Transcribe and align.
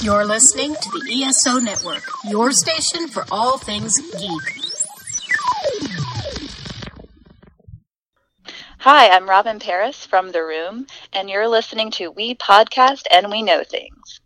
You're 0.00 0.24
listening 0.24 0.74
to 0.74 0.90
the 0.90 1.24
ESO 1.24 1.58
Network, 1.58 2.04
your 2.24 2.52
station 2.52 3.08
for 3.08 3.24
all 3.32 3.58
things 3.58 3.98
geek. 3.98 4.60
Hi, 8.78 9.08
I'm 9.10 9.28
Robyn 9.28 9.58
Paris 9.58 10.06
from 10.06 10.30
The 10.30 10.44
Room, 10.44 10.86
and 11.12 11.28
you're 11.28 11.48
listening 11.48 11.90
to 11.92 12.12
We 12.12 12.36
Podcast 12.36 13.06
and 13.10 13.28
We 13.28 13.42
Know 13.42 13.64
Things. 13.64 14.20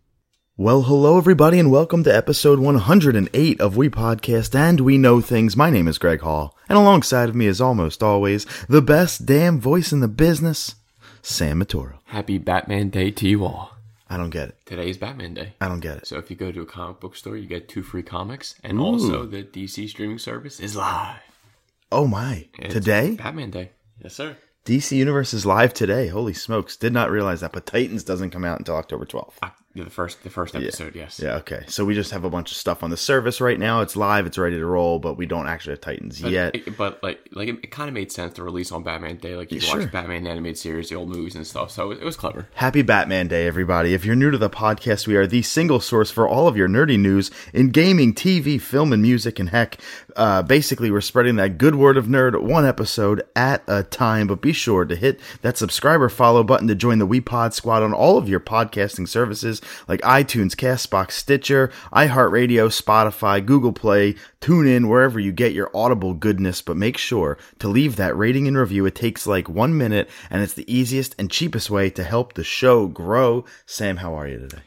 Well, 0.57 0.83
hello 0.83 1.17
everybody 1.17 1.57
and 1.57 1.71
welcome 1.71 2.03
to 2.03 2.15
episode 2.15 2.59
108 2.59 3.59
of 3.59 3.75
We 3.75 3.89
Podcast 3.89 4.53
and 4.53 4.79
We 4.79 4.99
Know 4.99 5.21
Things. 5.21 5.57
My 5.57 5.71
name 5.71 5.87
is 5.87 5.97
Greg 5.97 6.21
Hall, 6.21 6.55
and 6.69 6.77
alongside 6.77 7.29
of 7.29 7.35
me 7.35 7.47
is 7.47 7.59
almost 7.59 8.03
always 8.03 8.45
the 8.69 8.83
best 8.83 9.25
damn 9.25 9.59
voice 9.59 9.91
in 9.91 10.01
the 10.01 10.07
business, 10.07 10.75
Sam 11.23 11.63
Matoro. 11.63 11.95
Happy 12.05 12.37
Batman 12.37 12.89
Day 12.89 13.09
to 13.09 13.27
you 13.27 13.43
all. 13.43 13.72
I 14.13 14.17
don't 14.17 14.29
get 14.29 14.49
it. 14.49 14.57
Today's 14.67 14.99
Batman 14.99 15.33
Day. 15.33 15.53
I 15.59 15.67
don't 15.67 15.79
get 15.79 15.97
it. 15.97 16.05
So 16.05 16.19
if 16.19 16.29
you 16.29 16.35
go 16.35 16.51
to 16.51 16.61
a 16.61 16.67
comic 16.67 16.99
book 16.99 17.15
store, 17.15 17.35
you 17.35 17.47
get 17.47 17.67
two 17.67 17.81
free 17.81 18.03
comics, 18.03 18.53
and 18.63 18.79
also 18.79 19.25
the 19.25 19.41
DC 19.41 19.89
streaming 19.89 20.19
service 20.19 20.59
is 20.59 20.75
live. 20.75 21.19
Oh 21.91 22.05
my. 22.05 22.47
It's 22.59 22.75
Today? 22.75 23.15
Batman 23.15 23.49
Day. 23.49 23.71
Yes, 24.03 24.13
sir. 24.13 24.37
DC 24.65 24.95
Universe 24.95 25.33
is 25.33 25.47
live 25.47 25.73
today. 25.73 26.09
Holy 26.09 26.33
smokes. 26.33 26.77
Did 26.77 26.93
not 26.93 27.09
realize 27.09 27.41
that, 27.41 27.53
but 27.53 27.65
Titans 27.65 28.03
doesn't 28.03 28.29
come 28.29 28.45
out 28.45 28.59
until 28.59 28.75
October 28.75 29.07
12th. 29.07 29.33
Ah, 29.75 29.79
yeah, 29.79 29.83
the 29.85 29.89
first, 29.89 30.21
the 30.23 30.29
first 30.29 30.55
episode. 30.55 30.95
Yes. 30.95 31.19
Yeah, 31.19 31.37
okay. 31.37 31.63
So 31.67 31.83
we 31.83 31.95
just 31.95 32.11
have 32.11 32.23
a 32.23 32.29
bunch 32.29 32.51
of 32.51 32.57
stuff 32.57 32.83
on 32.83 32.91
the 32.91 32.97
service 32.97 33.41
right 33.41 33.57
now. 33.57 33.81
It's 33.81 33.95
live, 33.95 34.27
it's 34.27 34.37
ready 34.37 34.57
to 34.57 34.65
roll, 34.65 34.99
but 34.99 35.17
we 35.17 35.25
don't 35.25 35.47
actually 35.47 35.71
have 35.73 35.81
Titans 35.81 36.21
But, 36.21 36.31
yet. 36.31 36.55
it- 36.55 36.77
but 36.77 37.01
like, 37.01 37.27
like 37.31 37.47
it, 37.49 37.55
it 37.63 37.71
kind 37.71 37.87
of 37.87 37.93
made 37.95 38.11
sense 38.11 38.35
to 38.35 38.43
release 38.43 38.71
on 38.71 38.83
Batman 38.83 39.17
Day. 39.17 39.35
Like 39.35 39.51
you 39.51 39.59
Yeah, 39.59 39.69
watch 39.69 39.81
sure. 39.81 39.87
Batman 39.89 40.27
animated 40.27 40.59
series, 40.59 40.89
the 40.89 40.95
old 40.95 41.09
movies 41.09 41.33
and 41.35 41.45
stuff. 41.47 41.71
So 41.71 41.89
it, 41.91 41.99
it 42.01 42.03
was 42.05 42.15
clever. 42.15 42.47
Happy 42.53 42.83
Batman 42.83 43.27
Day, 43.27 43.47
everybody. 43.47 43.93
If 43.95 44.05
you're 44.05 44.15
new 44.15 44.29
to 44.29 44.37
the 44.37 44.49
podcast, 44.49 45.07
we 45.07 45.15
are 45.15 45.25
the 45.25 45.41
single 45.41 45.79
source 45.79 46.11
for 46.11 46.27
all 46.27 46.47
of 46.47 46.55
your 46.55 46.67
nerdy 46.67 46.99
news 46.99 47.31
in 47.51 47.69
gaming, 47.71 48.13
TV, 48.13 48.61
film, 48.61 48.93
and 48.93 49.01
music. 49.01 49.39
And 49.39 49.49
heck, 49.49 49.79
uh, 50.15 50.43
basically, 50.43 50.91
we're 50.91 51.01
spreading 51.01 51.35
that 51.37 51.57
good 51.57 51.75
word 51.75 51.97
of 51.97 52.05
nerd 52.05 52.39
one 52.41 52.65
episode 52.65 53.23
at 53.35 53.63
a 53.67 53.81
time. 53.81 54.27
But 54.27 54.39
be 54.41 54.53
sure 54.53 54.85
to 54.85 54.95
hit 54.95 55.19
that 55.41 55.57
subscriber 55.57 56.09
follow 56.09 56.43
button 56.43 56.67
to 56.67 56.75
join 56.75 56.99
the 56.99 57.07
WePod 57.07 57.53
squad 57.53 57.81
on 57.81 57.91
all 57.93 58.19
of 58.19 58.29
your 58.29 58.39
podcasting 58.39 59.07
services 59.07 59.61
like 59.87 60.01
iTunes, 60.01 60.55
Castbox, 60.55 61.11
Stitcher, 61.11 61.71
iHeartRadio, 61.91 62.69
Spotify, 62.69 63.45
Google 63.45 63.73
Play, 63.73 64.15
TuneIn, 64.41 64.89
wherever 64.89 65.19
you 65.19 65.31
get 65.31 65.53
your 65.53 65.71
audible 65.73 66.13
goodness. 66.13 66.61
But 66.61 66.77
make 66.77 66.97
sure 66.97 67.37
to 67.59 67.67
leave 67.67 67.95
that 67.95 68.17
rating 68.17 68.47
and 68.47 68.57
review. 68.57 68.85
It 68.85 68.95
takes 68.95 69.27
like 69.27 69.49
one 69.49 69.77
minute, 69.77 70.09
and 70.29 70.41
it's 70.41 70.53
the 70.53 70.71
easiest 70.73 71.15
and 71.17 71.31
cheapest 71.31 71.69
way 71.69 71.89
to 71.91 72.03
help 72.03 72.33
the 72.33 72.43
show 72.43 72.87
grow. 72.87 73.45
Sam, 73.65 73.97
how 73.97 74.13
are 74.13 74.27
you 74.27 74.39
today? 74.39 74.63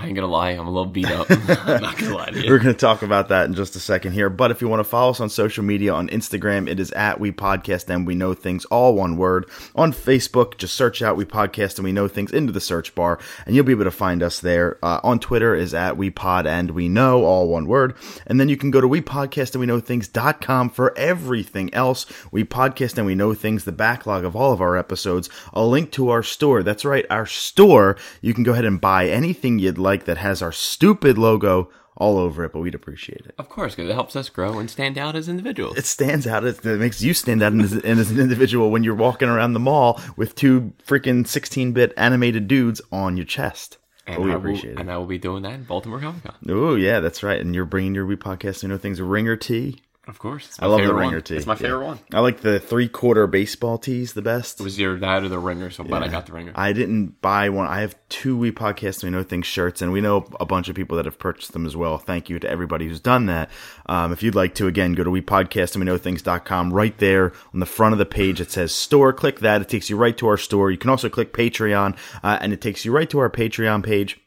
I 0.00 0.06
ain't 0.06 0.14
gonna 0.14 0.26
lie, 0.28 0.50
I'm 0.50 0.66
a 0.66 0.70
little 0.70 0.86
beat 0.86 1.10
up. 1.10 1.26
I'm 1.30 1.82
not 1.82 1.98
gonna 1.98 2.16
lie 2.16 2.30
to 2.30 2.48
We're 2.48 2.58
going 2.58 2.74
to 2.74 2.80
talk 2.80 3.02
about 3.02 3.28
that 3.28 3.46
in 3.46 3.54
just 3.54 3.76
a 3.76 3.80
second 3.80 4.12
here. 4.12 4.30
But 4.30 4.50
if 4.50 4.62
you 4.62 4.68
want 4.68 4.80
to 4.80 4.84
follow 4.84 5.10
us 5.10 5.20
on 5.20 5.28
social 5.28 5.62
media, 5.62 5.92
on 5.92 6.08
Instagram, 6.08 6.68
it 6.68 6.80
is 6.80 6.90
at 6.92 7.20
We 7.20 7.32
Podcast 7.32 7.90
and 7.90 8.06
We 8.06 8.14
Know 8.14 8.32
Things, 8.32 8.64
all 8.66 8.94
one 8.94 9.18
word. 9.18 9.50
On 9.74 9.92
Facebook, 9.92 10.56
just 10.56 10.74
search 10.74 11.02
out 11.02 11.16
We 11.16 11.26
Podcast 11.26 11.76
and 11.76 11.84
We 11.84 11.92
Know 11.92 12.08
Things 12.08 12.32
into 12.32 12.50
the 12.50 12.60
search 12.60 12.94
bar, 12.94 13.18
and 13.44 13.54
you'll 13.54 13.64
be 13.66 13.72
able 13.72 13.84
to 13.84 13.90
find 13.90 14.22
us 14.22 14.40
there. 14.40 14.78
Uh, 14.82 15.00
on 15.02 15.20
Twitter 15.20 15.54
is 15.54 15.74
at 15.74 15.98
We 15.98 16.08
Pod 16.08 16.46
and 16.46 16.70
We 16.70 16.88
Know, 16.88 17.24
all 17.24 17.48
one 17.48 17.66
word. 17.66 17.94
And 18.26 18.40
then 18.40 18.48
you 18.48 18.56
can 18.56 18.70
go 18.70 18.80
to 18.80 18.88
We 18.88 19.02
Podcast 19.02 19.52
and 19.52 19.60
We 19.60 19.66
Know 19.66 19.80
Things.com 19.80 20.70
for 20.70 20.96
everything 20.96 21.72
else. 21.74 22.06
We 22.32 22.44
Podcast 22.44 22.96
and 22.96 23.06
We 23.06 23.14
Know 23.14 23.34
Things, 23.34 23.64
the 23.64 23.72
backlog 23.72 24.24
of 24.24 24.34
all 24.34 24.52
of 24.52 24.62
our 24.62 24.78
episodes, 24.78 25.28
a 25.52 25.62
link 25.62 25.92
to 25.92 26.08
our 26.08 26.22
store. 26.22 26.62
That's 26.62 26.86
right, 26.86 27.04
our 27.10 27.26
store. 27.26 27.96
You 28.22 28.32
can 28.32 28.44
go 28.44 28.52
ahead 28.52 28.64
and 28.64 28.80
buy 28.80 29.08
anything 29.08 29.58
you'd 29.58 29.76
like 29.76 29.89
that 29.98 30.18
has 30.18 30.42
our 30.42 30.52
stupid 30.52 31.18
logo 31.18 31.70
all 31.96 32.16
over 32.16 32.44
it, 32.44 32.52
but 32.52 32.60
we'd 32.60 32.74
appreciate 32.74 33.22
it. 33.26 33.34
Of 33.38 33.48
course, 33.50 33.74
because 33.74 33.90
it 33.90 33.94
helps 33.94 34.16
us 34.16 34.28
grow 34.30 34.58
and 34.58 34.70
stand 34.70 34.96
out 34.96 35.14
as 35.16 35.28
individuals. 35.28 35.76
It 35.76 35.84
stands 35.84 36.26
out. 36.26 36.44
It, 36.44 36.64
it 36.64 36.78
makes 36.80 37.02
you 37.02 37.12
stand 37.12 37.42
out 37.42 37.52
as, 37.54 37.74
as 37.76 38.10
an 38.10 38.18
individual 38.18 38.70
when 38.70 38.84
you're 38.84 38.94
walking 38.94 39.28
around 39.28 39.52
the 39.52 39.60
mall 39.60 40.00
with 40.16 40.34
two 40.34 40.72
freaking 40.86 41.24
16-bit 41.24 41.92
animated 41.98 42.48
dudes 42.48 42.80
on 42.90 43.16
your 43.18 43.26
chest. 43.26 43.76
and 44.06 44.16
but 44.16 44.24
we 44.24 44.30
I 44.30 44.34
will, 44.36 44.40
appreciate 44.40 44.72
it. 44.74 44.78
and 44.80 44.90
I 44.90 44.96
will 44.96 45.06
be 45.06 45.18
doing 45.18 45.42
that 45.42 45.52
in 45.52 45.64
Baltimore 45.64 46.00
Comic 46.00 46.22
Con. 46.24 46.34
Oh 46.48 46.74
yeah, 46.74 47.00
that's 47.00 47.22
right. 47.22 47.40
And 47.40 47.54
you're 47.54 47.66
bringing 47.66 47.94
your 47.94 48.06
wee 48.06 48.16
podcast, 48.16 48.62
you 48.62 48.68
know 48.70 48.78
things, 48.78 49.00
ringer 49.00 49.36
tee. 49.36 49.82
Of 50.08 50.18
course, 50.18 50.46
it's 50.48 50.58
I 50.60 50.66
love 50.66 50.80
the 50.80 50.94
ringer 50.94 51.16
one. 51.16 51.22
tee. 51.22 51.36
It's 51.36 51.46
my 51.46 51.52
Yeah. 51.52 51.56
favorite 51.58 51.84
one. 51.84 51.98
I 52.12 52.20
like 52.20 52.40
the 52.40 52.58
three-quarter 52.58 53.26
baseball 53.26 53.76
tees 53.76 54.14
the 54.14 54.22
best. 54.22 54.58
It 54.58 54.62
was 54.64 54.80
either 54.80 54.98
that 54.98 55.22
or 55.22 55.28
the 55.28 55.38
ringer, 55.38 55.68
so 55.70 55.84
but 55.84 56.02
I 56.02 56.08
got 56.08 56.26
the 56.26 56.32
ringer. 56.32 56.52
I 56.54 56.72
didn't 56.72 57.20
buy 57.20 57.50
one. 57.50 57.66
I 57.68 57.82
have 57.82 57.94
two 58.08 58.34
We 58.36 58.50
Podcast 58.50 59.04
We 59.04 59.10
Know 59.10 59.22
Things 59.22 59.46
shirts, 59.46 59.82
and 59.82 59.92
we 59.92 60.00
know 60.00 60.26
a 60.40 60.46
bunch 60.46 60.70
of 60.70 60.74
people 60.74 60.96
that 60.96 61.04
have 61.04 61.18
purchased 61.18 61.52
them 61.52 61.66
as 61.66 61.76
well. 61.76 61.98
Thank 61.98 62.30
you 62.30 62.38
to 62.40 62.50
everybody 62.50 62.88
who's 62.88 62.98
done 62.98 63.26
that. 63.26 63.50
Um, 63.86 64.10
if 64.10 64.22
you'd 64.22 64.34
like 64.34 64.54
to, 64.54 64.66
again, 64.66 64.94
go 64.94 65.04
to 65.04 65.10
We 65.10 65.20
Podcast 65.20 65.74
and 65.74 65.80
We 65.84 65.84
Know 65.86 65.98
Things.com. 65.98 66.72
Right 66.72 66.96
there 66.96 67.32
on 67.52 67.60
the 67.60 67.66
front 67.66 67.92
of 67.92 67.98
the 67.98 68.06
page, 68.06 68.40
it 68.40 68.50
says 68.50 68.72
store. 68.72 69.12
Click 69.12 69.40
that. 69.40 69.60
It 69.60 69.68
takes 69.68 69.90
you 69.90 69.96
right 69.98 70.16
to 70.16 70.26
our 70.28 70.38
store. 70.38 70.70
You 70.70 70.78
can 70.78 70.90
also 70.90 71.10
click 71.10 71.34
Patreon, 71.34 71.94
uh, 72.24 72.38
and 72.40 72.54
it 72.54 72.62
takes 72.62 72.86
you 72.86 72.90
right 72.92 73.08
to 73.10 73.18
our 73.18 73.30
Patreon 73.30 73.82
page 73.84 74.18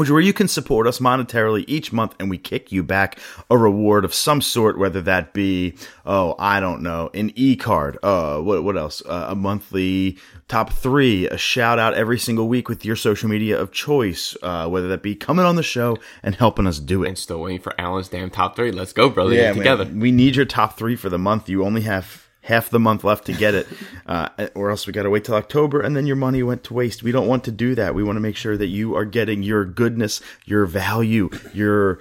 which 0.00 0.10
where 0.10 0.20
you 0.20 0.32
can 0.32 0.48
support 0.48 0.86
us 0.86 0.98
monetarily 0.98 1.62
each 1.68 1.92
month 1.92 2.14
and 2.18 2.30
we 2.30 2.38
kick 2.38 2.72
you 2.72 2.82
back 2.82 3.18
a 3.50 3.58
reward 3.58 4.02
of 4.02 4.14
some 4.14 4.40
sort, 4.40 4.78
whether 4.78 5.02
that 5.02 5.34
be, 5.34 5.74
oh, 6.06 6.34
I 6.38 6.58
don't 6.58 6.80
know, 6.82 7.10
an 7.12 7.32
e-card, 7.34 7.98
uh, 8.02 8.38
what, 8.38 8.64
what 8.64 8.78
else? 8.78 9.02
Uh, 9.04 9.26
a 9.28 9.34
monthly 9.34 10.16
top 10.48 10.72
three, 10.72 11.28
a 11.28 11.36
shout 11.36 11.78
out 11.78 11.92
every 11.92 12.18
single 12.18 12.48
week 12.48 12.66
with 12.66 12.82
your 12.82 12.96
social 12.96 13.28
media 13.28 13.60
of 13.60 13.72
choice, 13.72 14.34
uh, 14.42 14.66
whether 14.68 14.88
that 14.88 15.02
be 15.02 15.14
coming 15.14 15.44
on 15.44 15.56
the 15.56 15.62
show 15.62 15.98
and 16.22 16.34
helping 16.34 16.66
us 16.66 16.78
do 16.78 17.04
it 17.04 17.08
and 17.08 17.18
still 17.18 17.42
waiting 17.42 17.60
for 17.60 17.78
Alan's 17.78 18.08
damn 18.08 18.30
top 18.30 18.56
three. 18.56 18.72
Let's 18.72 18.94
go, 18.94 19.10
brother. 19.10 19.34
Get 19.34 19.54
together. 19.54 19.84
man, 19.84 20.00
we 20.00 20.12
need 20.12 20.34
your 20.34 20.46
top 20.46 20.78
three 20.78 20.96
for 20.96 21.10
the 21.10 21.18
month. 21.18 21.50
You 21.50 21.62
only 21.62 21.82
have 21.82 22.26
half 22.42 22.70
the 22.70 22.80
month 22.80 23.04
left 23.04 23.26
to 23.26 23.32
get 23.32 23.54
it, 23.54 23.66
uh, 24.06 24.28
or 24.54 24.70
else 24.70 24.86
we 24.86 24.92
got 24.92 25.02
to 25.04 25.10
wait 25.10 25.24
till 25.24 25.34
October, 25.34 25.80
and 25.80 25.96
then 25.96 26.06
your 26.06 26.16
money 26.16 26.42
went 26.42 26.64
to 26.64 26.74
waste. 26.74 27.02
We 27.02 27.12
don't 27.12 27.26
want 27.26 27.44
to 27.44 27.52
do 27.52 27.74
that. 27.74 27.94
We 27.94 28.02
want 28.02 28.16
to 28.16 28.20
make 28.20 28.36
sure 28.36 28.56
that 28.56 28.68
you 28.68 28.96
are 28.96 29.04
getting 29.04 29.42
your 29.42 29.64
goodness, 29.64 30.20
your 30.44 30.66
value, 30.66 31.30
your 31.52 32.00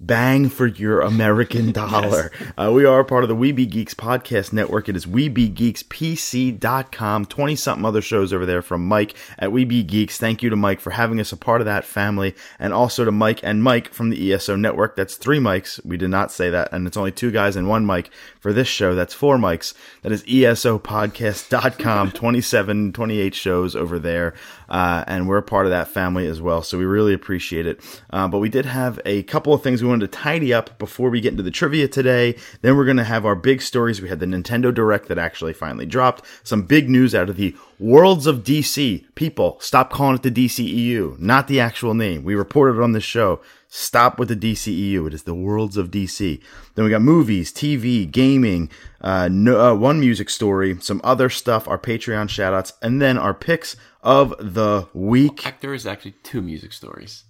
bang 0.00 0.48
for 0.48 0.66
your 0.66 1.02
American 1.02 1.70
dollar. 1.80 2.32
Uh, 2.56 2.70
we 2.72 2.84
are 2.84 3.04
part 3.04 3.22
of 3.22 3.28
the 3.28 3.36
Weeby 3.36 3.70
Geeks 3.70 3.94
podcast 3.94 4.52
network. 4.52 4.88
It 4.88 4.96
is 4.96 5.06
WeebyGeeksPC.com. 5.06 7.26
20 7.26 7.56
something 7.56 7.84
other 7.84 8.00
shows 8.00 8.32
over 8.32 8.46
there 8.46 8.62
from 8.62 8.88
Mike 8.88 9.14
at 9.38 9.50
Weeby 9.50 9.86
Geeks. 9.86 10.18
Thank 10.18 10.42
you 10.42 10.50
to 10.50 10.56
Mike 10.56 10.80
for 10.80 10.90
having 10.90 11.20
us 11.20 11.30
a 11.32 11.36
part 11.36 11.60
of 11.60 11.66
that 11.66 11.84
family 11.84 12.34
and 12.58 12.72
also 12.72 13.04
to 13.04 13.12
Mike 13.12 13.40
and 13.42 13.62
Mike 13.62 13.92
from 13.92 14.10
the 14.10 14.32
ESO 14.32 14.56
network. 14.56 14.96
That's 14.96 15.16
three 15.16 15.38
mics. 15.38 15.84
We 15.84 15.96
did 15.96 16.10
not 16.10 16.32
say 16.32 16.50
that. 16.50 16.72
And 16.72 16.86
it's 16.86 16.96
only 16.96 17.12
two 17.12 17.30
guys 17.30 17.56
and 17.56 17.68
one 17.68 17.86
mic 17.86 18.10
for 18.40 18.52
this 18.52 18.68
show. 18.68 18.94
That's 18.94 19.14
four 19.14 19.36
mics. 19.36 19.74
That 20.02 20.12
is 20.12 20.22
ESOpodcast.com. 20.24 22.12
27, 22.20 22.92
28 22.92 23.34
shows 23.34 23.76
over 23.76 23.98
there. 23.98 24.34
Uh, 24.70 25.04
and 25.06 25.28
we're 25.28 25.38
a 25.38 25.42
part 25.42 25.66
of 25.66 25.70
that 25.70 25.88
family 25.88 26.26
as 26.26 26.40
well. 26.40 26.62
So 26.62 26.78
we 26.78 26.84
really 26.84 27.12
appreciate 27.12 27.66
it. 27.66 27.80
Uh, 28.10 28.28
but 28.28 28.38
we 28.38 28.48
did 28.48 28.66
have 28.66 29.00
a 29.04 29.24
couple 29.24 29.52
of 29.52 29.62
things 29.62 29.82
we 29.82 29.88
wanted 29.88 30.10
to 30.10 30.18
tidy 30.18 30.54
up 30.54 30.78
before 30.78 31.10
we 31.10 31.20
get 31.20 31.32
into 31.32 31.42
the 31.42 31.50
trivia 31.50 31.88
today. 31.88 32.36
Then 32.62 32.76
we're 32.76 32.84
going 32.84 32.96
to 32.96 33.04
have 33.04 33.26
our 33.26 33.34
big 33.34 33.62
stories. 33.62 34.00
We 34.00 34.08
had 34.08 34.20
the 34.20 34.26
Nintendo 34.26 34.72
Direct 34.72 35.08
that 35.08 35.18
actually 35.18 35.52
finally 35.52 35.86
dropped. 35.86 36.24
Some 36.44 36.62
big 36.62 36.88
news 36.88 37.14
out 37.14 37.28
of 37.28 37.36
the 37.36 37.56
Worlds 37.80 38.26
of 38.26 38.44
DC. 38.44 39.06
People, 39.14 39.56
stop 39.60 39.90
calling 39.90 40.16
it 40.16 40.22
the 40.22 40.30
DCEU, 40.30 41.18
not 41.18 41.48
the 41.48 41.58
actual 41.58 41.94
name. 41.94 42.24
We 42.24 42.34
reported 42.34 42.80
on 42.80 42.92
this 42.92 43.04
show. 43.04 43.40
Stop 43.72 44.18
with 44.18 44.28
the 44.28 44.36
DCEU. 44.36 45.06
It 45.06 45.14
is 45.14 45.22
the 45.22 45.34
Worlds 45.34 45.76
of 45.76 45.90
DC. 45.90 46.40
Then 46.74 46.84
we 46.84 46.90
got 46.90 47.02
movies, 47.02 47.52
TV, 47.52 48.10
gaming, 48.10 48.68
uh, 49.00 49.28
no, 49.30 49.60
uh, 49.60 49.74
one 49.74 50.00
music 50.00 50.28
story, 50.28 50.76
some 50.80 51.00
other 51.04 51.30
stuff, 51.30 51.68
our 51.68 51.78
Patreon 51.78 52.26
shoutouts, 52.26 52.72
and 52.82 53.00
then 53.00 53.16
our 53.16 53.32
picks 53.32 53.76
of 54.02 54.34
the 54.38 54.88
week. 54.94 55.40
Heck, 55.42 55.60
there 55.60 55.74
is 55.74 55.86
actually 55.86 56.14
two 56.22 56.42
music 56.42 56.72
stories. 56.72 57.24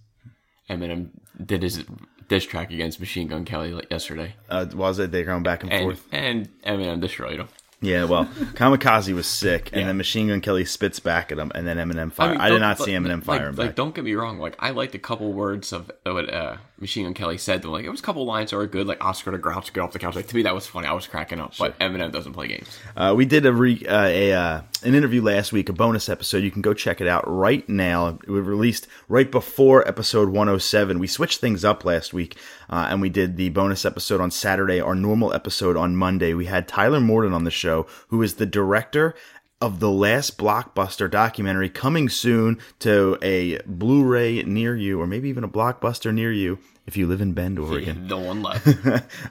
Eminem 0.68 1.08
did 1.44 1.62
his 1.62 1.84
diss 2.28 2.44
track 2.44 2.70
against 2.70 3.00
Machine 3.00 3.26
Gun 3.28 3.44
Kelly 3.44 3.72
like 3.72 3.90
yesterday, 3.90 4.34
Uh, 4.48 4.66
was 4.74 4.98
it? 4.98 5.10
They're 5.10 5.24
going 5.24 5.42
back 5.42 5.62
and 5.64 5.72
and 5.72 5.82
forth. 5.82 6.06
and 6.12 6.48
Eminem 6.64 7.00
destroyed 7.00 7.40
him. 7.40 7.48
Yeah, 7.82 8.04
well, 8.04 8.26
Kamikaze 8.54 9.12
was 9.14 9.26
sick, 9.26 9.70
and 9.72 9.80
Yeah. 9.80 9.86
then 9.88 9.96
Machine 9.96 10.28
Gun 10.28 10.40
Kelly 10.42 10.64
spits 10.66 11.00
back 11.00 11.32
at 11.32 11.38
him, 11.38 11.50
and 11.54 11.66
then 11.66 11.78
Eminem 11.78 12.12
fire. 12.12 12.28
I, 12.28 12.32
mean, 12.32 12.40
did 12.40 12.48
don't- 12.50 12.60
not 12.60 12.78
like- 12.78 12.86
see 12.86 12.92
Eminem 12.92 13.14
like, 13.16 13.24
fire 13.24 13.48
him 13.48 13.56
like, 13.56 13.74
don't 13.74 13.94
get 13.94 14.04
me 14.04 14.14
wrong. 14.14 14.38
Like, 14.38 14.54
I 14.60 14.70
liked 14.70 14.94
a 14.94 14.98
couple 14.98 15.32
words 15.32 15.72
of 15.72 15.90
what 16.04 16.32
uh, 16.32 16.58
Machine 16.80 17.04
Gun 17.04 17.14
Kelly 17.14 17.38
said. 17.38 17.62
Though, 17.62 17.70
like, 17.70 17.84
it 17.84 17.90
was 17.90 18.00
a 18.00 18.02
couple 18.02 18.24
lines 18.24 18.50
that 18.50 18.56
were 18.56 18.66
good. 18.66 18.86
Like 18.86 19.04
Oscar 19.04 19.30
the 19.30 19.38
Grouch 19.38 19.72
get 19.72 19.80
off 19.80 19.92
the 19.92 19.98
couch. 19.98 20.16
Like 20.16 20.26
to 20.28 20.36
me, 20.36 20.42
that 20.42 20.54
was 20.54 20.66
funny. 20.66 20.86
I 20.86 20.92
was 20.92 21.06
cracking 21.06 21.40
up. 21.40 21.52
But 21.58 21.78
Eminem 21.78 22.10
doesn't 22.10 22.32
play 22.32 22.48
games. 22.48 22.78
Uh, 22.96 23.14
we 23.16 23.26
did 23.26 23.44
a, 23.46 23.52
re, 23.52 23.84
uh, 23.86 24.04
a 24.04 24.32
uh, 24.32 24.62
an 24.82 24.94
interview 24.94 25.22
last 25.22 25.52
week, 25.52 25.68
a 25.68 25.72
bonus 25.72 26.08
episode. 26.08 26.42
You 26.42 26.50
can 26.50 26.62
go 26.62 26.72
check 26.74 27.00
it 27.00 27.06
out 27.06 27.24
right 27.26 27.68
now. 27.68 28.18
It 28.26 28.30
was 28.30 28.44
released 28.44 28.86
right 29.08 29.30
before 29.30 29.86
episode 29.86 30.30
107. 30.30 30.98
We 30.98 31.06
switched 31.06 31.40
things 31.40 31.64
up 31.64 31.84
last 31.84 32.14
week, 32.14 32.36
uh, 32.68 32.88
and 32.90 33.00
we 33.00 33.10
did 33.10 33.36
the 33.36 33.50
bonus 33.50 33.84
episode 33.84 34.20
on 34.20 34.30
Saturday, 34.30 34.80
our 34.80 34.94
normal 34.94 35.34
episode 35.34 35.76
on 35.76 35.96
Monday. 35.96 36.34
We 36.34 36.46
had 36.46 36.66
Taylor 36.66 37.00
Morden 37.00 37.32
on 37.32 37.44
the 37.44 37.50
show, 37.50 37.86
who 38.08 38.22
is 38.22 38.34
the 38.34 38.46
director 38.46 39.14
of 39.60 39.78
the 39.78 39.90
last 39.90 40.38
blockbuster 40.38 41.10
documentary 41.10 41.68
coming 41.68 42.08
soon 42.08 42.58
to 42.78 43.18
a 43.22 43.58
Blu-ray 43.66 44.42
near 44.44 44.74
you, 44.74 45.00
or 45.00 45.06
maybe 45.06 45.28
even 45.28 45.44
a 45.44 45.48
blockbuster 45.48 46.12
near 46.14 46.32
you 46.32 46.58
if 46.90 46.96
you 46.96 47.06
live 47.06 47.20
in 47.20 47.34
Bend, 47.34 47.56
Oregon. 47.56 48.08
No 48.08 48.18
one 48.18 48.42
left. 48.50 48.66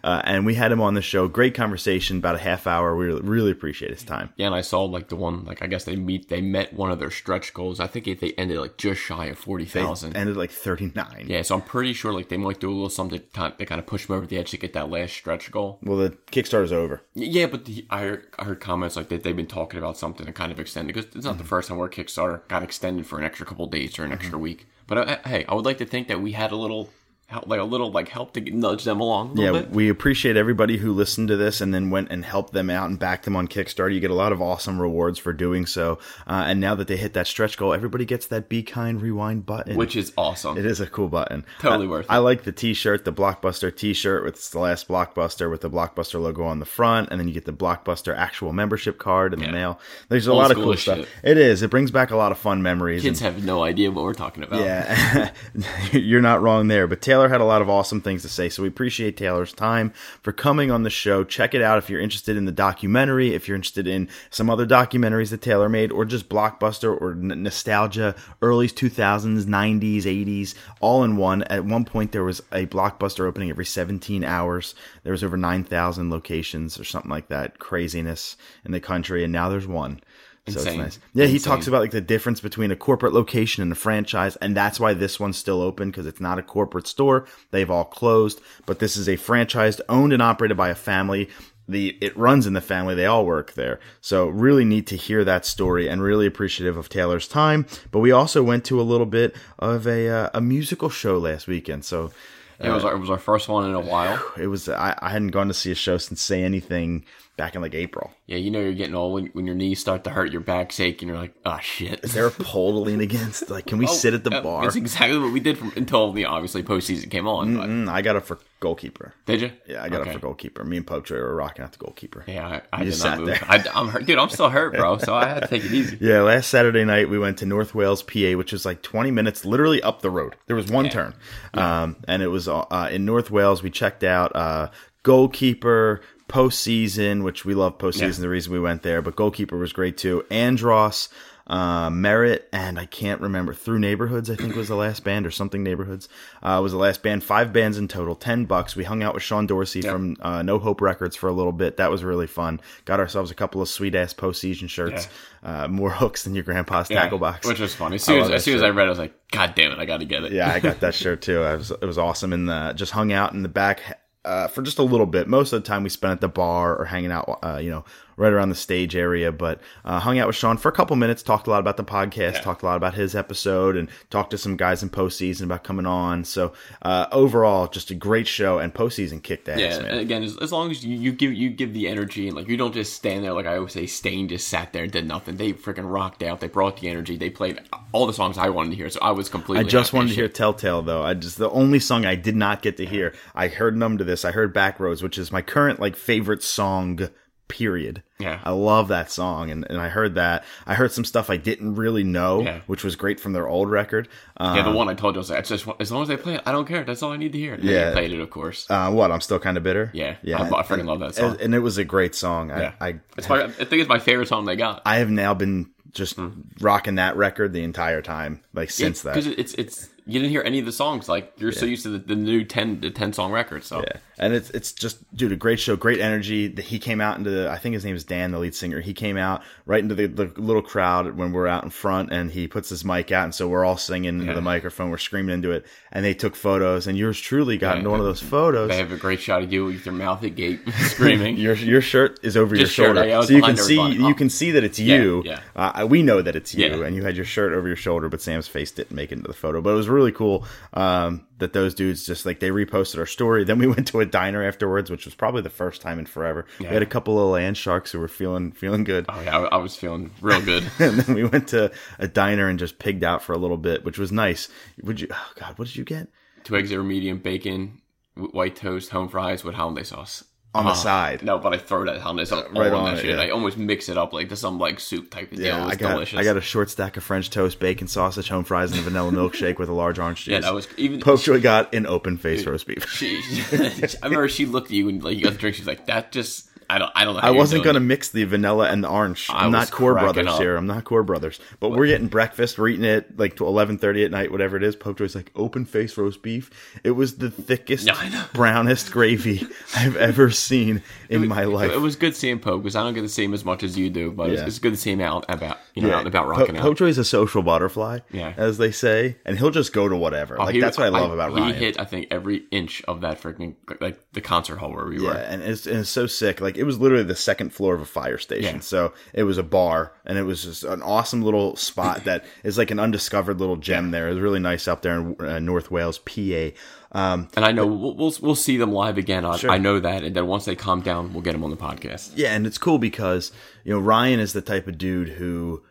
uh, 0.02 0.22
and 0.24 0.46
we 0.46 0.56
had 0.56 0.72
him 0.72 0.80
on 0.80 0.94
the 0.94 1.02
show. 1.02 1.28
Great 1.28 1.54
conversation, 1.54 2.20
about 2.20 2.36
a 2.36 2.40
half 2.40 2.66
hour. 2.68 2.96
We 2.96 3.12
really, 3.12 3.52
appreciate 3.52 3.92
his 3.92 4.02
time. 4.04 4.30
Yeah, 4.38 4.46
and 4.46 4.56
I 4.56 4.62
saw 4.62 4.86
like 4.86 5.10
the 5.10 5.18
one 5.18 5.44
like 5.44 5.62
I 5.62 5.68
guess 5.68 5.84
they 5.84 5.98
meet 5.98 6.30
they 6.30 6.40
met 6.40 6.72
one 6.74 6.90
of 6.90 7.00
their 7.00 7.12
stretch 7.12 7.54
goals. 7.54 7.82
I 7.82 7.88
think 7.88 8.08
it, 8.08 8.22
they 8.22 8.32
ended 8.34 8.60
like 8.60 8.78
just 8.78 9.02
shy 9.02 9.26
of 9.26 9.38
forty 9.38 9.66
thousand. 9.66 10.16
Ended 10.16 10.38
like 10.38 10.52
thirty 10.52 10.92
nine. 10.96 11.26
Yeah, 11.28 11.42
so 11.42 11.56
I'm 11.56 11.62
pretty 11.62 11.92
sure 11.92 12.14
like 12.14 12.30
they 12.30 12.38
might 12.38 12.62
do 12.62 12.70
a 12.70 12.72
little 12.72 12.90
something 12.90 13.20
to 13.20 13.26
kind 13.26 13.54
they 13.58 13.66
kind 13.66 13.80
of 13.80 13.86
push 13.88 14.06
them 14.06 14.16
over 14.16 14.26
the 14.26 14.38
edge 14.38 14.52
to 14.52 14.58
get 14.58 14.72
that 14.74 14.90
last 14.90 15.14
stretch 15.14 15.52
goal. 15.52 15.80
Well, 15.84 15.98
the 15.98 16.12
Kickstarter's 16.32 16.72
over. 16.72 17.02
Yeah, 17.14 17.48
but 17.48 17.66
the, 17.66 17.86
I 17.90 18.02
heard 18.02 18.28
I 18.40 18.46
heard 18.46 18.62
comments 18.62 18.96
like 18.96 19.10
that 19.10 19.24
they've 19.24 19.36
been 19.36 19.48
talking 19.48 19.80
about 19.80 19.98
something 19.98 20.26
to 20.26 20.32
kind 20.32 20.54
of 20.54 20.60
extend 20.62 20.90
it 20.90 20.94
because 20.94 21.14
it's 21.14 21.26
not 21.26 21.38
the 21.38 21.44
first 21.44 21.68
time 21.68 21.78
where 21.78 21.90
Kickstarter 21.90 22.48
got 22.48 22.64
extended 22.64 23.06
for 23.06 23.20
an 23.20 23.26
extra 23.26 23.46
couple 23.46 23.68
days 23.68 24.00
or 24.00 24.06
an 24.06 24.14
extra 24.14 24.38
week. 24.38 24.68
But 24.88 24.98
uh, 24.98 25.18
hey, 25.26 25.46
I 25.48 25.54
would 25.54 25.66
like 25.66 25.78
to 25.80 25.86
think 25.86 26.08
that 26.08 26.22
we 26.22 26.32
had 26.32 26.52
a 26.52 26.56
little 26.56 26.90
help, 27.30 27.48
like 27.48 27.60
a 27.60 27.64
little 27.64 27.92
like 27.92 28.10
help 28.10 28.34
to 28.34 28.42
nudge 28.42 28.84
them 28.84 29.00
along 29.00 29.30
a 29.30 29.34
little 29.34 29.56
Yeah, 29.56 29.62
bit. 29.62 29.72
we 29.72 29.88
appreciate 29.90 30.36
everybody 30.36 30.78
who 30.78 30.92
listened 30.92 31.28
to 31.28 31.38
this 31.38 31.62
and 31.62 31.72
then 31.74 31.90
went 31.92 32.10
and 32.12 32.26
helped 32.26 32.54
them 32.54 32.70
out 32.72 32.90
and 32.90 32.98
backed 32.98 33.26
them 33.26 33.36
on 33.36 33.48
Kickstarter. 33.48 33.94
You 33.94 34.00
get 34.00 34.10
a 34.12 34.16
lot 34.16 34.32
of 34.32 34.42
awesome 34.42 34.82
rewards 34.82 35.20
for 35.20 35.32
doing 35.32 35.66
so. 35.68 36.00
Uh, 36.28 36.44
and 36.48 36.60
now 36.60 36.74
that 36.76 36.88
they 36.88 36.98
hit 36.98 37.14
that 37.14 37.28
stretch 37.28 37.56
goal, 37.56 37.72
everybody 37.74 38.04
gets 38.04 38.26
that 38.28 38.50
Be 38.50 38.64
Kind 38.64 39.02
Rewind 39.02 39.46
button. 39.46 39.78
which 39.78 39.96
is 39.96 40.12
awesome. 40.18 40.58
It 40.58 40.66
is 40.66 40.80
a 40.80 40.88
cool 40.88 41.08
button. 41.08 41.46
Totally 41.60 41.86
I, 41.86 41.90
worth 41.90 42.06
it. 42.06 42.12
I 42.12 42.18
like 42.18 42.44
the 42.44 42.52
T-shirt, 42.52 43.06
the 43.06 43.14
Blockbuster 43.14 43.76
T-shirt 43.76 44.24
with 44.24 44.50
the 44.52 44.60
last 44.60 44.88
Blockbuster 44.88 45.52
with 45.52 45.62
the 45.62 45.70
Blockbuster 45.70 46.20
logo 46.20 46.44
on 46.46 46.60
the 46.60 46.66
front, 46.66 47.10
and 47.12 47.20
then 47.20 47.28
you 47.28 47.34
get 47.34 47.46
the 47.46 47.54
Blockbuster 47.54 48.16
actual 48.18 48.54
membership 48.54 48.98
card 48.98 49.34
in 49.34 49.40
the 49.40 49.52
mail. 49.52 49.80
There's 50.10 50.26
a 50.28 50.32
Old 50.32 50.40
lot 50.42 50.52
of 50.52 50.58
cool 50.58 50.76
stuff. 50.76 50.98
shit. 51.00 51.08
It 51.24 51.38
is. 51.38 51.62
It 51.62 51.70
brings 51.70 51.92
back 51.92 52.12
a 52.12 52.16
lot 52.16 52.32
of 52.32 52.38
fun 52.40 52.62
memories. 52.64 53.04
Kids 53.04 53.22
and- 53.22 53.36
have 53.36 53.44
no 53.46 53.64
idea 53.64 53.92
what 53.92 54.04
we're 54.04 54.14
talking 54.14 54.44
about. 54.44 54.62
yeah, 54.62 55.30
you're 55.92 56.22
not 56.22 56.42
wrong 56.42 56.68
there. 56.70 56.88
But 56.88 57.02
Taylor 57.02 57.19
had 57.28 57.42
a 57.42 57.46
lot 57.46 57.62
of 57.62 57.70
awesome 57.70 58.00
things 58.00 58.22
to 58.22 58.30
say, 58.30 58.48
so 58.48 58.64
we 58.64 58.70
appreciate 58.70 59.18
Taylor's 59.18 59.52
time 59.52 59.92
for 60.22 60.32
coming 60.32 60.72
on 60.72 60.84
the 60.84 60.90
show. 60.90 61.24
Check 61.24 61.54
it 61.54 61.62
out 61.62 61.78
if 61.78 61.90
you're 61.90 62.00
interested 62.00 62.38
in 62.38 62.46
the 62.46 62.52
documentary, 62.52 63.34
if 63.34 63.48
you're 63.48 63.56
interested 63.56 63.88
in 63.88 64.08
some 64.30 64.50
other 64.50 64.66
documentaries 64.66 65.30
that 65.32 65.42
Taylor 65.42 65.68
made, 65.68 65.92
or 65.92 66.06
just 66.06 66.30
blockbuster 66.30 66.90
or 67.00 67.12
n- 67.12 67.44
nostalgia, 67.44 68.16
early 68.42 68.68
2000s, 68.68 69.44
90s, 69.44 70.04
80s, 70.04 70.56
all 70.80 71.04
in 71.04 71.18
one. 71.18 71.44
At 71.44 71.66
one 71.66 71.84
point, 71.84 72.14
there 72.14 72.24
was 72.24 72.40
a 72.52 72.66
blockbuster 72.68 73.28
opening 73.28 73.50
every 73.50 73.66
17 73.66 74.24
hours. 74.24 74.76
There 75.04 75.12
was 75.12 75.24
over 75.24 75.36
9,000 75.36 76.10
locations 76.10 76.80
or 76.80 76.84
something 76.86 77.12
like 77.12 77.28
that. 77.28 77.60
Craziness 77.60 78.38
in 78.64 78.72
the 78.72 78.80
country, 78.80 79.24
and 79.24 79.34
now 79.34 79.50
there's 79.50 79.68
one. 79.68 80.00
So 80.48 80.60
it's 80.62 80.76
nice. 80.78 81.00
Yeah, 81.14 81.28
he 81.28 81.38
talks 81.38 81.68
about 81.68 81.82
like 81.82 81.92
the 81.92 82.02
difference 82.02 82.40
between 82.42 82.72
a 82.72 82.76
corporate 82.76 83.14
location 83.14 83.62
and 83.62 83.72
a 83.72 83.76
franchise, 83.76 84.36
and 84.38 84.56
that's 84.56 84.80
why 84.80 84.94
this 84.94 85.20
one's 85.20 85.38
still 85.38 85.62
open 85.62 85.92
because 85.92 86.06
it's 86.08 86.22
not 86.22 86.40
a 86.40 86.44
corporate 86.44 86.88
store. 86.88 87.28
They've 87.52 87.70
all 87.70 87.86
closed, 87.86 88.42
but 88.66 88.80
this 88.80 88.98
is 88.98 89.08
a 89.08 89.16
franchise 89.16 89.80
owned 89.90 90.14
and 90.14 90.22
operated 90.22 90.58
by 90.58 90.70
a 90.70 90.76
family. 90.76 91.30
The 91.68 91.96
it 92.02 92.18
runs 92.18 92.48
in 92.48 92.54
the 92.54 92.62
family. 92.62 92.96
They 92.96 93.06
all 93.06 93.26
work 93.28 93.54
there. 93.54 93.80
So 94.02 94.28
really 94.28 94.66
neat 94.66 94.88
to 94.88 94.96
hear 94.96 95.24
that 95.24 95.46
story, 95.46 95.88
and 95.88 96.02
really 96.02 96.26
appreciative 96.26 96.78
of 96.78 96.90
Taylor's 96.90 97.28
time. 97.28 97.68
But 97.92 98.00
we 98.00 98.12
also 98.12 98.42
went 98.42 98.66
to 98.66 98.82
a 98.82 98.84
little 98.84 99.06
bit 99.06 99.36
of 99.60 99.86
a 99.86 100.10
uh, 100.10 100.30
a 100.34 100.42
musical 100.42 100.90
show 100.90 101.20
last 101.20 101.46
weekend. 101.48 101.86
So 101.86 102.12
It 102.60 102.70
was 102.70 102.84
our, 102.84 102.96
it 102.96 103.00
was 103.00 103.10
our 103.12 103.20
first 103.20 103.48
one 103.48 103.70
in 103.70 103.76
a 103.76 103.80
while. 103.80 104.20
it 104.38 104.48
was 104.48 104.68
I, 104.68 104.98
I 105.00 105.10
hadn't 105.10 105.30
gone 105.30 105.48
to 105.48 105.54
see 105.54 105.72
a 105.72 105.76
show 105.76 105.98
since 106.00 106.24
Say 106.24 106.44
Anything 106.44 107.06
back 107.40 107.56
in 107.56 107.62
like 107.62 107.74
April. 107.74 108.12
Yeah, 108.28 108.36
you 108.38 108.52
know 108.52 108.60
you're 108.60 108.74
getting 108.74 108.94
old 108.96 109.14
when, 109.14 109.26
when 109.28 109.46
your 109.46 109.56
knees 109.56 109.80
start 109.80 110.04
to 110.04 110.10
hurt, 110.10 110.32
your 110.32 110.42
back 110.42 110.78
ache, 110.80 111.02
and 111.02 111.10
you're 111.10 111.18
like, 111.18 111.34
oh 111.46 111.58
shit. 111.62 112.02
Is 112.04 112.12
there 112.14 112.28
a 112.28 112.32
pole 112.32 112.74
to 112.74 112.80
lean 112.80 113.00
against? 113.00 113.50
Like, 113.50 113.66
can 113.66 113.78
we 113.78 113.88
sit 113.88 114.14
at 114.14 114.24
the 114.26 114.36
Uh, 114.36 114.42
bar? 114.42 114.64
That's 114.64 114.76
exactly 114.76 115.18
what 115.18 115.32
we 115.32 115.40
did 115.40 115.58
from, 115.58 115.72
until 115.78 116.12
the 116.12 116.26
obviously 116.26 116.64
postseason 116.64 117.10
came 117.10 117.28
on. 117.28 117.56
But, 117.56 117.70
Mm, 117.70 117.90
I 117.90 118.02
got 118.02 118.18
it 118.18 118.26
for 118.26 118.40
goalkeeper. 118.60 119.14
did 119.26 119.40
you? 119.42 119.52
Yeah, 119.68 119.82
I 119.84 119.88
got 119.90 120.02
Okay. 120.02 120.10
it 120.10 120.14
for 120.14 120.20
goalkeeper. 120.20 120.64
Me 120.66 120.76
and 120.78 120.86
Pope 120.86 121.10
were 121.10 121.34
rocking 121.34 121.64
out 121.64 121.72
the 121.72 121.78
goalkeeper. 121.78 122.26
Yeah, 122.28 122.60
I, 122.74 122.82
I 122.82 122.84
did 122.84 122.94
sat 122.94 123.12
not 123.12 123.18
move. 123.20 123.28
there. 123.28 123.40
I, 123.48 123.64
I'm 123.74 123.88
hurt, 123.88 124.06
dude. 124.06 124.18
I'm 124.20 124.30
still 124.30 124.50
hurt, 124.50 124.74
bro. 124.76 124.98
So 124.98 125.16
I 125.16 125.28
had 125.30 125.40
to 125.44 125.48
take 125.48 125.64
it 125.64 125.72
easy. 125.72 125.98
Yeah, 126.02 126.22
last 126.24 126.50
Saturday 126.50 126.84
night 126.84 127.10
we 127.10 127.18
went 127.18 127.38
to 127.38 127.46
North 127.46 127.74
Wales, 127.74 128.04
PA, 128.04 128.34
which 128.34 128.52
is 128.52 128.66
like 128.66 128.82
20 128.82 129.12
minutes, 129.12 129.46
literally 129.46 129.82
up 129.82 130.02
the 130.02 130.10
road. 130.12 130.36
There 130.48 130.58
was 130.58 130.70
one 130.70 130.90
turn, 130.90 131.14
um, 131.54 131.96
and 132.08 132.22
it 132.22 132.28
was 132.28 132.48
uh, 132.50 132.90
in 132.92 133.06
North 133.06 133.32
Wales. 133.32 133.64
We 133.64 133.70
checked 133.72 134.04
out 134.04 134.36
uh, 134.36 134.70
goalkeeper 135.04 136.02
postseason, 136.30 137.24
which 137.24 137.44
we 137.44 137.54
love 137.54 137.78
postseason. 137.78 138.18
Yeah. 138.18 138.22
The 138.22 138.30
reason 138.30 138.54
we 138.54 138.60
went 138.60 138.84
there, 138.84 139.02
but 139.02 139.16
goalkeeper 139.16 139.58
was 139.58 139.74
great 139.74 139.98
too. 139.98 140.26
Andros. 140.32 141.10
Uh, 141.50 141.90
Merit 141.90 142.48
and 142.54 142.78
I 142.78 142.86
can't 142.86 143.22
remember 143.22 143.56
through 143.56 143.80
neighborhoods. 143.80 144.30
I 144.30 144.36
think 144.36 144.56
was 144.56 144.68
the 144.68 144.76
last 144.76 145.04
band 145.04 145.26
or 145.26 145.32
something 145.32 145.64
neighborhoods. 145.64 146.08
Uh, 146.44 146.60
was 146.62 146.74
the 146.74 146.78
last 146.78 147.02
band. 147.02 147.24
Five 147.24 147.52
bands 147.52 147.80
in 147.80 147.88
total. 147.88 148.14
Ten 148.14 148.46
bucks. 148.46 148.76
We 148.76 148.84
hung 148.84 149.02
out 149.02 149.16
with 149.16 149.24
Sean 149.24 149.48
Dorsey 149.48 149.82
from 149.82 150.16
uh, 150.22 150.44
No 150.44 150.60
Hope 150.60 150.80
Records 150.80 151.16
for 151.16 151.28
a 151.28 151.32
little 151.34 151.52
bit. 151.52 151.78
That 151.78 151.90
was 151.90 152.04
really 152.04 152.28
fun. 152.28 152.62
Got 152.86 153.00
ourselves 153.00 153.32
a 153.32 153.34
couple 153.34 153.64
of 153.64 153.68
sweet 153.68 153.96
ass 153.96 154.14
postseason 154.14 154.70
shirts. 154.70 155.08
Uh, 155.42 155.68
more 155.68 155.90
hooks 155.90 156.24
than 156.24 156.36
your 156.36 156.44
grandpa's 156.44 156.88
tackle 156.88 157.18
box. 157.18 157.48
which 157.48 157.60
was 157.60 157.74
funny. 157.74 157.96
As 157.96 158.04
soon, 158.04 158.22
as, 158.22 158.30
as, 158.30 158.44
soon 158.44 158.56
as 158.56 158.62
I 158.62 158.70
read, 158.70 158.84
it, 158.84 158.88
I 158.88 158.90
was 158.90 159.00
like, 159.00 159.16
God 159.32 159.56
damn 159.56 159.72
it, 159.72 159.80
I 159.80 159.86
got 159.86 160.02
to 160.02 160.06
get 160.06 160.24
it. 160.24 160.32
yeah, 160.32 160.54
I 160.54 160.60
got 160.60 160.80
that 160.82 160.94
shirt 160.94 161.24
too. 161.24 161.42
I 161.42 161.56
was, 161.56 161.72
it 161.72 161.82
was 161.82 161.98
awesome, 161.98 162.32
and 162.32 162.48
uh, 162.48 162.74
just 162.74 162.92
hung 162.92 163.12
out 163.12 163.34
in 163.34 163.42
the 163.42 163.50
back 163.50 163.82
uh, 164.30 164.48
for 164.48 164.62
just 164.62 164.78
a 164.78 164.84
little 164.84 165.08
bit. 165.08 165.28
Most 165.28 165.52
of 165.54 165.64
the 165.64 165.68
time, 165.68 165.82
we 165.84 165.90
spent 165.90 166.14
at 166.14 166.22
the 166.22 166.30
bar 166.30 166.78
or 166.78 166.86
hanging 166.86 167.12
out, 167.12 167.40
uh, 167.42 167.58
you 167.58 167.72
know, 167.72 167.84
right 168.20 168.32
around 168.34 168.50
the 168.50 168.56
stage 168.56 168.96
area. 168.96 169.32
But 169.32 169.62
uh, 169.86 170.00
hung 170.00 170.20
out 170.20 170.28
with 170.28 170.36
Sean 170.36 170.58
for 170.58 170.70
a 170.70 170.72
couple 170.72 170.96
minutes, 170.96 171.24
talked 171.24 171.48
a 171.48 171.50
lot 171.50 171.60
about 171.60 171.78
the 171.78 171.84
podcast, 171.84 172.42
talked 172.42 172.62
a 172.62 172.66
lot 172.66 172.78
about 172.78 172.94
his 172.94 173.16
episode, 173.16 173.76
and 173.76 173.90
talked 174.10 174.32
to 174.32 174.38
some 174.38 174.58
guys 174.58 174.84
in 174.84 174.90
postseason 174.90 175.44
about 175.44 175.64
coming 175.64 175.86
on. 175.86 176.24
So 176.26 176.54
uh, 176.82 177.08
overall, 177.12 177.68
just 177.68 177.90
a 177.92 177.96
great 177.96 178.28
show, 178.28 178.60
and 178.60 178.74
postseason 178.74 179.24
kicked 179.24 179.50
ass, 179.50 179.60
Yeah, 179.60 179.80
man. 179.80 179.98
again, 179.98 180.24
as, 180.24 180.38
as 180.38 180.52
long 180.52 180.70
as 180.70 180.86
you, 180.86 180.96
you 180.96 181.12
give 181.12 181.34
you 181.34 181.50
give 181.50 181.74
the 181.74 181.88
energy 181.88 182.28
and 182.28 182.36
like 182.36 182.48
you 182.48 182.58
don't 182.58 182.74
just 182.74 182.94
stand 182.94 183.24
there 183.24 183.34
like 183.34 183.46
I 183.46 183.56
always 183.56 183.74
say, 183.74 183.86
Stain 183.86 184.28
just 184.28 184.48
sat 184.48 184.74
there 184.74 184.84
and 184.84 184.92
did 184.92 185.08
nothing. 185.08 185.38
They 185.38 185.54
freaking 185.54 185.92
rocked 185.92 186.22
out. 186.22 186.40
They 186.42 186.48
brought 186.48 186.78
the 186.82 186.90
energy. 186.90 187.16
They 187.18 187.30
played 187.30 187.62
all 187.94 188.06
the 188.06 188.14
songs 188.14 188.38
I 188.38 188.50
wanted 188.50 188.72
to 188.72 188.76
hear. 188.76 188.90
So 188.90 189.00
I 189.02 189.12
was 189.12 189.30
completely. 189.30 189.66
I 189.66 189.68
just 189.68 189.94
wanted 189.94 190.10
to 190.10 190.16
hear. 190.16 190.28
Telltale 190.28 190.82
though. 190.82 191.02
I 191.04 191.14
just 191.14 191.38
the 191.38 191.50
only 191.50 191.80
song 191.80 192.06
I 192.06 192.16
did 192.16 192.36
not 192.36 192.62
get 192.62 192.78
to 192.78 192.86
hear. 192.86 193.14
I 193.34 193.48
heard 193.48 193.76
Numb 193.78 193.98
to 193.98 194.04
This. 194.04 194.26
I 194.26 194.32
heard 194.32 194.54
Backroads, 194.54 195.02
which 195.02 195.18
is 195.18 195.32
my 195.32 195.42
current 195.42 195.80
like 195.80 195.96
favorite 195.96 196.44
song. 196.44 197.10
Period. 197.48 198.04
Yeah. 198.20 198.40
I 198.44 198.52
love 198.52 198.90
that 198.90 199.10
song, 199.10 199.50
and, 199.50 199.66
and 199.70 199.80
I 199.80 199.88
heard 199.88 200.16
that. 200.16 200.44
I 200.68 200.74
heard 200.76 200.92
some 200.92 201.06
stuff 201.06 201.30
I 201.30 201.38
didn't 201.38 201.76
really 201.76 202.04
know, 202.04 202.42
Yeah. 202.42 202.60
which 202.68 202.84
was 202.84 202.98
great 202.98 203.18
from 203.20 203.32
their 203.32 203.48
old 203.48 203.70
record. 203.72 204.10
Um, 204.36 204.58
Yeah, 204.58 204.64
the 204.64 204.72
one 204.72 204.90
I 204.90 204.94
told 204.94 205.16
you 205.16 205.20
I 205.20 205.22
was 205.22 205.30
like, 205.30 205.46
just 205.46 205.66
as 205.80 205.90
long 205.92 206.02
as 206.02 206.10
they 206.10 206.18
play 206.18 206.36
it, 206.36 206.42
I 206.46 206.52
don't 206.52 206.68
care. 206.68 206.84
That's 206.84 207.02
all 207.02 207.14
I 207.14 207.18
need 207.18 207.32
to 207.32 207.38
hear. 207.40 207.54
And 207.54 207.64
Yeah. 207.64 207.86
they 207.92 207.94
played 207.94 208.12
it, 208.12 208.20
of 208.20 208.30
course. 208.30 208.66
uh, 208.70 208.92
what? 208.92 209.10
I'm 209.12 209.22
still 209.22 209.40
kind 209.40 209.56
of 209.56 209.64
bitter. 209.64 209.90
Yeah. 209.94 210.18
yeah. 210.22 210.42
I- 210.42 210.48
I 210.60 210.64
freaking 210.64 210.86
love 210.86 211.00
that 211.00 211.16
song. 211.16 211.38
and, 211.40 211.56
it 211.56 211.60
was 211.60 211.78
a 211.78 211.86
great 211.86 212.14
song. 212.14 212.50
yeah, 212.50 212.74
I, 212.82 212.88
I, 212.90 213.00
it's 213.18 213.30
my, 213.30 213.44
I 213.46 213.48
think 213.50 213.74
it's 213.74 213.90
my 213.90 214.00
favorite 214.00 214.28
song 214.28 214.44
they 214.46 214.58
got. 214.58 214.82
I 214.86 214.98
have 214.98 215.10
now 215.10 215.34
been 215.34 215.70
just 215.94 216.20
rocking 216.60 216.96
that 216.96 217.16
record 217.16 217.54
the 217.54 217.64
entire 217.64 218.02
time, 218.02 218.42
like 218.54 218.70
since 218.70 219.02
that. 219.04 219.16
because 219.16 219.26
it's 219.28 219.54
it's 219.56 219.90
you 220.06 220.20
didn't 220.20 220.30
hear 220.30 220.44
any 220.44 220.60
of 220.60 220.66
the 220.66 220.72
songs. 220.72 221.10
Like 221.10 221.34
you're 221.38 221.52
so 221.52 221.66
used 221.66 221.82
to 221.84 221.90
the, 221.90 221.98
the 222.00 222.16
new 222.16 222.44
ten 222.44 222.80
the 222.80 222.92
ten 222.92 223.12
song 223.12 223.32
record. 223.32 223.64
So 223.64 223.80
Yeah, 223.82 224.00
and 224.20 224.34
it's 224.34 224.50
it's 224.52 224.72
just 224.74 225.00
dude, 225.16 225.32
a 225.32 225.36
great 225.36 225.60
show, 225.60 225.76
great 225.76 226.00
energy. 226.00 226.48
That 226.48 226.66
He 226.66 226.78
came 226.80 227.00
out 227.02 227.18
into 227.18 227.30
the, 227.30 227.50
I 227.50 227.58
think 227.58 227.74
his 227.74 227.86
name 227.86 227.96
is 227.96 228.04
Dan, 228.04 228.32
the 228.32 228.40
lead 228.40 228.54
singer. 228.54 228.80
He 228.82 228.94
came 228.94 229.18
out 229.18 229.42
right 229.66 229.82
into 229.82 229.96
the, 229.96 230.08
the 230.08 230.26
little 230.42 230.62
crowd 230.62 231.16
when 231.18 231.32
we're 231.32 231.48
out 231.48 231.64
in 231.64 231.70
front, 231.70 232.12
and 232.12 232.30
he 232.32 232.48
puts 232.48 232.70
his 232.70 232.84
mic 232.86 233.12
out, 233.12 233.24
and 233.26 233.34
so 233.36 233.48
we're 233.48 233.66
all 233.66 233.78
singing 233.78 234.10
into 234.10 234.26
Yeah. 234.26 234.34
the 234.34 234.42
microphone, 234.42 234.90
we're 234.90 234.98
screaming 234.98 235.34
into 235.34 235.52
it, 235.52 235.66
and 235.92 236.04
they 236.06 236.14
took 236.14 236.36
photos, 236.36 236.86
and 236.88 236.98
yours 236.98 237.20
truly 237.20 237.58
got 237.58 237.72
Yeah. 237.74 237.78
into 237.80 237.90
one 237.92 238.00
of 238.00 238.06
those 238.06 238.22
photos. 238.22 238.70
they 238.70 238.78
have 238.78 238.92
a 238.92 238.98
great 238.98 239.20
shot 239.22 239.42
of 239.44 239.52
you 239.54 239.66
with 239.66 239.86
your 239.86 239.96
mouth 239.96 240.22
agape, 240.24 240.70
screaming. 240.82 241.38
Your 241.38 241.56
your 241.56 241.82
shirt 241.82 242.20
is 242.24 242.36
over 242.38 242.56
Just 242.56 242.78
your 242.78 242.88
shoulder, 242.88 243.08
was 243.18 243.28
so 243.28 243.34
you 243.34 243.42
can 243.42 243.58
see 243.58 243.92
you 243.94 244.14
can 244.16 244.30
see 244.30 244.52
that 244.52 244.64
it's 244.64 244.80
Yeah, 244.80 244.96
you. 244.98 245.24
yeah. 245.26 245.40
Uh, 245.56 245.88
we 245.90 246.04
know 246.04 246.22
that 246.22 246.36
it's 246.36 246.54
you, 246.54 246.84
and 246.84 246.96
you 246.96 247.04
had 247.04 247.16
your 247.16 247.26
shirt 247.26 247.54
over 247.54 247.68
your 247.68 247.78
shoulder, 247.78 248.10
but 248.10 248.22
Sam's 248.22 248.48
face 248.48 248.72
didn't 248.72 248.96
make 248.96 249.12
it 249.12 249.16
into 249.16 249.28
the 249.28 249.34
photo. 249.34 249.62
But 249.62 249.72
it 249.72 249.76
was 249.76 249.88
really 249.90 250.12
cool 250.12 250.46
um, 250.74 251.26
that 251.40 251.54
those 251.54 251.74
dudes 251.74 252.06
just 252.06 252.26
like 252.26 252.40
they 252.40 252.50
reposted 252.50 253.00
our 253.00 253.06
story. 253.06 253.44
Then 253.44 253.58
we 253.60 253.68
went 253.68 253.88
to 253.88 254.00
a 254.00 254.06
diner 254.06 254.44
afterwards, 254.44 254.92
which 254.92 255.06
was 255.06 255.16
probably 255.16 255.42
the 255.42 255.50
first 255.50 255.82
time 255.82 256.00
in 256.00 256.06
forever. 256.06 256.46
We 256.60 256.66
had 256.68 256.82
a 256.82 256.86
couple 256.86 257.22
of 257.22 257.30
land 257.32 257.58
sharks 257.58 257.92
who 257.92 258.00
were 258.00 258.08
feeling 258.08 258.52
feeling 258.52 258.84
good. 258.84 259.06
oh 259.10 259.22
yeah, 259.22 259.40
I, 259.40 259.44
I 259.46 259.58
was 259.58 259.76
feeling 259.76 260.12
real 260.22 260.42
good. 260.42 260.70
And 260.80 261.00
then 261.00 261.16
we 261.16 261.24
went 261.24 261.48
to 261.50 261.72
a 261.98 262.08
diner 262.08 262.48
and 262.48 262.58
just 262.60 262.80
pigged 262.80 263.04
out 263.04 263.22
for 263.22 263.34
a 263.34 263.38
little 263.38 263.58
bit, 263.58 263.84
which 263.84 263.98
was 263.98 264.12
nice. 264.12 264.48
Would 264.84 265.02
you? 265.02 265.08
Oh 265.12 265.32
God, 265.40 265.58
what 265.58 265.68
did 265.68 265.76
you 265.76 265.84
get 265.84 266.08
Two 266.44 266.56
eggs 266.56 266.70
that 266.70 266.78
were 266.78 266.84
medium, 266.84 267.18
bacon, 267.20 267.82
white 268.16 268.56
toast, 268.56 268.90
home 268.92 269.10
fries 269.10 269.44
with 269.44 269.56
hollandaise 269.56 269.90
sauce. 269.90 270.24
On 270.56 270.66
the 270.66 270.72
Ah, 270.72 270.74
side? 270.74 271.24
No, 271.24 271.38
but 271.38 271.54
I 271.54 271.58
throw 271.58 271.86
that 271.86 272.02
hollandaise 272.02 272.30
sauce 272.30 272.46
right 272.52 272.68
on 272.72 272.74
on 272.74 272.86
that 272.96 273.00
it, 273.00 273.02
shit. 273.08 273.16
yeah. 273.18 273.22
I 273.24 273.30
almost 273.30 273.58
mix 273.58 273.88
it 273.88 273.98
up 273.98 274.14
like 274.14 274.30
to 274.30 274.36
some 274.36 274.58
like 274.58 274.80
soup 274.80 275.12
type 275.12 275.32
of 275.32 275.38
deal. 275.38 275.46
Yeah, 275.48 275.62
it 275.62 275.66
was 275.66 275.74
I 275.74 275.76
got 275.76 275.92
delicious. 275.94 276.20
I 276.20 276.24
got 276.24 276.38
a 276.38 276.42
short 276.42 276.70
stack 276.70 276.98
of 276.98 277.04
French 277.04 277.30
toast, 277.30 277.60
bacon 277.60 277.88
sausage, 277.88 278.30
home 278.30 278.44
fries, 278.44 278.72
and 278.72 278.80
a 278.80 278.84
vanilla 278.84 279.12
milkshake 279.12 279.60
with 279.60 279.70
a 279.70 279.74
large 279.74 280.00
orange 280.00 280.26
juice. 280.26 280.32
yeah, 280.32 280.40
that 280.40 280.54
was 280.54 280.68
even. 280.78 281.00
Popejoy 281.02 281.42
got 281.42 281.74
an 281.76 281.86
open 281.86 282.18
face 282.18 282.46
roast 282.46 282.66
beef. 282.66 282.84
She, 282.90 283.22
I 284.02 284.06
remember 284.06 284.28
she 284.28 284.46
looked 284.48 284.68
at 284.68 284.74
you 284.74 284.90
and 284.90 285.04
like 285.04 285.18
you 285.18 285.24
got 285.24 285.34
the 285.34 285.40
drink. 285.40 285.56
She's 285.56 285.68
like, 285.68 285.86
"That 285.86 286.12
just 286.12 286.49
I 286.70 286.78
don't. 286.78 286.92
I 286.96 287.04
don't 287.04 287.16
know. 287.16 287.22
I 287.22 287.32
wasn't 287.32 287.64
going 287.64 287.74
to 287.76 287.82
it. 287.82 287.86
mix 287.86 288.10
the 288.10 288.24
vanilla 288.26 288.70
and 288.70 288.84
the 288.84 288.90
orange. 288.90 289.28
I 289.30 289.46
I'm 289.46 289.52
was 289.52 289.70
not 289.70 289.72
core 289.72 289.94
brothers 289.94 290.28
up. 290.28 290.40
here. 290.40 290.56
I'm 290.56 290.68
not 290.68 290.84
core 290.84 291.04
brothers. 291.04 291.40
But 291.60 291.72
we're 291.72 291.88
getting 291.88 292.08
breakfast. 292.08 292.58
We're 292.60 292.70
eating 292.70 292.86
it 292.86 293.18
like 293.18 293.36
to 293.38 293.44
11:30 293.46 294.06
at 294.06 294.12
night, 294.12 294.32
whatever 294.32 294.56
it 294.58 294.64
is. 294.64 294.76
Popejoy's 294.76 295.16
like 295.16 295.32
open 295.36 295.66
face 295.66 295.98
roast 295.98 296.22
beef. 296.22 296.52
It 296.84 296.92
was 296.92 297.18
the 297.18 297.32
thickest, 297.32 297.86
know. 298.12 298.24
brownest 298.34 298.92
gravy 298.92 299.48
I've 299.76 299.96
ever 299.96 300.30
seen 300.30 300.84
in 301.10 301.28
my 301.28 301.46
life. 301.46 301.72
It 301.72 301.80
was 301.82 301.96
good 301.96 302.16
seeing 302.16 302.40
Pope 302.40 302.62
because 302.64 302.76
I 302.76 302.84
don't 302.84 302.94
get 302.94 303.02
to 303.02 303.10
see 303.10 303.24
him 303.24 303.34
as 303.34 303.44
much 303.44 303.64
as 303.64 303.78
you 303.78 303.90
do, 303.90 304.12
but 304.12 304.30
it's, 304.30 304.42
Yeah. 304.42 304.48
it's 304.48 304.60
good 304.60 304.74
to 304.74 304.78
see 304.78 304.92
him 304.92 305.02
out 305.02 305.26
about 305.28 305.58
you 305.84 305.88
know 305.90 305.96
out 305.96 306.00
and 306.00 306.08
about 306.08 306.26
Po- 306.26 306.32
rocking 306.40 306.58
out. 306.58 306.64
Popejoy's 306.66 306.98
a 306.98 307.04
social 307.04 307.42
butterfly, 307.44 308.00
Yeah. 308.12 308.34
as 308.38 308.58
they 308.58 308.72
say, 308.72 309.18
and 309.26 309.38
he'll 309.38 309.52
just 309.52 309.74
go 309.74 309.88
to 309.90 309.96
whatever. 309.96 310.40
Oh, 310.40 310.46
like 310.46 310.56
he- 310.56 310.62
that's 310.62 310.78
what 310.78 310.86
I 310.86 310.90
love 310.90 311.12
about 311.12 311.32
he 311.34 311.40
Ryan. 311.40 311.56
hit, 311.56 311.80
I 311.80 311.86
think, 311.86 312.08
every 312.12 312.44
inch 312.52 312.82
of 312.88 313.02
that 313.02 313.22
freaking 313.22 313.56
like 313.80 314.00
the 314.14 314.22
concert 314.22 314.58
hall 314.58 314.72
where 314.74 314.86
we 314.86 314.98
were. 315.00 315.04
Yeah, 315.08 315.14
were. 315.14 315.18
and 315.18 315.42
it's, 315.44 315.66
and 315.68 315.80
it's 315.80 315.90
so 315.90 316.08
sick. 316.08 316.42
Like 316.42 316.58
it 316.58 316.64
was 316.64 316.80
literally 316.80 317.04
the 317.04 317.16
second 317.16 317.54
floor 317.54 317.76
of 317.76 317.82
a 317.82 317.86
fire 317.86 318.18
station. 318.18 318.56
Yeah. 318.56 318.62
So 318.62 318.94
it 319.14 319.24
was 319.24 319.38
a 319.38 319.44
bar, 319.44 319.94
and 320.06 320.18
it 320.18 320.24
was 320.24 320.44
just 320.44 320.64
an 320.64 320.82
awesome 320.82 321.22
little 321.22 321.56
spot 321.56 322.04
that 322.06 322.26
is 322.44 322.58
like 322.58 322.72
an 322.72 322.80
undiscovered 322.80 323.40
little 323.40 323.58
gem. 323.58 323.92
There, 323.92 324.08
it 324.10 324.14
was 324.14 324.22
really 324.22 324.40
nice 324.40 324.68
up 324.68 324.82
there 324.82 324.96
in 325.00 325.16
uh, 325.20 325.40
North 325.40 325.72
Wales, 325.72 326.00
PA. 326.00 326.50
Um, 326.92 327.28
And 327.36 327.46
I 327.46 327.52
know 327.52 327.68
we'll, 327.68 327.94
we'll 327.96 328.14
we'll 328.20 328.36
see 328.36 328.58
them 328.58 328.72
live 328.72 328.98
again. 328.98 329.24
I, 329.24 329.38
Sure. 329.38 329.52
I 329.52 329.60
know 329.60 329.80
that, 329.80 330.04
and 330.04 330.16
then 330.16 330.26
once 330.26 330.46
they 330.46 330.56
calm 330.56 330.82
down, 330.82 331.14
we'll 331.14 331.22
get 331.22 331.34
them 331.34 331.44
on 331.44 331.52
the 331.52 331.56
podcast. 331.58 332.14
yeah, 332.16 332.34
and 332.34 332.48
it's 332.48 332.58
cool 332.58 332.80
because 332.80 333.32
you 333.64 333.72
know 333.72 333.80
Ryan 333.80 334.20
is 334.20 334.34
the 334.34 334.42
type 334.42 334.68
of 334.68 334.78
dude 334.80 335.10
who 335.10 335.62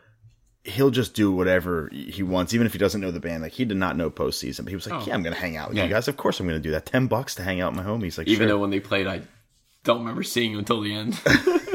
he'll 0.63 0.91
just 0.91 1.13
do 1.13 1.31
whatever 1.31 1.89
he 1.91 2.21
wants, 2.23 2.53
even 2.53 2.67
if 2.67 2.73
he 2.73 2.79
doesn't 2.79 2.99
know 3.01 3.11
the 3.11 3.19
band. 3.19 3.41
Like 3.43 3.53
he 3.53 3.65
did 3.65 3.77
not 3.77 3.95
know 3.97 4.09
postseason, 4.11 4.59
but 4.65 4.69
he 4.69 4.75
was 4.75 4.87
like, 4.87 5.01
oh. 5.01 5.05
"Yeah, 5.07 5.13
I'm 5.13 5.23
going 5.23 5.33
to 5.33 5.39
hang 5.39 5.57
out 5.57 5.69
with 5.69 5.77
Oh. 5.77 5.81
Yeah. 5.81 5.87
you 5.87 5.93
guys. 5.93 6.07
Of 6.07 6.17
course, 6.17 6.39
I'm 6.39 6.47
going 6.47 6.61
to 6.61 6.67
do 6.67 6.71
that. 6.71 6.85
Ten 6.85 7.07
bucks 7.07 7.35
to 7.35 7.43
hang 7.43 7.61
out 7.61 7.73
with 7.73 7.83
my 7.83 7.89
homies." 7.89 8.17
Like, 8.17 8.27
Even 8.27 8.47
sure. 8.47 8.55
though 8.55 8.59
when 8.59 8.69
they 8.69 8.79
played, 8.79 9.07
I 9.07 9.21
don't 9.83 9.99
remember 9.99 10.23
seeing 10.23 10.53
him 10.53 10.59
until 10.59 10.81
the 10.81 10.93
end. 10.93 11.19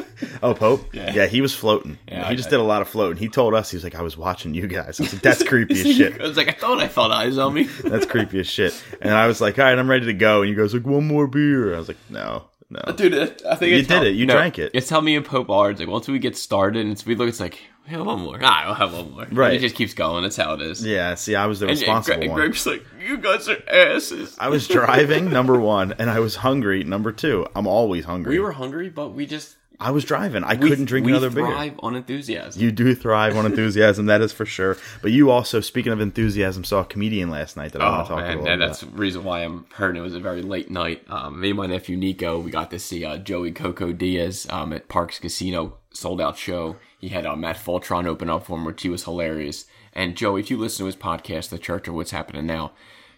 Oh, 0.43 0.55
Pope? 0.55 0.95
Yeah. 0.95 1.27
he 1.27 1.41
was 1.41 1.55
floating. 1.55 1.99
Yeah, 2.07 2.27
he 2.29 2.33
I- 2.33 2.37
just 2.37 2.49
did 2.51 2.61
a 2.61 2.63
lot 2.63 2.83
of 2.83 2.89
floating. 2.89 3.17
He 3.19 3.29
told 3.29 3.53
us, 3.55 3.71
he 3.71 3.77
was 3.77 3.83
like, 3.85 3.95
I 3.97 4.03
was 4.03 4.17
watching 4.17 4.55
you 4.55 4.67
guys. 4.67 5.01
I 5.01 5.05
was 5.05 5.13
like, 5.13 5.23
that's 5.23 5.43
creepy 5.49 5.75
as 5.75 5.97
shit. 5.97 6.21
I 6.21 6.25
was 6.27 6.37
like, 6.37 6.49
I 6.49 6.53
thought 6.53 6.81
I 6.81 6.87
felt 6.89 7.11
eyes 7.13 7.37
on 7.39 7.53
me. 7.53 7.65
That's 7.85 8.07
creepy 8.07 8.41
as 8.41 8.47
shit. 8.47 8.81
And 9.01 9.13
I 9.13 9.27
was 9.27 9.41
like, 9.41 9.59
all 9.59 9.65
right, 9.65 9.77
I'm 9.79 9.89
ready 9.91 10.07
to 10.07 10.13
go. 10.15 10.43
And 10.43 10.51
you 10.51 10.57
guys 10.57 10.73
like, 10.75 10.87
one 10.87 11.07
more 11.09 11.27
beer. 11.27 11.75
I 11.75 11.79
was 11.79 11.89
like, 11.89 11.97
no, 12.11 12.45
no. 12.71 12.81
Dude, 12.95 13.15
I 13.45 13.55
think 13.57 13.73
You 13.73 13.83
did 13.83 14.03
it. 14.07 14.15
You 14.17 14.27
no, 14.27 14.35
drank 14.35 14.59
it. 14.59 14.71
It's 14.75 14.89
how 14.89 15.01
me 15.01 15.17
and 15.17 15.25
Pope 15.27 15.51
are. 15.51 15.71
It's 15.71 15.81
like 15.81 15.89
once 15.89 16.07
we 16.09 16.19
get 16.19 16.37
started, 16.37 16.83
and 16.83 16.93
it's, 16.93 17.05
we 17.05 17.15
look, 17.17 17.29
it's 17.29 17.41
like 17.41 17.59
we 17.87 17.91
have 17.97 18.07
one 18.07 18.21
more. 18.21 18.39
Ah, 18.43 18.65
I'll 18.67 18.75
have 18.75 18.93
one 18.95 19.13
more. 19.13 19.23
And 19.25 19.37
Right. 19.37 19.55
it 19.55 19.61
just 19.61 19.75
keeps 19.75 19.95
going. 19.95 20.23
That's 20.23 20.37
how 20.37 20.55
it 20.55 20.63
is. 20.63 20.85
Yeah, 20.85 21.15
see, 21.15 21.35
I 21.35 21.47
was 21.47 21.61
the 21.61 21.67
And, 21.67 21.73
and 21.73 21.81
responsible 21.81 22.29
one. 22.29 22.37
Greg's 22.41 22.67
like, 22.67 22.85
you 23.07 23.19
guys 23.19 23.49
are 23.49 23.63
asses. 23.71 24.37
I 24.39 24.49
was 24.49 24.67
driving, 24.69 25.31
number 25.31 25.59
one, 25.59 25.95
and 25.99 26.09
I 26.11 26.21
was 26.21 26.37
hungry, 26.37 26.85
number 26.85 27.13
two. 27.13 27.47
I'm 27.55 27.67
always 27.67 28.05
hungry. 28.05 28.35
We 28.37 28.41
were 28.41 28.53
hungry, 28.53 28.89
but 28.91 29.11
we 29.11 29.27
just 29.27 29.57
I 29.81 29.91
was 29.91 30.05
driving. 30.05 30.45
I 30.45 30.55
we, 30.55 30.69
couldn't 30.69 30.85
drink 30.85 31.05
we 31.05 31.11
another 31.13 31.31
beer. 31.31 31.45
thrive 31.47 31.75
on 31.83 31.97
enthusiasm. 31.97 32.63
You 32.63 32.71
do 32.71 32.95
thrive 32.95 33.37
on 33.37 33.45
enthusiasm, 33.45 34.07
that 34.07 34.21
is 34.23 34.33
for 34.33 34.47
sure. 34.47 34.77
But 35.03 35.11
you 35.11 35.31
also, 35.31 35.61
speaking 35.61 35.93
of 35.93 36.01
enthusiasm, 36.01 36.63
saw 36.63 36.83
a 36.83 36.85
comedian 36.85 37.29
last 37.29 37.57
night 37.57 37.73
that 37.73 37.83
I 37.83 37.89
want 37.91 38.01
Oh 38.01 38.05
to 38.05 38.09
talk 38.09 38.19
man, 38.25 38.39
about. 38.39 38.49
and 38.53 38.63
that's 38.63 38.81
the 38.81 38.87
reason 38.87 39.25
why 39.25 39.41
I'm 39.41 39.67
hurting. 39.75 40.01
It 40.01 40.05
was 40.05 40.15
a 40.15 40.21
very 40.21 40.43
late 40.43 40.71
night. 40.71 41.03
Um, 41.09 41.41
me 41.41 41.51
and 41.51 41.57
my 41.59 41.67
nephew 41.67 41.97
Nico, 41.97 42.39
we 42.39 42.53
got 42.53 42.71
to 42.71 42.79
see 42.79 43.05
uh, 43.05 43.19
Joey 43.19 43.51
Coco 43.51 43.93
Diaz 43.93 44.47
um, 44.49 44.73
at 44.73 44.89
Parx 44.89 45.21
Casino, 45.21 45.77
sold 45.93 46.21
out 46.21 46.39
show. 46.39 46.77
He 47.05 47.11
had 47.11 47.27
uh, 47.27 47.37
Matt 47.37 47.57
Fulchiron 47.57 48.07
open 48.07 48.31
up 48.31 48.47
for 48.47 48.57
him, 48.57 48.65
which 48.65 48.81
he 48.81 48.89
was 48.89 49.05
hilarious. 49.05 49.67
And 49.93 50.17
Joe, 50.17 50.37
if 50.37 50.51
you 50.51 50.57
listen 50.57 50.85
to 50.85 50.87
his 50.87 50.97
podcast, 50.97 51.51
The 51.51 51.59
Church 51.59 51.87
of 51.87 51.93
What's 51.93 52.13
Happening 52.13 52.47
Now, 52.47 52.73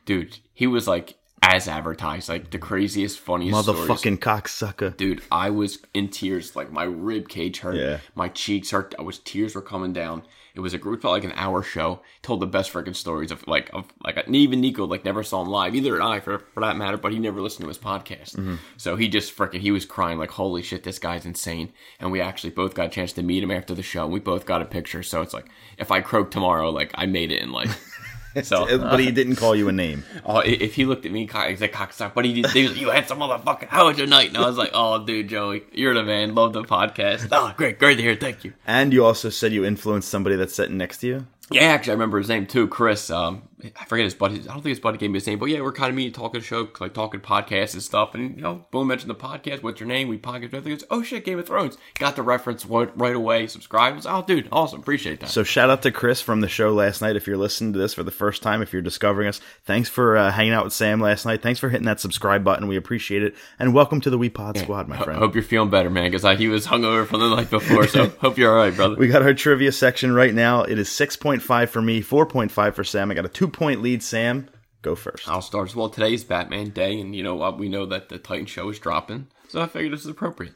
dude, 0.04 0.38
he 0.52 0.66
was 0.66 0.88
like 0.88 1.14
as 1.40 1.68
advertised, 1.68 2.28
like 2.28 2.50
the 2.50 2.58
craziest, 2.58 3.20
funniest 3.20 3.62
stories. 3.62 3.88
Motherfucking 3.88 4.18
cocksucker. 4.18 4.96
Dude, 4.96 5.22
I 5.30 5.50
was 5.50 5.78
in 5.94 6.08
tears. 6.08 6.56
Like 6.56 6.72
my 6.72 6.82
rib 6.82 7.28
cage 7.28 7.60
hurt. 7.60 7.76
Yeah. 7.76 8.00
My 8.16 8.26
cheeks 8.26 8.72
hurt. 8.72 8.92
I 8.98 9.02
was 9.02 9.20
tears 9.20 9.54
were 9.54 9.62
coming 9.62 9.92
down. 9.92 10.24
It 10.56 10.60
was 10.60 10.72
a 10.72 10.78
group 10.78 11.04
like 11.04 11.24
an 11.24 11.32
hour 11.36 11.62
show. 11.62 12.00
Told 12.22 12.40
the 12.40 12.46
best 12.46 12.72
freaking 12.72 12.96
stories 12.96 13.30
of 13.30 13.46
like 13.46 13.70
of 13.74 13.84
like 14.02 14.16
and 14.16 14.34
even 14.34 14.60
Nico 14.60 14.86
like 14.86 15.04
never 15.04 15.22
saw 15.22 15.42
him 15.42 15.48
live. 15.48 15.74
Either 15.74 15.92
did 15.92 16.00
I 16.00 16.20
for 16.20 16.38
for 16.38 16.60
that 16.60 16.76
matter. 16.76 16.96
But 16.96 17.12
he 17.12 17.18
never 17.18 17.42
listened 17.42 17.64
to 17.64 17.68
his 17.68 17.78
podcast. 17.78 18.36
Mm-hmm. 18.36 18.56
So 18.78 18.96
he 18.96 19.08
just 19.08 19.36
freaking 19.36 19.60
he 19.60 19.70
was 19.70 19.84
crying 19.84 20.18
like 20.18 20.30
holy 20.30 20.62
shit 20.62 20.82
this 20.82 20.98
guy's 20.98 21.26
insane. 21.26 21.72
And 22.00 22.10
we 22.10 22.20
actually 22.20 22.50
both 22.50 22.74
got 22.74 22.86
a 22.86 22.90
chance 22.90 23.12
to 23.12 23.22
meet 23.22 23.42
him 23.42 23.50
after 23.50 23.74
the 23.74 23.82
show. 23.82 24.04
And 24.04 24.12
We 24.12 24.20
both 24.20 24.46
got 24.46 24.62
a 24.62 24.66
picture. 24.66 25.02
So 25.02 25.20
it's 25.20 25.34
like 25.34 25.46
if 25.76 25.90
I 25.90 26.00
croak 26.00 26.30
tomorrow, 26.30 26.70
like 26.70 26.90
I 26.94 27.06
made 27.06 27.30
it 27.30 27.42
in 27.42 27.52
life. 27.52 27.92
So 28.44 28.78
but 28.78 29.00
he 29.00 29.10
didn't 29.10 29.36
call 29.36 29.56
you 29.56 29.68
a 29.68 29.72
name. 29.72 30.04
Oh, 30.24 30.38
if 30.40 30.74
he 30.74 30.84
looked 30.84 31.06
at 31.06 31.12
me, 31.12 31.26
he's 31.26 31.60
like 31.60 31.72
cocksucker, 31.72 32.14
but 32.14 32.24
he 32.24 32.42
did. 32.42 32.50
He 32.50 32.62
was 32.62 32.72
like, 32.72 32.80
you 32.80 32.90
had 32.90 33.08
some 33.08 33.18
motherfucker. 33.18 33.66
How 33.68 33.86
was 33.86 33.98
your 33.98 34.06
night? 34.06 34.28
And 34.28 34.36
I 34.38 34.46
was 34.46 34.56
like, 34.56 34.70
oh, 34.74 35.04
dude, 35.04 35.28
Joey, 35.28 35.64
you're 35.72 35.94
the 35.94 36.04
man. 36.04 36.34
Love 36.34 36.52
the 36.52 36.62
podcast. 36.62 37.28
Oh, 37.32 37.52
great, 37.56 37.78
great 37.78 37.96
to 37.96 38.02
hear. 38.02 38.14
Thank 38.14 38.44
you. 38.44 38.52
And 38.66 38.92
you 38.92 39.04
also 39.04 39.30
said 39.30 39.52
you 39.52 39.64
influenced 39.64 40.08
somebody 40.08 40.36
that's 40.36 40.54
sitting 40.54 40.76
next 40.76 40.98
to 40.98 41.06
you. 41.06 41.26
Yeah, 41.50 41.62
actually, 41.62 41.92
I 41.92 41.94
remember 41.94 42.18
his 42.18 42.28
name 42.28 42.46
too, 42.46 42.66
Chris. 42.68 43.08
Um, 43.10 43.42
I 43.64 43.84
forget 43.86 44.04
his 44.04 44.14
buddy. 44.14 44.40
I 44.40 44.52
don't 44.52 44.56
think 44.56 44.66
his 44.66 44.80
buddy 44.80 44.98
gave 44.98 45.10
me 45.10 45.16
his 45.16 45.26
name, 45.26 45.38
but 45.38 45.46
yeah, 45.46 45.62
we're 45.62 45.72
kind 45.72 45.88
of 45.88 45.96
meeting, 45.96 46.12
talking 46.12 46.42
show, 46.42 46.68
like 46.78 46.92
talking 46.92 47.20
podcasts 47.20 47.72
and 47.72 47.82
stuff. 47.82 48.14
And 48.14 48.36
you 48.36 48.42
know, 48.42 48.66
boom, 48.70 48.88
mentioned 48.88 49.08
the 49.08 49.14
podcast. 49.14 49.62
What's 49.62 49.80
your 49.80 49.88
name? 49.88 50.08
We 50.08 50.18
podcast. 50.18 50.54
I 50.54 50.70
it's 50.70 50.84
oh 50.90 51.02
shit, 51.02 51.24
Game 51.24 51.38
of 51.38 51.46
Thrones. 51.46 51.78
Got 51.98 52.16
the 52.16 52.22
reference 52.22 52.66
right, 52.66 53.16
away. 53.16 53.46
Subscribe. 53.46 53.96
Was, 53.96 54.06
oh, 54.06 54.22
dude, 54.26 54.48
awesome. 54.52 54.80
Appreciate 54.80 55.20
that. 55.20 55.30
So 55.30 55.42
shout 55.42 55.70
out 55.70 55.82
to 55.82 55.90
Chris 55.90 56.20
from 56.20 56.42
the 56.42 56.48
show 56.48 56.72
last 56.74 57.00
night. 57.00 57.16
If 57.16 57.26
you're 57.26 57.38
listening 57.38 57.72
to 57.72 57.78
this 57.78 57.94
for 57.94 58.02
the 58.02 58.10
first 58.10 58.42
time, 58.42 58.60
if 58.60 58.74
you're 58.74 58.82
discovering 58.82 59.26
us, 59.26 59.40
thanks 59.64 59.88
for 59.88 60.18
uh, 60.18 60.30
hanging 60.30 60.52
out 60.52 60.64
with 60.64 60.74
Sam 60.74 61.00
last 61.00 61.24
night. 61.24 61.40
Thanks 61.40 61.58
for 61.58 61.70
hitting 61.70 61.86
that 61.86 61.98
subscribe 61.98 62.44
button. 62.44 62.68
We 62.68 62.76
appreciate 62.76 63.22
it. 63.22 63.34
And 63.58 63.72
welcome 63.72 64.02
to 64.02 64.10
the 64.10 64.18
We 64.18 64.28
Pod 64.28 64.58
Squad, 64.58 64.86
my 64.86 65.00
I 65.00 65.04
friend. 65.04 65.18
hope 65.18 65.34
you're 65.34 65.42
feeling 65.42 65.70
better, 65.70 65.88
man, 65.88 66.10
because 66.10 66.38
he 66.38 66.48
was 66.48 66.66
hungover 66.66 67.06
from 67.06 67.20
the 67.20 67.34
night 67.34 67.48
before. 67.48 67.86
So 67.86 68.08
hope 68.20 68.36
you're 68.36 68.52
all 68.52 68.58
right, 68.58 68.74
brother. 68.76 68.96
We 68.96 69.08
got 69.08 69.22
our 69.22 69.32
trivia 69.32 69.72
section 69.72 70.14
right 70.14 70.34
now. 70.34 70.62
It 70.62 70.78
is 70.78 70.90
6.5 70.90 71.68
for 71.70 71.80
me, 71.80 72.02
4.5 72.02 72.74
for 72.74 72.84
Sam. 72.84 73.10
I 73.10 73.14
got 73.14 73.24
a 73.24 73.28
two 73.28 73.46
point 73.56 73.82
lead. 73.82 74.02
Sam, 74.02 74.48
go 74.82 74.94
first. 74.94 75.28
I'll 75.28 75.42
start 75.42 75.68
as 75.68 75.74
well. 75.76 75.88
Today's 75.88 76.22
Batman 76.22 76.70
Day, 76.70 77.00
and 77.00 77.16
you 77.16 77.22
know 77.24 77.34
what? 77.34 77.58
We 77.58 77.68
know 77.68 77.86
that 77.86 78.08
the 78.08 78.18
Titan 78.18 78.46
show 78.46 78.68
is 78.68 78.78
dropping, 78.78 79.26
so 79.48 79.60
I 79.60 79.66
figured 79.66 79.92
this 79.92 80.02
is 80.02 80.06
appropriate. 80.10 80.54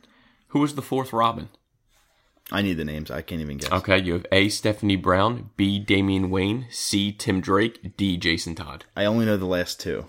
Who 0.49 0.61
was 0.61 0.75
the 0.75 0.83
fourth 0.83 1.12
Robin? 1.12 1.49
I 2.52 2.62
need 2.62 2.75
the 2.78 2.85
names. 2.85 3.11
I 3.11 3.23
can't 3.23 3.40
even 3.40 3.59
guess. 3.59 3.71
Okay, 3.71 3.99
you 3.99 4.12
have 4.14 4.26
A. 4.33 4.49
Stephanie 4.49 4.97
Brown, 4.97 5.50
B. 5.57 5.78
Damian 5.78 6.30
Wayne, 6.30 6.66
C. 6.71 7.12
Tim 7.12 7.40
Drake, 7.40 7.97
D. 7.97 8.16
Jason 8.16 8.54
Todd. 8.57 8.85
I 8.97 9.04
only 9.04 9.25
know 9.26 9.37
the 9.37 9.45
last 9.47 9.78
two. 9.80 10.07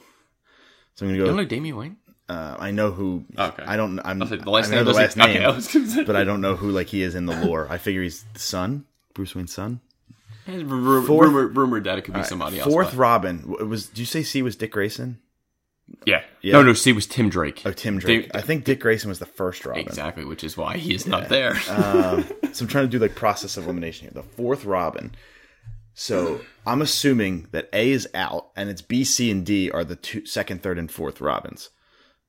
So 0.96 1.06
I'm 1.06 1.10
going 1.10 1.16
You 1.16 1.22
to 1.22 1.28
don't 1.28 1.38
know 1.38 1.46
Damian 1.46 1.76
Wayne? 1.78 1.98
Uh, 2.28 2.56
I 2.58 2.72
know 2.72 2.92
who. 2.92 3.26
Okay. 3.38 3.64
I 3.64 3.76
don't. 3.78 4.00
I'm, 4.04 4.22
I 4.24 4.26
the 4.26 4.50
last 4.50 4.68
I 4.68 4.72
know 4.72 4.76
name 4.78 4.86
the 4.86 4.94
last 4.94 5.18
okay, 5.20 5.34
name, 5.34 5.42
I 5.44 5.52
gonna 5.52 5.62
say- 5.62 6.04
but 6.04 6.16
I 6.16 6.24
don't 6.24 6.42
know 6.42 6.56
who 6.56 6.72
like 6.72 6.88
he 6.88 7.04
is 7.04 7.14
in 7.14 7.26
the 7.26 7.36
lore. 7.46 7.68
I 7.70 7.78
figure 7.78 8.02
he's 8.02 8.24
the 8.34 8.40
son, 8.40 8.86
Bruce 9.14 9.36
Wayne's 9.36 9.54
son. 9.54 9.82
Rumor, 10.60 11.02
Fourth- 11.02 11.28
rumor, 11.30 11.48
rumored 11.48 11.84
that 11.86 11.98
it 11.98 12.02
could 12.04 12.14
be 12.14 12.24
somebody 12.24 12.60
else. 12.60 12.70
Fourth 12.72 12.92
but- 12.92 12.98
Robin 12.98 13.56
was. 13.68 13.88
Did 13.88 14.00
you 14.00 14.06
say 14.06 14.24
C 14.24 14.42
was 14.42 14.56
Dick 14.56 14.72
Grayson? 14.72 15.20
yeah. 16.06 16.22
Yeah. 16.42 16.54
No, 16.54 16.64
no, 16.64 16.74
C 16.74 16.94
was 16.94 17.06
Tim 17.06 17.30
Drake. 17.30 17.62
Oh, 17.66 17.72
Tim 17.74 18.00
Drake. 18.00 18.32
Dam- 18.32 18.32
I 18.34 18.42
think 18.42 18.64
Dick 18.64 18.80
Grayson 18.80 19.10
was 19.10 19.20
the 19.20 19.26
first 19.26 19.66
Robin. 19.66 19.82
exactly, 19.84 20.24
which 20.26 20.44
is 20.44 20.56
why 20.58 20.78
he 20.78 20.94
is 20.96 21.06
not 21.06 21.28
there. 21.30 21.54
Um, 21.70 22.26
so 22.54 22.64
I'm 22.64 22.68
trying 22.70 22.86
to 22.86 22.88
do 22.90 23.00
like 23.00 23.14
process 23.16 23.58
of 23.58 23.66
elimination 23.66 24.06
here. 24.08 24.14
The 24.14 24.28
fourth 24.36 24.64
Robin. 24.66 25.14
So 25.94 26.40
I'm 26.66 26.82
assuming 26.82 27.48
that 27.52 27.70
A 27.74 27.92
is 27.92 28.08
out, 28.14 28.50
and 28.56 28.70
it's 28.70 28.82
B, 28.82 29.04
C, 29.04 29.30
and 29.30 29.46
D 29.46 29.70
are 29.70 29.84
the 29.84 29.96
two, 29.98 30.26
second, 30.26 30.64
third, 30.64 30.80
and 30.80 30.90
fourth 30.90 31.20
Robins. 31.22 31.70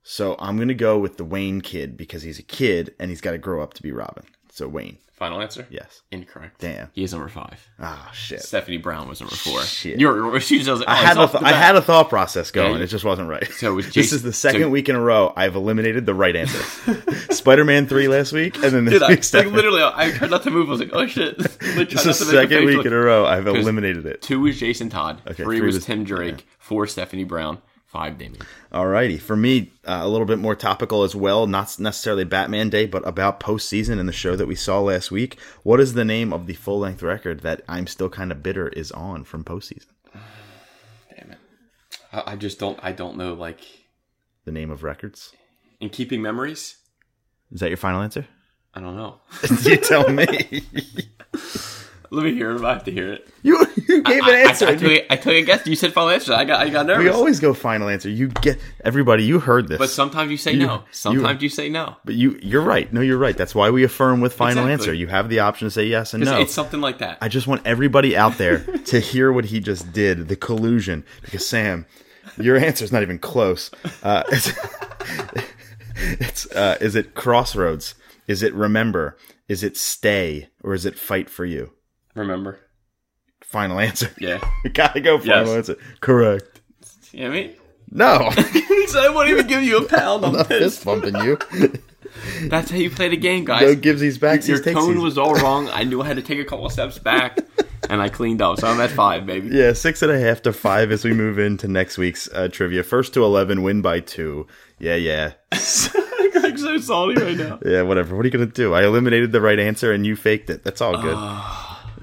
So 0.02 0.34
I'm 0.40 0.58
gonna 0.58 0.74
go 0.74 0.98
with 0.98 1.16
the 1.16 1.24
Wayne 1.24 1.60
kid 1.60 1.96
because 1.96 2.22
he's 2.22 2.40
a 2.40 2.42
kid 2.44 2.94
and 2.98 3.10
he's 3.10 3.20
got 3.20 3.30
to 3.32 3.38
grow 3.38 3.62
up 3.62 3.74
to 3.74 3.82
be 3.82 3.92
Robin. 3.92 4.24
So 4.50 4.66
Wayne, 4.66 4.98
Final 5.22 5.40
answer? 5.40 5.68
yes. 5.70 6.02
Incorrect. 6.10 6.58
Damn. 6.60 6.90
He 6.94 7.04
is 7.04 7.12
number 7.12 7.28
five. 7.28 7.70
Ah, 7.78 8.10
shit. 8.12 8.42
Stephanie 8.42 8.78
Brown 8.78 9.08
was 9.08 9.20
number 9.20 9.36
four. 9.36 9.60
Shit. 9.60 10.00
You're, 10.00 10.40
she 10.40 10.58
was 10.58 10.66
like, 10.66 10.88
I 10.88 11.00
oh, 11.00 11.04
had 11.04 11.16
a 11.16 11.28
th- 11.28 11.44
I 11.44 11.52
had 11.52 11.76
a 11.76 11.80
thought 11.80 12.08
process 12.08 12.50
going. 12.50 12.78
Yeah. 12.78 12.82
It 12.82 12.86
just 12.88 13.04
wasn't 13.04 13.28
right. 13.28 13.48
So 13.52 13.70
it 13.70 13.74
was 13.76 13.94
this 13.94 14.12
is 14.12 14.24
the 14.24 14.32
second 14.32 14.62
so- 14.62 14.70
week 14.70 14.88
in 14.88 14.96
a 14.96 15.00
row 15.00 15.32
I've 15.36 15.54
eliminated 15.54 16.06
the 16.06 16.14
right 16.14 16.34
answer. 16.34 16.58
Spider-Man 17.32 17.86
three 17.86 18.08
last 18.08 18.32
week, 18.32 18.56
and 18.56 18.72
then 18.72 18.84
this 18.84 18.94
Dude, 18.94 19.02
I, 19.04 19.44
like, 19.44 19.52
literally, 19.54 19.80
I 19.84 20.10
tried 20.10 20.32
not 20.32 20.42
to 20.42 20.50
move. 20.50 20.66
I 20.66 20.70
was 20.70 20.80
like, 20.80 20.90
"Oh 20.92 21.06
shit!" 21.06 21.38
This 21.38 22.04
is 22.04 22.18
the 22.18 22.24
second 22.24 22.64
week 22.64 22.78
look- 22.78 22.86
in 22.86 22.92
a 22.92 23.00
row 23.00 23.24
I've 23.24 23.46
eliminated 23.46 24.04
it. 24.06 24.22
Two 24.22 24.40
was 24.40 24.58
Jason 24.58 24.88
Todd. 24.88 25.22
Okay, 25.24 25.44
three, 25.44 25.58
three 25.58 25.66
was, 25.66 25.76
was- 25.76 25.84
Tim 25.84 26.02
Drake. 26.02 26.44
Four 26.58 26.88
Stephanie 26.88 27.22
Brown. 27.22 27.62
Five 27.92 28.16
Damien. 28.16 28.40
Alrighty, 28.72 29.20
for 29.20 29.36
me, 29.36 29.70
uh, 29.86 30.00
a 30.00 30.08
little 30.08 30.26
bit 30.26 30.38
more 30.38 30.56
topical 30.56 31.02
as 31.02 31.14
well. 31.14 31.46
Not 31.46 31.78
necessarily 31.78 32.24
Batman 32.24 32.70
Day, 32.70 32.86
but 32.86 33.06
about 33.06 33.38
postseason 33.38 33.98
and 34.00 34.08
the 34.08 34.14
show 34.14 34.34
that 34.34 34.46
we 34.46 34.54
saw 34.54 34.80
last 34.80 35.10
week. 35.10 35.38
What 35.62 35.78
is 35.78 35.92
the 35.92 36.04
name 36.04 36.32
of 36.32 36.46
the 36.46 36.54
full 36.54 36.78
length 36.78 37.02
record 37.02 37.40
that 37.40 37.60
I'm 37.68 37.86
still 37.86 38.08
kind 38.08 38.32
of 38.32 38.42
bitter 38.42 38.68
is 38.68 38.90
on 38.92 39.24
from 39.24 39.44
postseason? 39.44 39.88
Damn 41.14 41.32
it! 41.32 41.38
I, 42.14 42.32
I 42.32 42.36
just 42.36 42.58
don't. 42.58 42.78
I 42.82 42.92
don't 42.92 43.18
know. 43.18 43.34
Like 43.34 43.60
The 44.46 44.52
name 44.52 44.70
of 44.70 44.82
records. 44.82 45.32
in 45.78 45.90
keeping 45.90 46.22
memories. 46.22 46.78
Is 47.50 47.60
that 47.60 47.68
your 47.68 47.76
final 47.76 48.00
answer? 48.00 48.26
I 48.72 48.80
don't 48.80 48.96
know. 48.96 49.20
you 49.64 49.76
tell 49.76 50.08
me. 50.10 50.26
Let 52.12 52.24
me 52.24 52.34
hear 52.34 52.50
it. 52.52 52.62
I 52.62 52.74
have 52.74 52.84
to 52.84 52.92
hear 52.92 53.10
it. 53.14 53.26
you 53.42 53.58
you 53.88 54.02
gave 54.02 54.22
I, 54.22 54.30
an 54.30 54.48
answer. 54.48 54.66
I, 54.66 54.68
I, 54.68 54.72
and 54.72 54.80
took, 54.80 54.90
you- 54.90 55.02
I 55.08 55.16
took 55.16 55.32
a 55.32 55.42
guess. 55.42 55.66
You 55.66 55.74
said 55.74 55.94
final 55.94 56.10
answer. 56.10 56.34
I 56.34 56.44
got 56.44 56.60
I 56.60 56.68
got 56.68 56.84
nervous. 56.84 57.04
we 57.04 57.08
always 57.08 57.40
go 57.40 57.54
final 57.54 57.88
answer. 57.88 58.10
You 58.10 58.28
get 58.28 58.58
everybody. 58.84 59.24
You 59.24 59.40
heard 59.40 59.66
this, 59.66 59.78
but 59.78 59.88
sometimes 59.88 60.30
you 60.30 60.36
say 60.36 60.52
You- 60.52 60.66
no. 60.66 60.82
Sometimes 60.90 61.42
you, 61.42 61.48
say 61.48 61.70
no. 61.70 61.96
But 62.04 62.14
you 62.14 62.38
you're 62.42 62.60
right. 62.62 62.92
No, 62.92 63.00
you're 63.00 63.16
right. 63.16 63.34
That's 63.34 63.54
why 63.54 63.70
we 63.70 63.82
affirm 63.82 64.20
with 64.20 64.34
final 64.34 64.64
Exactly. 64.64 64.72
answer. 64.72 64.92
You 64.92 65.06
have 65.06 65.30
the 65.30 65.38
option 65.40 65.66
to 65.66 65.70
say 65.70 65.86
yes 65.86 66.12
and 66.12 66.22
no. 66.22 66.38
It's 66.40 66.52
something 66.52 66.82
like 66.82 66.98
that. 66.98 67.16
I 67.22 67.28
just 67.28 67.46
want 67.46 67.66
everybody 67.66 68.14
out 68.14 68.36
there 68.36 68.58
to 68.84 69.00
hear 69.00 69.32
what 69.32 69.46
he 69.46 69.60
just 69.60 69.90
did, 69.92 70.28
the 70.28 70.36
collusion. 70.36 71.04
Because 71.22 71.48
Sam, 71.48 71.86
your 72.36 72.58
answer 72.58 72.84
is 72.84 72.92
not 72.92 73.00
even 73.02 73.18
close. 73.18 73.70
Uh, 74.02 74.22
it's, 74.28 74.52
it's 75.96 76.46
uh, 76.52 76.76
is 76.80 76.94
it 76.94 77.14
crossroads? 77.14 77.94
Is 78.26 78.42
it 78.42 78.52
remember? 78.54 79.16
Is 79.48 79.62
it 79.62 79.76
stay? 79.78 80.50
Or 80.62 80.74
is 80.74 80.86
it 80.86 80.98
fight 80.98 81.28
for 81.30 81.44
you? 81.44 81.72
Remember? 82.14 82.58
Final 83.44 83.78
answer. 83.80 84.10
Yeah. 84.18 84.40
Gotta 84.72 85.00
go 85.00 85.18
final 85.18 85.46
Yes. 85.46 85.56
answer. 85.68 85.76
Correct. 86.00 86.60
You 87.12 87.24
know 87.24 87.28
what 87.30 87.36
I 87.38 87.40
mean? 87.42 87.54
No, 87.94 88.30
so 88.86 89.00
I 89.04 89.10
won't 89.14 89.28
even 89.28 89.46
give 89.46 89.62
you 89.62 89.76
a 89.78 89.84
pound. 89.86 90.24
I'm 90.24 90.34
I'm 90.36 90.44
fist 90.46 90.82
bumping 90.84 91.14
you. 91.16 91.36
That's 92.48 92.70
how 92.70 92.76
you 92.78 92.88
play 92.90 93.08
the 93.08 93.16
game, 93.18 93.44
guys. 93.44 93.60
No 93.62 93.74
givesies 93.74 94.18
backsies 94.18 94.48
Your 94.48 94.60
takesies. 94.60 94.74
tone 94.74 95.00
was 95.02 95.18
all 95.18 95.34
wrong. 95.34 95.68
I 95.68 95.84
knew 95.84 96.00
I 96.00 96.06
had 96.06 96.16
to 96.16 96.22
take 96.22 96.38
a 96.38 96.44
couple 96.44 96.64
of 96.64 96.72
steps 96.72 96.98
back, 96.98 97.38
and 97.90 98.00
I 98.00 98.08
cleaned 98.08 98.40
up. 98.40 98.58
So 98.60 98.66
I'm 98.68 98.80
at 98.80 98.90
five, 98.90 99.26
baby. 99.26 99.48
Yeah, 99.54 99.74
six 99.74 100.00
and 100.00 100.10
a 100.10 100.18
half 100.18 100.40
to 100.42 100.52
five 100.54 100.90
as 100.90 101.04
we 101.04 101.12
move 101.12 101.38
into 101.38 101.68
next 101.68 101.98
week's 101.98 102.28
uh, 102.32 102.48
trivia. 102.48 102.82
First 102.82 103.12
to 103.14 103.24
eleven, 103.24 103.62
win 103.62 103.82
by 103.82 104.00
two. 104.00 104.46
Yeah, 104.78 104.96
yeah, 104.96 105.32
I'm 105.52 105.58
so 106.56 106.78
salty 106.78 107.20
right 107.20 107.36
now. 107.36 107.58
yeah. 107.64 107.82
Whatever. 107.82 108.16
What 108.16 108.24
are 108.24 108.28
you 108.28 108.32
gonna 108.32 108.46
do? 108.46 108.72
I 108.72 108.84
eliminated 108.84 109.32
the 109.32 109.40
right 109.42 109.58
answer 109.58 109.92
and 109.92 110.06
you 110.06 110.16
faked 110.16 110.48
it. 110.48 110.64
That's 110.64 110.80
all 110.80 111.00
good. 111.00 111.16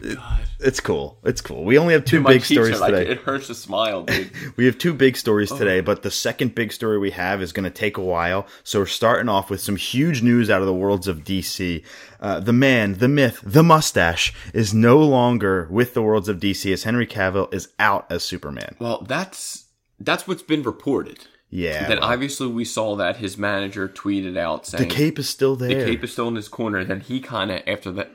It- 0.01 0.17
it's 0.61 0.81
cool. 0.81 1.17
It's 1.23 1.39
cool. 1.39 1.63
We 1.63 1.77
only 1.77 1.93
have 1.93 2.03
two 2.03 2.19
My 2.19 2.31
big 2.33 2.41
cheeks 2.41 2.49
stories 2.51 2.75
are 2.75 2.79
like, 2.79 2.93
today. 2.93 3.11
it 3.11 3.19
hurts 3.19 3.47
to 3.47 3.55
smile, 3.55 4.03
dude. 4.03 4.29
We 4.57 4.65
have 4.65 4.77
two 4.77 4.93
big 4.93 5.15
stories 5.15 5.49
today, 5.51 5.79
but 5.79 6.03
the 6.03 6.11
second 6.11 6.53
big 6.53 6.73
story 6.73 6.97
we 6.97 7.11
have 7.11 7.41
is 7.41 7.53
going 7.53 7.63
to 7.63 7.69
take 7.69 7.95
a 7.97 8.01
while. 8.01 8.45
So 8.65 8.79
we're 8.79 8.85
starting 8.87 9.29
off 9.29 9.49
with 9.49 9.61
some 9.61 9.77
huge 9.77 10.21
news 10.21 10.49
out 10.49 10.59
of 10.59 10.67
the 10.67 10.73
worlds 10.73 11.07
of 11.07 11.23
DC. 11.23 11.81
Uh, 12.19 12.41
the 12.41 12.51
man, 12.51 12.95
the 12.95 13.07
myth, 13.07 13.39
the 13.41 13.63
mustache 13.63 14.33
is 14.53 14.73
no 14.73 14.97
longer 14.99 15.65
with 15.71 15.93
the 15.93 16.01
worlds 16.01 16.27
of 16.27 16.39
DC 16.41 16.73
as 16.73 16.83
Henry 16.83 17.07
Cavill 17.07 17.53
is 17.53 17.69
out 17.79 18.05
as 18.11 18.23
Superman. 18.23 18.75
Well, 18.79 19.05
that's 19.07 19.67
that's 19.97 20.27
what's 20.27 20.43
been 20.43 20.63
reported. 20.63 21.19
Yeah. 21.49 21.87
Then 21.87 21.99
well, 22.01 22.09
obviously 22.11 22.47
we 22.47 22.65
saw 22.65 22.95
that 22.97 23.15
his 23.17 23.37
manager 23.37 23.87
tweeted 23.87 24.37
out 24.37 24.65
saying 24.67 24.89
the 24.89 24.93
cape 24.93 25.17
is 25.17 25.29
still 25.29 25.55
there. 25.55 25.69
the 25.69 25.85
cape 25.91 26.03
is 26.03 26.11
still 26.11 26.27
in 26.27 26.35
his 26.35 26.49
corner. 26.49 26.83
Then 26.83 26.99
he 26.99 27.21
kind 27.21 27.49
of 27.49 27.61
after 27.65 27.91
that, 27.93 28.11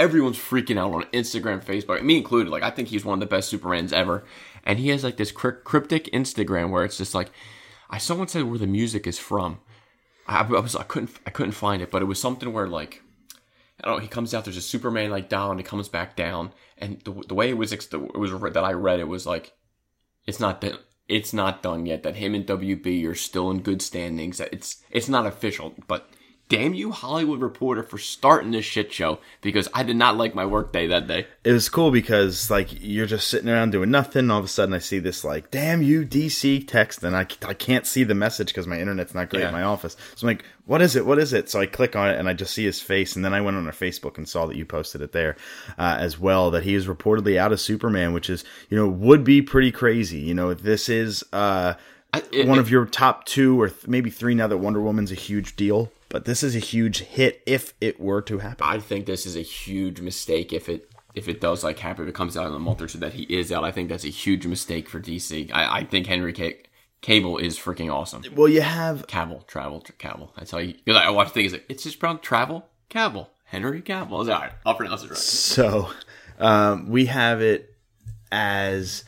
everyone's 0.00 0.38
freaking 0.38 0.78
out 0.78 0.94
on 0.94 1.02
Instagram, 1.12 1.62
Facebook, 1.62 2.02
me 2.02 2.16
included. 2.16 2.50
Like 2.50 2.62
I 2.62 2.70
think 2.70 2.88
he's 2.88 3.04
one 3.04 3.14
of 3.14 3.20
the 3.20 3.34
best 3.34 3.52
Supermans 3.52 3.92
ever, 3.92 4.24
and 4.64 4.78
he 4.78 4.88
has 4.88 5.04
like 5.04 5.18
this 5.18 5.30
cryptic 5.30 6.06
Instagram 6.06 6.70
where 6.70 6.84
it's 6.84 6.96
just 6.96 7.14
like, 7.14 7.30
I 7.90 7.98
someone 7.98 8.28
said 8.28 8.44
where 8.44 8.58
the 8.58 8.66
music 8.66 9.06
is 9.06 9.18
from. 9.18 9.60
I, 10.26 10.40
I 10.40 10.60
was 10.60 10.74
I 10.74 10.84
couldn't 10.84 11.10
I 11.26 11.30
couldn't 11.30 11.52
find 11.52 11.82
it, 11.82 11.90
but 11.90 12.02
it 12.02 12.06
was 12.06 12.20
something 12.20 12.52
where 12.52 12.66
like. 12.66 13.02
I 13.82 13.86
don't 13.86 13.96
know. 13.96 14.02
He 14.02 14.08
comes 14.08 14.34
out. 14.34 14.44
There's 14.44 14.58
a 14.58 14.62
Superman 14.62 15.08
like 15.08 15.30
down. 15.30 15.56
He 15.56 15.64
comes 15.64 15.88
back 15.88 16.14
down, 16.14 16.52
and 16.76 17.00
the, 17.04 17.12
the 17.28 17.34
way 17.34 17.48
it 17.48 17.56
was, 17.56 17.72
it 17.72 17.90
was 18.14 18.30
that 18.52 18.62
I 18.62 18.74
read 18.74 19.00
it 19.00 19.08
was 19.08 19.24
like, 19.24 19.54
it's 20.26 20.38
not 20.38 20.60
that 20.60 20.78
it's 21.08 21.32
not 21.32 21.62
done 21.62 21.86
yet. 21.86 22.02
That 22.02 22.16
him 22.16 22.34
and 22.34 22.46
WB 22.46 23.08
are 23.08 23.14
still 23.14 23.50
in 23.50 23.62
good 23.62 23.80
standings. 23.80 24.36
That 24.36 24.52
it's 24.52 24.82
it's 24.90 25.08
not 25.08 25.26
official, 25.26 25.74
but 25.88 26.10
damn 26.50 26.74
you, 26.74 26.90
Hollywood 26.90 27.40
Reporter, 27.40 27.82
for 27.82 27.96
starting 27.96 28.50
this 28.50 28.66
shit 28.66 28.92
show 28.92 29.20
because 29.40 29.66
I 29.72 29.82
did 29.82 29.96
not 29.96 30.18
like 30.18 30.34
my 30.34 30.44
workday 30.44 30.88
that 30.88 31.06
day. 31.06 31.26
it 31.44 31.52
was 31.52 31.70
cool 31.70 31.90
because 31.90 32.50
like 32.50 32.68
you're 32.78 33.06
just 33.06 33.28
sitting 33.28 33.48
around 33.48 33.70
doing 33.70 33.90
nothing. 33.90 34.30
All 34.30 34.38
of 34.40 34.44
a 34.44 34.48
sudden, 34.48 34.74
I 34.74 34.78
see 34.80 34.98
this 34.98 35.24
like 35.24 35.50
"damn 35.50 35.80
you 35.80 36.04
DC" 36.04 36.66
text, 36.68 37.02
and 37.02 37.16
I, 37.16 37.26
I 37.46 37.54
can't 37.54 37.86
see 37.86 38.04
the 38.04 38.14
message 38.14 38.48
because 38.48 38.66
my 38.66 38.78
internet's 38.78 39.14
not 39.14 39.30
great 39.30 39.40
Yeah. 39.40 39.46
in 39.48 39.54
my 39.54 39.62
office. 39.62 39.96
So 40.16 40.26
I'm 40.26 40.34
like, 40.34 40.44
"What 40.66 40.82
is 40.82 40.96
it? 40.96 41.06
What 41.06 41.18
is 41.18 41.32
it?" 41.32 41.48
So 41.48 41.60
I 41.60 41.64
click 41.66 41.96
on 41.96 42.10
it, 42.10 42.18
and 42.18 42.28
I 42.28 42.34
just 42.34 42.52
see 42.52 42.64
his 42.64 42.80
face. 42.82 43.16
And 43.16 43.24
then 43.24 43.32
I 43.32 43.40
went 43.40 43.56
on 43.56 43.66
our 43.66 43.72
Facebook 43.72 44.18
and 44.18 44.28
saw 44.28 44.44
that 44.46 44.56
you 44.56 44.66
posted 44.66 45.00
it 45.00 45.12
there 45.12 45.36
uh, 45.78 45.96
as 45.98 46.18
well. 46.18 46.50
That 46.50 46.64
he 46.64 46.74
is 46.74 46.86
reportedly 46.86 47.36
out 47.38 47.52
of 47.52 47.60
Superman, 47.60 48.12
which 48.12 48.28
is 48.28 48.44
you 48.68 48.76
know 48.76 48.88
would 48.88 49.24
be 49.24 49.40
pretty 49.40 49.70
crazy. 49.72 50.18
You 50.18 50.34
know, 50.34 50.52
this 50.52 50.88
is 50.88 51.22
uh, 51.32 51.74
I, 52.12 52.22
it- 52.32 52.48
one 52.48 52.58
it- 52.58 52.62
of 52.62 52.70
your 52.70 52.86
top 52.86 53.24
two 53.24 53.60
or 53.60 53.68
th- 53.68 53.86
maybe 53.86 54.10
three 54.10 54.34
now 54.34 54.48
that 54.48 54.58
Wonder 54.58 54.80
Woman's 54.80 55.12
a 55.12 55.14
huge 55.16 55.54
deal. 55.54 55.92
But 56.10 56.24
this 56.24 56.42
is 56.42 56.56
a 56.56 56.58
huge 56.58 56.98
hit 56.98 57.40
if 57.46 57.72
it 57.80 57.98
were 58.00 58.20
to 58.22 58.38
happen. 58.38 58.66
I 58.68 58.80
think 58.80 59.06
this 59.06 59.24
is 59.24 59.36
a 59.36 59.42
huge 59.42 60.00
mistake 60.00 60.52
if 60.52 60.68
it 60.68 60.90
if 61.14 61.28
it 61.28 61.40
does 61.40 61.64
like 61.64 61.78
happen. 61.78 62.04
If 62.04 62.10
it 62.10 62.14
comes 62.14 62.36
out 62.36 62.52
in 62.52 62.66
or 62.66 62.88
so 62.88 62.98
that 62.98 63.14
he 63.14 63.22
is 63.22 63.50
out, 63.50 63.64
I 63.64 63.70
think 63.70 63.88
that's 63.88 64.04
a 64.04 64.08
huge 64.08 64.44
mistake 64.44 64.88
for 64.88 65.00
DC. 65.00 65.50
I, 65.52 65.78
I 65.78 65.84
think 65.84 66.06
Henry 66.08 66.32
Ca- 66.32 66.62
Cable 67.00 67.38
is 67.38 67.58
freaking 67.58 67.92
awesome. 67.92 68.22
well, 68.34 68.48
you 68.48 68.60
have 68.60 69.06
Cavill, 69.06 69.46
travel, 69.46 69.80
Cavill. 69.98 70.34
That's 70.36 70.50
how 70.50 70.58
you. 70.58 70.74
You're 70.84 70.96
I 70.96 71.10
watch 71.10 71.30
things 71.30 71.52
like 71.52 71.64
it's 71.68 71.84
just 71.84 72.00
pronounced 72.00 72.24
travel, 72.24 72.66
Cavill, 72.90 73.28
Henry 73.44 73.80
Cavill. 73.80 74.10
All 74.10 74.24
right. 74.24 74.52
I'll 74.66 74.74
pronounce 74.74 75.04
it 75.04 75.10
right. 75.10 75.16
So 75.18 75.90
um, 76.40 76.90
we 76.90 77.06
have 77.06 77.40
it 77.40 77.76
as 78.32 79.04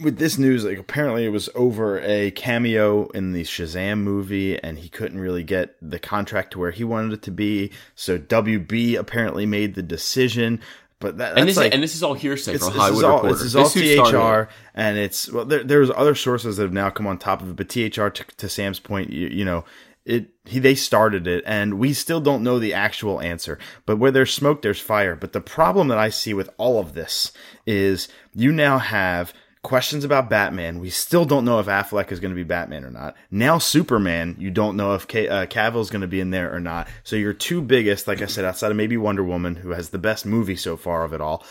with 0.00 0.18
this 0.18 0.38
news. 0.38 0.64
Like 0.64 0.78
apparently, 0.78 1.24
it 1.24 1.30
was 1.30 1.48
over 1.54 2.00
a 2.00 2.30
cameo 2.32 3.08
in 3.08 3.32
the 3.32 3.42
Shazam 3.42 3.98
movie, 4.00 4.58
and 4.62 4.78
he 4.78 4.88
couldn't 4.88 5.20
really 5.20 5.44
get 5.44 5.76
the 5.82 5.98
contract 5.98 6.52
to 6.52 6.58
where 6.58 6.70
he 6.70 6.84
wanted 6.84 7.12
it 7.12 7.22
to 7.22 7.30
be. 7.30 7.70
So 7.94 8.18
WB 8.18 8.96
apparently 8.96 9.46
made 9.46 9.74
the 9.74 9.82
decision. 9.82 10.60
But 10.98 11.16
that, 11.16 11.38
And 11.38 11.48
this, 11.48 11.56
like, 11.56 11.68
is, 11.68 11.74
and 11.74 11.82
this 11.82 11.94
is 11.94 12.02
all 12.02 12.12
hearsay 12.12 12.58
from 12.58 12.68
this, 12.68 12.76
Hollywood 12.76 12.98
is 12.98 13.04
all, 13.04 13.14
Reporter. 13.14 13.34
this 13.34 13.42
is 13.42 13.56
all 13.56 13.64
started 13.64 14.48
THR, 14.48 14.52
and 14.74 14.98
it's 14.98 15.32
well. 15.32 15.46
There, 15.46 15.64
there's 15.64 15.90
other 15.90 16.14
sources 16.14 16.58
that 16.58 16.64
have 16.64 16.74
now 16.74 16.90
come 16.90 17.06
on 17.06 17.16
top 17.16 17.40
of 17.40 17.48
it, 17.48 17.56
but 17.56 17.70
THR, 17.70 18.08
to, 18.08 18.24
to 18.36 18.48
Sam's 18.50 18.78
point, 18.78 19.10
you, 19.10 19.28
you 19.28 19.44
know, 19.44 19.64
it 20.04 20.30
he 20.44 20.58
they 20.58 20.74
started 20.74 21.26
it, 21.26 21.44
and 21.46 21.74
we 21.78 21.92
still 21.92 22.20
don't 22.20 22.42
know 22.42 22.58
the 22.58 22.74
actual 22.74 23.20
answer. 23.20 23.58
But 23.86 23.96
where 23.96 24.10
there's 24.10 24.32
smoke, 24.32 24.62
there's 24.62 24.80
fire. 24.80 25.14
But 25.14 25.32
the 25.32 25.40
problem 25.40 25.88
that 25.88 25.98
I 25.98 26.08
see 26.08 26.34
with 26.34 26.50
all 26.56 26.78
of 26.78 26.94
this 26.94 27.32
is 27.66 28.08
you 28.34 28.52
now 28.52 28.78
have 28.78 29.32
questions 29.62 30.04
about 30.04 30.30
Batman. 30.30 30.80
We 30.80 30.88
still 30.88 31.26
don't 31.26 31.44
know 31.44 31.58
if 31.58 31.66
Affleck 31.66 32.10
is 32.10 32.20
going 32.20 32.30
to 32.30 32.36
be 32.36 32.44
Batman 32.44 32.84
or 32.84 32.90
not. 32.90 33.14
Now 33.30 33.58
Superman, 33.58 34.36
you 34.38 34.50
don't 34.50 34.76
know 34.76 34.94
if 34.94 35.06
K- 35.06 35.28
uh, 35.28 35.44
going 35.44 36.00
to 36.00 36.06
be 36.06 36.20
in 36.20 36.30
there 36.30 36.54
or 36.54 36.60
not. 36.60 36.88
So 37.04 37.16
your 37.16 37.34
two 37.34 37.60
biggest, 37.60 38.08
like 38.08 38.22
I 38.22 38.26
said, 38.26 38.46
outside 38.46 38.70
of 38.70 38.76
maybe 38.78 38.96
Wonder 38.96 39.22
Woman, 39.22 39.56
who 39.56 39.70
has 39.70 39.90
the 39.90 39.98
best 39.98 40.24
movie 40.24 40.56
so 40.56 40.76
far 40.76 41.04
of 41.04 41.12
it 41.12 41.20
all 41.20 41.44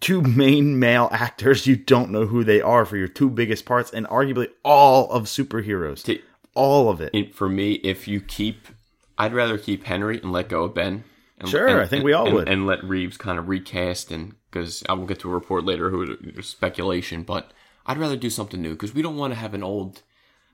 two 0.00 0.20
main 0.22 0.78
male 0.78 1.08
actors 1.12 1.66
you 1.66 1.76
don't 1.76 2.10
know 2.10 2.26
who 2.26 2.44
they 2.44 2.60
are 2.60 2.84
for 2.84 2.96
your 2.96 3.08
two 3.08 3.30
biggest 3.30 3.64
parts 3.64 3.90
and 3.90 4.06
arguably 4.08 4.48
all 4.64 5.10
of 5.10 5.24
superheroes 5.24 6.20
all 6.54 6.88
of 6.90 7.00
it 7.00 7.10
And 7.14 7.32
for 7.34 7.48
me, 7.48 7.74
if 7.74 8.08
you 8.08 8.20
keep, 8.20 8.66
I'd 9.18 9.32
rather 9.34 9.56
keep 9.58 9.84
Henry 9.84 10.20
and 10.20 10.32
let 10.32 10.48
go 10.48 10.64
of 10.64 10.74
Ben. 10.74 11.04
And, 11.38 11.48
Sure, 11.48 11.66
and- 11.68 11.80
I 11.80 11.86
think 11.86 12.04
we 12.04 12.12
all 12.12 12.26
and- 12.26 12.34
would. 12.34 12.48
and 12.48 12.66
let 12.66 12.82
Reeves 12.84 13.16
kind 13.16 13.38
of 13.38 13.48
recast 13.48 14.10
and 14.10 14.34
because 14.50 14.82
I 14.88 14.94
will 14.94 15.06
get 15.06 15.20
to 15.20 15.30
a 15.30 15.34
report 15.34 15.64
later 15.64 15.90
who 15.90 16.16
there's 16.16 16.48
speculation, 16.48 17.22
but 17.22 17.52
I'd 17.86 17.98
rather 17.98 18.16
do 18.16 18.28
something 18.30 18.60
new 18.60 18.72
because 18.72 18.92
we 18.94 19.00
don't 19.02 19.16
want 19.16 19.32
to 19.32 19.38
have 19.38 19.54
an 19.54 19.62
old, 19.62 20.02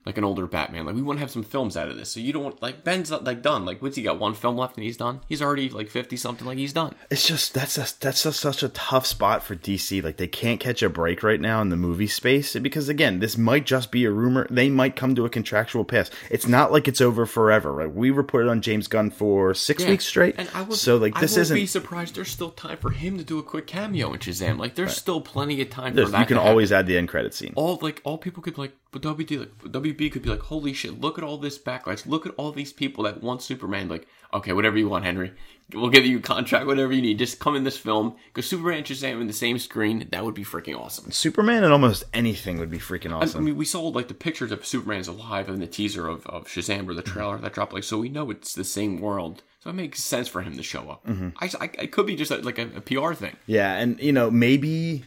like 0.07 0.17
an 0.17 0.23
older 0.23 0.47
Batman. 0.47 0.85
Like 0.87 0.95
we 0.95 1.03
want 1.03 1.17
to 1.17 1.21
have 1.21 1.29
some 1.29 1.43
films 1.43 1.77
out 1.77 1.89
of 1.89 1.97
this. 1.97 2.09
So 2.09 2.19
you 2.19 2.33
don't 2.33 2.43
want 2.43 2.61
like 2.63 2.83
Ben's 2.83 3.11
not, 3.11 3.23
like 3.23 3.41
done. 3.43 3.63
Like 3.65 3.81
what's 3.81 3.95
he 3.97 4.01
got? 4.01 4.17
One 4.19 4.33
film 4.33 4.57
left 4.57 4.75
and 4.77 4.83
he's 4.83 4.97
done. 4.97 5.21
He's 5.29 5.41
already 5.41 5.69
like 5.69 5.89
fifty 5.89 6.17
something. 6.17 6.47
Like 6.47 6.57
he's 6.57 6.73
done. 6.73 6.95
it's 7.11 7.27
just 7.27 7.53
that's 7.53 7.75
just, 7.75 8.01
that's 8.01 8.23
just 8.23 8.39
such 8.39 8.63
a 8.63 8.69
tough 8.69 9.05
spot 9.05 9.43
for 9.43 9.55
DC 9.55 10.01
like 10.03 10.17
they 10.17 10.27
can't 10.27 10.59
catch 10.59 10.81
a 10.81 10.89
break 10.89 11.21
right 11.21 11.39
now 11.41 11.61
in 11.61 11.69
the 11.69 11.75
movie 11.75 12.07
space 12.07 12.55
because 12.55 12.89
again 12.89 13.19
this 13.19 13.37
might 13.37 13.65
just 13.65 13.91
be 13.91 14.05
a 14.05 14.11
rumor 14.11 14.47
they 14.49 14.69
might 14.69 14.95
come 14.95 15.13
to 15.15 15.25
a 15.25 15.29
contractual 15.29 15.83
pass 15.83 16.09
it's 16.31 16.47
not 16.47 16.71
like 16.71 16.87
it's 16.87 17.01
over 17.01 17.25
forever 17.25 17.71
right 17.73 17.93
we 17.93 18.09
reported 18.09 18.49
on 18.49 18.61
James 18.61 18.87
Gunn 18.87 19.09
for 19.11 19.53
6 19.53 19.83
Yeah. 19.83 19.89
weeks 19.89 20.05
straight 20.05 20.35
And 20.37 20.49
I 20.53 20.61
would, 20.61 20.77
so 20.77 20.97
like 20.97 21.19
this 21.19 21.35
isn't 21.37 21.55
be 21.55 21.65
surprised. 21.65 22.15
There's 22.15 22.29
still 22.31 22.51
time 22.51 22.77
for 22.77 22.91
him 22.91 23.17
to 23.17 23.23
do 23.23 23.37
a 23.39 23.43
quick 23.43 23.67
cameo 23.67 24.13
in 24.13 24.19
Shazam. 24.19 24.57
Like 24.57 24.75
there's 24.75 24.95
still 24.95 25.19
plenty 25.21 25.61
of 25.61 25.69
time 25.69 25.93
for 25.95 26.05
that. 26.05 26.19
you 26.19 26.25
can 26.25 26.37
always 26.37 26.71
add 26.71 26.87
the 26.87 26.97
end 26.97 27.09
credit 27.09 27.33
scene 27.33 27.53
all 27.55 27.77
like 27.81 28.01
all 28.05 28.17
people 28.17 28.41
could 28.41 28.57
like 28.57 28.71
but 28.91 29.01
WB 29.01 29.39
like 29.39 29.57
WB 29.71 30.11
could 30.11 30.21
be 30.21 30.29
like 30.29 30.39
holy 30.39 30.73
shit 30.73 30.99
look 30.99 31.17
at 31.17 31.23
all 31.23 31.37
this 31.37 31.57
backlash. 31.57 32.05
Look 32.05 32.25
at 32.25 32.33
all 32.37 32.51
these 32.51 32.73
people 32.73 33.03
that 33.03 33.21
want 33.21 33.41
Superman. 33.41 33.89
Like 33.89 34.07
okay 34.33 34.53
whatever 34.53 34.77
you 34.77 34.89
want 34.89 35.05
Henry. 35.05 35.33
We'll 35.73 35.89
give 35.89 36.05
you 36.05 36.19
a 36.19 36.21
contract 36.21 36.65
whatever 36.65 36.93
you 36.93 37.01
need. 37.01 37.19
Just 37.19 37.39
come 37.39 37.55
in 37.55 37.63
this 37.63 37.77
film. 37.77 38.15
Because 38.27 38.49
Superman 38.49 38.77
and 38.77 38.85
Shazam 38.85 39.19
in 39.19 39.27
the 39.27 39.33
same 39.33 39.59
screen. 39.59 40.07
That 40.11 40.23
would 40.23 40.33
be 40.33 40.45
freaking 40.45 40.79
awesome. 40.79 41.11
Superman 41.11 41.63
and 41.63 41.73
almost 41.73 42.05
anything 42.13 42.59
would 42.59 42.71
be 42.71 42.79
freaking 42.79 43.13
awesome. 43.13 43.41
I 43.41 43.43
mean 43.43 43.57
we 43.57 43.65
saw 43.65 43.81
like 43.87 44.07
the 44.07 44.13
pictures 44.13 44.51
of 44.51 44.65
Superman 44.65 44.99
is 44.99 45.07
alive 45.07 45.49
and 45.49 45.61
the 45.61 45.67
teaser 45.67 46.07
of, 46.07 46.25
of 46.27 46.45
Shazam 46.45 46.87
or 46.87 46.93
the 46.93 47.03
mm-hmm. 47.03 47.13
trailer 47.13 47.37
that 47.37 47.53
dropped 47.53 47.73
like 47.73 47.83
so 47.83 47.99
we 47.99 48.09
know 48.09 48.31
it's 48.31 48.53
the 48.53 48.63
same 48.63 48.99
world. 49.01 49.43
So 49.59 49.71
it 49.71 49.73
makes 49.73 50.01
sense 50.01 50.27
for 50.27 50.41
him 50.41 50.55
to 50.55 50.63
show 50.63 50.89
up. 50.89 51.05
Mm-hmm. 51.05 51.29
I, 51.39 51.49
I 51.59 51.69
it 51.83 51.91
could 51.91 52.05
be 52.05 52.15
just 52.15 52.31
a, 52.31 52.37
like 52.37 52.57
a, 52.57 52.69
a 52.75 52.81
PR 52.81 53.13
thing. 53.13 53.35
Yeah, 53.47 53.73
and 53.73 53.99
you 53.99 54.13
know 54.13 54.31
maybe 54.31 55.03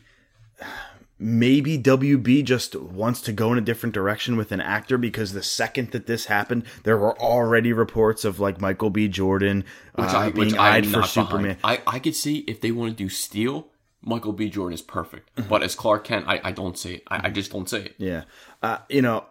maybe 1.21 1.79
WB 1.79 2.43
just 2.43 2.75
wants 2.75 3.21
to 3.21 3.33
go 3.33 3.53
in 3.53 3.59
a 3.59 3.61
different 3.61 3.95
direction 3.95 4.37
with 4.37 4.51
an 4.51 4.61
actor 4.61 4.97
because 4.97 5.35
the 5.35 5.43
second 5.43 5.91
that 5.91 6.07
this 6.07 6.25
happened, 6.27 6.65
there 6.85 6.97
were 6.97 7.17
already 7.21 7.73
reports 7.73 8.25
of 8.25 8.41
like 8.41 8.61
Michael 8.61 8.89
B. 8.89 9.07
Jordan 9.07 9.65
uh, 9.97 10.03
I, 10.03 10.31
being 10.31 10.59
eyed 10.59 10.87
for 10.87 11.03
Superman. 11.03 11.59
Behind. 11.61 11.83
I, 11.87 11.97
I 11.97 11.99
could 11.99 12.17
see 12.17 12.39
if 12.49 12.63
they 12.63 12.73
want 12.73 12.97
to 12.97 13.05
do 13.05 13.11
Steel, 13.11 13.69
Michael 14.01 14.33
B. 14.33 14.49
Jordan 14.49 14.73
is 14.73 14.83
perfect. 14.83 15.35
Mm-hmm. 15.37 15.49
But 15.51 15.63
as 15.63 15.75
Clark 15.75 16.05
Kent, 16.05 16.25
I, 16.27 16.41
I 16.43 16.53
don't 16.53 16.79
see 16.79 16.95
it. 16.95 17.03
I, 17.07 17.29
I 17.29 17.31
just 17.31 17.53
don't 17.53 17.69
see 17.69 17.79
it. 17.79 17.95
Yeah. 17.99 18.25
Uh, 18.63 18.79
you 18.89 19.03
know, 19.03 19.27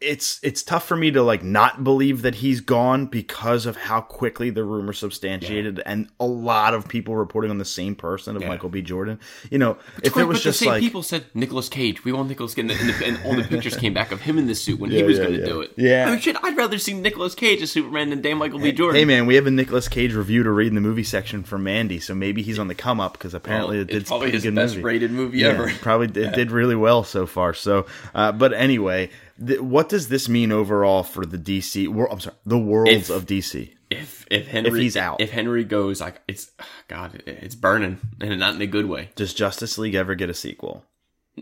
it's 0.00 0.40
it's 0.42 0.62
tough 0.62 0.86
for 0.86 0.96
me 0.96 1.10
to 1.10 1.22
like 1.22 1.42
not 1.42 1.84
believe 1.84 2.22
that 2.22 2.36
he's 2.36 2.60
gone 2.62 3.04
because 3.06 3.66
of 3.66 3.76
how 3.76 4.00
quickly 4.00 4.48
the 4.48 4.64
rumor 4.64 4.94
substantiated 4.94 5.82
and 5.84 6.08
a 6.18 6.24
lot 6.26 6.72
of 6.72 6.88
people 6.88 7.14
reporting 7.16 7.50
on 7.50 7.58
the 7.58 7.64
same 7.66 7.94
person 7.94 8.34
of 8.34 8.40
Yeah. 8.42 8.48
Michael 8.48 8.70
B. 8.70 8.80
Jordan. 8.80 9.20
You 9.50 9.58
know, 9.58 9.76
if 10.02 10.14
Quick, 10.14 10.22
it 10.22 10.26
was 10.28 10.38
but 10.38 10.42
just 10.44 10.60
the 10.60 10.64
same 10.64 10.72
like 10.72 10.80
people 10.80 11.02
said 11.02 11.26
Nicolas 11.34 11.68
Cage, 11.68 12.02
we 12.02 12.12
want 12.12 12.28
Nicolas 12.30 12.54
Cage, 12.54 12.70
and, 12.70 12.70
the, 12.70 13.06
and, 13.06 13.20
all 13.26 13.34
the 13.34 13.44
pictures 13.44 13.76
came 13.76 13.92
back 13.92 14.10
of 14.10 14.22
him 14.22 14.38
in 14.38 14.46
the 14.46 14.54
suit 14.54 14.80
when 14.80 14.90
he 14.90 15.02
was 15.02 15.18
yeah, 15.18 15.24
going 15.24 15.34
to 15.36 15.40
yeah. 15.40 15.46
do 15.46 15.60
it. 15.60 15.72
Yeah. 15.76 16.06
I 16.06 16.10
mean, 16.12 16.20
shit, 16.20 16.36
I'd 16.42 16.56
rather 16.56 16.78
see 16.78 16.94
Nicolas 16.94 17.34
Cage 17.34 17.60
as 17.60 17.70
Superman 17.70 18.08
than 18.10 18.22
Dan 18.22 18.38
Michael 18.38 18.58
B. 18.58 18.72
Jordan. 18.72 18.98
Hey 18.98 19.04
man, 19.04 19.26
we 19.26 19.34
have 19.34 19.46
a 19.46 19.50
Nicolas 19.50 19.86
Cage 19.88 20.14
review 20.14 20.42
to 20.44 20.50
read 20.50 20.68
in 20.68 20.76
the 20.76 20.80
movie 20.80 21.04
section 21.04 21.42
for 21.42 21.58
Mandy, 21.58 22.00
so 22.00 22.14
maybe 22.14 22.40
he's 22.42 22.58
on 22.58 22.68
the 22.68 22.74
come 22.74 23.00
up 23.00 23.12
because 23.12 23.34
apparently 23.34 23.76
Well, 23.76 23.82
it 23.82 23.88
did 23.88 23.96
it's 24.02 24.08
probably 24.08 24.26
pretty 24.28 24.36
his 24.38 24.44
good 24.44 24.54
best 24.54 24.74
movie. 24.76 24.84
rated 24.84 25.10
movie 25.10 25.38
Yeah, 25.40 25.48
ever. 25.48 25.70
probably 25.82 26.06
it 26.22 26.32
did 26.34 26.50
really 26.50 26.76
well 26.76 27.04
so 27.04 27.26
far. 27.26 27.52
So, 27.52 27.84
uh, 28.14 28.32
but 28.32 28.54
anyway, 28.54 29.10
th- 29.44 29.60
what 29.60 29.88
does 29.88 30.08
this 30.08 30.28
mean 30.28 30.52
overall 30.52 31.02
for 31.02 31.24
the 31.26 31.38
DC? 31.38 31.88
Wor- 31.88 32.10
I'm 32.12 32.20
sorry, 32.20 32.36
the 32.46 32.58
worlds 32.58 33.10
If- 33.10 33.16
of 33.16 33.26
DC. 33.26 33.74
If 33.90 34.24
if 34.30 34.46
Henry 34.46 34.70
If 34.70 34.76
he's 34.76 34.96
out. 34.96 35.20
if 35.20 35.30
Henry 35.32 35.64
goes, 35.64 36.00
like 36.00 36.20
it's 36.28 36.52
God, 36.86 37.24
it's 37.26 37.56
burning, 37.56 37.98
and 38.20 38.38
not 38.38 38.54
in 38.54 38.62
a 38.62 38.66
good 38.68 38.86
way. 38.86 39.10
Does 39.16 39.34
Justice 39.34 39.78
League 39.78 39.96
ever 39.96 40.14
get 40.14 40.30
a 40.30 40.34
sequel? 40.34 40.84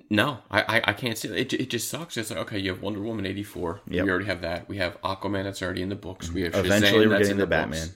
No, 0.09 0.39
I, 0.51 0.61
I, 0.63 0.83
I 0.85 0.93
can't 0.95 1.19
see 1.19 1.29
it. 1.29 1.53
it. 1.53 1.61
It 1.61 1.71
just 1.71 1.89
sucks. 1.91 2.17
It's 2.17 2.31
like 2.31 2.39
okay, 2.41 2.59
you 2.59 2.71
have 2.71 2.81
Wonder 2.81 3.01
Woman 3.01 3.27
eighty 3.27 3.43
four. 3.43 3.81
Yep. 3.89 4.05
We 4.05 4.11
already 4.11 4.27
have 4.27 4.41
that. 4.43 4.67
We 4.69 4.79
have 4.79 4.99
Aquaman 5.03 5.45
that's 5.45 5.61
already 5.61 5.83
in 5.83 5.91
the 5.91 5.95
books. 5.97 6.31
We 6.33 6.43
have 6.43 6.53
Shazam, 6.55 6.65
Eventually, 6.65 7.07
we're 7.07 7.11
that's 7.19 7.29
getting 7.29 7.33
in 7.33 7.39
the 7.39 7.47
books. 7.47 7.61
Batman. 7.79 7.89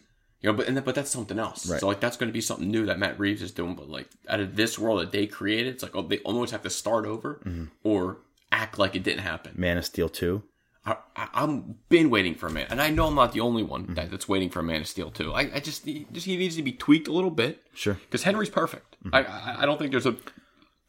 You 0.42 0.50
know, 0.50 0.56
but 0.56 0.68
and, 0.68 0.84
but 0.84 0.94
that's 0.96 1.10
something 1.10 1.38
else. 1.38 1.66
Right. 1.70 1.80
So 1.80 1.86
like 1.86 2.00
that's 2.00 2.16
going 2.18 2.28
to 2.28 2.32
be 2.34 2.40
something 2.42 2.70
new 2.70 2.84
that 2.86 2.98
Matt 2.98 3.18
Reeves 3.18 3.40
is 3.40 3.52
doing. 3.52 3.74
But 3.74 3.88
like 3.88 4.08
out 4.28 4.40
of 4.40 4.56
this 4.56 4.78
world 4.78 5.00
that 5.00 5.12
they 5.12 5.26
created, 5.26 5.72
it's 5.74 5.82
like 5.82 5.94
oh, 5.96 6.02
they 6.02 6.18
almost 6.18 6.52
have 6.52 6.62
to 6.64 6.70
start 6.70 7.06
over 7.06 7.40
Mm-hmm. 7.46 7.64
or 7.84 8.18
act 8.52 8.78
like 8.78 8.94
it 8.94 9.02
didn't 9.02 9.22
happen. 9.24 9.52
Man 9.56 9.78
of 9.78 9.84
Steel 9.84 10.08
two. 10.08 10.44
I, 10.84 10.96
I, 11.16 11.28
I'm 11.34 11.76
been 11.88 12.10
waiting 12.10 12.34
for 12.34 12.48
a 12.48 12.50
man, 12.50 12.66
and 12.68 12.80
I 12.82 12.90
know 12.90 13.06
I'm 13.06 13.14
not 13.14 13.32
the 13.32 13.40
only 13.40 13.62
one 13.62 13.82
Mm-hmm. 13.84 13.94
that, 13.94 14.10
that's 14.10 14.28
waiting 14.28 14.50
for 14.50 14.60
a 14.60 14.62
Man 14.64 14.80
of 14.80 14.88
Steel 14.88 15.10
too. 15.10 15.32
I, 15.32 15.50
I 15.54 15.60
just 15.60 15.84
he, 15.84 16.06
just 16.12 16.26
he 16.26 16.36
needs 16.36 16.56
to 16.56 16.62
be 16.62 16.72
tweaked 16.72 17.08
a 17.08 17.12
little 17.12 17.30
bit. 17.30 17.62
Sure. 17.74 17.94
because 17.94 18.24
Henry's 18.24 18.50
perfect. 18.50 18.96
Mm-hmm. 19.04 19.14
I, 19.14 19.20
I 19.24 19.62
I 19.62 19.66
don't 19.66 19.78
think 19.78 19.90
there's 19.92 20.06
a 20.06 20.16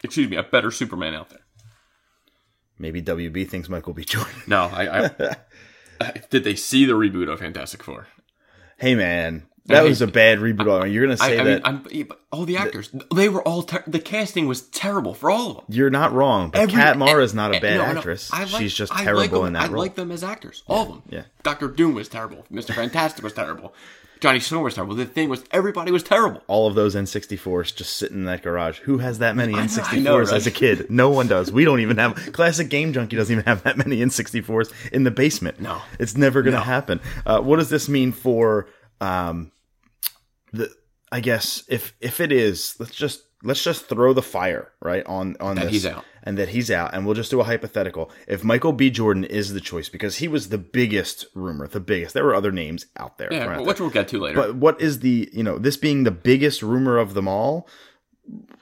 excuse 0.04 0.30
me 0.30 0.36
a 0.38 0.43
better 0.43 0.71
Superman 0.71 1.13
out 1.15 1.30
there. 1.30 1.39
Maybe 2.80 3.02
WB 3.04 3.47
thinks 3.47 3.69
Michael 3.69 3.93
B. 3.93 4.04
Jordan. 4.04 4.34
No, 4.47 4.63
I, 4.63 5.06
I 5.99 6.13
did 6.32 6.43
they 6.43 6.56
see 6.56 6.86
the 6.86 6.93
reboot 6.93 7.32
of 7.32 7.39
Fantastic 7.39 7.84
Four? 7.84 8.08
Hey 8.78 8.95
man, 8.95 9.45
that 9.67 9.82
I- 9.82 9.84
was 9.84 10.02
a 10.02 10.08
bad 10.08 10.39
reboot. 10.39 10.91
You're 10.91 11.06
gonna 11.06 11.17
say 11.17 11.38
I, 11.38 11.41
I 11.41 11.43
that? 11.43 11.45
mean, 11.45 11.62
I'm, 11.63 11.88
yeah, 11.91 12.04
all 12.32 12.45
the 12.45 12.58
actors, 12.58 12.89
they 13.13 13.30
were 13.30 13.41
all 13.47 13.63
ter- 13.63 13.84
the 13.88 13.99
casting 13.99 14.47
was 14.47 14.62
terrible 14.62 15.13
for 15.13 15.30
all 15.32 15.49
of 15.52 15.56
them. 15.58 15.65
You're 15.69 15.89
not 15.89 16.12
wrong, 16.13 16.49
but 16.49 16.62
Every- 16.62 16.73
Kat 16.73 16.97
Mara 16.97 17.23
is 17.23 17.34
not 17.34 17.54
a 17.54 17.58
eh, 17.58 17.60
bad 17.60 17.78
no, 17.78 17.91
no, 17.93 17.97
actress. 17.99 18.30
I 18.34 18.39
like- 18.45 18.62
She's 18.62 18.73
just 18.73 18.91
terrible 18.93 19.21
like 19.21 19.32
them, 19.32 19.45
in 19.45 19.54
that 19.54 19.63
I 19.63 19.67
role. 19.67 19.82
like 19.82 19.95
them 19.95 20.12
as 20.12 20.23
actors, 20.23 20.63
all 20.67 20.82
of 20.82 20.88
them. 20.89 21.02
yeah. 21.10 21.23
Doctor 21.43 21.67
Doom 21.67 21.93
was 21.95 22.10
terrible. 22.10 22.45
Mister 22.49 22.73
Fantastic 22.73 23.23
was 23.23 23.34
terrible. 23.34 23.73
Johnny 24.19 24.39
Storm 24.39 24.63
was 24.63 24.73
terrible. 24.76 24.95
The 24.95 25.04
thing 25.06 25.28
was, 25.28 25.43
everybody 25.52 25.91
was 25.91 26.02
terrible. 26.02 26.41
all 26.47 26.65
of 26.67 26.76
those 26.76 26.95
N64s 26.95 27.76
just 27.76 27.97
sitting 27.97 28.19
in 28.19 28.23
that 28.26 28.41
garage. 28.41 28.80
Who 28.80 28.99
has 28.99 29.19
that 29.19 29.36
many 29.36 29.54
I 29.54 29.58
know, 29.58 29.63
N64s 29.65 30.02
know, 30.04 30.17
right? 30.19 30.32
as 30.32 30.47
a 30.47 30.52
kid? 30.52 30.89
No 30.89 31.10
one 31.10 31.28
does. 31.28 31.52
We 31.52 31.65
don't 31.65 31.82
even 31.82 31.97
have. 31.97 32.32
Classic 32.32 32.69
Game 32.69 32.93
Junkie 32.93 33.17
doesn't 33.17 33.34
even 33.34 33.43
have 33.43 33.63
that 33.63 33.76
many 33.78 33.97
N64s 33.97 34.71
in 34.93 35.04
the 35.04 35.12
basement. 35.12 35.60
No. 35.60 35.82
It's 35.99 36.15
never 36.15 36.41
going 36.41 36.54
to 36.54 36.60
No. 36.60 36.63
happen. 36.63 37.02
Uh, 37.26 37.41
what 37.41 37.58
does 37.58 37.69
this 37.69 37.89
mean 37.89 38.13
for 38.13 38.67
um, 39.03 39.51
the? 40.51 40.69
I 41.11 41.19
guess 41.19 41.63
if 41.69 41.93
if 42.01 42.19
it 42.19 42.31
is, 42.31 42.75
let's 42.79 42.95
just 42.95 43.21
let's 43.43 43.63
just 43.63 43.85
throw 43.87 44.13
the 44.13 44.21
fire 44.23 44.71
right 44.81 45.05
on 45.05 45.35
on 45.39 45.55
That 45.57 45.65
this, 45.65 45.71
he's 45.73 45.85
out. 45.85 46.03
and 46.23 46.37
that 46.39 46.49
he's 46.49 46.71
out, 46.71 46.93
and 46.95 47.05
we'll 47.05 47.13
just 47.13 47.29
do 47.29 47.39
a 47.39 47.43
hypothetical. 47.43 48.09
If 48.27 48.43
Michael 48.43 48.73
B. 48.73 48.89
Jordan 48.89 49.23
is 49.23 49.53
the 49.53 49.61
choice 49.61 49.89
because 49.89 50.15
he 50.17 50.27
was 50.27 50.49
the 50.49 50.57
biggest 50.57 51.27
rumor, 51.35 51.67
the 51.67 51.79
biggest. 51.79 52.15
There 52.15 52.23
were 52.23 52.33
other 52.33 52.51
names 52.51 52.87
out 52.97 53.19
there. 53.19 53.31
Yeah, 53.31 53.57
out 53.59 53.65
which 53.65 53.79
we'll 53.79 53.91
get 53.91 54.07
to 54.07 54.19
later. 54.19 54.35
but 54.41 54.55
what 54.55 54.81
is 54.81 55.01
the 55.01 55.29
you 55.31 55.43
know 55.43 55.59
this 55.59 55.77
being 55.77 56.03
the 56.03 56.09
biggest 56.11 56.63
rumor 56.63 56.97
of 56.97 57.13
them 57.13 57.27
all? 57.27 57.67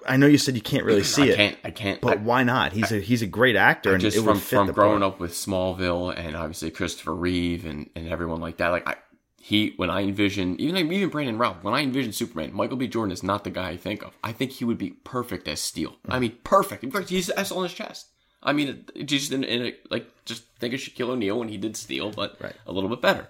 I 0.07 0.17
know 0.17 0.25
you 0.25 0.39
said 0.39 0.55
you 0.55 0.61
can't 0.61 0.83
really 0.83 1.03
see 1.03 1.23
I 1.23 1.25
it, 1.27 1.35
can't. 1.37 1.57
I 1.63 1.71
can't. 1.71 2.01
but 2.01 2.17
I- 2.17 2.21
why 2.21 2.43
not? 2.43 2.73
He's 2.73 2.91
a 2.91 2.99
he's 2.99 3.21
a 3.21 3.27
great 3.27 3.55
actor, 3.55 3.93
and 3.93 4.01
just 4.01 4.17
from 4.21 4.39
from 4.39 4.71
growing 4.71 4.99
part. 5.01 5.13
up 5.13 5.19
with 5.21 5.31
Smallville 5.31 6.17
and 6.17 6.35
obviously 6.35 6.69
Christopher 6.71 7.15
Reeve 7.15 7.65
and, 7.65 7.89
and 7.95 8.09
everyone 8.09 8.41
like 8.41 8.57
that. 8.57 8.69
Like 8.69 8.89
I, 8.89 8.95
he 9.41 9.73
when 9.77 9.89
I 9.89 10.01
envision 10.03 10.59
even 10.59 10.91
even 10.91 11.09
Brandon 11.09 11.37
Routh, 11.37 11.63
when 11.63 11.73
I 11.73 11.81
envision 11.81 12.13
Superman, 12.13 12.53
Michael 12.53 12.77
B. 12.77 12.87
Jordan 12.87 13.11
is 13.11 13.23
not 13.23 13.43
the 13.43 13.49
guy 13.49 13.69
I 13.69 13.77
think 13.77 14.03
of. 14.03 14.13
I 14.23 14.31
think 14.31 14.51
he 14.51 14.65
would 14.65 14.77
be 14.77 14.91
perfect 15.03 15.47
as 15.47 15.59
Steel. 15.59 15.95
I 16.07 16.19
mean, 16.19 16.37
perfect. 16.43 16.83
In 16.83 16.91
fact, 16.91 17.09
he's 17.09 17.29
S 17.31 17.51
on 17.51 17.63
his 17.63 17.73
chest. 17.73 18.07
I 18.43 18.53
mean, 18.53 18.85
just 19.05 19.31
in, 19.31 19.43
in 19.43 19.61
a, 19.67 19.75
like 19.91 20.07
just 20.25 20.43
think 20.59 20.73
of 20.73 20.79
Shaquille 20.79 21.09
O'Neal 21.09 21.37
when 21.37 21.47
he 21.49 21.57
did 21.57 21.77
Steel, 21.77 22.11
but 22.11 22.37
Right. 22.41 22.55
a 22.65 22.71
little 22.71 22.89
bit 22.89 22.99
better. 23.01 23.27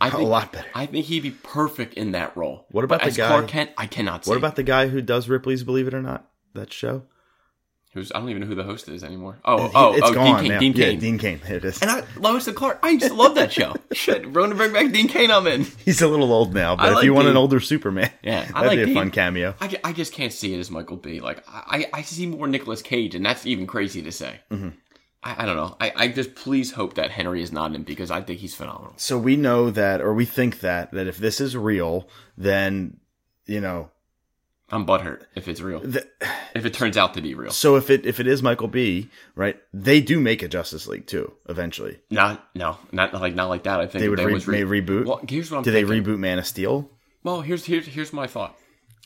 I 0.00 0.08
think, 0.08 0.28
lot 0.28 0.52
better. 0.52 0.68
I 0.74 0.86
think 0.86 1.06
he'd 1.06 1.24
be 1.24 1.32
perfect 1.32 1.94
in 1.94 2.12
that 2.12 2.36
role. 2.36 2.66
What 2.70 2.84
about 2.84 3.00
But 3.00 3.06
the 3.06 3.08
as 3.10 3.16
guy- 3.16 3.26
Clark 3.28 3.48
Kent? 3.48 3.70
I 3.76 3.86
cannot. 3.88 4.24
See 4.24 4.30
What 4.30 4.38
about 4.38 4.54
the 4.54 4.62
guy 4.62 4.86
who 4.86 5.00
does 5.02 5.28
Ripley's 5.28 5.64
Believe 5.64 5.88
It 5.88 5.94
or 5.94 6.02
Not? 6.02 6.28
That 6.54 6.72
show. 6.72 7.02
Who's? 7.94 8.10
I 8.10 8.20
don't 8.20 8.30
even 8.30 8.40
know 8.40 8.46
who 8.46 8.54
the 8.54 8.62
host 8.62 8.88
is 8.88 9.04
anymore. 9.04 9.38
Oh, 9.44 9.70
oh, 9.74 9.92
it's 9.92 10.08
oh, 10.08 10.14
gone 10.14 10.42
Dean 10.42 10.52
now. 10.52 10.58
Dean 10.60 10.72
yeah, 10.72 10.92
Dean 10.94 11.18
Cain. 11.18 11.40
It 11.46 11.62
is. 11.62 11.82
And 11.82 11.90
I, 11.90 12.04
Lois 12.16 12.46
and 12.46 12.56
Clark, 12.56 12.78
I 12.82 12.90
used 12.90 13.06
to 13.06 13.12
love 13.12 13.34
that 13.34 13.52
show. 13.52 13.74
Shit, 13.92 14.26
Ronan 14.34 14.56
bring 14.56 14.72
back 14.72 14.90
Dean 14.92 15.08
Cain, 15.08 15.30
I'm 15.30 15.46
in. 15.46 15.64
He's 15.84 16.00
a 16.00 16.08
little 16.08 16.32
old 16.32 16.54
now, 16.54 16.74
but 16.74 16.86
I 16.86 16.88
if 16.88 16.94
like 16.94 17.04
you 17.04 17.12
want 17.12 17.28
an 17.28 17.36
older 17.36 17.60
Superman, 17.60 18.10
Yeah, 18.22 18.46
that'd 18.46 18.54
like 18.54 18.70
be 18.78 18.82
a 18.82 18.86
Dean. 18.86 18.94
fun 18.94 19.10
cameo. 19.10 19.54
I, 19.60 19.78
I 19.84 19.92
just 19.92 20.14
can't 20.14 20.32
see 20.32 20.54
it 20.54 20.58
as 20.58 20.70
Michael 20.70 20.96
B. 20.96 21.20
Like, 21.20 21.44
I, 21.46 21.86
I 21.92 22.00
see 22.00 22.24
more 22.26 22.46
Nicolas 22.46 22.80
Cage, 22.80 23.14
and 23.14 23.26
that's 23.26 23.44
even 23.44 23.66
crazy 23.66 24.00
to 24.00 24.12
say. 24.12 24.40
Mm-hmm. 24.50 24.70
I, 25.22 25.42
I 25.42 25.46
don't 25.46 25.56
know. 25.56 25.76
I, 25.78 25.92
I 25.94 26.08
just 26.08 26.34
please 26.34 26.72
hope 26.72 26.94
that 26.94 27.10
Henry 27.10 27.42
is 27.42 27.52
not 27.52 27.74
in 27.74 27.82
because 27.82 28.10
I 28.10 28.22
think 28.22 28.40
he's 28.40 28.54
phenomenal. 28.54 28.94
So 28.96 29.18
we 29.18 29.36
know 29.36 29.70
that, 29.70 30.00
or 30.00 30.14
we 30.14 30.24
think 30.24 30.60
that, 30.60 30.92
that 30.92 31.06
if 31.06 31.18
this 31.18 31.42
is 31.42 31.56
real, 31.58 32.08
then 32.38 33.00
you 33.44 33.60
know. 33.60 33.90
I'm 34.72 34.86
butthurt 34.86 35.24
if 35.34 35.46
it's 35.48 35.60
real. 35.60 35.80
The, 35.80 36.06
If 36.54 36.64
it 36.64 36.72
turns 36.74 36.96
out 36.96 37.14
to 37.14 37.20
be 37.20 37.34
real. 37.34 37.50
so 37.50 37.76
if 37.76 37.90
it 37.90 38.06
if 38.06 38.18
it 38.20 38.26
is 38.26 38.42
Michael 38.42 38.68
B, 38.68 39.10
right? 39.36 39.56
They 39.72 40.00
do 40.00 40.18
make 40.18 40.42
a 40.42 40.48
Justice 40.48 40.86
League 40.88 41.06
too 41.06 41.32
eventually. 41.48 42.00
Not, 42.10 42.44
no, 42.54 42.78
not 42.90 43.12
like 43.12 43.34
not 43.34 43.48
like 43.50 43.64
that. 43.64 43.80
I 43.80 43.86
think 43.86 44.00
They 44.00 44.08
would 44.08 44.18
if 44.18 44.26
re- 44.26 44.32
was 44.32 44.48
re- 44.48 44.64
may 44.64 44.80
reboot. 44.80 45.04
Well, 45.06 45.20
here's 45.28 45.50
what 45.50 45.58
I'm 45.58 45.62
Do 45.64 45.70
they 45.70 45.84
reboot 45.84 46.18
Man 46.18 46.38
of 46.38 46.46
Steel? 46.46 46.90
Well, 47.22 47.42
here's 47.42 47.66
here's 47.66 47.86
here's 47.86 48.12
my 48.12 48.26
thought. 48.26 48.56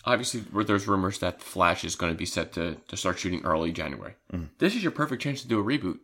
Obviously, 0.05 0.45
there's 0.65 0.87
rumors 0.87 1.19
that 1.19 1.43
Flash 1.43 1.85
is 1.85 1.97
going 1.97 2.13
to 2.13 2.17
be 2.17 2.27
set 2.27 2.53
to, 2.53 2.77
to 2.87 2.97
start 2.97 3.19
shooting 3.19 3.45
early 3.45 3.73
January. 3.73 4.15
This 4.59 4.77
is 4.77 4.83
your 4.85 4.93
perfect 4.93 5.21
chance 5.21 5.43
to 5.43 5.49
do 5.49 5.59
a 5.59 5.65
reboot. 5.65 5.99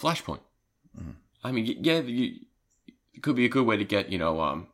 Flashpoint. 0.00 0.40
I 1.44 1.52
mean, 1.52 1.76
yeah, 1.80 2.00
you, 2.00 2.36
it 3.12 3.22
could 3.22 3.36
be 3.36 3.44
a 3.44 3.50
good 3.50 3.66
way 3.66 3.76
to 3.76 3.84
get 3.84 4.10
you 4.10 4.16
know 4.18 4.40
um, 4.40 4.68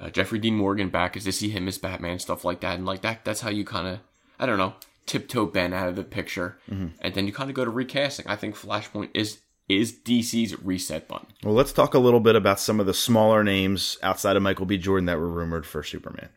uh, 0.00 0.10
Jeffrey 0.10 0.38
Dean 0.38 0.56
Morgan 0.56 0.88
back, 0.88 1.16
is 1.16 1.24
to 1.24 1.32
see 1.32 1.50
him 1.50 1.68
as 1.68 1.78
Batman, 1.78 2.18
stuff 2.18 2.44
like 2.44 2.60
that, 2.60 2.76
and 2.76 2.86
like 2.86 3.02
that. 3.02 3.24
That's 3.24 3.40
how 3.40 3.50
you 3.50 3.64
kind 3.64 3.86
of 3.86 4.00
I 4.38 4.46
don't 4.46 4.58
know 4.58 4.74
tiptoe 5.06 5.46
Ben 5.46 5.72
out 5.72 5.88
of 5.88 5.96
the 5.96 6.04
picture, 6.04 6.58
and 6.68 7.14
then 7.14 7.26
you 7.26 7.32
kind 7.32 7.50
of 7.50 7.56
go 7.56 7.64
to 7.64 7.70
recasting. 7.70 8.26
I 8.26 8.36
think 8.36 8.56
Flashpoint 8.56 9.10
is 9.14 9.40
is 9.68 9.92
DC's 9.92 10.62
reset 10.62 11.08
button. 11.08 11.28
Well, 11.42 11.54
let's 11.54 11.72
talk 11.72 11.94
a 11.94 11.98
little 11.98 12.20
bit 12.20 12.36
about 12.36 12.60
some 12.60 12.80
of 12.80 12.86
the 12.86 12.94
smaller 12.94 13.42
names 13.42 13.98
outside 14.02 14.36
of 14.36 14.42
Michael 14.42 14.66
B. 14.66 14.76
Jordan 14.76 15.06
that 15.06 15.18
were 15.18 15.28
rumored 15.28 15.66
for 15.66 15.82
Superman. 15.82 16.28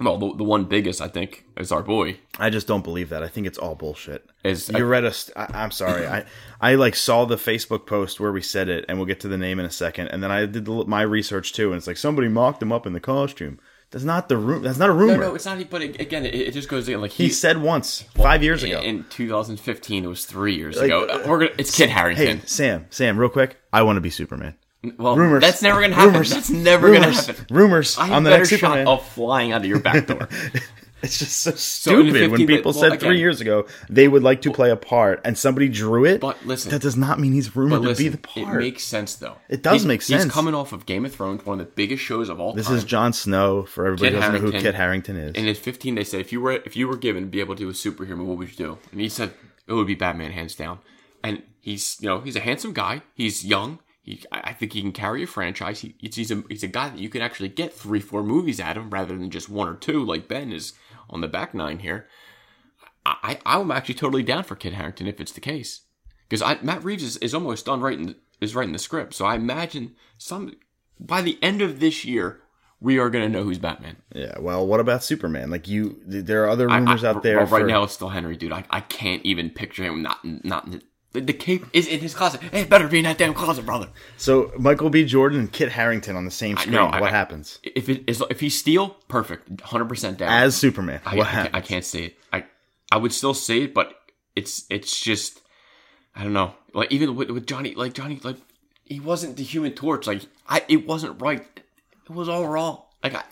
Well, 0.00 0.18
the, 0.18 0.36
the 0.36 0.44
one 0.44 0.64
biggest 0.64 1.00
I 1.00 1.08
think 1.08 1.44
is 1.56 1.70
our 1.70 1.82
boy 1.82 2.18
I 2.38 2.50
just 2.50 2.66
don't 2.66 2.82
believe 2.82 3.10
that. 3.10 3.22
I 3.22 3.28
think 3.28 3.46
it's 3.46 3.58
all 3.58 3.74
bullshit. 3.74 4.28
is 4.42 4.68
You 4.68 4.84
read 4.84 5.04
a. 5.04 5.12
St- 5.12 5.36
I, 5.36 5.62
I'm 5.62 5.70
sorry. 5.70 6.06
I 6.16 6.24
I 6.60 6.74
like 6.74 6.96
saw 6.96 7.24
the 7.24 7.36
Facebook 7.36 7.86
post 7.86 8.18
where 8.18 8.32
we 8.32 8.40
said 8.40 8.68
it, 8.68 8.84
and 8.88 8.98
we'll 8.98 9.06
get 9.06 9.20
to 9.20 9.28
the 9.28 9.38
name 9.38 9.60
in 9.60 9.66
a 9.66 9.70
second. 9.70 10.08
And 10.08 10.22
then 10.22 10.30
I 10.30 10.46
did 10.46 10.64
the, 10.64 10.84
my 10.86 11.02
research 11.02 11.52
too, 11.52 11.68
and 11.68 11.76
it's 11.76 11.86
like 11.86 11.96
somebody 11.96 12.28
mocked 12.28 12.62
him 12.62 12.72
up 12.72 12.86
in 12.86 12.92
the 12.92 13.00
costume. 13.00 13.58
That's 13.90 14.04
not 14.04 14.28
the 14.28 14.36
room. 14.36 14.62
That's 14.64 14.78
not 14.78 14.88
a 14.90 14.92
rumor. 14.92 15.16
no, 15.16 15.28
no, 15.28 15.34
it's 15.36 15.44
not. 15.44 15.70
But 15.70 15.82
it, 15.82 16.00
again, 16.00 16.26
it, 16.26 16.34
it 16.34 16.50
just 16.54 16.68
goes 16.68 16.88
again. 16.88 17.00
Like 17.00 17.12
he 17.12 17.24
he, 17.24 17.30
said 17.30 17.58
once 17.62 18.02
five 18.16 18.42
years 18.42 18.64
ago. 18.64 18.80
in 18.80 19.04
2015. 19.04 20.04
It 20.04 20.06
was 20.08 20.26
three 20.26 20.56
years 20.56 20.76
Like, 20.76 20.86
ago. 20.86 21.22
We're 21.28 21.38
gonna. 21.38 21.50
It's 21.58 21.76
hey, 21.78 21.86
Harington. 21.86 22.44
Sam, 22.46 22.86
Sam, 22.90 23.16
real 23.16 23.28
quick. 23.28 23.56
I 23.72 23.82
want 23.82 23.96
to 23.96 24.00
be 24.00 24.10
Superman. 24.10 24.56
Well, 24.98 25.16
rumors. 25.16 25.40
That's 25.42 25.62
never 25.62 25.80
gonna 25.80 25.94
happen. 25.94 26.12
Rumors. 26.12 26.30
That's 26.30 26.50
never 26.50 26.86
rumors. 26.88 27.04
gonna 27.26 27.26
happen. 27.38 27.46
Rumors 27.50 27.98
I 27.98 28.06
have 28.06 28.16
on 28.16 28.24
the 28.24 28.30
better 28.30 28.40
next 28.42 28.50
shot 28.50 28.58
Superman. 28.60 28.86
of 28.88 29.06
flying 29.08 29.52
out 29.52 29.60
of 29.62 29.66
your 29.66 29.80
back 29.80 30.06
door. 30.06 30.28
It's 31.02 31.18
just 31.18 31.36
so 31.42 31.50
stupid 31.50 32.30
when 32.30 32.46
people 32.46 32.72
well, 32.72 32.80
said 32.80 32.94
again- 32.94 32.98
three 33.10 33.18
years 33.18 33.42
ago 33.42 33.66
they 33.90 34.08
would 34.08 34.22
like 34.22 34.40
to 34.40 34.50
play 34.50 34.70
a 34.70 34.76
part, 34.76 35.20
and 35.22 35.36
somebody 35.36 35.68
drew 35.68 36.06
it. 36.06 36.18
But 36.18 36.46
listen- 36.46 36.70
that 36.70 36.80
does 36.80 36.96
not 36.96 37.20
mean 37.20 37.34
he's 37.34 37.54
rumored 37.54 37.82
listen, 37.82 38.04
to 38.06 38.10
be 38.10 38.16
the 38.16 38.16
part. 38.46 38.56
it 38.56 38.64
makes 38.64 38.84
sense 38.84 39.14
though. 39.16 39.36
It 39.50 39.62
does 39.62 39.82
He- 39.82 39.88
make 39.88 40.00
sense. 40.00 40.24
He's 40.24 40.32
coming 40.32 40.54
off 40.54 40.72
of 40.72 40.86
Game 40.86 41.04
of 41.04 41.14
Thrones, 41.14 41.44
one 41.44 41.60
of 41.60 41.66
the 41.66 41.72
biggest 41.72 42.02
shows 42.02 42.30
of 42.30 42.40
all 42.40 42.52
time. 42.52 42.56
this 42.56 42.68
time. 42.68 42.76
is 42.76 42.84
Jon 42.84 43.12
Snow. 43.12 43.64
For 43.64 43.84
everybody 43.84 44.12
Kit 44.12 44.14
who 44.14 44.20
doesn't 44.20 44.44
know 44.46 44.50
who 44.52 44.60
Kit 44.62 44.74
Harington 44.76 45.16
is. 45.18 45.34
And 45.36 45.46
in 45.46 45.54
15, 45.54 45.94
they 45.94 46.04
said 46.04 46.20
if 46.20 46.32
you 46.32 46.40
were 46.40 46.52
if 46.52 46.74
you 46.74 46.88
were 46.88 46.96
given 46.96 47.24
to 47.24 47.28
be 47.28 47.40
able 47.40 47.54
to 47.54 47.64
do 47.64 47.68
a 47.68 47.72
superhero 47.72 48.24
what 48.24 48.38
would 48.38 48.48
you 48.48 48.56
do? 48.56 48.78
And 48.90 49.02
he 49.02 49.10
said 49.10 49.34
it 49.66 49.74
would 49.74 49.86
be 49.86 49.94
Batman 49.94 50.32
hands 50.32 50.54
down. 50.54 50.78
And 51.22 51.42
he's 51.60 51.98
you 52.00 52.08
know 52.08 52.20
he's 52.20 52.36
a 52.36 52.40
handsome 52.40 52.72
guy. 52.72 53.02
He's 53.14 53.44
young. 53.44 53.78
He, 54.04 54.22
I 54.30 54.40
I 54.44 54.52
think 54.52 54.72
he 54.72 54.82
can 54.82 54.92
carry 54.92 55.22
a 55.22 55.26
franchise. 55.26 55.80
He, 55.80 55.96
he's, 55.98 56.30
a 56.30 56.44
he's 56.48 56.62
a 56.62 56.68
guy 56.68 56.90
that 56.90 56.98
you 56.98 57.08
can 57.08 57.22
actually 57.22 57.48
get 57.48 57.72
three 57.72 58.00
four 58.00 58.22
movies 58.22 58.60
at 58.60 58.76
him 58.76 58.90
rather 58.90 59.16
than 59.16 59.30
just 59.30 59.48
one 59.48 59.68
or 59.68 59.74
two 59.74 60.04
like 60.04 60.28
Ben 60.28 60.52
is 60.52 60.74
on 61.10 61.20
the 61.20 61.28
back 61.28 61.54
nine 61.54 61.80
here. 61.80 62.06
I 63.06 63.38
I'm 63.44 63.70
actually 63.70 63.96
totally 63.96 64.22
down 64.22 64.44
for 64.44 64.54
Kit 64.54 64.74
Harington 64.74 65.06
if 65.06 65.20
it's 65.20 65.32
the 65.32 65.40
case 65.40 65.82
because 66.28 66.62
Matt 66.62 66.84
Reeves 66.84 67.02
is, 67.02 67.16
is 67.18 67.34
almost 67.34 67.66
done 67.66 67.80
writing 67.80 68.14
is 68.40 68.54
writing 68.54 68.72
the 68.72 68.78
script. 68.78 69.14
So 69.14 69.24
I 69.24 69.34
imagine 69.34 69.94
some 70.18 70.54
by 71.00 71.22
the 71.22 71.38
end 71.42 71.60
of 71.60 71.80
this 71.80 72.04
year 72.04 72.40
we 72.80 72.98
are 72.98 73.08
going 73.08 73.24
to 73.24 73.30
know 73.30 73.44
who's 73.44 73.58
Batman. 73.58 73.96
Yeah. 74.14 74.38
Well, 74.38 74.66
what 74.66 74.78
about 74.78 75.02
Superman? 75.02 75.50
Like 75.50 75.66
you, 75.68 76.02
there 76.04 76.44
are 76.44 76.50
other 76.50 76.68
rumors 76.68 77.02
I, 77.02 77.08
I, 77.08 77.10
out 77.10 77.22
there. 77.22 77.38
Well, 77.38 77.46
right 77.46 77.62
for- 77.62 77.66
now, 77.66 77.84
it's 77.84 77.94
still 77.94 78.10
Henry, 78.10 78.36
dude. 78.36 78.52
I, 78.52 78.64
I 78.68 78.80
can't 78.80 79.24
even 79.24 79.48
picture 79.48 79.84
him 79.84 80.02
not 80.02 80.18
not. 80.22 80.68
The, 81.14 81.20
the 81.22 81.32
cape 81.32 81.64
is 81.72 81.86
in 81.86 82.00
his 82.00 82.12
closet. 82.14 82.42
It 82.52 82.68
better 82.68 82.86
be 82.88 82.98
in 82.98 83.04
that 83.04 83.16
damn 83.18 83.32
closet, 83.34 83.64
brother. 83.64 83.88
So 84.18 84.52
Michael 84.58 84.90
B. 84.90 85.04
Jordan 85.04 85.38
and 85.40 85.50
Kit 85.52 85.70
Harington 85.70 86.16
on 86.16 86.24
the 86.26 86.30
same 86.30 86.56
screen. 86.58 86.74
know, 86.74 86.86
what 86.86 87.02
I- 87.04 87.10
happens 87.10 87.58
If 87.62 87.88
it 87.88 88.04
is, 88.06 88.22
if 88.28 88.40
he's 88.40 88.58
Steel, 88.58 88.96
perfect, 89.08 89.60
hundred 89.62 89.86
percent 89.88 90.18
down. 90.18 90.30
as 90.30 90.56
Superman? 90.56 91.00
I, 91.06 91.16
what 91.16 91.26
I, 91.26 91.30
happens? 91.30 91.52
can't, 91.52 91.54
I 91.64 91.66
can't 91.66 91.84
say 91.84 92.02
it. 92.04 92.16
I 92.32 92.44
I 92.92 92.98
would 92.98 93.12
still 93.12 93.32
say 93.34 93.62
it, 93.62 93.74
but 93.74 93.94
it's 94.36 94.64
it's 94.68 95.00
just 95.00 95.40
I 96.14 96.22
don't 96.24 96.32
know. 96.34 96.52
Like 96.74 96.92
even 96.92 97.16
with, 97.16 97.30
with 97.30 97.46
Johnny, 97.46 97.74
like 97.74 97.94
Johnny, 97.94 98.20
like 98.22 98.36
he 98.84 99.00
wasn't 99.00 99.36
the 99.36 99.42
Human 99.44 99.72
Torch. 99.72 100.06
Like 100.06 100.22
I, 100.48 100.62
it 100.68 100.86
wasn't 100.86 101.22
right. 101.22 101.46
It 102.06 102.10
was 102.12 102.28
all 102.28 102.46
wrong. 102.46 102.82
Like 103.04 103.14
I, 103.14 103.22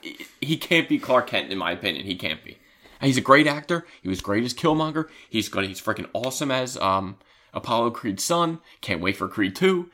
he 0.41 0.57
can't 0.57 0.89
be 0.89 0.99
Clark 0.99 1.27
Kent 1.27 1.51
in 1.51 1.59
my 1.59 1.73
opinion. 1.73 2.07
He 2.07 2.15
can't 2.15 2.43
be. 2.45 2.59
And 3.01 3.09
he's 3.09 3.17
a 3.19 3.23
great 3.23 3.49
actor. 3.49 3.85
He 4.03 4.09
was 4.09 4.21
great 4.21 4.45
as 4.45 4.55
Killmonger. 4.55 5.09
He's 5.29 5.49
good. 5.49 5.65
He's 5.67 5.81
freaking 5.81 6.09
awesome 6.13 6.53
as 6.53 6.77
um 6.77 7.17
Apollo 7.53 7.91
Creed's 7.91 8.25
son. 8.25 8.61
Can't 8.81 9.01
wait 9.01 9.17
for 9.17 9.29
Creed 9.29 9.57
two. 9.57 9.91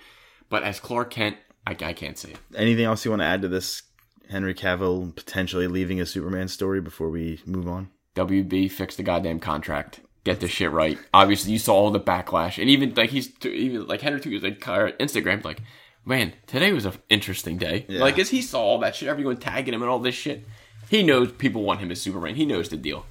But 0.49 0.63
as 0.63 0.81
Clark 0.81 1.11
Kent, 1.11 1.37
I, 1.67 1.73
I 1.73 1.93
can't 1.93 2.17
say 2.17 2.31
it. 2.31 2.39
Anything 2.55 2.85
else 2.85 3.05
you 3.05 3.11
want 3.11 3.21
to 3.21 3.27
add 3.27 3.43
to 3.43 3.49
this? 3.49 3.83
Henry 4.31 4.55
Cavill 4.55 5.15
potentially 5.15 5.69
leaving 5.69 6.01
a 6.01 6.07
Superman 6.07 6.49
story 6.49 6.81
before 6.81 7.09
we 7.09 7.41
move 7.47 7.69
on. 7.69 7.89
WB 8.15 8.71
fix 8.71 8.97
the 8.97 9.03
goddamn 9.03 9.41
contract. 9.41 10.01
Get 10.25 10.41
this 10.41 10.51
shit 10.51 10.71
right. 10.71 10.99
Obviously, 11.15 11.53
you 11.53 11.59
saw 11.59 11.75
all 11.75 11.91
the 11.91 12.01
backlash, 12.01 12.61
and 12.61 12.69
even 12.69 12.93
like 12.95 13.11
he's 13.11 13.33
even 13.45 13.87
like 13.87 14.03
Henry 14.03 14.21
too. 14.21 14.39
Like 14.41 14.67
uh, 14.69 14.91
Instagram, 15.01 15.45
like 15.45 15.63
man, 16.05 16.35
today 16.47 16.73
was 16.73 16.85
an 16.85 16.95
interesting 17.09 17.57
day. 17.57 17.87
Yeah. 17.89 18.01
Like 18.01 18.19
as 18.19 18.29
he 18.31 18.43
saw 18.43 18.61
all 18.61 18.79
that 18.81 18.97
shit, 18.97 19.09
everyone 19.09 19.37
tagging 19.37 19.73
him 19.73 19.83
and 19.83 19.91
all 19.91 20.01
this 20.01 20.15
shit. 20.15 20.45
He 20.91 21.03
knows 21.03 21.33
people 21.33 21.63
want 21.63 21.81
him 21.81 21.91
as 21.91 22.01
Superman. 22.01 22.35
He 22.35 22.47
knows 22.47 22.69
the 22.71 22.77
deal. 22.77 23.07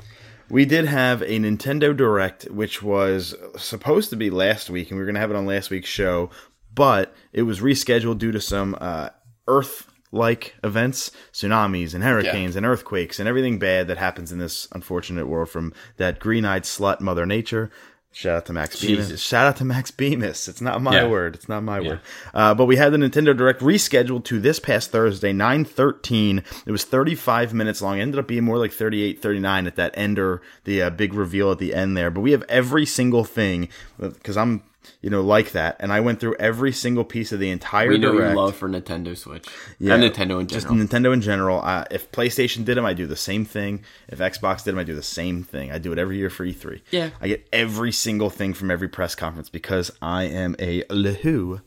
We 0.50 0.66
did 0.66 0.86
have 0.86 1.22
a 1.24 1.40
Nintendo 1.40 1.96
Direct, 1.96 2.46
which 2.46 2.82
was 2.82 3.36
supposed 3.58 4.10
to 4.12 4.16
be 4.16 4.30
last 4.30 4.70
week, 4.70 4.90
and 4.90 4.98
we 4.98 5.02
were 5.02 5.06
going 5.06 5.16
to 5.16 5.22
have 5.22 5.32
it 5.32 5.36
on 5.36 5.46
last 5.46 5.70
week's 5.70 5.90
show, 5.90 6.30
but 6.74 7.14
it 7.34 7.42
was 7.44 7.60
rescheduled 7.60 8.18
due 8.18 8.32
to 8.32 8.40
some 8.40 8.78
uh, 8.80 9.10
Earth 9.48 9.90
like 10.12 10.56
events, 10.64 11.12
tsunamis 11.34 11.94
and 11.94 12.04
hurricanes 12.04 12.56
and 12.56 12.66
earthquakes 12.66 13.20
and 13.20 13.28
everything 13.28 13.60
bad 13.60 13.88
that 13.88 13.98
happens 13.98 14.32
in 14.32 14.40
this 14.40 14.68
unfortunate 14.72 15.28
world 15.28 15.50
from 15.50 15.74
that 15.98 16.20
green 16.20 16.46
eyed 16.46 16.64
slut, 16.64 17.02
Mother 17.02 17.26
Nature. 17.26 17.70
Shout 18.14 18.36
out 18.38 18.46
to 18.48 18.54
Max 18.54 18.82
Bemis. 18.82 19.22
Shout 19.22 19.46
out 19.46 19.58
to 19.58 19.66
Max 19.66 19.92
Bemis. 19.92 20.48
It's 20.48 20.60
not 20.62 20.82
my 20.82 20.96
Yeah. 21.02 21.08
word. 21.08 21.36
It's 21.36 21.48
not 21.48 21.62
my 21.62 21.80
word. 21.80 22.00
Uh, 22.34 22.56
but 22.56 22.66
we 22.66 22.76
had 22.76 22.92
the 22.92 22.98
Nintendo 22.98 23.38
Direct 23.38 23.62
rescheduled 23.62 24.24
to 24.26 24.40
this 24.40 24.60
past 24.60 24.90
Thursday, 24.92 25.32
9.13. 25.34 26.42
It 26.66 26.72
was 26.72 26.84
35 26.84 27.54
minutes 27.54 27.80
long. 27.80 28.00
It 28.00 28.02
ended 28.02 28.20
up 28.20 28.28
being 28.28 28.44
more 28.44 28.58
like 28.58 28.72
38, 28.72 29.22
39 29.22 29.68
at 29.68 29.76
that 29.76 29.92
end 29.96 30.18
or 30.18 30.42
the 30.64 30.82
uh, 30.82 30.90
big 30.90 31.14
reveal 31.14 31.52
at 31.52 31.60
the 31.60 31.76
end 31.76 31.96
there. 31.96 32.10
But 32.10 32.22
we 32.22 32.32
have 32.32 32.44
every 32.50 32.88
single 32.88 33.24
thing 33.24 33.70
because 34.00 34.36
I'm, 34.36 34.64
you 35.02 35.10
know, 35.10 35.22
like 35.22 35.52
that. 35.52 35.76
And 35.80 35.92
I 35.92 36.00
went 36.00 36.20
through 36.20 36.36
every 36.40 36.72
single 36.72 37.04
piece 37.04 37.32
of 37.32 37.40
the 37.40 37.50
entire 37.50 37.90
We 37.90 37.98
know 37.98 38.12
Direct. 38.14 38.34
your 38.36 38.36
love 38.46 38.56
for 38.56 38.70
Nintendo 38.70 39.16
Switch 39.18 39.48
Yeah, 39.80 39.96
and 39.96 40.04
Nintendo 40.04 40.40
in 40.40 40.48
just 40.48 40.68
general. 40.68 40.86
Nintendo 40.88 41.14
in 41.14 41.22
general. 41.22 41.62
Uh, 41.62 41.86
if 41.92 42.12
PlayStation 42.12 42.66
did 42.66 42.78
them, 42.78 42.86
I 42.86 42.94
do 42.94 43.08
the 43.08 43.16
same 43.16 43.46
thing. 43.46 43.84
If 44.08 44.20
Xbox 44.20 44.64
did 44.64 44.72
them, 44.74 44.80
I 44.80 44.84
do 44.84 44.96
the 44.96 45.04
same 45.04 45.44
thing. 45.44 45.72
I 45.72 45.78
do 45.78 45.92
it 45.92 46.00
every 46.00 46.18
year 46.18 46.30
for 46.30 46.46
E3. 46.46 46.82
Yeah. 46.92 47.10
I 47.22 47.28
get 47.28 47.48
every 47.54 47.92
single 47.92 48.30
thing 48.30 48.54
from 48.54 48.72
every 48.72 48.88
press 48.88 49.16
conference 49.16 49.50
because 49.50 49.92
I 50.02 50.24
am 50.24 50.56
a 50.60 50.84
lehu. 50.84 51.62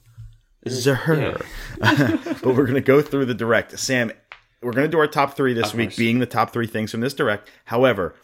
Zher. 0.69 1.41
but 1.79 2.45
we're 2.45 2.67
gonna 2.67 2.81
go 2.81 3.01
through 3.01 3.25
the 3.27 3.35
direct. 3.35 3.79
Sam, 3.79 4.13
we're 4.63 4.73
gonna 4.73 4.89
do 4.89 4.99
our 4.99 5.07
top 5.07 5.35
three 5.35 5.55
this 5.55 5.73
week, 5.73 5.91
course. 5.91 5.97
being 5.97 6.19
the 6.19 6.27
top 6.27 6.53
three 6.53 6.67
things 6.67 6.91
from 6.91 7.01
this 7.01 7.15
direct. 7.15 7.49
However. 7.65 8.15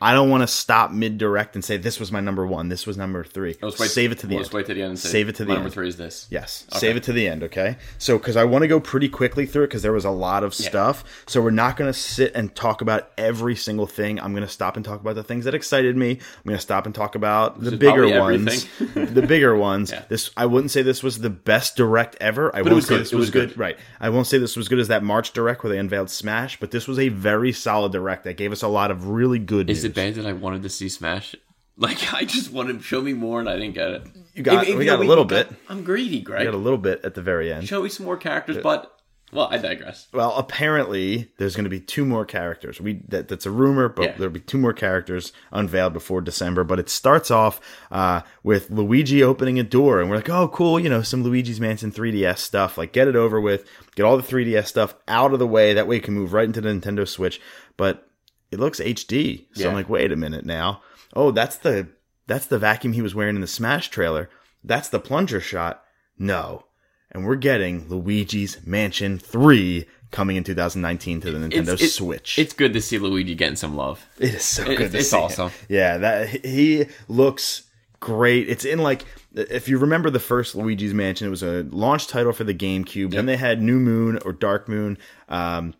I 0.00 0.14
don't 0.14 0.30
want 0.30 0.42
to 0.42 0.46
stop 0.46 0.92
mid 0.92 1.18
direct 1.18 1.56
and 1.56 1.64
say 1.64 1.76
this 1.76 1.98
was 1.98 2.12
my 2.12 2.20
number 2.20 2.46
one, 2.46 2.68
this 2.68 2.86
was 2.86 2.96
number 2.96 3.24
three. 3.24 3.56
Let's 3.60 3.78
wait, 3.80 3.90
Save 3.90 4.12
it 4.12 4.18
to 4.20 4.26
the 4.28 4.36
let's 4.36 4.48
end. 4.48 4.54
wait 4.54 4.66
to 4.66 4.74
the 4.74 4.82
end. 4.82 4.98
Say, 4.98 5.08
Save 5.08 5.28
it 5.28 5.34
to 5.36 5.44
the 5.44 5.48
my 5.48 5.54
end. 5.56 5.64
Number 5.64 5.74
three 5.74 5.88
is 5.88 5.96
this. 5.96 6.26
Yes, 6.30 6.66
save 6.72 6.96
it 6.96 7.02
to 7.04 7.12
the 7.12 7.26
end, 7.26 7.42
okay? 7.42 7.76
So, 7.98 8.16
because 8.18 8.36
I 8.36 8.44
want 8.44 8.62
to 8.62 8.68
go 8.68 8.78
pretty 8.78 9.08
quickly 9.08 9.44
through 9.46 9.64
it 9.64 9.66
because 9.68 9.82
there 9.82 9.92
was 9.92 10.04
a 10.04 10.10
lot 10.10 10.44
of 10.44 10.54
stuff. 10.54 11.02
So, 11.26 11.40
we're 11.42 11.50
not 11.50 11.76
going 11.76 11.92
to 11.92 11.98
sit 11.98 12.32
and 12.34 12.54
talk 12.54 12.80
about 12.80 13.10
every 13.18 13.56
single 13.56 13.86
thing. 13.86 14.20
I'm 14.20 14.32
going 14.32 14.46
to 14.46 14.52
stop 14.52 14.76
and 14.76 14.84
talk 14.84 15.00
about 15.00 15.16
the 15.16 15.24
things 15.24 15.44
that 15.46 15.54
excited 15.54 15.96
me. 15.96 16.10
I'm 16.12 16.42
going 16.44 16.56
to 16.56 16.62
stop 16.62 16.86
and 16.86 16.94
talk 16.94 17.14
about 17.16 17.60
the 17.60 17.76
bigger 17.76 18.20
ones. 18.20 18.66
the 18.94 19.24
bigger 19.26 19.56
ones. 19.56 19.90
Yeah. 19.90 20.04
This 20.08 20.30
I 20.36 20.46
wouldn't 20.46 20.70
say 20.70 20.82
this 20.82 21.02
was 21.02 21.18
the 21.18 21.30
best 21.30 21.76
direct 21.76 22.16
ever. 22.20 22.54
I 22.54 22.62
won't 22.62 22.74
was 22.76 22.86
say 22.86 22.94
good. 22.94 23.00
this 23.00 23.12
It 23.12 23.16
was, 23.16 23.22
was 23.24 23.30
good. 23.30 23.48
good. 23.50 23.58
Right. 23.58 23.78
I 24.00 24.10
won't 24.10 24.26
say 24.28 24.38
this 24.38 24.54
was 24.56 24.64
as 24.64 24.68
good 24.68 24.78
as 24.78 24.88
that 24.88 25.02
March 25.02 25.32
direct 25.32 25.64
where 25.64 25.72
they 25.72 25.78
unveiled 25.78 26.10
Smash, 26.10 26.60
but 26.60 26.70
this 26.70 26.86
was 26.86 26.98
a 27.00 27.08
very 27.08 27.52
solid 27.52 27.90
direct 27.92 28.24
that 28.24 28.36
gave 28.36 28.52
us 28.52 28.62
a 28.62 28.68
lot 28.68 28.90
of 28.90 29.08
really 29.08 29.38
good 29.38 29.68
Is 29.70 29.87
that 29.94 30.26
I 30.26 30.32
wanted 30.32 30.62
to 30.62 30.68
see 30.68 30.88
Smash? 30.88 31.34
Like 31.76 32.12
I 32.14 32.24
just 32.24 32.52
wanted 32.52 32.78
to 32.78 32.82
show 32.82 33.00
me 33.00 33.12
more, 33.12 33.40
and 33.40 33.48
I 33.48 33.54
didn't 33.56 33.74
get 33.74 33.88
it. 33.90 34.02
You 34.34 34.42
got- 34.42 34.66
we 34.66 34.84
got 34.84 35.00
a 35.00 35.04
little 35.04 35.24
got- 35.24 35.48
bit. 35.50 35.58
I'm 35.68 35.84
greedy, 35.84 36.20
Greg. 36.20 36.40
We 36.40 36.44
got 36.46 36.54
a 36.54 36.56
little 36.58 36.78
bit 36.78 37.04
at 37.04 37.14
the 37.14 37.22
very 37.22 37.52
end. 37.52 37.66
show 37.68 37.82
me 37.82 37.88
some 37.88 38.06
more 38.06 38.16
characters, 38.16 38.58
but 38.62 38.92
well, 39.30 39.48
I 39.50 39.58
digress. 39.58 40.08
Well, 40.12 40.34
apparently 40.36 41.30
there's 41.36 41.54
going 41.54 41.64
to 41.64 41.70
be 41.70 41.80
two 41.80 42.06
more 42.06 42.24
characters. 42.24 42.80
We 42.80 43.02
that, 43.08 43.28
that's 43.28 43.44
a 43.46 43.50
rumor, 43.50 43.88
but 43.90 44.02
Yeah. 44.04 44.12
there'll 44.16 44.32
be 44.32 44.40
two 44.40 44.56
more 44.58 44.72
characters 44.72 45.32
unveiled 45.52 45.92
before 45.92 46.20
December. 46.22 46.64
But 46.64 46.78
it 46.78 46.88
starts 46.88 47.30
off 47.30 47.60
uh, 47.90 48.22
with 48.42 48.70
Luigi 48.70 49.22
opening 49.22 49.58
a 49.58 49.62
door, 49.62 50.00
and 50.00 50.08
we're 50.08 50.16
like, 50.16 50.30
"Oh, 50.30 50.48
cool! 50.48 50.80
You 50.80 50.88
know, 50.88 51.02
some 51.02 51.22
Luigi's 51.22 51.60
Mansion 51.60 51.92
3DS 51.92 52.38
stuff. 52.38 52.78
Like, 52.78 52.92
get 52.92 53.06
it 53.06 53.16
over 53.16 53.38
with. 53.40 53.66
Get 53.96 54.04
all 54.04 54.16
the 54.16 54.22
3DS 54.22 54.66
stuff 54.66 54.94
out 55.06 55.32
of 55.32 55.38
the 55.38 55.46
way. 55.46 55.74
That 55.74 55.86
way, 55.86 55.96
you 55.96 56.00
can 56.02 56.14
move 56.14 56.32
right 56.32 56.46
into 56.46 56.60
the 56.62 56.70
Nintendo 56.70 57.06
Switch." 57.06 57.40
But 57.76 58.07
it 58.50 58.58
looks 58.60 58.80
HD, 58.80 59.46
so 59.54 59.68
I'm 59.68 59.74
like, 59.74 59.88
"Wait 59.88 60.12
a 60.12 60.16
minute 60.16 60.44
now. 60.44 60.82
Oh, 61.14 61.30
that's 61.30 61.56
the 61.56 61.88
that's 62.26 62.46
the 62.46 62.58
vacuum 62.58 62.92
he 62.92 63.02
was 63.02 63.14
wearing 63.14 63.34
in 63.36 63.40
the 63.40 63.46
Smash 63.46 63.88
trailer. 63.90 64.28
That's 64.64 64.88
the 64.88 65.00
plunger 65.00 65.40
shot. 65.40 65.82
No." 66.18 66.64
And 67.10 67.24
we're 67.24 67.36
getting 67.36 67.88
Luigi's 67.88 68.58
Mansion 68.66 69.18
3 69.18 69.86
coming 70.10 70.36
in 70.36 70.44
2019 70.44 71.22
to 71.22 71.30
the 71.30 71.38
Nintendo 71.38 71.58
It's- 71.72 71.80
it- 71.82 71.88
Switch. 71.90 72.38
It's 72.38 72.52
good 72.52 72.74
to 72.74 72.82
see 72.82 72.98
Luigi 72.98 73.34
getting 73.34 73.56
some 73.56 73.74
love. 73.76 74.06
it 74.18 74.34
is 74.34 74.44
so 74.44 74.62
it- 74.70 74.76
good 74.76 74.92
to 74.92 74.98
it's 74.98 75.08
see 75.10 75.16
him. 75.16 75.22
awesome. 75.22 75.50
Yeah, 75.70 75.96
that 75.98 76.44
he 76.44 76.84
looks 77.08 77.62
great. 78.00 78.48
It's 78.50 78.64
in 78.66 78.78
like 78.80 79.06
if 79.34 79.68
you 79.68 79.78
remember 79.78 80.10
the 80.10 80.20
first 80.20 80.54
Luigi's 80.54 80.92
Mansion, 80.92 81.26
it 81.26 81.30
was 81.30 81.42
a 81.42 81.66
launch 81.70 82.08
title 82.08 82.32
for 82.32 82.44
the 82.44 82.54
GameCube. 82.54 83.10
Then 83.12 83.24
they 83.26 83.36
had 83.38 83.62
New 83.62 83.78
Moon 83.80 84.18
or 84.24 84.32
Dark 84.32 84.68
Moon 84.68 84.98
um, 85.30 85.74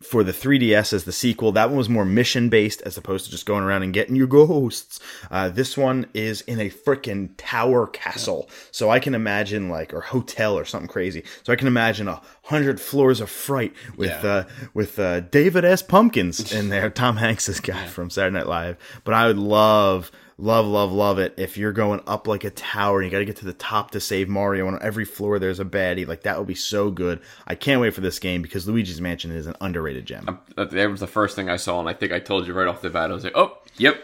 for 0.00 0.22
the 0.22 0.32
3DS 0.32 0.92
as 0.92 1.04
the 1.04 1.12
sequel. 1.12 1.50
That 1.52 1.70
one 1.70 1.76
was 1.78 1.88
more 1.88 2.04
mission 2.04 2.48
based 2.48 2.82
as 2.82 2.96
opposed 2.96 3.24
to 3.24 3.30
just 3.32 3.46
going 3.46 3.64
around 3.64 3.82
and 3.82 3.92
getting 3.92 4.14
your 4.14 4.28
ghosts. 4.28 5.00
Uh, 5.30 5.48
this 5.48 5.76
one 5.76 6.06
is 6.14 6.40
in 6.42 6.60
a 6.60 6.70
freaking 6.70 7.30
tower 7.36 7.86
castle. 7.88 8.48
So 8.70 8.90
I 8.90 9.00
can 9.00 9.14
imagine 9.14 9.68
like, 9.68 9.92
or 9.92 10.00
hotel 10.00 10.56
or 10.56 10.64
something 10.64 10.88
crazy. 10.88 11.24
So 11.42 11.52
I 11.52 11.56
can 11.56 11.66
imagine 11.66 12.06
a 12.06 12.22
hundred 12.44 12.80
floors 12.80 13.20
of 13.20 13.28
fright 13.28 13.72
with, 13.96 14.10
Yeah. 14.10 14.30
uh, 14.30 14.44
with, 14.72 14.98
uh, 15.00 15.20
David 15.20 15.64
S. 15.64 15.82
Pumpkins 15.82 16.52
in 16.52 16.68
there. 16.68 16.90
Tom 16.90 17.16
Hanks' 17.16 17.58
guy 17.60 17.86
from 17.86 18.08
Saturday 18.10 18.34
Night 18.36 18.46
Live. 18.46 18.76
But 19.02 19.14
I 19.14 19.26
would 19.26 19.38
love, 19.38 20.12
love, 20.38 20.66
love, 20.66 20.92
love 20.92 21.18
it 21.18 21.34
if 21.36 21.58
you're 21.58 21.72
going 21.72 22.00
up 22.06 22.26
like 22.26 22.44
a 22.44 22.50
tower 22.50 23.00
and 23.00 23.06
you 23.06 23.10
got 23.10 23.18
to 23.18 23.24
get 23.24 23.36
to 23.36 23.44
the 23.44 23.52
top 23.52 23.90
to 23.90 24.00
save 24.00 24.28
Mario. 24.28 24.66
And 24.66 24.76
on 24.76 24.82
every 24.82 25.04
floor 25.04 25.38
there's 25.38 25.60
a 25.60 25.64
baddie. 25.64 26.06
Like 26.06 26.22
that 26.22 26.38
would 26.38 26.46
be 26.46 26.54
so 26.54 26.90
good. 26.90 27.20
I 27.46 27.54
can't 27.54 27.80
wait 27.80 27.94
for 27.94 28.00
this 28.00 28.18
game 28.18 28.40
because 28.40 28.66
Luigi's 28.66 29.00
Mansion 29.00 29.30
is 29.30 29.46
an 29.46 29.56
underrated 29.60 30.06
gem 30.06 30.24
um, 30.28 30.38
That 30.56 30.70
that 30.70 30.90
was 30.90 31.00
the 31.00 31.06
first 31.06 31.36
thing 31.36 31.50
I 31.50 31.56
saw, 31.56 31.80
and 31.80 31.88
I 31.88 31.92
think 31.92 32.12
I 32.12 32.20
told 32.20 32.46
you 32.46 32.54
right 32.54 32.66
off 32.68 32.80
the 32.80 32.90
bat. 32.90 33.10
I 33.10 33.14
was 33.14 33.24
like, 33.24 33.36
"Oh, 33.36 33.58
yep, 33.76 34.02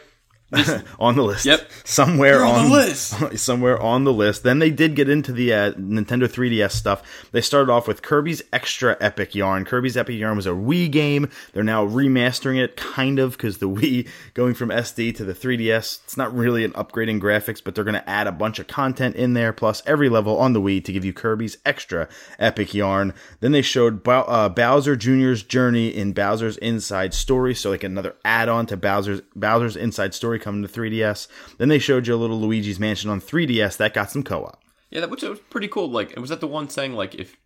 on 0.98 1.16
the 1.16 1.22
list. 1.22 1.46
Yep. 1.46 1.70
somewhere 1.84 2.34
You're 2.34 2.44
on 2.44 2.54
on, 2.54 2.70
the 2.70 2.76
list. 2.76 3.38
somewhere 3.38 3.80
on 3.80 4.04
the 4.04 4.12
list. 4.12 4.42
Then 4.42 4.58
they 4.58 4.70
did 4.70 4.94
get 4.94 5.08
into 5.08 5.32
the 5.32 5.52
uh, 5.52 5.72
Nintendo 5.72 6.28
3DS 6.28 6.72
stuff. 6.72 7.28
They 7.32 7.40
started 7.40 7.72
off 7.72 7.88
with 7.88 8.02
Kirby's 8.02 8.42
Extra 8.52 8.96
Epic 9.00 9.34
Yarn. 9.34 9.64
Kirby's 9.64 9.96
Epic 9.96 10.16
Yarn 10.16 10.36
was 10.36 10.46
a 10.46 10.50
Wii 10.50 10.90
game. 10.90 11.28
They're 11.52 11.62
now 11.62 11.86
remastering 11.86 12.62
it, 12.62 12.76
kind 12.76 13.18
of, 13.18 13.32
because 13.32 13.58
the 13.58 13.68
Wii 13.74 14.08
going 14.34 14.54
from 14.54 14.68
SD 14.70 15.14
to 15.16 15.24
the 15.24 15.34
3DS, 15.34 16.04
it's 16.04 16.16
not 16.16 16.34
really 16.34 16.64
an 16.64 16.72
upgrade 16.74 17.08
in 17.08 17.20
graphics, 17.20 17.62
but 17.62 17.74
they're 17.74 17.84
going 17.84 17.94
to 17.94 18.08
add 18.08 18.26
a 18.26 18.32
bunch 18.32 18.58
of 18.58 18.66
content 18.66 19.16
in 19.16 19.34
there, 19.34 19.52
plus 19.52 19.82
every 19.86 20.08
level 20.08 20.38
on 20.38 20.52
the 20.52 20.60
Wii 20.60 20.84
to 20.84 20.92
give 20.92 21.04
you 21.04 21.12
Kirby's 21.12 21.58
Extra 21.64 22.08
Epic 22.38 22.74
Yarn. 22.74 23.14
Then 23.40 23.52
they 23.52 23.62
showed 23.62 24.06
uh, 24.08 24.48
Bowser 24.48 24.96
Jr.'s 24.96 25.42
journey 25.42 25.88
in 25.88 26.12
Bowser's 26.12 26.56
Inside 26.58 27.14
Story, 27.14 27.54
so 27.54 27.70
like 27.70 27.84
another 27.84 28.14
add-on 28.24 28.66
to 28.66 28.76
Bowser's 28.76 29.20
Bowser's 29.34 29.76
Inside 29.76 30.14
Story 30.14 30.38
coming 30.44 30.62
to 30.62 30.68
3DS. 30.68 31.26
Then 31.58 31.68
they 31.68 31.80
showed 31.80 32.06
you 32.06 32.14
a 32.14 32.16
little 32.16 32.40
Luigi's 32.40 32.78
Mansion 32.78 33.10
on 33.10 33.20
3DS 33.20 33.76
that 33.78 33.94
got 33.94 34.10
some 34.10 34.22
co-op. 34.22 34.62
Yeah, 34.90 35.00
that 35.00 35.10
which 35.10 35.22
was 35.22 35.40
pretty 35.40 35.66
cool. 35.66 35.90
Like, 35.90 36.14
was 36.16 36.30
that 36.30 36.40
the 36.40 36.46
one 36.46 36.68
saying 36.68 36.92
like 36.92 37.16
if 37.16 37.36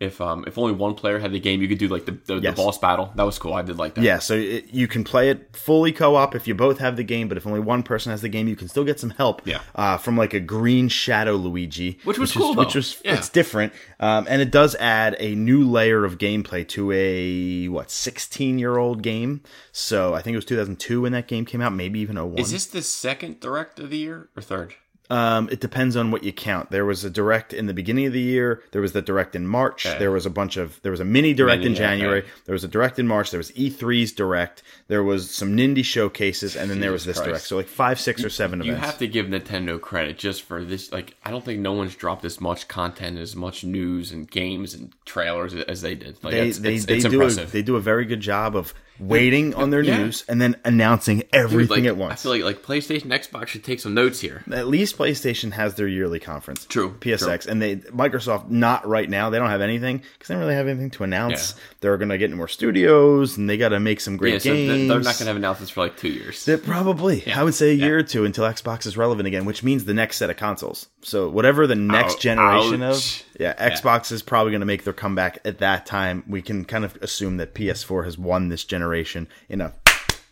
if 0.00 0.20
um 0.20 0.44
if 0.46 0.58
only 0.58 0.72
one 0.72 0.94
player 0.94 1.18
had 1.18 1.32
the 1.32 1.38
game, 1.40 1.62
you 1.62 1.68
could 1.68 1.78
do 1.78 1.88
like 1.88 2.04
the 2.04 2.12
the, 2.26 2.36
Yes. 2.40 2.56
the 2.56 2.62
boss 2.62 2.78
battle. 2.78 3.12
That 3.14 3.22
was 3.22 3.38
cool. 3.38 3.54
I 3.54 3.62
did 3.62 3.78
like 3.78 3.94
that. 3.94 4.02
Yeah, 4.02 4.18
so 4.18 4.34
it, 4.34 4.66
you 4.72 4.88
can 4.88 5.04
play 5.04 5.30
it 5.30 5.56
fully 5.56 5.92
co-op 5.92 6.34
if 6.34 6.48
you 6.48 6.54
both 6.54 6.78
have 6.78 6.96
the 6.96 7.04
game, 7.04 7.28
but 7.28 7.36
if 7.36 7.46
only 7.46 7.60
one 7.60 7.82
person 7.84 8.10
has 8.10 8.20
the 8.20 8.28
game, 8.28 8.48
you 8.48 8.56
can 8.56 8.68
still 8.68 8.84
get 8.84 8.98
some 8.98 9.10
help. 9.10 9.42
Yeah. 9.46 9.60
uh, 9.74 9.96
from 9.96 10.16
like 10.16 10.34
a 10.34 10.40
green 10.40 10.88
shadow 10.88 11.36
Luigi, 11.36 11.98
Which 12.04 12.18
was 12.18 12.30
is- 12.30 12.36
cool, 12.36 12.54
which 12.54 12.74
was 12.74 13.00
Yeah. 13.04 13.14
it's 13.14 13.28
different, 13.28 13.72
um, 14.00 14.26
and 14.28 14.42
it 14.42 14.50
does 14.50 14.74
add 14.76 15.16
a 15.20 15.34
new 15.36 15.64
layer 15.68 16.04
of 16.04 16.18
gameplay 16.18 16.66
to 16.68 16.90
a 16.92 17.68
what 17.68 17.90
sixteen 17.90 18.58
year 18.58 18.76
old 18.76 19.02
game. 19.02 19.42
So 19.72 20.12
I 20.14 20.22
think 20.22 20.34
it 20.34 20.38
was 20.38 20.44
two 20.44 20.56
thousand 20.56 20.80
two 20.80 21.02
when 21.02 21.12
that 21.12 21.28
game 21.28 21.44
came 21.44 21.60
out, 21.60 21.72
maybe 21.72 22.00
even 22.00 22.16
a 22.16 22.26
01. 22.26 22.38
Is 22.40 22.50
this 22.52 22.66
the 22.66 22.82
second 22.82 23.38
direct 23.40 23.78
of 23.78 23.90
the 23.90 23.98
year 23.98 24.28
or 24.36 24.42
third? 24.42 24.74
Um, 25.10 25.50
it 25.52 25.60
depends 25.60 25.96
on 25.96 26.10
what 26.10 26.24
you 26.24 26.32
count. 26.32 26.70
There 26.70 26.86
was 26.86 27.04
a 27.04 27.10
direct 27.10 27.52
in 27.52 27.66
the 27.66 27.74
beginning 27.74 28.06
of 28.06 28.14
the 28.14 28.20
year. 28.22 28.62
There 28.72 28.80
was 28.80 28.92
the 28.92 29.02
direct 29.02 29.36
in 29.36 29.46
March. 29.46 29.84
Okay. 29.84 29.98
There 29.98 30.10
was 30.10 30.24
a 30.24 30.30
bunch 30.30 30.56
of 30.56 30.80
there 30.80 30.90
was 30.90 31.00
a 31.00 31.04
mini 31.04 31.34
direct 31.34 31.58
Mini, 31.60 31.72
in 31.72 31.76
January. 31.76 32.20
okay. 32.22 32.30
There 32.46 32.54
was 32.54 32.64
a 32.64 32.68
direct 32.68 32.98
in 32.98 33.06
March. 33.06 33.30
There 33.30 33.38
was 33.38 33.52
E3's 33.52 34.12
direct. 34.12 34.62
There 34.88 35.02
was 35.02 35.30
some 35.30 35.54
Nindie 35.54 35.84
showcases, 35.84 36.56
and 36.56 36.70
then 36.70 36.80
there 36.80 36.90
was 36.90 37.04
this 37.04 37.18
Christ. 37.18 37.28
direct. 37.28 37.44
So 37.44 37.56
like 37.56 37.68
five, 37.68 38.00
six, 38.00 38.24
or 38.24 38.30
seven 38.30 38.62
You 38.62 38.72
events. 38.72 38.86
have 38.86 38.98
to 38.98 39.06
give 39.06 39.26
Nintendo 39.26 39.78
credit 39.78 40.16
just 40.16 40.40
for 40.42 40.64
this. 40.64 40.90
Like, 40.90 41.14
I 41.22 41.30
don't 41.30 41.44
think 41.44 41.60
no 41.60 41.72
one's 41.74 41.94
dropped 41.94 42.24
as 42.24 42.40
much 42.40 42.66
content, 42.68 43.18
as 43.18 43.36
much 43.36 43.62
news 43.62 44.10
and 44.10 44.30
games 44.30 44.72
and 44.72 44.90
trailers 45.04 45.54
as 45.54 45.82
they 45.82 45.94
did. 45.94 46.16
Like, 46.24 46.32
they 46.32 46.48
it's, 46.48 46.58
they, 46.60 46.74
it's, 46.76 46.86
they 46.86 46.96
it's 46.96 47.04
do 47.08 47.22
a, 47.22 47.30
they 47.30 47.62
do 47.62 47.76
a 47.76 47.80
very 47.80 48.06
good 48.06 48.20
job 48.20 48.56
of 48.56 48.72
waiting 48.98 49.54
on 49.54 49.70
their 49.70 49.82
Yeah. 49.82 49.98
news 49.98 50.24
and 50.28 50.40
then 50.40 50.56
announcing 50.64 51.18
Dude, 51.18 51.28
everything 51.32 51.84
like, 51.84 51.88
at 51.88 51.96
once. 51.96 52.12
I 52.12 52.16
feel 52.16 52.32
like 52.32 52.44
like 52.44 52.62
PlayStation, 52.62 53.06
Xbox 53.06 53.48
should 53.48 53.64
take 53.64 53.80
some 53.80 53.94
notes 53.94 54.20
here. 54.20 54.42
at 54.52 54.68
least 54.68 54.96
PlayStation 54.98 55.52
has 55.52 55.74
their 55.74 55.88
yearly 55.88 56.20
conference. 56.20 56.64
True, 56.66 56.94
PSX, 57.00 57.46
and 57.46 57.60
they 57.60 57.76
Microsoft 57.76 58.50
not 58.50 58.86
right 58.86 59.08
now. 59.10 59.30
They 59.30 59.38
don't 59.38 59.50
have 59.50 59.60
anything 59.60 59.98
because 59.98 60.28
they 60.28 60.34
don't 60.34 60.42
really 60.42 60.54
have 60.54 60.68
anything 60.68 60.90
to 60.90 61.04
announce. 61.04 61.54
Yeah. 61.56 61.62
They're 61.80 61.96
going 61.96 62.08
to 62.10 62.18
get 62.18 62.26
into 62.26 62.36
more 62.36 62.48
studios, 62.48 63.36
and 63.36 63.48
they 63.50 63.56
got 63.56 63.70
to 63.70 63.80
make 63.80 64.00
some 64.00 64.16
great 64.16 64.34
Yeah, 64.34 64.38
so 64.38 64.52
games. 64.54 64.68
th- 64.70 64.88
they're 64.88 64.98
not 64.98 65.04
going 65.04 65.14
to 65.16 65.24
have 65.26 65.36
announcements 65.36 65.70
for 65.72 65.80
like 65.80 65.96
two 65.96 66.08
years. 66.08 66.44
They- 66.44 66.56
probably. 66.56 67.32
I 67.32 67.42
would 67.42 67.54
say 67.54 67.70
a 67.70 67.74
year 67.74 67.98
or 67.98 68.02
two 68.02 68.24
until 68.24 68.44
Xbox 68.44 68.86
is 68.86 68.96
relevant 68.96 69.26
again, 69.26 69.44
which 69.44 69.62
means 69.62 69.84
the 69.84 69.94
next 69.94 70.16
set 70.18 70.30
of 70.30 70.36
consoles. 70.36 70.88
So 71.02 71.28
whatever 71.28 71.66
the 71.66 71.74
next 71.74 72.14
Ouch. 72.16 72.20
generation 72.20 72.82
Ouch. 72.82 73.20
of, 73.20 73.33
yeah, 73.38 73.70
Xbox 73.70 74.12
is 74.12 74.22
probably 74.22 74.52
going 74.52 74.60
to 74.60 74.66
make 74.66 74.84
their 74.84 74.92
comeback 74.92 75.38
at 75.44 75.58
that 75.58 75.86
time. 75.86 76.24
We 76.28 76.42
can 76.42 76.64
kind 76.64 76.84
of 76.84 76.96
assume 77.02 77.36
that 77.38 77.54
PS4 77.54 78.04
has 78.04 78.16
won 78.18 78.48
this 78.48 78.64
generation 78.64 79.28
in 79.48 79.60
a 79.60 79.72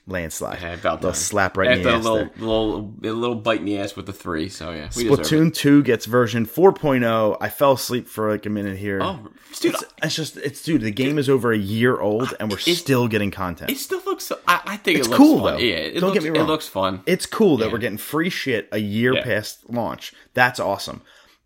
landslide. 0.06 0.60
Yeah, 0.60 0.74
about 0.74 1.00
They'll 1.00 1.14
slap 1.14 1.56
right 1.56 1.70
in 1.70 1.78
After 1.78 1.82
the 1.84 1.94
a 1.94 1.98
ass 1.98 2.04
little, 2.04 2.18
there. 2.18 2.30
little, 2.38 2.94
a 3.04 3.06
little 3.20 3.34
bite 3.36 3.60
in 3.60 3.66
the 3.66 3.78
ass 3.78 3.94
with 3.94 4.06
the 4.06 4.12
three. 4.12 4.48
So 4.48 4.72
yeah. 4.72 4.88
Splatoon 4.88 5.54
2 5.54 5.82
gets 5.84 6.06
version 6.06 6.44
4.0. 6.44 7.36
I 7.40 7.48
fell 7.48 7.72
asleep 7.72 8.08
for 8.08 8.30
like 8.30 8.44
a 8.46 8.50
minute 8.50 8.76
here. 8.78 9.00
Oh, 9.00 9.28
dude, 9.60 9.74
it's, 9.74 9.84
it's 10.02 10.14
just, 10.16 10.36
it's, 10.38 10.62
dude, 10.62 10.80
the 10.82 10.90
game 10.90 11.18
is 11.18 11.28
over 11.28 11.52
a 11.52 11.58
year 11.58 12.00
old 12.00 12.34
and 12.40 12.50
we're 12.50 12.58
still 12.58 13.06
getting 13.06 13.30
content. 13.30 13.70
It 13.70 13.78
still 13.78 14.02
looks. 14.04 14.24
So, 14.24 14.38
I, 14.48 14.60
I 14.64 14.76
think 14.76 14.98
It's 14.98 15.06
it 15.06 15.10
looks 15.10 15.18
cool, 15.18 15.40
fun. 15.40 15.54
though. 15.54 15.58
Yeah, 15.60 15.74
it 15.76 15.92
Don't 16.00 16.10
looks, 16.10 16.14
get 16.14 16.22
me 16.32 16.38
wrong. 16.38 16.48
It 16.48 16.50
looks 16.50 16.68
fun. 16.68 17.02
It's 17.06 17.26
cool 17.26 17.56
that 17.58 17.66
Yeah. 17.66 17.72
we're 17.72 17.78
getting 17.78 17.98
free 17.98 18.30
shit 18.30 18.68
a 18.72 18.78
year 18.78 19.14
Yeah. 19.14 19.22
past 19.22 19.70
launch. 19.70 20.12
That's 20.34 20.58
awesome. 20.58 21.02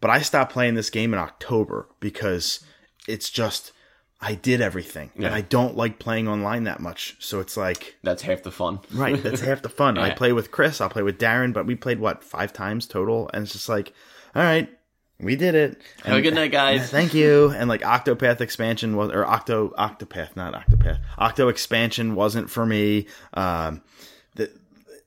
But 0.07 0.13
I 0.13 0.23
stopped 0.23 0.53
playing 0.53 0.77
this 0.77 0.89
game 0.89 1.13
in 1.15 1.19
October 1.19 1.89
because 1.99 2.65
it's 3.09 3.29
just 3.29 3.73
I 4.21 4.37
did 4.37 4.61
everything. 4.61 5.11
Yeah. 5.19 5.27
And 5.27 5.35
I 5.35 5.41
don't 5.41 5.77
like 5.77 5.99
playing 5.99 6.29
online 6.29 6.63
that 6.63 6.79
much. 6.79 7.17
So 7.19 7.41
it's 7.41 7.57
like 7.57 7.97
That's 8.05 8.23
half 8.23 8.45
the 8.45 8.53
fun. 8.53 8.79
right, 8.95 9.21
that's 9.21 9.41
half 9.41 9.63
the 9.63 9.69
fun. 9.69 9.99
I 9.99 10.11
play 10.11 10.33
with 10.33 10.53
Chris, 10.53 10.81
I'll 10.81 10.89
play 10.89 11.03
with 11.03 11.19
Darren, 11.19 11.53
but 11.53 11.67
we 11.67 11.75
played 11.75 11.99
what, 11.99 12.23
five 12.23 12.53
times 12.53 12.87
total? 12.87 13.29
And 13.35 13.43
it's 13.43 13.53
just 13.53 13.69
like, 13.69 13.95
all 14.37 14.45
right, 14.45 14.71
we 15.19 15.35
did 15.35 15.57
it. 15.57 15.83
Have 16.05 16.19
a 16.19 16.23
good 16.23 16.35
night, 16.35 16.53
guys. 16.53 16.89
Thank 16.89 17.13
you. 17.13 17.51
And 17.51 17.69
like 17.69 17.81
Octopath 17.81 18.41
expansion 18.41 18.95
was, 18.95 19.11
or 19.11 19.27
Octo 19.27 19.71
Octopath, 19.71 20.37
not 20.37 20.55
Octopath. 20.55 21.01
Octo 21.19 21.49
expansion 21.49 22.15
wasn't 22.15 22.49
for 22.49 22.65
me. 22.65 23.09
Um, 23.35 23.83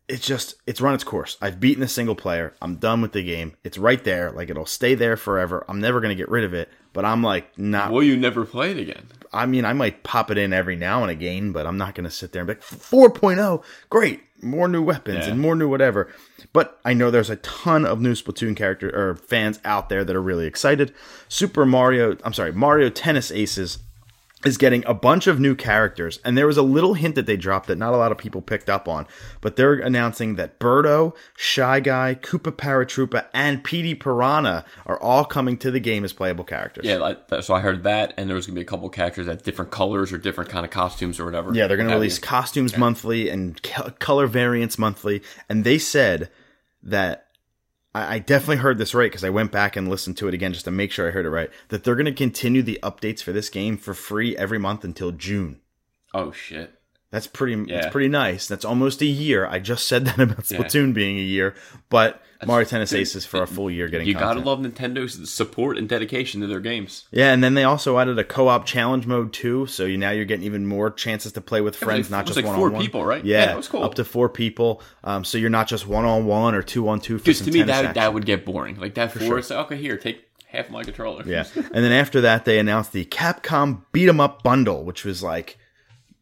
it's 0.10 0.26
just 0.26 0.56
it's 0.68 0.82
run 0.82 0.94
its 0.96 1.04
course. 1.04 1.38
I've 1.42 1.60
beaten 1.60 1.82
the 1.82 1.88
single 1.88 2.16
player. 2.16 2.54
I'm 2.62 2.76
done 2.76 3.02
with 3.02 3.14
the 3.14 3.24
game. 3.24 3.56
It's 3.64 3.78
right 3.78 4.04
there. 4.04 4.32
Like 4.32 4.50
it'll 4.50 4.66
stay 4.66 4.96
there 4.96 5.16
forever. 5.16 5.64
I'm 5.70 5.80
never 5.80 6.02
gonna 6.02 6.16
get 6.16 6.30
rid 6.30 6.44
of 6.44 6.54
it. 6.54 6.70
But 6.92 7.06
I'm 7.06 7.22
like 7.24 7.58
not. 7.58 7.92
Will 7.92 8.04
you 8.04 8.18
never 8.18 8.44
play 8.46 8.72
it 8.72 8.78
again? 8.80 9.08
I 9.32 9.46
mean, 9.46 9.64
I 9.64 9.74
might 9.74 10.02
pop 10.04 10.32
it 10.32 10.40
in 10.40 10.52
every 10.54 10.76
now 10.76 11.04
and 11.04 11.12
again, 11.12 11.52
but 11.52 11.68
I'm 11.68 11.78
not 11.78 11.94
gonna 11.96 12.10
sit 12.10 12.32
there 12.32 12.42
and 12.42 12.48
be 12.48 12.54
like 12.56 12.64
4.0, 12.64 13.64
great, 13.92 14.22
more 14.42 14.68
new 14.68 14.82
weapons 14.82 15.26
Yeah. 15.26 15.32
and 15.34 15.40
more 15.40 15.56
new 15.56 15.70
whatever. 15.70 16.12
But 16.52 16.80
I 16.84 16.94
know 16.94 17.12
there's 17.12 17.30
a 17.30 17.36
ton 17.36 17.86
of 17.86 18.02
new 18.02 18.14
Splatoon 18.14 18.56
character 18.56 18.90
or 18.90 19.16
fans 19.16 19.60
out 19.64 19.90
there 19.90 20.04
that 20.04 20.16
are 20.16 20.22
really 20.22 20.48
excited. 20.48 20.92
Super 21.28 21.64
Mario, 21.66 22.18
I'm 22.24 22.34
sorry, 22.34 22.52
Mario 22.54 22.90
Tennis 22.90 23.32
Aces 23.32 23.78
is 24.46 24.58
getting 24.58 24.86
a 24.86 24.94
bunch 24.94 25.28
of 25.28 25.40
new 25.40 25.54
characters, 25.54 26.20
and 26.24 26.38
there 26.38 26.48
was 26.48 26.58
a 26.58 26.62
little 26.62 26.94
hint 26.94 27.16
that 27.16 27.26
they 27.26 27.36
dropped 27.36 27.68
that 27.68 27.78
not 27.78 27.94
a 27.94 27.98
lot 27.98 28.12
of 28.12 28.18
people 28.18 28.42
picked 28.42 28.70
up 28.70 28.88
on. 28.88 29.06
But 29.42 29.58
they're 29.58 29.74
announcing 29.74 30.36
that 30.36 30.60
Birdo, 30.60 31.14
Shy 31.36 31.82
Guy, 31.82 32.16
Koopa 32.16 32.52
Paratroopa, 32.52 33.26
and 33.34 33.64
Petey 33.64 33.96
Piranha 33.96 34.64
are 34.86 35.00
all 35.02 35.26
coming 35.26 35.58
to 35.58 35.72
the 35.72 35.80
game 35.80 36.06
as 36.06 36.14
playable 36.14 36.46
characters. 36.46 36.86
Yeah, 36.86 36.98
like, 36.98 37.20
so 37.42 37.54
I 37.54 37.60
heard 37.60 37.84
that, 37.84 38.14
and 38.18 38.30
there 38.30 38.36
was 38.36 38.48
gonna 38.48 38.56
be 38.56 38.62
a 38.62 38.66
couple 38.66 38.90
characters 38.90 39.26
that 39.26 39.44
different 39.44 39.72
colors 39.72 40.14
or 40.14 40.18
different 40.18 40.50
kind 40.50 40.66
of 40.66 40.72
costumes 40.72 41.20
or 41.20 41.26
whatever. 41.26 41.54
Yeah, 41.54 41.68
they're 41.68 41.78
going 41.78 41.90
to 41.90 41.96
release 41.96 42.20
costumes 42.20 42.78
monthly 42.78 43.30
and 43.30 43.62
color 44.00 44.28
variants 44.28 44.78
monthly. 44.78 45.22
And 45.50 45.64
they 45.64 45.78
said 45.78 46.30
that 46.84 47.28
I, 47.94 48.16
I 48.16 48.20
definitely 48.20 48.58
heard 48.58 48.78
this 48.78 48.94
right 48.94 49.10
because 49.10 49.24
I 49.24 49.30
went 49.30 49.52
back 49.52 49.76
and 49.76 49.88
listened 49.88 50.18
to 50.18 50.28
it 50.28 50.34
again 50.34 50.54
just 50.54 50.66
to 50.66 50.72
make 50.72 50.92
sure 50.92 51.08
I 51.08 51.12
heard 51.12 51.26
it 51.26 51.30
right. 51.30 51.50
That 51.70 51.84
they're 51.84 51.96
going 51.96 52.06
to 52.06 52.12
continue 52.12 52.62
the 52.62 52.80
updates 52.84 53.22
for 53.22 53.32
this 53.32 53.50
game 53.50 53.78
for 53.78 53.94
free 53.94 54.38
every 54.38 54.60
month 54.60 54.84
until 54.84 55.12
June. 55.12 55.62
Oh 56.14 56.32
shit! 56.32 56.79
That's 57.12 57.28
pretty. 57.28 57.56
That's 57.66 57.88
pretty 57.92 58.08
nice. 58.10 58.48
That's 58.48 58.64
almost 58.66 59.02
a 59.02 59.06
year. 59.06 59.46
I 59.48 59.60
just 59.60 59.88
said 59.88 60.06
that 60.06 60.20
about 60.20 60.50
Yeah. 60.52 60.60
Splatoon 60.60 60.94
being 60.94 61.18
a 61.18 61.24
year, 61.24 61.56
but 61.90 62.22
Mario 62.46 62.66
Tennis 62.66 62.94
Aces 62.94 63.26
for 63.26 63.42
a 63.42 63.48
full 63.48 63.70
year 63.70 63.88
getting. 63.90 64.08
You 64.08 64.14
content. 64.14 64.46
gotta 64.46 64.50
love 64.50 64.60
Nintendo's 64.60 65.30
support 65.30 65.78
and 65.78 65.90
dedication 65.90 66.40
to 66.42 66.48
their 66.48 66.60
games. 66.60 67.06
Yeah, 67.12 67.34
and 67.34 67.44
then 67.44 67.54
they 67.56 67.64
also 67.64 67.98
added 68.00 68.18
a 68.20 68.24
co-op 68.24 68.66
challenge 68.66 69.06
mode 69.08 69.34
too, 69.34 69.66
so 69.68 69.86
you 69.86 69.98
now 69.98 70.12
you're 70.12 70.24
getting 70.26 70.46
even 70.46 70.66
more 70.68 70.90
chances 70.92 71.32
to 71.34 71.42
play 71.42 71.62
with 71.62 71.76
friends, 71.76 72.12
like- 72.12 72.20
not 72.20 72.26
just 72.28 72.38
like 72.38 72.46
one-on-one. 72.46 72.82
people, 72.82 73.04
right? 73.04 73.26
Yeah, 73.26 73.40
Yeah, 73.40 73.46
that 73.48 73.58
was 73.58 73.68
cool. 73.68 73.84
Up 73.84 73.96
to 73.96 74.06
four 74.06 74.30
people, 74.30 74.82
um, 75.04 75.24
so 75.26 75.38
you're 75.38 75.50
not 75.50 75.68
just 75.68 75.88
one 75.88 76.06
on 76.06 76.28
one 76.28 76.54
or 76.56 76.62
two 76.62 76.88
on 76.88 77.02
two. 77.02 77.18
Because 77.18 77.42
to 77.42 77.52
me, 77.52 77.64
that 77.64 77.86
action. 77.86 77.94
that 77.96 78.14
would 78.14 78.26
get 78.26 78.46
boring. 78.46 78.80
Like 78.80 78.94
that 78.96 79.12
four, 79.12 79.38
it's 79.40 79.50
like 79.50 79.66
okay, 79.66 79.78
here, 79.78 79.98
take 79.98 80.24
half 80.48 80.70
my 80.70 80.84
controller. 80.84 81.24
yeah. 81.26 81.44
And 81.56 81.84
then 81.84 81.92
after 81.92 82.22
that, 82.22 82.46
they 82.46 82.58
announced 82.60 82.94
the 82.94 83.04
Capcom 83.06 83.82
Beat 83.92 84.08
'Em 84.10 84.20
Up 84.22 84.44
bundle, 84.44 84.84
which 84.86 85.04
was 85.04 85.22
like 85.22 85.58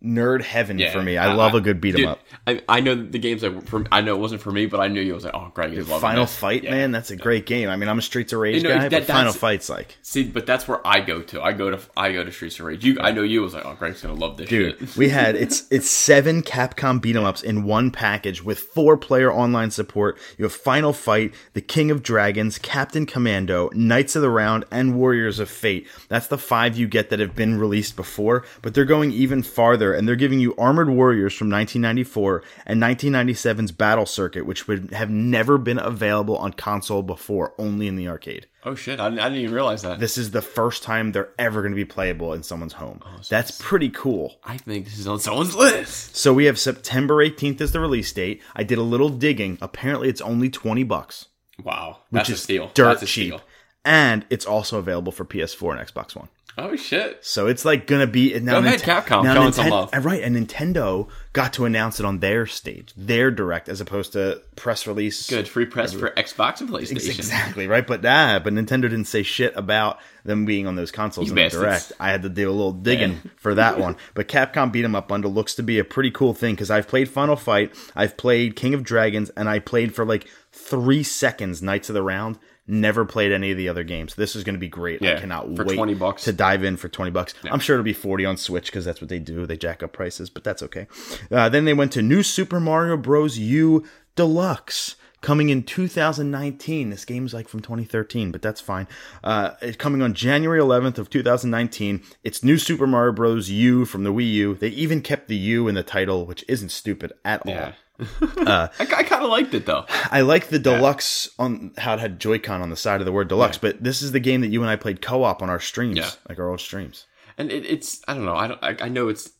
nerd 0.03 0.43
heaven 0.43 0.77
Yeah, 0.77 0.91
for 0.91 1.01
me. 1.01 1.17
I, 1.17 1.33
love 1.33 1.55
a 1.55 1.62
good 1.62 1.81
beat 1.81 1.95
'em 1.95 2.01
dude, 2.01 2.05
up. 2.10 2.19
I, 2.45 2.62
I 2.69 2.79
know 2.81 2.93
the 2.93 3.17
games 3.17 3.41
that 3.41 3.67
for 3.67 3.83
I 3.91 4.01
know 4.01 4.15
it 4.15 4.19
wasn't 4.19 4.41
for 4.41 4.51
me, 4.51 4.67
but 4.67 4.79
I 4.79 4.88
knew 4.89 5.01
you 5.01 5.15
was 5.15 5.23
like, 5.25 5.33
oh, 5.33 5.51
Greg 5.55 5.73
is 5.73 5.88
loving 5.89 6.01
Final 6.01 6.25
this. 6.25 6.36
Fight, 6.38 6.63
Yeah. 6.63 6.71
man, 6.71 6.91
that's 6.91 7.10
a 7.10 7.15
great 7.15 7.47
game. 7.47 7.67
I 7.67 7.75
mean, 7.77 7.89
I'm 7.89 7.97
a 7.97 8.01
Streets 8.03 8.31
of 8.31 8.39
Rage 8.39 8.62
You 8.62 8.69
know, 8.69 8.75
guy, 8.75 8.89
that- 8.89 8.91
but 8.91 9.03
Final 9.05 9.33
Fight's 9.33 9.69
like, 9.69 9.97
See, 10.03 10.23
but 10.23 10.45
that's 10.45 10.67
where 10.67 10.86
I 10.86 10.99
go 11.01 11.21
to. 11.23 11.41
I 11.41 11.51
go 11.53 11.71
to 11.71 11.79
I 11.97 12.12
go 12.12 12.23
to 12.23 12.31
Streets 12.31 12.60
of 12.60 12.65
Rage. 12.67 12.86
You, 12.86 12.99
I 13.01 13.12
know 13.12 13.23
you 13.23 13.41
was 13.41 13.55
like, 13.55 13.65
oh, 13.65 13.75
Greg's 13.77 14.01
gonna 14.03 14.13
love 14.13 14.38
this 14.38 14.49
Dude, 14.49 14.77
shit. 14.79 14.95
we 14.97 15.10
had 15.19 15.36
it's 15.36 15.65
it's 15.71 15.89
seven 15.89 16.43
Capcom 16.43 17.01
beat 17.01 17.15
'em 17.15 17.23
ups 17.25 17.41
in 17.41 17.63
one 17.63 17.89
package 17.89 18.43
with 18.43 18.60
four 18.60 18.97
player 18.97 19.31
online 19.33 19.71
support. 19.71 20.19
You 20.38 20.45
have 20.45 20.53
Final 20.53 20.93
Fight, 20.93 21.33
The 21.53 21.62
King 21.62 21.89
of 21.89 22.03
Dragons, 22.03 22.60
Captain 22.60 23.07
Commando, 23.07 23.71
Knights 23.73 24.15
of 24.15 24.21
the 24.21 24.29
Round, 24.29 24.63
and 24.69 24.95
Warriors 24.95 25.39
of 25.39 25.49
Fate. 25.49 25.88
That's 26.07 26.27
the 26.27 26.38
five 26.38 26.77
you 26.77 26.88
get 26.88 27.10
that 27.10 27.19
have 27.19 27.36
been 27.36 27.57
released 27.60 27.95
before, 27.95 28.45
but 28.62 28.75
they're 28.75 28.86
going 28.86 29.12
even 29.12 29.41
farther 29.41 29.88
and 29.97 30.07
they're 30.07 30.15
giving 30.15 30.39
you 30.39 30.55
Armored 30.57 30.89
Warriors 30.89 31.33
from 31.33 31.49
1994 31.49 32.43
and 32.65 32.81
1997's 32.81 33.71
Battle 33.71 34.05
Circuit, 34.05 34.45
which 34.45 34.67
would 34.67 34.91
have 34.91 35.10
never 35.10 35.57
been 35.57 35.79
available 35.79 36.38
on 36.38 36.53
console 36.53 37.01
before, 37.03 37.53
only 37.57 37.88
in 37.88 37.95
the 37.95 38.07
arcade. 38.07 38.47
Oh 38.63 38.75
shit, 38.75 38.99
I, 38.99 39.10
didn't- 39.10 39.19
I 39.21 39.29
didn't 39.29 39.43
even 39.43 39.55
realize 39.55 39.81
that. 39.81 39.99
This 39.99 40.17
is 40.17 40.31
the 40.31 40.41
first 40.41 40.83
time 40.83 41.12
they're 41.12 41.29
ever 41.39 41.62
going 41.62 41.71
to 41.71 41.75
be 41.75 41.86
playable 41.86 42.33
in 42.33 42.43
someone's 42.43 42.73
home. 42.73 43.01
Oh, 43.05 43.19
that's 43.29 43.51
pretty 43.62 43.89
cool. 43.89 44.39
I 44.43 44.57
think 44.57 44.86
this 44.86 44.97
is 44.99 45.07
on 45.07 45.19
someone's 45.19 45.55
list. 45.55 46.15
So 46.15 46.33
we 46.33 46.45
have 46.45 46.60
September 46.60 47.15
18th 47.15 47.62
as 47.62 47.71
the 47.71 47.79
release 47.79 48.12
date. 48.12 48.41
I 48.55 48.63
did 48.63 48.77
a 48.77 48.81
little 48.83 49.10
digging. 49.10 49.57
Apparently, 49.62 50.10
it's 50.10 50.21
only 50.21 50.49
20 50.49 50.83
bucks, 50.83 51.27
Wow, 51.63 51.99
which 52.10 52.19
that's 52.21 52.29
a 52.29 52.33
is 52.33 52.41
steal. 52.43 52.71
dirt 52.73 52.86
That's 52.99 53.03
a 53.03 53.05
cheap. 53.05 53.33
steal. 53.33 53.41
And 53.86 54.25
it's 54.29 54.45
also 54.45 54.79
available 54.79 55.13
for 55.13 55.23
PS4 55.23 55.79
and 55.79 55.88
Xbox 55.88 56.13
One. 56.13 56.27
Oh 56.59 56.75
shit! 56.75 57.23
So 57.23 57.45
it's 57.45 57.65
like 57.65 57.85
gonna 57.85 58.08
be 58.08 58.37
now. 58.39 58.60
Go 58.60 58.65
ahead, 58.67 58.81
Capcom, 58.81 59.31
showing 59.31 59.51
some 59.53 59.69
love. 59.69 59.91
Right, 60.03 60.23
and 60.23 60.35
Nintendo 60.35 61.08
got 61.33 61.53
to 61.53 61.65
announce 61.65 61.99
it 61.99 62.05
on 62.05 62.17
their 62.17 62.47
stage, 62.47 62.93
their 62.97 63.29
direct, 63.29 63.69
as 63.69 63.79
opposed 63.79 64.13
to 64.13 64.41
press 64.55 64.87
release. 64.87 65.29
Good 65.29 65.47
free 65.47 65.65
press 65.67 65.93
for 65.93 66.10
Xbox 66.10 66.60
and 66.62 66.69
PlayStation. 66.69 67.15
Exactly 67.19 67.67
right, 67.67 67.85
but 67.85 68.03
ah, 68.03 68.39
but 68.43 68.53
Nintendo 68.53 68.81
didn't 68.83 69.05
say 69.05 69.21
shit 69.21 69.53
about 69.55 69.99
them 70.25 70.45
being 70.45 70.65
on 70.65 70.75
those 70.75 70.89
consoles 70.91 71.27
You 71.27 71.33
in 71.33 71.35
bastards. 71.35 71.62
direct. 71.63 71.91
I 71.99 72.10
had 72.10 72.23
to 72.23 72.29
do 72.29 72.49
a 72.49 72.51
little 72.51 72.73
digging 72.73 73.12
Yeah. 73.23 73.31
for 73.35 73.53
that 73.53 73.77
one. 73.79 73.95
But 74.15 74.27
Capcom 74.27 74.71
Beat 74.71 74.83
'em 74.83 74.95
Up 74.95 75.08
Bundle 75.08 75.31
looks 75.31 75.53
to 75.55 75.63
be 75.63 75.77
a 75.77 75.83
pretty 75.83 76.10
cool 76.10 76.33
thing 76.33 76.55
because 76.55 76.71
I've 76.71 76.87
played 76.87 77.08
Final 77.08 77.35
Fight, 77.35 77.75
I've 77.95 78.17
played 78.17 78.55
King 78.55 78.73
of 78.73 78.83
Dragons, 78.83 79.29
and 79.37 79.47
I 79.47 79.60
played 79.60 79.93
for 79.93 80.05
like 80.05 80.25
three 80.51 81.03
seconds 81.03 81.62
Knights 81.62 81.89
of 81.89 81.93
the 81.93 82.01
Round. 82.01 82.39
Never 82.67 83.05
played 83.05 83.31
any 83.31 83.51
of 83.51 83.57
the 83.57 83.69
other 83.69 83.83
games. 83.83 84.15
This 84.15 84.35
is 84.35 84.43
going 84.43 84.55
to 84.55 84.59
be 84.59 84.67
great. 84.67 85.01
I 85.01 85.05
Yeah, 85.05 85.19
cannot 85.21 85.55
for 85.55 85.63
wait 85.63 85.75
20 85.75 85.93
bucks. 85.93 86.23
to 86.25 86.33
dive 86.33 86.63
in 86.65 86.75
for 86.77 86.89
20 86.89 87.11
bucks. 87.11 87.33
I'm 87.49 87.59
sure 87.59 87.75
it'll 87.75 87.83
be 87.85 87.93
40 87.93 88.25
on 88.25 88.35
Switch 88.37 88.65
because 88.65 88.83
that's 88.83 88.99
what 88.99 89.09
they 89.09 89.19
do. 89.19 89.45
They 89.45 89.55
jack 89.57 89.81
up 89.83 89.93
prices, 89.93 90.29
but 90.29 90.43
that's 90.43 90.61
okay. 90.63 90.87
Uh, 91.31 91.47
then 91.49 91.63
they 91.65 91.73
went 91.73 91.91
to 91.93 92.01
New 92.01 92.23
Super 92.23 92.59
Mario 92.59 92.97
Bros. 92.97 93.37
U 93.37 93.85
Deluxe 94.17 94.95
coming 95.21 95.49
in 95.49 95.63
2019. 95.63 96.89
This 96.89 97.05
game's 97.05 97.33
like 97.33 97.47
from 97.47 97.61
2013, 97.61 98.31
but 98.31 98.41
that's 98.41 98.59
fine. 98.61 98.87
Uh, 99.23 99.51
it's 99.61 99.77
coming 99.77 100.01
on 100.01 100.13
January 100.13 100.59
11th 100.59 100.97
of 100.97 101.09
2019. 101.09 102.01
It's 102.23 102.43
New 102.43 102.57
Super 102.57 102.87
Mario 102.87 103.13
Bros. 103.13 103.49
U 103.49 103.85
from 103.85 104.03
the 104.03 104.11
Wii 104.13 104.31
U. 104.33 104.55
They 104.55 104.69
even 104.69 105.01
kept 105.01 105.27
the 105.27 105.37
U 105.37 105.67
in 105.67 105.75
the 105.75 105.83
title, 105.83 106.25
which 106.25 106.43
isn't 106.47 106.69
stupid 106.69 107.13
at 107.23 107.45
all. 107.45 107.53
Yeah. 108.00 108.06
Uh, 108.37 108.67
I, 108.79 108.83
I 108.83 109.04
kind 109.04 109.23
of 109.23 109.29
liked 109.29 109.54
it 109.54 109.65
though. 109.65 109.85
I 110.12 110.21
like 110.21 110.48
the 110.50 110.60
deluxe 110.60 111.29
on 111.39 111.71
how 111.77 111.93
it 111.95 112.00
had 112.00 112.19
Joy-Con 112.19 112.62
on 112.62 112.69
the 112.69 112.75
side 112.75 113.02
of 113.02 113.06
the 113.06 113.12
word 113.12 113.27
deluxe, 113.27 113.58
but 113.58 113.83
this 113.83 114.02
is 114.02 114.12
the 114.12 114.19
game 114.19 114.41
that 114.41 114.50
you 114.50 114.62
and 114.62 114.69
I 114.69 114.75
played 114.75 115.02
co-op 115.02 115.41
on 115.41 115.50
our 115.50 115.60
streams, 115.60 115.98
Yeah. 115.98 116.10
like 116.29 116.39
our 116.39 116.50
old 116.50 116.60
streams. 116.62 117.06
And 117.37 117.52
it, 117.52 117.65
it's 117.65 118.02
I 118.08 118.13
don't 118.13 118.25
know. 118.25 118.35
I 118.35 118.48
don't. 118.48 118.63
I, 118.63 118.75
I 118.81 118.89
know 118.89 119.10
it's 119.10 119.31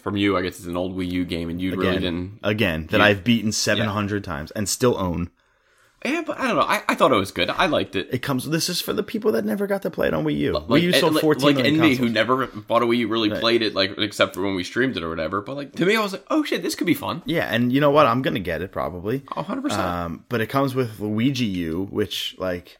from 0.00 0.16
you. 0.16 0.36
I 0.36 0.42
guess 0.42 0.58
it's 0.58 0.66
an 0.66 0.76
old 0.76 0.96
Wii 0.96 1.10
U 1.12 1.24
game, 1.24 1.48
and 1.50 1.60
you 1.60 1.72
really 1.72 1.88
Again, 1.88 2.00
didn't. 2.02 2.38
again 2.42 2.86
that 2.90 3.00
I've 3.00 3.22
beaten 3.24 3.52
700 3.52 4.24
times 4.24 4.50
and 4.52 4.68
still 4.68 4.96
own. 4.98 5.30
Yeah, 6.04 6.22
but 6.26 6.38
I 6.38 6.46
don't 6.48 6.56
know. 6.56 6.62
I, 6.62 6.82
I 6.86 6.94
thought 6.94 7.12
it 7.12 7.16
was 7.16 7.30
good. 7.30 7.48
I 7.48 7.64
liked 7.66 7.96
it. 7.96 8.08
It 8.12 8.18
comes. 8.20 8.44
This 8.48 8.68
is 8.68 8.80
for 8.80 8.92
the 8.92 9.02
people 9.02 9.32
that 9.32 9.44
never 9.44 9.66
got 9.66 9.82
to 9.82 9.90
play 9.90 10.06
it 10.08 10.12
on 10.14 10.22
Wii 10.24 10.36
U. 10.38 10.52
Like, 10.52 10.64
Wii 10.64 10.82
U 10.82 10.92
sold 10.92 11.14
like- 11.14 11.22
14 11.22 11.56
like 11.56 11.72
me, 11.72 11.94
who 11.94 12.08
never 12.10 12.46
bought 12.46 12.82
a 12.82 12.86
Wii 12.86 12.98
U, 12.98 13.08
really 13.08 13.30
played 13.30 13.62
it, 13.62 13.74
like 13.74 13.96
except 13.98 14.34
for 14.34 14.42
when 14.42 14.54
we 14.54 14.64
streamed 14.64 14.96
it 14.98 15.02
or 15.02 15.08
whatever. 15.08 15.40
But 15.40 15.56
like 15.56 15.72
to 15.76 15.86
me, 15.86 15.96
I 15.96 16.00
was 16.00 16.12
like, 16.12 16.24
oh 16.30 16.44
shit, 16.44 16.62
this 16.62 16.74
could 16.74 16.86
be 16.86 16.94
fun. 16.94 17.22
Yeah, 17.24 17.46
and 17.52 17.72
you 17.72 17.80
know 17.80 17.90
what? 17.90 18.06
I'm 18.06 18.20
gonna 18.22 18.38
get 18.40 18.60
it 18.60 18.70
probably. 18.70 19.22
Oh, 19.32 19.36
100 19.40 19.62
percent. 19.62 19.80
Um, 19.82 20.24
but 20.28 20.40
it 20.42 20.48
comes 20.48 20.74
with 20.74 21.00
Luigi 21.00 21.46
U, 21.46 21.88
which 21.90 22.36
like 22.38 22.76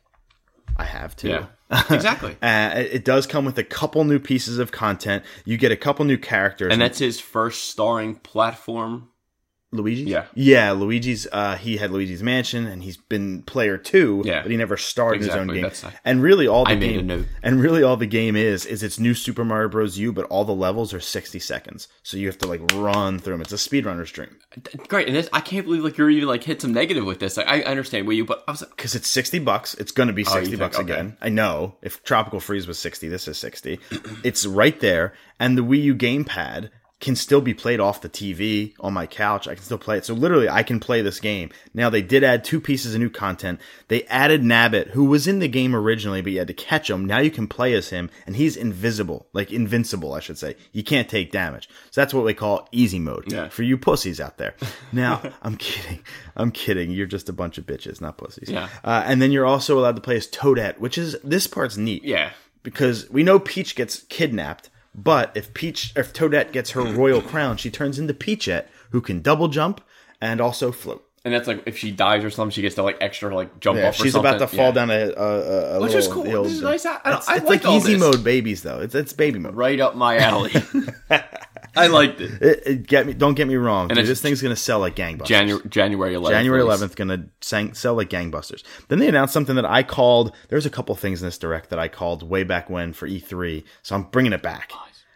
I 0.77 0.85
have 0.85 1.17
too. 1.17 1.29
Yeah, 1.29 1.47
exactly. 1.91 2.37
Uh, 2.43 2.73
it 2.77 3.05
does 3.07 3.27
come 3.27 3.45
with 3.47 3.57
a 3.59 3.65
couple 3.65 4.05
new 4.05 4.19
pieces 4.19 4.59
of 4.59 4.71
content. 4.71 5.25
You 5.47 5.57
get 5.57 5.73
a 5.73 5.77
couple 5.77 6.05
new 6.05 6.19
characters. 6.19 6.73
And 6.73 6.81
that's 6.83 6.99
his 6.99 7.21
first 7.21 7.71
starring 7.71 8.17
platform. 8.17 9.09
Luigi. 9.75 10.05
Yeah. 10.05 10.27
yeah. 10.35 10.73
Luigi's. 10.73 11.27
Uh, 11.31 11.57
he 11.57 11.77
had 11.77 11.91
Luigi's 11.91 12.23
Mansion, 12.23 12.67
and 12.67 12.83
he's 12.83 12.97
been 12.97 13.43
player 13.43 13.77
two. 13.77 14.23
Yeah. 14.25 14.43
but 14.43 14.51
he 14.51 14.57
never 14.57 14.77
started 14.77 15.23
his 15.23 15.31
own 15.31 15.49
game. 15.49 15.63
that's- 15.63 15.85
and 16.05 16.23
really, 16.23 16.47
all 16.47 16.65
the 16.65 16.71
I 16.73 16.75
made 16.77 16.91
a 16.91 16.97
game 16.99 17.07
note. 17.07 17.27
and 17.43 17.61
really 17.61 17.83
all 17.83 17.97
the 17.97 18.07
game 18.07 18.37
is 18.37 18.65
is 18.67 18.83
it's 18.83 18.99
new 18.99 19.15
Super 19.15 19.45
Mario 19.45 19.69
Bros. 19.69 19.99
U, 19.99 20.13
but 20.13 20.25
all 20.27 20.45
the 20.45 20.55
levels 20.55 20.95
are 20.95 21.01
sixty 21.01 21.39
seconds, 21.39 21.89
so 22.03 22.17
you 22.17 22.27
have 22.29 22.39
to 22.39 22.47
like 22.49 22.61
run 22.75 23.19
through 23.19 23.35
them. 23.35 23.41
It's 23.41 23.53
a 23.53 23.57
speedrunner's 23.57 24.11
dream 24.11 24.37
Great, 24.89 25.09
and 25.09 25.17
this, 25.17 25.29
I 25.33 25.41
can't 25.41 25.67
believe 25.67 25.83
like 25.83 25.99
you're 25.99 26.11
even 26.11 26.29
like 26.29 26.45
hit 26.45 26.63
some 26.63 26.73
negative 26.73 27.05
with 27.05 27.19
this. 27.21 27.37
Like 27.37 27.49
I 27.49 27.63
understand 27.63 28.07
Wii 28.07 28.17
U, 28.17 28.25
but 28.25 28.45
I 28.47 28.53
was 28.53 28.63
like, 28.63 28.71
because 28.77 28.95
it's 28.95 29.09
sixty 29.09 29.39
bucks. 29.41 29.75
It's 29.75 29.91
going 29.93 30.07
to 30.07 30.13
be 30.13 30.25
Oh, 30.25 30.31
you 30.31 30.35
sixty 30.35 30.51
think- 30.51 30.61
bucks 30.61 30.79
okay. 30.79 30.93
again. 30.93 31.17
I 31.21 31.29
know. 31.29 31.77
If 31.83 32.03
Tropical 32.05 32.39
Freeze 32.41 32.67
was 32.67 32.79
sixty, 32.79 33.09
this 33.09 33.27
is 33.29 33.37
sixty. 33.39 33.81
it's 34.23 34.47
right 34.47 34.79
there, 34.81 35.15
and 35.41 35.59
the 35.59 35.63
Wii 35.63 35.83
U 35.83 35.95
gamepad 35.95 36.71
can 37.05 37.15
still 37.15 37.41
be 37.41 37.55
played 37.55 37.79
off 37.79 38.01
the 38.01 38.09
TV 38.09 38.73
on 38.81 38.93
my 38.95 39.07
couch. 39.07 39.47
I 39.47 39.55
can 39.55 39.63
still 39.63 39.79
play 39.79 39.99
it. 39.99 40.05
So 40.07 40.15
literally, 40.15 40.49
I 40.49 40.63
can 40.63 40.81
play 40.81 41.03
this 41.03 41.21
game. 41.21 41.51
Now 41.75 41.91
they 41.91 42.03
did 42.03 42.25
add 42.25 42.43
two 42.43 42.61
pieces 42.61 42.95
of 42.95 43.01
new 43.01 43.11
content. 43.11 43.61
They 43.89 44.05
added 44.05 44.43
Nabbit, 44.43 44.89
who 44.89 45.05
was 45.05 45.27
in 45.29 45.39
the 45.39 45.47
game 45.47 45.77
originally, 45.77 46.23
but 46.23 46.33
you 46.33 46.39
had 46.39 46.49
to 46.49 46.55
catch 46.55 46.89
him. 46.91 47.05
Now 47.05 47.19
you 47.19 47.31
can 47.31 47.47
play 47.47 47.75
as 47.75 47.91
him, 47.91 48.11
and 48.27 48.35
he's 48.37 48.57
invisible, 48.57 49.27
like 49.35 49.53
invincible, 49.53 50.15
I 50.15 50.21
should 50.21 50.39
say. 50.39 50.57
You 50.73 50.83
can't 50.83 51.09
take 51.09 51.31
damage. 51.31 51.69
So 51.91 52.01
that's 52.01 52.15
what 52.15 52.25
we 52.25 52.35
call 52.35 52.69
easy 52.73 52.99
mode 52.99 53.31
Yeah. 53.31 53.49
for 53.51 53.63
you 53.63 53.77
pussies 53.79 54.19
out 54.21 54.39
there. 54.39 54.55
Now 54.93 55.21
I'm 55.43 55.57
kidding. 55.57 56.01
I'm 56.37 56.51
kidding. 56.51 56.91
You're 56.91 57.07
just 57.07 57.29
a 57.29 57.33
bunch 57.33 57.59
of 57.59 57.67
bitches, 57.67 58.01
not 58.01 58.17
pussies. 58.17 58.49
Yeah. 58.49 58.69
Uh, 58.83 59.03
and 59.05 59.21
then 59.21 59.31
you're 59.31 59.45
also 59.47 59.79
allowed 59.79 59.97
to 59.97 60.03
play 60.03 60.17
as 60.17 60.27
Toadette, 60.29 60.79
which 60.79 60.97
is 60.99 61.17
this 61.23 61.47
part's 61.47 61.77
neat 61.77 62.05
yeah, 62.05 62.31
because 62.63 63.11
we 63.11 63.23
know 63.23 63.39
Peach 63.39 63.75
gets 63.77 64.03
kidnapped, 64.05 64.71
but 64.95 65.33
if 65.35 65.53
Peach, 65.55 65.93
if 65.97 66.13
Toadette 66.13 66.53
gets 66.53 66.71
her 66.71 66.83
royal 66.83 67.21
crown, 67.21 67.57
she 67.57 67.71
turns 67.71 67.99
into 67.99 68.15
Peachette, 68.15 68.71
who 68.91 69.01
can 69.01 69.21
double 69.23 69.49
jump 69.49 69.81
and 70.21 70.41
also 70.41 70.71
float. 70.73 71.05
and 71.25 71.33
that's 71.35 71.49
like 71.49 71.63
if 71.67 71.77
she 71.79 71.91
dies 71.91 72.23
or 72.25 72.31
something, 72.31 72.53
she 72.53 72.63
gets 72.63 72.75
to 72.77 72.83
like 72.83 72.99
extra 73.01 73.35
like 73.35 73.59
jump 73.61 73.79
Yeah, 73.79 73.89
off. 73.89 73.99
or 73.99 74.03
she's 74.05 74.13
something. 74.13 74.29
about 74.35 74.39
to 74.51 74.57
fall 74.57 74.67
Yeah. 74.67 74.71
down 74.73 74.91
a, 74.91 74.95
a, 74.95 75.09
a, 75.17 75.79
a 75.79 75.81
Which 75.81 75.93
little 75.93 75.99
is 75.99 76.09
cool. 76.09 76.23
hill. 76.25 76.45
This 76.45 76.53
is 76.53 76.63
nice. 76.63 76.87
I- 76.87 77.01
I- 77.05 77.17
it's 77.17 77.29
I 77.29 77.37
it's 77.37 77.45
liked 77.47 77.65
like 77.65 77.75
easy 77.77 77.93
this. 77.95 78.01
mode 78.01 78.23
babies 78.25 78.63
though. 78.63 78.81
It's 78.81 78.95
it's 78.95 79.13
baby 79.13 79.39
mode. 79.39 79.55
right 79.57 79.81
up 79.81 79.97
my 79.97 80.19
alley. 80.19 80.53
I 81.77 81.89
liked 81.89 82.21
it. 82.21 82.41
It, 82.41 82.63
it 82.67 82.87
get 82.87 83.05
me. 83.07 83.15
Don't 83.15 83.35
get 83.35 83.49
me 83.49 83.57
wrong. 83.57 83.89
Dude, 83.89 84.07
this 84.07 84.21
thing's 84.21 84.41
gonna 84.41 84.55
sell 84.55 84.79
like 84.79 84.95
gangbusters. 84.95 85.27
January 85.27 85.63
January 85.69 86.15
11th. 86.15 86.29
January 86.31 86.63
release. 86.63 86.81
11th, 86.83 86.95
gonna 86.97 87.27
sang, 87.41 87.75
sell 87.75 87.95
like 87.95 88.09
gangbusters. 88.11 88.63
Then 88.89 89.01
they 89.01 89.09
announced 89.09 89.33
something 89.35 89.57
that 89.57 89.65
I 89.65 89.83
called. 89.83 90.33
There's 90.51 90.67
a 90.67 90.71
couple 90.71 90.95
things 90.95 91.21
in 91.21 91.27
this 91.27 91.37
direct 91.39 91.71
that 91.71 91.81
I 91.81 91.89
called 91.89 92.23
way 92.29 92.45
back 92.45 92.71
when 92.71 92.93
for 92.93 93.09
E3, 93.09 93.65
so 93.83 93.97
I'm 93.97 94.05
bringing 94.05 94.33
it 94.33 94.43
back. 94.43 94.73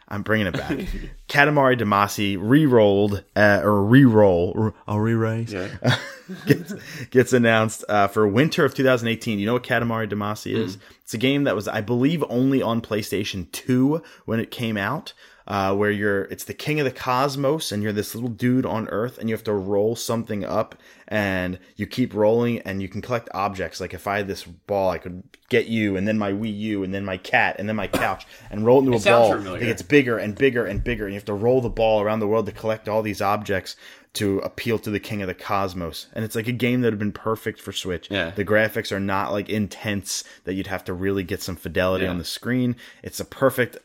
I'm 0.08 0.22
bringing 0.22 0.46
it 0.46 0.54
back. 0.54 0.70
Katamari 1.28 1.78
Damacy 1.78 2.38
re-rolled 2.40 3.22
uh, 3.36 3.60
or 3.62 3.82
re-roll, 3.84 4.72
a 4.86 5.00
re-raise 5.00 5.52
gets, 6.46 6.72
gets 7.10 7.32
announced 7.32 7.84
uh, 7.88 8.08
for 8.08 8.26
winter 8.26 8.64
of 8.64 8.74
2018. 8.74 9.38
You 9.38 9.46
know 9.46 9.52
what 9.54 9.62
Katamari 9.64 10.10
Damacy 10.10 10.54
is? 10.54 10.78
It's 11.02 11.14
a 11.14 11.18
game 11.18 11.44
that 11.44 11.54
was, 11.54 11.68
I 11.68 11.82
believe, 11.82 12.24
only 12.28 12.62
on 12.62 12.80
PlayStation 12.80 13.50
2 13.52 14.02
when 14.24 14.40
it 14.40 14.50
came 14.50 14.76
out. 14.76 15.12
Uh, 15.48 15.74
where 15.74 15.90
you're, 15.90 16.24
it's 16.24 16.44
the 16.44 16.52
king 16.52 16.78
of 16.78 16.84
the 16.84 16.90
cosmos, 16.90 17.72
and 17.72 17.82
you're 17.82 17.90
this 17.90 18.14
little 18.14 18.28
dude 18.28 18.66
on 18.66 18.86
Earth, 18.90 19.16
and 19.16 19.30
you 19.30 19.34
have 19.34 19.42
to 19.42 19.52
roll 19.54 19.96
something 19.96 20.44
up, 20.44 20.74
and 21.08 21.58
you 21.76 21.86
keep 21.86 22.12
rolling, 22.12 22.58
and 22.60 22.82
you 22.82 22.88
can 22.88 23.00
collect 23.00 23.30
objects. 23.32 23.80
Like 23.80 23.94
if 23.94 24.06
I 24.06 24.18
had 24.18 24.28
this 24.28 24.44
ball, 24.44 24.90
I 24.90 24.98
could 24.98 25.22
get 25.48 25.66
you, 25.66 25.96
and 25.96 26.06
then 26.06 26.18
my 26.18 26.32
Wii 26.32 26.54
U, 26.58 26.82
and 26.84 26.92
then 26.92 27.02
my 27.02 27.16
cat, 27.16 27.56
and 27.58 27.66
then 27.66 27.76
my 27.76 27.86
couch, 27.88 28.26
and 28.50 28.66
roll 28.66 28.82
it 28.82 28.92
into 28.94 28.98
a 28.98 29.10
ball. 29.10 29.32
familiar. 29.32 29.62
It 29.62 29.66
gets 29.66 29.80
bigger 29.80 30.18
and 30.18 30.34
bigger 30.34 30.66
and 30.66 30.84
bigger, 30.84 31.06
and 31.06 31.14
you 31.14 31.18
have 31.18 31.24
to 31.24 31.32
roll 31.32 31.62
the 31.62 31.70
ball 31.70 32.02
around 32.02 32.20
the 32.20 32.28
world 32.28 32.44
to 32.44 32.52
collect 32.52 32.86
all 32.86 33.00
these 33.00 33.22
objects 33.22 33.74
to 34.14 34.40
appeal 34.40 34.78
to 34.80 34.90
the 34.90 35.00
king 35.00 35.22
of 35.22 35.28
the 35.28 35.34
cosmos. 35.34 36.08
And 36.14 36.26
it's 36.26 36.34
like 36.34 36.48
a 36.48 36.52
game 36.52 36.82
that 36.82 36.88
would 36.88 36.92
have 36.94 36.98
been 36.98 37.12
perfect 37.12 37.58
for 37.60 37.72
Switch. 37.72 38.10
Yeah. 38.10 38.30
The 38.32 38.44
graphics 38.44 38.92
are 38.92 39.00
not 39.00 39.32
like 39.32 39.48
intense 39.48 40.24
that 40.44 40.54
you'd 40.54 40.66
have 40.66 40.84
to 40.84 40.92
really 40.92 41.22
get 41.22 41.40
some 41.40 41.56
fidelity 41.56 42.04
Yeah. 42.04 42.10
on 42.10 42.18
the 42.18 42.24
screen. 42.24 42.76
It's 43.02 43.20
a 43.20 43.24
perfect 43.24 43.78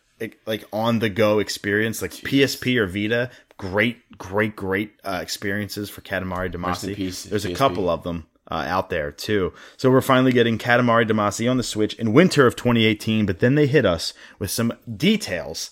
like 0.46 0.66
on 0.72 1.00
the 1.00 1.10
go 1.10 1.40
experience, 1.40 2.02
like 2.02 2.12
PSP 2.12 2.78
or 2.78 2.88
Vita. 2.88 3.30
Great, 3.58 4.18
great, 4.18 4.56
great 4.56 4.94
uh, 5.04 5.20
experiences 5.22 5.90
for 5.90 6.02
Katamari 6.02 6.52
Damacy. 6.52 7.30
There's 7.30 7.46
a 7.46 7.54
couple 7.54 7.90
of 7.90 8.04
them 8.04 8.28
uh, 8.50 8.66
out 8.68 8.90
there 8.90 9.12
too. 9.12 9.54
So 9.78 9.90
we're 9.90 10.02
finally 10.02 10.32
getting 10.32 10.58
Katamari 10.58 11.10
Damacy 11.10 11.50
on 11.50 11.58
the 11.58 11.64
Switch 11.64 11.94
in 11.96 12.14
winter 12.14 12.46
of 12.46 12.56
2018. 12.56 13.26
But 13.26 13.40
then 13.40 13.56
they 13.56 13.68
hit 13.68 13.86
us 13.86 14.14
with 14.40 14.52
some 14.52 14.74
details 14.98 15.72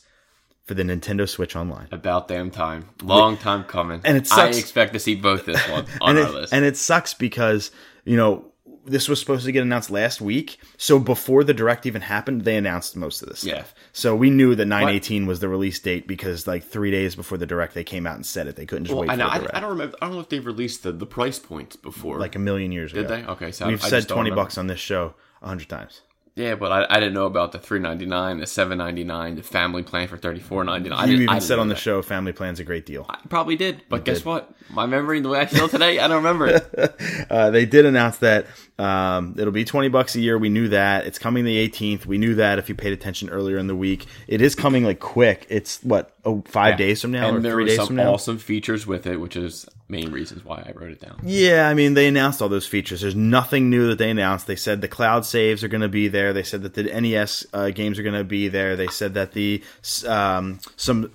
for 0.64 0.74
the 0.74 0.84
Nintendo 0.84 1.28
Switch 1.28 1.56
Online. 1.56 1.88
About 1.92 2.28
damn 2.28 2.50
time. 2.52 2.89
Long 3.04 3.38
time 3.38 3.64
coming. 3.66 4.02
And 4.04 4.16
it 4.16 4.28
sucks. 4.28 4.56
I 4.56 4.60
expect 4.60 4.94
to 4.94 5.00
see 5.00 5.16
both 5.16 5.46
this 5.46 5.62
one 5.68 5.86
on 6.02 6.18
and 6.18 6.26
our 6.26 6.32
it, 6.32 6.34
list. 6.34 6.54
and 6.54 6.64
it 6.64 6.78
sucks 6.78 7.14
because 7.14 7.72
you 8.06 8.16
know 8.16 8.51
this 8.86 9.08
was 9.08 9.20
supposed 9.20 9.46
to 9.46 9.52
get 9.52 9.62
announced 9.62 9.90
last 9.90 10.22
week. 10.22 10.60
So 10.78 11.00
before 11.00 11.44
the 11.44 11.54
direct 11.54 11.86
even 11.86 12.02
happened, 12.02 12.44
they 12.44 12.58
announced 12.58 12.96
most 12.96 13.22
of 13.22 13.30
this 13.30 13.44
Yeah. 13.44 13.56
stuff. 13.56 13.76
So 13.94 14.16
we 14.16 14.30
knew 14.30 14.56
that 14.56 14.66
918 14.66 15.26
was 15.28 15.40
the 15.40 15.48
release 15.50 15.80
date 15.80 16.08
because 16.08 16.48
like 16.48 16.64
three 16.64 16.92
days 16.92 17.16
before 17.16 17.38
the 17.38 17.46
direct, 17.46 17.74
they 17.74 17.84
came 17.84 18.08
out 18.08 18.16
and 18.16 18.26
said 18.26 18.48
it. 18.48 18.56
They 18.56 18.66
couldn't 18.66 18.86
just 18.86 18.94
well, 18.96 19.02
wait 19.08 19.10
I, 19.12 19.14
for 19.14 19.20
know, 19.20 19.28
I. 19.54 19.58
I 19.58 19.60
don't 19.60 19.70
remember. 19.70 19.96
I 20.02 20.06
don't 20.06 20.16
know 20.16 20.22
if 20.22 20.30
they've 20.30 20.46
released 20.46 20.84
the, 20.84 20.92
the 20.92 21.06
price 21.06 21.40
points 21.40 21.76
before. 21.76 22.20
like 22.20 22.36
a 22.36 22.40
million 22.40 22.72
years 22.72 22.92
did 22.92 23.06
ago. 23.06 23.16
Did 23.16 23.26
they? 23.26 23.32
Okay, 23.32 23.52
so 23.52 23.68
We've 23.68 23.84
I 23.84 23.88
said 23.90 23.98
just 24.00 24.10
20 24.10 24.32
bucks 24.32 24.58
on 24.58 24.68
this 24.68 24.80
show 24.80 25.14
a 25.42 25.48
hundred 25.48 25.70
times. 25.70 26.02
Yeah, 26.36 26.56
but 26.56 26.72
I, 26.72 26.86
I 26.90 27.00
didn't 27.00 27.14
know 27.14 27.26
about 27.26 27.52
the 27.52 27.60
three 27.60 27.80
ninety 27.80 28.06
nine, 28.06 28.40
the 28.40 28.48
seven 28.48 28.78
ninety 28.78 29.04
nine, 29.04 29.36
the 29.36 29.44
family 29.44 29.84
plan 29.84 30.08
for 30.08 30.18
thirty 30.18 30.40
four 30.40 30.64
ninety 30.64 30.90
nine. 30.90 31.10
You 31.10 31.18
even 31.18 31.42
said 31.42 31.60
on 31.60 31.68
the 31.68 31.76
show, 31.76 32.02
family 32.02 32.32
plan's 32.32 32.60
a 32.60 32.64
great 32.64 32.86
deal. 32.86 33.06
I 33.10 33.18
probably 33.28 33.58
did, 33.58 33.82
but 33.90 34.06
guess 34.06 34.24
what? 34.24 34.54
My 34.70 34.86
memory, 34.86 35.20
the 35.20 35.28
way 35.28 35.42
I 35.42 35.46
feel 35.46 35.68
today, 35.68 36.00
I 36.00 36.08
don't 36.08 36.24
remember 36.24 36.48
it. 36.48 36.96
Uh, 37.30 37.50
they 37.50 37.66
did 37.66 37.86
announce 37.86 38.18
that 38.18 38.46
um, 38.78 39.36
it'll 39.38 39.54
be 39.54 39.64
20 39.64 39.90
bucks 39.90 40.16
a 40.16 40.20
year. 40.20 40.38
We 40.38 40.50
knew 40.50 40.70
that. 40.70 41.06
It's 41.06 41.20
coming 41.20 41.46
the 41.46 41.70
18th. 41.70 42.06
We 42.06 42.18
knew 42.18 42.36
that 42.36 42.60
if 42.60 42.68
you 42.68 42.76
paid 42.76 42.94
attention 42.94 43.30
earlier 43.30 43.58
in 43.58 43.68
the 43.68 43.76
week. 43.76 44.06
It 44.28 44.42
is 44.42 44.56
coming 44.56 44.84
like 44.84 45.00
quick. 45.00 45.46
It's 45.50 45.82
what, 45.84 46.16
oh, 46.26 46.44
five 46.48 46.78
days 46.78 47.02
from 47.02 47.12
now 47.12 47.30
or 47.30 47.36
and 47.36 47.46
there 47.46 47.54
three 47.54 47.66
days 47.66 47.78
some 47.78 47.88
from 47.88 47.96
now? 47.98 48.14
awesome 48.14 48.38
features 48.38 48.88
with 48.88 49.08
it, 49.08 49.18
which 49.18 49.36
is 49.36 49.68
main 49.92 50.12
reasons 50.12 50.44
why 50.44 50.64
I 50.66 50.72
wrote 50.74 50.92
it 50.92 51.02
down. 51.02 51.20
Yeah, 51.24 51.68
I 51.68 51.74
mean, 51.74 51.94
they 51.94 52.08
announced 52.08 52.42
all 52.42 52.50
those 52.50 52.66
features. 52.66 53.02
There's 53.02 53.16
nothing 53.16 53.70
new 53.70 53.88
that 53.89 53.98
they 53.98 54.10
announced. 54.10 54.48
They 54.48 54.56
said 54.56 54.82
the 54.82 54.88
cloud 54.88 55.26
saves 55.26 55.64
are 55.64 55.68
going 55.68 55.82
to 55.82 55.89
be 55.89 56.08
there. 56.08 56.34
They 56.34 56.44
said 56.44 56.64
that 56.64 56.74
the 56.74 56.84
NES 56.84 57.46
uh, 57.54 57.70
games 57.70 58.00
are 58.00 58.04
going 58.04 58.16
to 58.16 58.24
be 58.24 58.48
there. 58.48 58.76
They 58.76 58.88
said 58.88 59.14
that 59.14 59.34
the 59.34 59.62
um, 60.08 60.60
some 60.78 61.12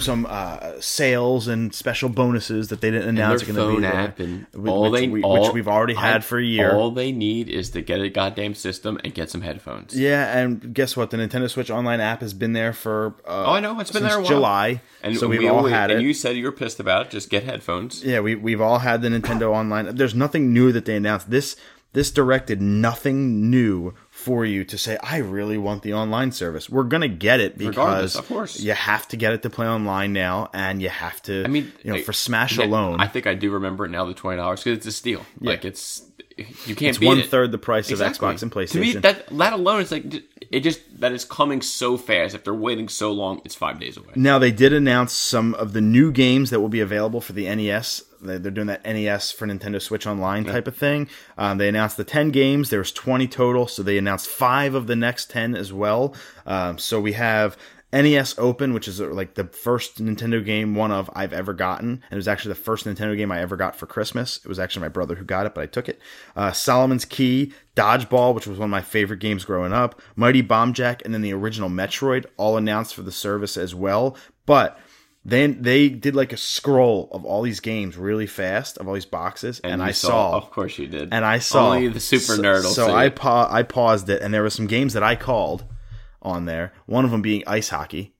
some 0.00 0.26
uh, 0.28 0.72
sales 0.80 1.48
and 1.48 1.74
special 1.74 2.08
bonuses 2.08 2.68
that 2.68 2.80
they 2.80 2.90
didn't 2.90 3.08
announce 3.08 3.42
are 3.42 3.46
Their 3.46 3.54
be 3.54 3.60
phone 3.74 3.82
there, 3.82 3.94
app 3.94 4.20
and 4.20 4.46
Wh- 4.54 4.68
all 4.68 4.90
which, 4.90 5.00
they 5.00 5.08
we, 5.08 5.22
all, 5.22 5.42
which 5.42 5.52
we've 5.52 5.68
already 5.68 5.94
had 5.94 6.16
I- 6.16 6.20
for 6.20 6.38
a 6.38 6.44
year. 6.44 6.72
All 6.74 6.90
they 6.90 7.12
need 7.12 7.48
is 7.48 7.70
to 7.70 7.82
get 7.82 8.00
a 8.00 8.08
goddamn 8.08 8.54
system 8.54 8.98
and 9.04 9.14
get 9.14 9.30
some 9.30 9.40
headphones. 9.42 9.98
yeah, 9.98 10.38
and 10.38 10.74
guess 10.74 10.96
what? 10.96 11.10
The 11.10 11.16
Nintendo 11.16 11.50
Switch 11.50 11.70
Online 11.70 12.00
app 12.00 12.20
has 12.20 12.34
been 12.34 12.52
there 12.52 12.72
for 12.72 13.14
uh, 13.26 13.44
Oh, 13.46 13.52
I 13.52 13.60
know 13.60 13.78
it's 13.80 13.90
been 13.90 14.02
there 14.02 14.16
a 14.16 14.20
while. 14.20 14.28
July, 14.28 14.80
And 15.02 15.16
so 15.16 15.28
we 15.28 15.38
we've 15.38 15.50
all 15.50 15.58
always- 15.58 15.72
had 15.72 15.90
it. 15.90 15.98
And 15.98 16.02
you 16.06 16.14
said 16.14 16.36
you 16.36 16.44
were 16.44 16.52
pissed 16.52 16.80
about 16.80 17.06
it. 17.06 17.10
Just 17.10 17.30
get 17.30 17.44
headphones. 17.44 18.04
Yeah, 18.04 18.20
we 18.20 18.34
we've 18.34 18.60
all 18.60 18.78
had 18.80 19.02
the 19.02 19.08
Nintendo 19.08 19.50
Online. 19.52 19.94
There's 19.94 20.14
nothing 20.14 20.52
new 20.52 20.72
that 20.72 20.84
they 20.84 20.96
announced. 20.96 21.30
This 21.30 21.56
this 21.92 22.10
directed 22.12 22.62
nothing 22.62 23.50
new 23.50 23.94
for 24.20 24.44
you 24.44 24.64
to 24.64 24.78
say 24.78 24.96
I 25.02 25.18
really 25.18 25.58
want 25.58 25.82
the 25.82 25.94
online 25.94 26.30
service. 26.32 26.68
We're 26.70 26.84
gonna 26.84 27.08
get 27.08 27.40
it 27.40 27.54
Regardless, 27.56 28.12
because 28.12 28.16
of 28.16 28.28
course. 28.28 28.60
you 28.60 28.72
have 28.72 29.08
to 29.08 29.16
get 29.16 29.32
it 29.32 29.42
to 29.42 29.50
play 29.50 29.66
online 29.66 30.12
now, 30.12 30.50
and 30.52 30.80
you 30.80 30.88
have 30.90 31.20
to. 31.22 31.44
I 31.44 31.48
mean, 31.48 31.72
you 31.82 31.92
know, 31.92 31.98
I- 31.98 32.02
for 32.02 32.12
Smash 32.12 32.58
yeah, 32.58 32.66
alone, 32.66 33.00
I 33.00 33.06
think 33.08 33.26
I 33.26 33.34
do 33.34 33.50
remember 33.50 33.86
it 33.86 33.90
now. 33.90 34.04
The 34.04 34.14
twenty 34.14 34.36
dollars 34.36 34.62
because 34.62 34.76
it's 34.78 34.86
a 34.86 34.92
steal. 34.92 35.24
Like 35.40 35.64
it's 35.64 36.02
you 36.66 36.74
can't 36.74 36.90
it's 36.90 36.98
beat 36.98 37.06
one 37.06 37.18
it. 37.18 37.26
third 37.30 37.52
the 37.52 37.58
price 37.58 37.90
Exactly. 37.90 38.28
of 38.28 38.34
Xbox 38.36 38.42
and 38.42 38.52
PlayStation. 38.52 38.72
To 38.72 38.80
me, 38.80 38.92
that 38.94 39.26
that 39.36 39.52
alone 39.52 39.80
is 39.80 39.90
like 39.92 40.04
it 40.50 40.60
just 40.60 40.80
that 41.00 41.12
is 41.12 41.24
coming 41.24 41.60
so 41.62 41.96
fast. 41.96 42.34
If 42.34 42.44
they're 42.44 42.54
waiting 42.54 42.88
so 42.88 43.12
long, 43.12 43.40
it's 43.44 43.54
five 43.54 43.80
days 43.80 43.96
away. 43.96 44.12
Now 44.16 44.38
they 44.38 44.50
did 44.52 44.72
announce 44.72 45.12
some 45.12 45.54
of 45.54 45.72
the 45.72 45.80
new 45.80 46.12
games 46.12 46.50
that 46.50 46.60
will 46.60 46.68
be 46.68 46.80
available 46.80 47.20
for 47.20 47.32
the 47.32 47.44
NES. 47.54 48.02
They- 48.22 48.38
They're 48.38 48.50
doing 48.50 48.66
that 48.68 48.84
NES 48.84 49.32
for 49.32 49.46
Nintendo 49.46 49.80
Switch 49.80 50.06
Online 50.06 50.44
type 50.44 50.66
of 50.68 50.76
thing. 50.76 51.08
Um, 51.38 51.58
they 51.58 51.68
announced 51.68 51.96
the 51.96 52.04
ten 52.04 52.30
games. 52.30 52.70
There 52.70 52.78
was 52.80 52.92
twenty 52.92 53.26
total, 53.26 53.66
so 53.66 53.82
they 53.82 53.98
announced 53.98 54.28
five 54.28 54.74
of 54.74 54.86
the 54.86 54.96
next 54.96 55.30
ten 55.30 55.54
as 55.54 55.72
well. 55.72 56.14
Um, 56.46 56.78
so 56.78 57.00
we 57.00 57.12
have 57.14 57.56
NES 57.92 58.36
Open, 58.38 58.72
which 58.72 58.86
is 58.86 59.00
uh, 59.00 59.08
like 59.08 59.34
the 59.34 59.44
first 59.44 60.00
Nintendo 60.00 60.44
game 60.44 60.76
one 60.76 60.92
of 60.92 61.10
I've 61.12 61.32
ever 61.32 61.52
gotten, 61.52 61.88
and 61.90 62.12
it 62.12 62.14
was 62.14 62.28
actually 62.28 62.50
the 62.54 62.60
first 62.60 62.86
Nintendo 62.86 63.16
game 63.16 63.32
I 63.32 63.40
ever 63.40 63.56
got 63.56 63.74
for 63.74 63.86
Christmas. 63.86 64.36
It 64.44 64.46
was 64.48 64.60
actually 64.60 64.82
my 64.82 64.88
brother 64.90 65.16
who 65.16 65.24
got 65.24 65.44
it, 65.46 65.54
but 65.56 65.62
I 65.62 65.66
took 65.66 65.88
it. 65.88 65.98
Uh, 66.36 66.52
Solomon's 66.52 67.04
Key, 67.04 67.52
Dodgeball, 67.74 68.32
which 68.34 68.46
was 68.46 68.58
one 68.58 68.66
of 68.66 68.70
my 68.70 68.80
favorite 68.80 69.18
games 69.18 69.44
growing 69.44 69.72
up, 69.72 70.00
Mighty 70.14 70.40
Bomb 70.40 70.72
Jack, 70.72 71.02
and 71.04 71.12
then 71.12 71.22
the 71.22 71.32
original 71.32 71.68
Metroid, 71.68 72.26
all 72.36 72.56
announced 72.56 72.94
for 72.94 73.02
the 73.02 73.10
service 73.10 73.56
as 73.56 73.74
well. 73.74 74.16
But 74.46 74.78
then 75.24 75.60
they 75.60 75.88
did 75.88 76.16
like 76.16 76.32
a 76.32 76.36
scroll 76.36 77.08
of 77.12 77.24
all 77.24 77.42
these 77.42 77.60
games 77.60 77.96
really 77.96 78.26
fast 78.26 78.78
of 78.78 78.88
all 78.88 78.94
these 78.94 79.04
boxes, 79.04 79.60
and, 79.60 79.80
you 79.80 79.88
I 79.88 79.90
saw, 79.90 80.36
of 80.36 80.50
course 80.50 80.78
you 80.78 80.86
did, 80.86 81.10
and 81.12 81.24
I 81.24 81.38
saw 81.38 81.68
only 81.74 81.88
the 81.88 82.00
super 82.00 82.36
so, 82.36 82.42
nerd. 82.42 82.62
Will 82.62 82.70
So 82.70 82.94
I 82.94 83.10
pa- 83.10 83.48
I 83.50 83.62
paused 83.62 84.08
it, 84.08 84.22
and 84.22 84.32
there 84.32 84.42
were 84.42 84.50
some 84.50 84.66
games 84.66 84.94
that 84.94 85.02
I 85.02 85.16
called 85.16 85.64
on 86.22 86.46
there. 86.46 86.72
One 86.86 87.04
of 87.04 87.10
them 87.10 87.20
being 87.22 87.42
ice 87.46 87.68
hockey, 87.68 88.14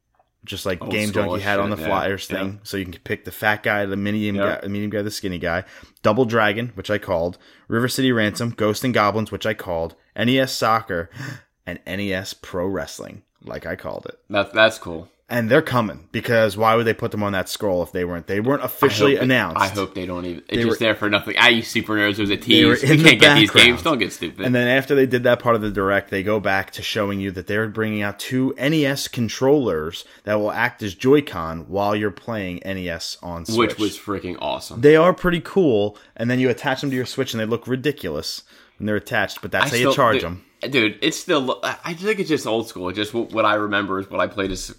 just 0.44 0.66
like 0.66 0.82
Old 0.82 0.90
Game 0.90 1.10
Junkie 1.10 1.40
had 1.40 1.54
shit, 1.54 1.60
on 1.60 1.70
the 1.70 1.76
yeah, 1.76 1.86
flyers 1.86 2.28
yeah. 2.30 2.36
thing. 2.36 2.60
So 2.64 2.76
you 2.76 2.84
can 2.84 2.94
pick 3.02 3.24
the 3.24 3.32
fat 3.32 3.62
guy, 3.62 3.86
the 3.86 3.96
medium 3.96 4.36
Yeah. 4.36 4.56
guy, 4.56 4.60
the 4.62 4.68
medium 4.68 4.90
guy, 4.90 5.02
the 5.02 5.10
skinny 5.10 5.38
guy. 5.38 5.64
Double 6.02 6.24
Dragon, 6.26 6.72
which 6.74 6.90
I 6.90 6.98
called. 6.98 7.38
River 7.68 7.88
City 7.88 8.12
Ransom, 8.12 8.50
Ghost 8.50 8.84
and 8.84 8.92
Goblins, 8.94 9.30
which 9.32 9.46
I 9.46 9.54
called. 9.54 9.94
NES 10.16 10.52
Soccer, 10.52 11.10
and 11.66 11.78
NES 11.86 12.34
Pro 12.34 12.66
Wrestling, 12.66 13.22
like 13.42 13.64
I 13.64 13.76
called 13.76 14.06
it. 14.06 14.18
That's 14.28 14.52
that's 14.52 14.78
cool. 14.78 15.08
And 15.30 15.48
they're 15.48 15.62
coming 15.62 16.08
because 16.10 16.56
why 16.56 16.74
would 16.74 16.86
they 16.86 16.92
put 16.92 17.12
them 17.12 17.22
on 17.22 17.30
that 17.32 17.48
scroll 17.48 17.84
if 17.84 17.92
they 17.92 18.04
weren't? 18.04 18.26
They 18.26 18.40
weren't 18.40 18.64
officially 18.64 19.16
I 19.16 19.22
announced. 19.22 19.60
I 19.60 19.68
hope 19.68 19.94
they 19.94 20.04
don't 20.04 20.24
even. 20.26 20.38
It's 20.40 20.48
They 20.48 20.56
just 20.56 20.68
were- 20.68 20.76
there 20.84 20.94
for 20.96 21.08
nothing. 21.08 21.36
I 21.38 21.50
use 21.50 21.68
super 21.68 21.94
nerds. 21.94 22.16
There's 22.16 22.30
a 22.30 22.36
tease. 22.36 22.82
We 22.82 22.98
can't 23.02 23.20
get 23.20 23.36
these 23.36 23.50
games. 23.52 23.82
Don't 23.82 23.98
get 23.98 24.12
stupid. 24.12 24.44
And 24.44 24.52
then 24.52 24.66
after 24.66 24.96
they 24.96 25.06
did 25.06 25.22
that 25.22 25.38
part 25.38 25.54
of 25.54 25.62
the 25.62 25.70
direct, 25.70 26.10
they 26.10 26.24
go 26.24 26.40
back 26.40 26.72
to 26.72 26.82
showing 26.82 27.20
you 27.20 27.30
that 27.30 27.46
they're 27.46 27.68
bringing 27.68 28.02
out 28.02 28.18
two 28.18 28.54
NES 28.58 29.06
controllers 29.08 30.04
that 30.24 30.34
will 30.34 30.50
act 30.50 30.82
as 30.82 30.94
Joy-Con 30.96 31.66
while 31.68 31.94
you're 31.94 32.10
playing 32.10 32.60
NES 32.64 33.16
on 33.22 33.46
Switch. 33.46 33.70
which 33.70 33.78
was 33.78 33.96
freaking 33.96 34.36
awesome. 34.40 34.80
they 34.80 34.96
are 34.96 35.14
pretty 35.14 35.40
cool, 35.40 35.96
and 36.16 36.28
then 36.28 36.40
you 36.40 36.50
attach 36.50 36.80
them 36.80 36.90
to 36.90 36.96
your 36.96 37.06
Switch, 37.06 37.32
and 37.32 37.40
they 37.40 37.46
look 37.46 37.68
ridiculous 37.68 38.42
when 38.78 38.86
they're 38.86 38.96
attached. 38.96 39.42
But 39.42 39.52
that's 39.52 39.72
I 39.72 39.76
how 39.78 39.90
you 39.90 39.94
charge 39.94 40.14
dude, 40.16 40.22
them. 40.24 40.44
dude. 40.70 40.98
It's 41.02 41.16
still. 41.18 41.60
I 41.62 41.94
think 41.94 42.18
it's 42.18 42.28
just 42.28 42.48
old 42.48 42.66
school. 42.68 42.88
It's 42.88 42.96
just 42.96 43.14
what, 43.14 43.30
what 43.32 43.44
I 43.44 43.54
remember 43.54 44.00
is 44.00 44.10
what 44.10 44.20
I 44.20 44.26
played 44.26 44.50
as 44.50 44.74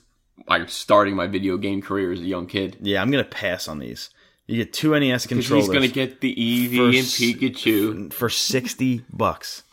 like 0.47 0.69
starting 0.69 1.15
my 1.15 1.27
video 1.27 1.57
game 1.57 1.81
career 1.81 2.11
as 2.11 2.19
a 2.19 2.23
young 2.23 2.47
kid. 2.47 2.77
Yeah, 2.81 3.01
I'm 3.01 3.11
gonna 3.11 3.23
pass 3.23 3.67
on 3.67 3.79
these. 3.79 4.09
You 4.47 4.57
get 4.57 4.73
two 4.73 4.97
NES 4.99 5.27
controllers 5.27 5.65
he's 5.65 5.73
gonna 5.73 5.87
get 5.87 6.19
the 6.21 6.35
Eevee 6.35 6.75
For 6.77 6.85
and 6.85 6.93
Pikachu. 7.53 8.13
for 8.13 8.29
sixty 8.29 9.05
bucks. 9.11 9.63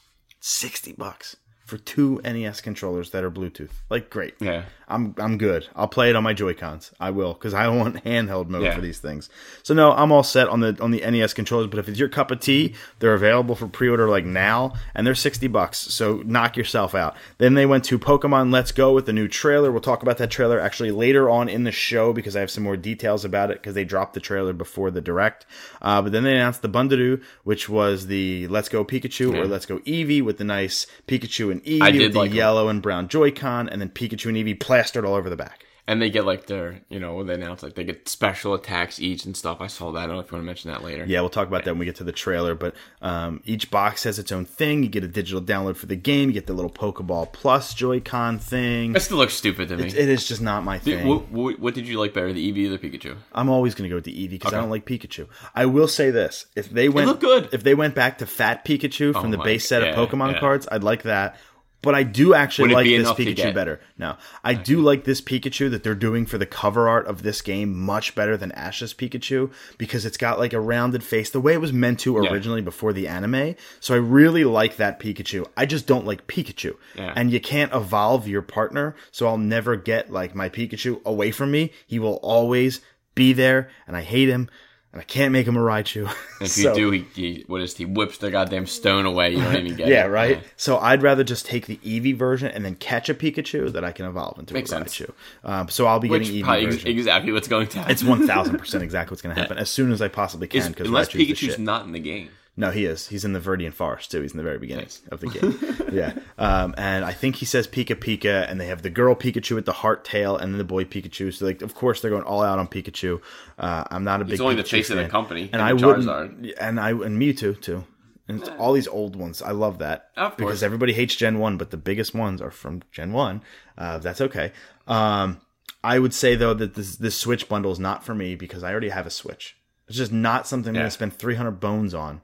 Sixty 0.41 0.93
bucks 0.93 1.37
for 1.67 1.79
two 1.79 2.21
NES 2.25 2.61
controllers 2.61 3.11
that 3.11 3.25
are 3.25 3.31
Bluetooth. 3.31 3.73
Like, 3.91 4.09
great. 4.09 4.35
Yeah. 4.41 4.65
I'm 4.89 5.15
I'm 5.19 5.37
good. 5.39 5.69
I'll 5.77 5.87
play 5.89 6.11
it 6.11 6.17
on 6.17 6.23
my 6.23 6.33
Joy 6.33 6.55
Cons. 6.55 6.91
I 6.99 7.11
will 7.11 7.35
because 7.35 7.53
I 7.55 7.69
want 7.69 8.03
handheld 8.05 8.49
mode 8.49 8.63
Yeah. 8.63 8.75
for 8.75 8.81
these 8.81 8.99
things. 8.99 9.29
So 9.63 9.75
no, 9.75 9.93
I'm 9.93 10.11
all 10.11 10.23
set 10.23 10.49
on 10.49 10.61
the 10.61 10.77
on 10.81 10.91
the 10.91 11.01
NES 11.09 11.35
controllers. 11.35 11.69
But 11.69 11.79
if 11.79 11.89
it's 11.89 11.99
your 11.99 12.09
cup 12.09 12.31
of 12.31 12.41
tea, 12.41 12.75
they're 12.99 13.15
available 13.15 13.55
for 13.55 13.69
pre-order 13.69 14.09
like 14.09 14.25
now, 14.25 14.73
and 14.95 15.07
they're 15.07 15.15
sixty 15.15 15.47
bucks. 15.47 15.79
So 15.79 16.23
knock 16.25 16.57
yourself 16.57 16.95
out. 16.95 17.17
Then 17.37 17.55
they 17.55 17.67
went 17.67 17.85
to 17.85 17.99
Pokemon 17.99 18.53
Let's 18.53 18.73
Go 18.73 18.93
with 18.95 19.07
the 19.07 19.13
new 19.13 19.29
trailer. 19.29 19.71
We'll 19.71 19.81
talk 19.83 20.03
about 20.03 20.19
that 20.19 20.31
trailer 20.31 20.59
actually 20.59 20.91
later 20.91 21.29
on 21.29 21.49
in 21.49 21.65
the 21.65 21.73
show 21.73 22.13
because 22.13 22.35
I 22.35 22.41
have 22.41 22.51
some 22.51 22.65
more 22.65 22.77
details 22.77 23.25
about 23.25 23.51
it 23.51 23.59
because 23.59 23.75
they 23.75 23.85
dropped 23.85 24.15
the 24.15 24.21
trailer 24.21 24.53
before 24.53 24.91
the 24.91 25.01
direct. 25.01 25.45
Uh, 25.83 26.01
but 26.03 26.13
then 26.13 26.25
they 26.25 26.35
announced 26.35 26.63
the 26.63 26.69
Bundadoo, 26.69 27.23
which 27.45 27.69
was 27.69 28.07
the 28.07 28.49
Let's 28.49 28.69
Go 28.69 28.85
Pikachu 28.85 29.35
or 29.37 29.47
Let's 29.47 29.67
Go 29.67 29.79
Eevee 29.81 30.23
with 30.23 30.39
the 30.39 30.45
nice 30.45 30.87
Pikachu 31.07 31.53
and 31.53 31.63
Eevee 31.65 31.99
with 32.01 32.13
the 32.15 32.19
like 32.19 32.33
yellow 32.33 32.69
and 32.69 32.81
brown 32.81 33.09
Joy-Con, 33.09 33.69
and 33.69 33.81
then 33.81 33.91
Pikachu 33.91 34.27
and 34.27 34.37
Eevee 34.37 34.59
plastered 34.79 35.05
all 35.05 35.15
over 35.15 35.29
the 35.29 35.37
back. 35.37 35.65
And 35.89 36.03
they 36.03 36.11
get 36.11 36.27
like 36.27 36.45
their, 36.47 36.83
you 36.91 37.01
know, 37.01 37.25
they 37.25 37.33
announce 37.33 37.63
like 37.63 37.75
they 37.75 37.83
get 37.83 38.11
special 38.11 38.53
attacks 38.53 39.01
each 39.01 39.25
and 39.25 39.35
stuff. 39.35 39.63
I 39.63 39.69
saw 39.69 39.91
that. 39.93 40.01
I 40.01 40.07
don't 40.07 40.17
know 40.17 40.21
if 40.21 40.31
you 40.31 40.37
want 40.37 40.43
to 40.43 40.47
mention 40.47 40.71
that 40.71 40.85
later. 40.85 41.07
Yeah, 41.07 41.21
we'll 41.23 41.31
talk 41.31 41.49
about 41.49 41.65
that 41.65 41.71
when 41.71 41.79
we 41.79 41.87
get 41.87 41.97
to 41.97 42.05
the 42.05 42.13
trailer. 42.13 42.55
But 42.55 42.75
um, 43.01 43.41
each 43.47 43.71
box 43.71 44.05
has 44.05 44.19
its 44.19 44.31
own 44.31 44.45
thing. 44.45 44.83
You 44.83 44.91
get 44.91 45.03
a 45.03 45.09
digital 45.09 45.41
download 45.41 45.77
for 45.77 45.87
the 45.87 45.97
game. 45.97 46.29
You 46.29 46.35
get 46.35 46.47
the 46.47 46.53
little 46.53 46.71
Pokeball 46.71 47.33
Plus 47.33 47.73
Joy-Con 47.73 48.39
thing. 48.39 48.93
That 48.93 49.01
still 49.01 49.17
looks 49.17 49.33
stupid 49.33 49.71
to 49.71 49.79
me. 49.79 49.87
It 49.87 49.97
is 50.11 50.29
just 50.29 50.43
not 50.43 50.63
my 50.63 50.79
thing. 50.79 51.09
what, 51.09 51.31
what, 51.31 51.59
what 51.59 51.75
did 51.75 51.89
you 51.89 51.99
like 51.99 52.13
better, 52.13 52.35
the 52.35 52.53
Eevee 52.53 52.67
or 52.67 52.77
the 52.77 52.79
Pikachu? 52.79 53.17
I'm 53.33 53.49
always 53.49 53.75
going 53.75 53.85
to 53.85 53.89
go 53.89 53.95
with 53.97 54.05
the 54.05 54.13
Eevee 54.13 54.33
because 54.33 54.53
I 54.53 54.61
don't 54.61 54.69
like 54.69 54.85
Pikachu. 54.85 55.27
I 55.55 55.65
will 55.65 55.89
say 55.89 56.11
this: 56.11 56.45
if 56.55 56.69
they 56.69 56.91
went, 56.91 57.09
look 57.09 57.21
good. 57.21 57.49
if 57.53 57.65
they 57.65 57.75
went 57.75 57.95
back 57.95 58.19
to 58.19 58.27
Fat 58.27 58.63
Pikachu 58.63 59.15
from 59.15 59.29
Oh 59.29 59.31
the 59.31 59.39
base 59.39 59.67
set 59.67 59.81
yeah, 59.81 59.99
of 59.99 60.11
Pokemon 60.11 60.35
yeah. 60.35 60.41
cards, 60.41 60.69
I'd 60.71 60.85
like 60.85 61.05
that. 61.05 61.39
But 61.81 61.95
I 61.95 62.03
do 62.03 62.35
actually 62.35 62.75
like 62.75 62.85
be 62.85 62.99
this 62.99 63.09
Pikachu 63.13 63.55
better. 63.55 63.81
No, 63.97 64.17
I 64.43 64.55
do 64.55 64.81
like 64.81 65.05
this 65.05 65.21
Pikachu 65.21 65.71
that 65.71 65.85
they're 65.85 65.95
doing 65.95 66.27
for 66.27 66.37
the 66.37 66.45
cover 66.45 66.89
art 66.89 67.07
of 67.07 67.23
this 67.23 67.41
game 67.41 67.79
much 67.79 68.17
better 68.17 68.37
than 68.37 68.51
Ash's 68.53 68.93
Pikachu 68.93 69.53
because 69.79 70.05
it's 70.05 70.17
got 70.17 70.41
like 70.41 70.53
a 70.53 70.61
rounded 70.61 71.05
face 71.05 71.31
the 71.31 71.41
way 71.41 71.53
it 71.55 71.61
was 71.61 71.73
meant 71.73 72.01
to 72.01 72.21
Yeah. 72.21 72.33
originally 72.33 72.63
before 72.63 72.93
the 72.93 73.07
anime. 73.07 73.55
So 73.79 73.95
I 73.95 73.99
really 73.99 74.43
like 74.43 74.77
that 74.79 74.99
Pikachu. 74.99 75.47
I 75.57 75.67
just 75.67 75.87
don't 75.87 76.05
like 76.05 76.27
Pikachu. 76.27 76.75
Yeah. 76.97 77.13
And 77.15 77.31
you 77.33 77.39
can't 77.41 77.73
evolve 77.73 78.27
your 78.27 78.43
partner, 78.43 78.97
so 79.13 79.29
I'll 79.29 79.39
never 79.39 79.77
get 79.77 80.11
like 80.13 80.35
my 80.35 80.49
Pikachu 80.49 81.01
away 81.05 81.31
from 81.31 81.53
me. 81.53 81.71
He 81.87 82.01
will 82.01 82.17
always 82.25 82.81
be 83.15 83.33
there, 83.33 83.71
and 83.87 83.97
I 83.97 84.03
hate 84.03 84.29
him, 84.29 84.49
and 84.93 85.01
I 85.01 85.05
can't 85.05 85.33
make 85.33 85.47
him 85.47 85.57
a 85.57 85.61
Raichu. 85.61 86.11
If 86.41 86.49
So- 86.53 86.71
you 86.71 86.75
do, 86.75 86.91
he, 86.91 87.07
he 87.15 87.45
what 87.47 87.61
is 87.61 87.77
he 87.77 87.85
whips 87.85 88.19
the 88.19 88.31
goddamn 88.31 88.67
stone 88.67 89.05
away. 89.07 89.33
You 89.33 89.43
don't 89.43 89.57
even 89.57 89.77
get 89.77 89.89
it. 89.89 89.93
yeah, 89.93 90.07
it. 90.07 90.09
right. 90.09 90.43
So 90.57 90.79
I'd 90.79 91.03
rather 91.03 91.25
just 91.25 91.45
take 91.47 91.67
the 91.67 91.77
Eevee 91.79 92.17
version 92.17 92.49
and 92.51 92.65
then 92.65 92.75
catch 92.77 93.09
a 93.09 93.15
Pikachu 93.15 93.73
that 93.73 93.85
I 93.85 93.93
can 93.93 94.07
evolve 94.07 94.39
into 94.39 94.55
Makes 94.55 94.73
a 94.73 94.77
sense. 94.79 94.99
Raichu. 94.99 95.13
Um, 95.45 95.69
so 95.69 95.87
I'll 95.87 96.01
be 96.01 96.09
Which 96.09 96.25
getting 96.25 96.45
Eevee 96.45 96.65
version. 96.73 96.89
exactly 96.91 97.33
what's 97.33 97.49
going 97.49 97.67
to 97.69 97.79
happen. 97.79 97.93
it's 97.93 98.03
one 98.05 98.27
thousand 98.27 98.59
percent 98.59 98.83
exactly 98.83 99.13
what's 99.13 99.23
going 99.23 99.35
to 99.37 99.41
happen 99.41 99.59
as 99.59 99.69
soon 99.69 99.93
as 99.93 100.01
I 100.01 100.09
possibly 100.09 100.49
can 100.49 100.73
because 100.73 100.87
unless 100.89 101.11
Raichu's 101.11 101.39
Pikachu's 101.41 101.59
not 101.59 101.85
in 101.85 101.93
the 101.93 102.01
game. 102.01 102.31
No, 102.59 102.73
he 102.73 102.87
is. 102.87 103.07
He's 103.07 103.25
in 103.25 103.33
the 103.35 103.39
Viridian 103.41 103.73
Forest 103.73 104.11
too. 104.11 104.21
He's 104.21 104.33
in 104.33 104.37
the 104.37 104.43
very 104.43 104.59
beginning 104.59 104.87
Nice. 104.87 105.01
of 105.13 105.21
the 105.21 105.29
game. 105.29 105.89
yeah, 105.93 106.13
um, 106.39 106.75
and 106.77 107.05
I 107.05 107.13
think 107.13 107.37
he 107.37 107.45
says 107.47 107.69
Pika 107.69 107.95
Pika, 107.95 108.51
and 108.51 108.61
they 108.61 108.67
have 108.67 108.83
the 108.83 108.91
girl 108.91 109.15
Pikachu 109.15 109.55
with 109.55 109.65
the 109.65 109.73
heart 109.73 110.05
tail, 110.05 110.37
and 110.37 110.53
then 110.53 110.59
the 110.59 110.65
boy 110.65 110.85
Pikachu. 110.85 111.33
So 111.33 111.47
like, 111.47 111.63
of 111.63 111.75
course, 111.77 112.01
they're 112.01 112.11
going 112.11 112.25
all 112.25 112.43
out 112.43 112.59
on 112.59 112.67
Pikachu. 112.67 113.21
Uh, 113.59 113.85
I'm 113.91 114.03
not 114.03 114.21
a 114.21 114.25
big. 114.25 114.33
He's 114.33 114.41
only 114.41 114.57
the 114.57 114.65
Pikachu 114.65 114.71
face 114.71 114.91
of 114.91 114.97
the 114.97 115.09
company, 115.09 115.49
and 115.53 115.63
I 115.63 115.71
and 115.71 115.81
wouldn't. 115.85 116.05
Charizard. 116.07 116.55
And 116.61 116.81
I 116.81 116.91
and 116.91 117.17
Mewtwo 117.23 117.61
too. 117.61 117.85
And 118.27 118.41
it's 118.41 118.51
all 118.59 118.73
these 118.75 118.89
old 118.89 119.17
ones. 119.17 119.41
I 119.41 119.53
love 119.53 119.79
that 119.79 120.11
Of 120.15 120.33
course. 120.33 120.37
because 120.37 120.63
everybody 120.63 120.93
hates 120.93 121.15
Gen 121.17 121.39
One, 121.39 121.57
but 121.57 121.71
the 121.71 121.79
biggest 121.79 122.13
ones 122.15 122.43
are 122.43 122.51
from 122.51 122.83
Gen 122.93 123.13
One. 123.13 123.41
Uh, 123.79 123.97
that's 123.99 124.21
okay. 124.21 124.53
Um, 124.87 125.41
I 125.83 125.99
would 125.99 126.13
say 126.13 126.35
though 126.35 126.55
that 126.55 126.75
this 126.75 126.97
this 126.97 127.17
Switch 127.17 127.49
bundle 127.49 127.71
is 127.73 127.79
not 127.79 128.05
for 128.05 128.15
me 128.15 128.35
because 128.35 128.63
I 128.65 128.71
already 128.73 128.89
have 128.91 129.07
a 129.07 129.11
Switch. 129.11 129.57
It's 129.87 129.97
just 129.97 130.13
not 130.13 130.47
something 130.47 130.71
I'm 130.71 130.75
going 130.75 130.87
to 130.87 130.91
spend 130.91 131.15
300 131.15 131.53
bones 131.53 131.95
on 131.95 132.21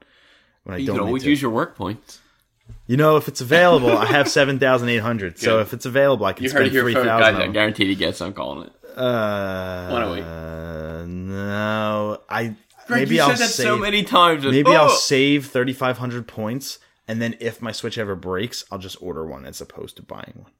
when 0.65 0.75
I 0.75 0.79
You 0.79 0.87
don't 0.87 0.95
can 0.97 1.05
need 1.05 1.09
always 1.09 1.25
use 1.25 1.41
your 1.41 1.51
work 1.51 1.75
points. 1.77 2.19
You 2.87 2.97
know, 2.97 3.15
if 3.17 3.27
it's 3.27 3.41
available, 3.41 3.95
I 3.97 4.05
have 4.07 4.27
seven 4.27 4.59
thousand 4.59 4.89
eight 4.89 4.97
hundred. 4.97 5.39
So 5.39 5.59
if 5.61 5.71
it's 5.73 5.85
available, 5.85 6.25
I 6.25 6.33
can 6.33 6.43
You 6.43 6.49
spend 6.49 6.71
three 6.71 6.93
first, 6.93 7.07
I 7.07 7.47
guarantee 7.47 7.85
he 7.85 7.95
gets. 7.95 8.19
I'm 8.21 8.33
calling 8.33 8.67
it. 8.67 8.73
Uh, 8.97 9.87
Wanna 9.91 10.11
wait? 10.11 10.23
uh, 10.23 11.05
no, 11.05 12.19
I 12.29 12.55
Greg, 12.87 13.01
maybe 13.01 13.15
you 13.15 13.21
I'll 13.21 13.29
said 13.35 13.39
that 13.47 13.49
so 13.49 13.77
many 13.77 14.03
times. 14.03 14.43
Maybe 14.45 14.69
I'll 14.71 14.85
Oh! 14.91 14.95
save 14.95 15.47
3,500 15.47 16.27
points, 16.27 16.79
and 17.07 17.21
then 17.21 17.35
if 17.39 17.61
my 17.61 17.71
Switch 17.71 17.97
ever 17.97 18.15
breaks, 18.15 18.63
I'll 18.71 18.77
just 18.79 18.97
order 19.01 19.25
one 19.25 19.45
as 19.45 19.59
opposed 19.61 19.95
to 19.97 20.03
buying 20.03 20.33
one. 20.35 20.51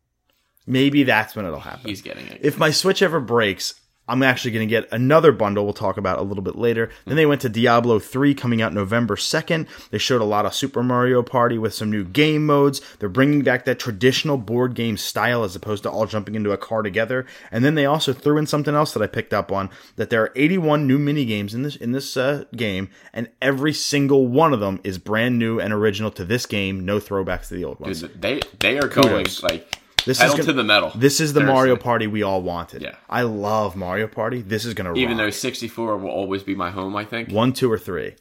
Maybe 0.68 1.03
that's 1.03 1.36
when 1.36 1.45
it'll 1.45 1.60
happen. 1.60 1.88
He's 1.88 2.01
getting 2.01 2.26
it. 2.28 2.39
if 2.43 2.58
my 2.58 2.72
Switch 2.72 3.01
ever 3.03 3.20
breaks, 3.20 3.76
I'm 4.08 4.24
actually 4.24 4.51
going 4.51 4.68
to 4.68 4.70
get 4.70 4.91
another 4.91 5.32
bundle 5.32 5.64
we'll 5.64 5.74
talk 5.74 5.97
about 5.97 6.20
a 6.20 6.24
little 6.24 6.43
bit 6.43 6.56
later. 6.56 6.89
Then 7.06 7.16
they 7.16 7.26
went 7.26 7.41
to 7.41 7.49
Diablo 7.49 7.99
3 7.99 8.34
coming 8.36 8.62
out 8.62 8.74
November 8.74 9.16
2nd. 9.16 9.68
They 9.89 9.97
showed 9.97 10.22
a 10.22 10.26
lot 10.26 10.45
of 10.45 10.53
Super 10.53 10.84
Mario 10.84 11.24
Party 11.24 11.58
with 11.58 11.74
some 11.74 11.89
new 11.89 12.03
game 12.03 12.45
modes. 12.45 12.82
They're 12.99 13.10
bringing 13.10 13.41
back 13.41 13.66
that 13.66 13.80
traditional 13.80 14.38
board 14.38 14.76
game 14.76 14.97
style 14.97 15.43
as 15.43 15.56
opposed 15.56 15.84
to 15.84 15.89
all 15.89 16.06
jumping 16.06 16.36
into 16.36 16.51
a 16.51 16.58
car 16.58 16.82
together. 16.84 17.26
And 17.51 17.66
then 17.66 17.76
they 17.76 17.86
also 17.86 18.14
threw 18.14 18.38
in 18.38 18.47
something 18.47 18.76
else 18.76 18.93
that 18.93 19.03
I 19.03 19.08
picked 19.08 19.34
up 19.34 19.51
on 19.51 19.70
that 19.95 20.10
there 20.10 20.22
are 20.22 20.32
81 20.36 20.86
new 20.88 20.99
mini 20.99 21.26
games 21.26 21.53
in 21.53 21.64
this 21.64 21.76
in 21.76 21.91
this 21.91 22.16
uh, 22.16 22.45
game 22.56 22.89
and 23.14 23.30
every 23.41 23.74
single 23.74 24.28
one 24.28 24.53
of 24.53 24.60
them 24.60 24.80
is 24.84 24.97
brand 24.97 25.39
new 25.39 25.60
and 25.60 25.74
original 25.74 26.12
to 26.12 26.26
this 26.26 26.45
game, 26.45 26.86
no 26.86 26.99
throwbacks 26.99 27.47
to 27.47 27.56
the 27.56 27.64
old 27.64 27.80
ones. 27.80 28.01
Dude, 28.01 28.22
they 28.22 28.41
they 28.60 28.78
are 28.78 28.88
going 28.88 29.26
Kudos. 29.26 29.43
like 29.43 29.80
This 30.06 30.20
pedal 30.20 30.34
is 30.34 30.39
gonna- 30.39 30.45
to 30.47 30.53
the 30.53 30.64
metal. 30.64 30.91
This 30.95 31.20
is 31.20 31.34
the. 31.34 31.41
Mario 31.41 31.76
Party 31.76 32.08
we 32.08 32.22
all 32.24 32.41
wanted. 32.41 32.82
Yeah. 32.82 32.95
I 33.10 33.24
love 33.24 33.76
Mario 33.76 34.08
Party. 34.08 34.41
This 34.41 34.64
is 34.66 34.74
going 34.74 34.93
to 34.93 34.99
Even 34.99 35.18
rock. 35.18 35.26
though 35.28 35.30
64 35.32 35.97
will 35.97 36.10
always 36.10 36.43
be 36.43 36.56
my 36.56 36.70
home, 36.72 36.95
I 36.95 37.06
think. 37.06 37.32
One, 37.32 37.53
two, 37.53 37.72
or 37.72 37.78
three. 37.78 38.16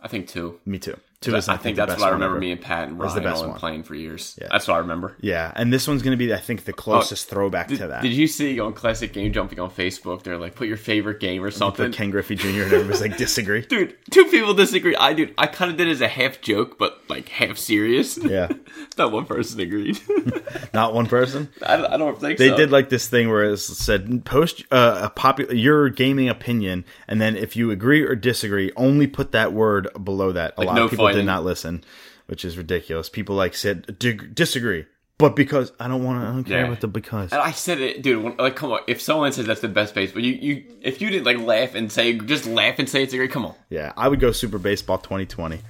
I 0.00 0.08
think 0.08 0.28
two. 0.28 0.58
Me 0.64 0.78
too. 0.78 0.96
Two 1.20 1.36
is 1.36 1.50
I 1.50 1.58
think 1.58 1.76
the 1.76 1.84
that's 1.84 2.00
what 2.00 2.08
I 2.08 2.12
remember 2.12 2.38
me 2.38 2.50
and 2.50 2.58
Pat 2.58 2.88
and 2.88 2.98
Was 2.98 3.12
the 3.14 3.20
Ryan 3.20 3.32
best 3.32 3.46
one. 3.46 3.58
playing 3.58 3.82
for 3.82 3.94
years. 3.94 4.38
Yeah. 4.40 4.48
That's 4.50 4.66
what 4.66 4.76
I 4.76 4.78
remember. 4.78 5.16
Yeah, 5.20 5.52
and 5.54 5.70
this 5.70 5.86
one's 5.86 6.00
going 6.02 6.12
to 6.12 6.16
be, 6.16 6.32
I 6.32 6.38
think, 6.38 6.64
the 6.64 6.72
closest 6.72 7.28
throwback 7.28 7.68
to 7.68 7.76
that. 7.88 7.98
Oh, 7.98 8.02
Did 8.02 8.14
you 8.14 8.26
see 8.26 8.58
on 8.58 8.72
Classic 8.72 9.12
Game 9.12 9.30
Jumping 9.30 9.60
on 9.60 9.70
Facebook? 9.70 10.22
They're 10.22 10.38
like, 10.38 10.54
put 10.54 10.66
your 10.66 10.78
favorite 10.78 11.20
game 11.20 11.44
or 11.44 11.50
something. 11.50 11.92
Ken 11.92 12.10
Griffey 12.10 12.36
Jr. 12.36 12.46
and 12.48 12.72
everybody's 12.72 13.02
like 13.02 13.16
disagree. 13.18 13.60
Dude, 13.60 13.98
two 14.10 14.24
people 14.26 14.54
disagree. 14.54 14.96
I 14.96 15.12
do. 15.12 15.30
I 15.36 15.46
kind 15.46 15.70
of 15.70 15.76
did 15.76 15.88
it 15.88 15.90
as 15.90 16.00
a 16.00 16.08
half 16.08 16.40
joke, 16.40 16.78
but 16.78 17.02
like 17.10 17.28
half 17.28 17.58
serious. 17.58 18.16
Yeah, 18.16 18.48
Not 18.96 19.12
one 19.12 19.26
person 19.26 19.60
agreed. 19.60 20.00
not 20.72 20.94
one 20.94 21.04
person. 21.04 21.50
I, 21.62 21.84
I 21.84 21.96
don't 21.98 22.18
think 22.18 22.38
They 22.38 22.48
so. 22.48 22.56
did 22.56 22.70
like 22.70 22.88
this 22.88 23.08
thing 23.08 23.28
where 23.28 23.44
it 23.44 23.58
said 23.58 24.24
post 24.24 24.64
uh, 24.70 25.00
a 25.04 25.10
popular 25.10 25.52
your 25.52 25.90
gaming 25.90 26.30
opinion, 26.30 26.86
and 27.06 27.20
then 27.20 27.36
if 27.36 27.56
you 27.56 27.70
agree 27.70 28.02
or 28.04 28.14
disagree, 28.14 28.72
only 28.76 29.06
put 29.06 29.32
that 29.32 29.52
word 29.52 29.86
below 30.02 30.32
that. 30.32 30.54
A 30.56 30.62
lot 30.62 30.76
no 30.76 30.84
of 30.84 30.90
people 30.90 31.09
did 31.12 31.26
not 31.26 31.44
listen, 31.44 31.84
which 32.26 32.44
is 32.44 32.56
ridiculous. 32.58 33.08
People 33.08 33.36
like 33.36 33.54
said 33.54 33.98
disagree, 33.98 34.86
but 35.18 35.36
because 35.36 35.72
I 35.78 35.88
don't 35.88 36.02
want 36.04 36.22
to, 36.22 36.26
I 36.28 36.32
don't 36.32 36.44
care 36.44 36.60
Yeah. 36.60 36.66
about 36.66 36.80
the 36.80 36.88
because. 36.88 37.32
And 37.32 37.40
I 37.40 37.52
said 37.52 37.80
it, 37.80 38.02
dude. 38.02 38.38
Like, 38.38 38.56
come 38.56 38.72
on. 38.72 38.80
If 38.86 39.00
someone 39.00 39.32
says 39.32 39.46
that's 39.46 39.60
the 39.60 39.68
best 39.68 39.94
base, 39.94 40.12
but 40.12 40.22
you, 40.22 40.32
you, 40.34 40.64
if 40.82 41.00
you 41.02 41.10
didn't 41.10 41.24
like 41.24 41.38
laugh 41.38 41.74
and 41.74 41.90
say, 41.92 42.14
just 42.14 42.46
laugh 42.46 42.78
and 42.78 42.88
say 42.88 43.02
it's 43.02 43.12
a 43.12 43.16
great, 43.16 43.30
come 43.30 43.44
on. 43.44 43.54
Yeah, 43.68 43.92
I 43.96 44.08
would 44.08 44.20
go 44.20 44.32
Super 44.32 44.58
Baseball 44.58 44.98
2020. 44.98 45.60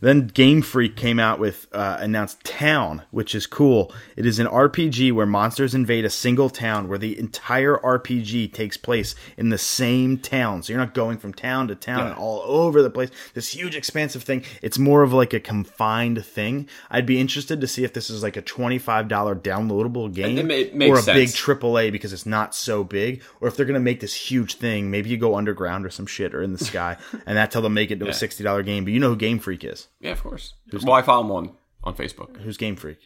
Then 0.00 0.26
Game 0.26 0.62
Freak 0.62 0.96
came 0.96 1.18
out 1.18 1.38
with 1.38 1.66
uh, 1.72 1.96
announced 2.00 2.44
Town, 2.44 3.02
which 3.10 3.34
is 3.34 3.46
cool. 3.46 3.92
It 4.16 4.26
is 4.26 4.38
an 4.38 4.46
RPG 4.46 5.12
where 5.12 5.26
monsters 5.26 5.74
invade 5.74 6.04
a 6.04 6.10
single 6.10 6.50
town, 6.50 6.88
where 6.88 6.98
the 6.98 7.18
entire 7.18 7.76
RPG 7.78 8.52
takes 8.52 8.76
place 8.76 9.14
in 9.36 9.48
the 9.48 9.58
same 9.58 10.18
town. 10.18 10.62
So 10.62 10.72
you're 10.72 10.80
not 10.80 10.94
going 10.94 11.18
from 11.18 11.32
town 11.32 11.68
to 11.68 11.74
town 11.74 12.06
and 12.06 12.14
all 12.16 12.42
over 12.42 12.82
the 12.82 12.90
place. 12.90 13.10
This 13.34 13.54
huge, 13.54 13.74
expansive 13.74 14.22
thing. 14.22 14.44
It's 14.62 14.78
more 14.78 15.02
of 15.02 15.12
like 15.12 15.32
a 15.32 15.40
confined 15.40 16.24
thing. 16.24 16.68
I'd 16.90 17.06
be 17.06 17.20
interested 17.20 17.60
to 17.60 17.66
see 17.66 17.84
if 17.84 17.92
this 17.92 18.10
is 18.10 18.22
like 18.22 18.36
a 18.36 18.42
twenty-five 18.42 19.08
dollar 19.08 19.34
downloadable 19.34 20.12
game 20.12 20.38
it 20.38 20.46
ma- 20.46 20.54
it 20.54 20.74
makes 20.74 21.06
or 21.06 21.10
a 21.10 21.14
big. 21.14 21.28
AAA 21.28 21.92
because 21.92 22.12
it's 22.12 22.26
not 22.26 22.54
so 22.54 22.84
big, 22.84 23.22
or 23.40 23.48
if 23.48 23.56
they're 23.56 23.66
gonna 23.66 23.80
make 23.80 24.00
this 24.00 24.14
huge 24.14 24.56
thing, 24.56 24.90
maybe 24.90 25.08
you 25.10 25.16
go 25.16 25.36
underground 25.36 25.86
or 25.86 25.90
some 25.90 26.06
shit 26.06 26.34
or 26.34 26.42
in 26.42 26.52
the 26.52 26.64
sky, 26.64 26.96
and 27.26 27.36
that's 27.36 27.54
how 27.54 27.60
they'll 27.60 27.70
make 27.70 27.90
it 27.90 27.98
to 28.00 28.08
a 28.08 28.14
sixty 28.14 28.44
dollar 28.44 28.62
game. 28.62 28.84
But 28.84 28.92
you 28.92 29.00
know 29.00 29.10
who 29.10 29.16
Game 29.16 29.38
Freak 29.38 29.64
is? 29.64 29.85
Yeah, 30.00 30.12
of 30.12 30.22
course. 30.22 30.54
well, 30.82 30.92
I 30.92 31.02
follow 31.02 31.24
him 31.24 31.30
on 31.32 31.56
on 31.84 31.94
Facebook. 31.94 32.36
Who's 32.38 32.56
Game 32.56 32.76
Freak? 32.76 32.98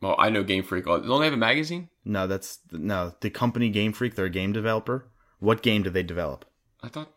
Well, 0.00 0.16
I 0.18 0.30
know 0.30 0.42
Game 0.42 0.62
Freak. 0.62 0.86
Oh, 0.86 1.00
don't 1.00 1.20
they 1.20 1.26
have 1.26 1.34
a 1.34 1.38
magazine? 1.38 1.88
No, 2.04 2.26
that's 2.26 2.58
no 2.72 3.14
the 3.20 3.30
company 3.30 3.68
Game 3.68 3.92
Freak. 3.92 4.14
They're 4.14 4.26
a 4.26 4.30
game 4.30 4.52
developer. 4.52 5.08
What 5.38 5.62
game 5.62 5.82
do 5.82 5.90
they 5.90 6.02
develop? 6.02 6.44
I 6.82 6.88
thought 6.88 7.10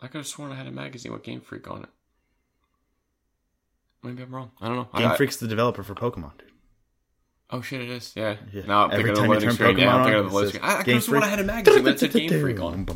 I 0.00 0.08
could 0.08 0.18
have 0.18 0.26
sworn 0.26 0.52
I 0.52 0.56
had 0.56 0.66
a 0.66 0.72
magazine 0.72 1.12
with 1.12 1.22
Game 1.22 1.40
Freak 1.40 1.70
on 1.70 1.82
it. 1.84 1.88
Maybe 4.02 4.22
I'm 4.22 4.34
wrong. 4.34 4.50
I 4.60 4.68
don't 4.68 4.76
know. 4.76 4.88
Game 4.94 5.08
got- 5.08 5.16
Freak's 5.16 5.36
the 5.36 5.48
developer 5.48 5.82
for 5.82 5.94
Pokemon, 5.94 6.38
dude. 6.38 6.50
Oh 7.48 7.60
shit, 7.60 7.80
it 7.80 7.90
is. 7.90 8.12
Yeah. 8.16 8.36
Yeah. 8.52 8.66
Now 8.66 8.84
I'm 8.84 8.90
Every 8.92 9.04
thinking 9.04 9.10
of 9.10 9.16
the 9.16 9.20
time 9.20 9.24
you 9.26 9.34
loading 9.34 9.48
turn 9.48 9.54
screen. 9.54 9.78
Yeah, 9.78 9.94
I'm 9.94 10.00
Pokemon 10.00 10.04
thinking 10.04 10.14
on, 10.18 10.24
of 10.24 10.24
the 10.24 10.30
it 10.30 10.34
loading 10.34 10.50
says 10.50 10.60
screen. 10.60 10.70
I, 10.70 10.80
I 10.80 10.82
could 10.82 10.94
have 10.94 11.04
sworn 11.04 11.22
I 11.22 11.26
had 11.28 11.38
a 11.38 11.44
magazine 11.44 11.84
that 11.84 12.00
said 12.00 12.12
Game 12.12 12.40
Freak 12.40 12.60
on 12.60 12.80
it. 12.80 12.86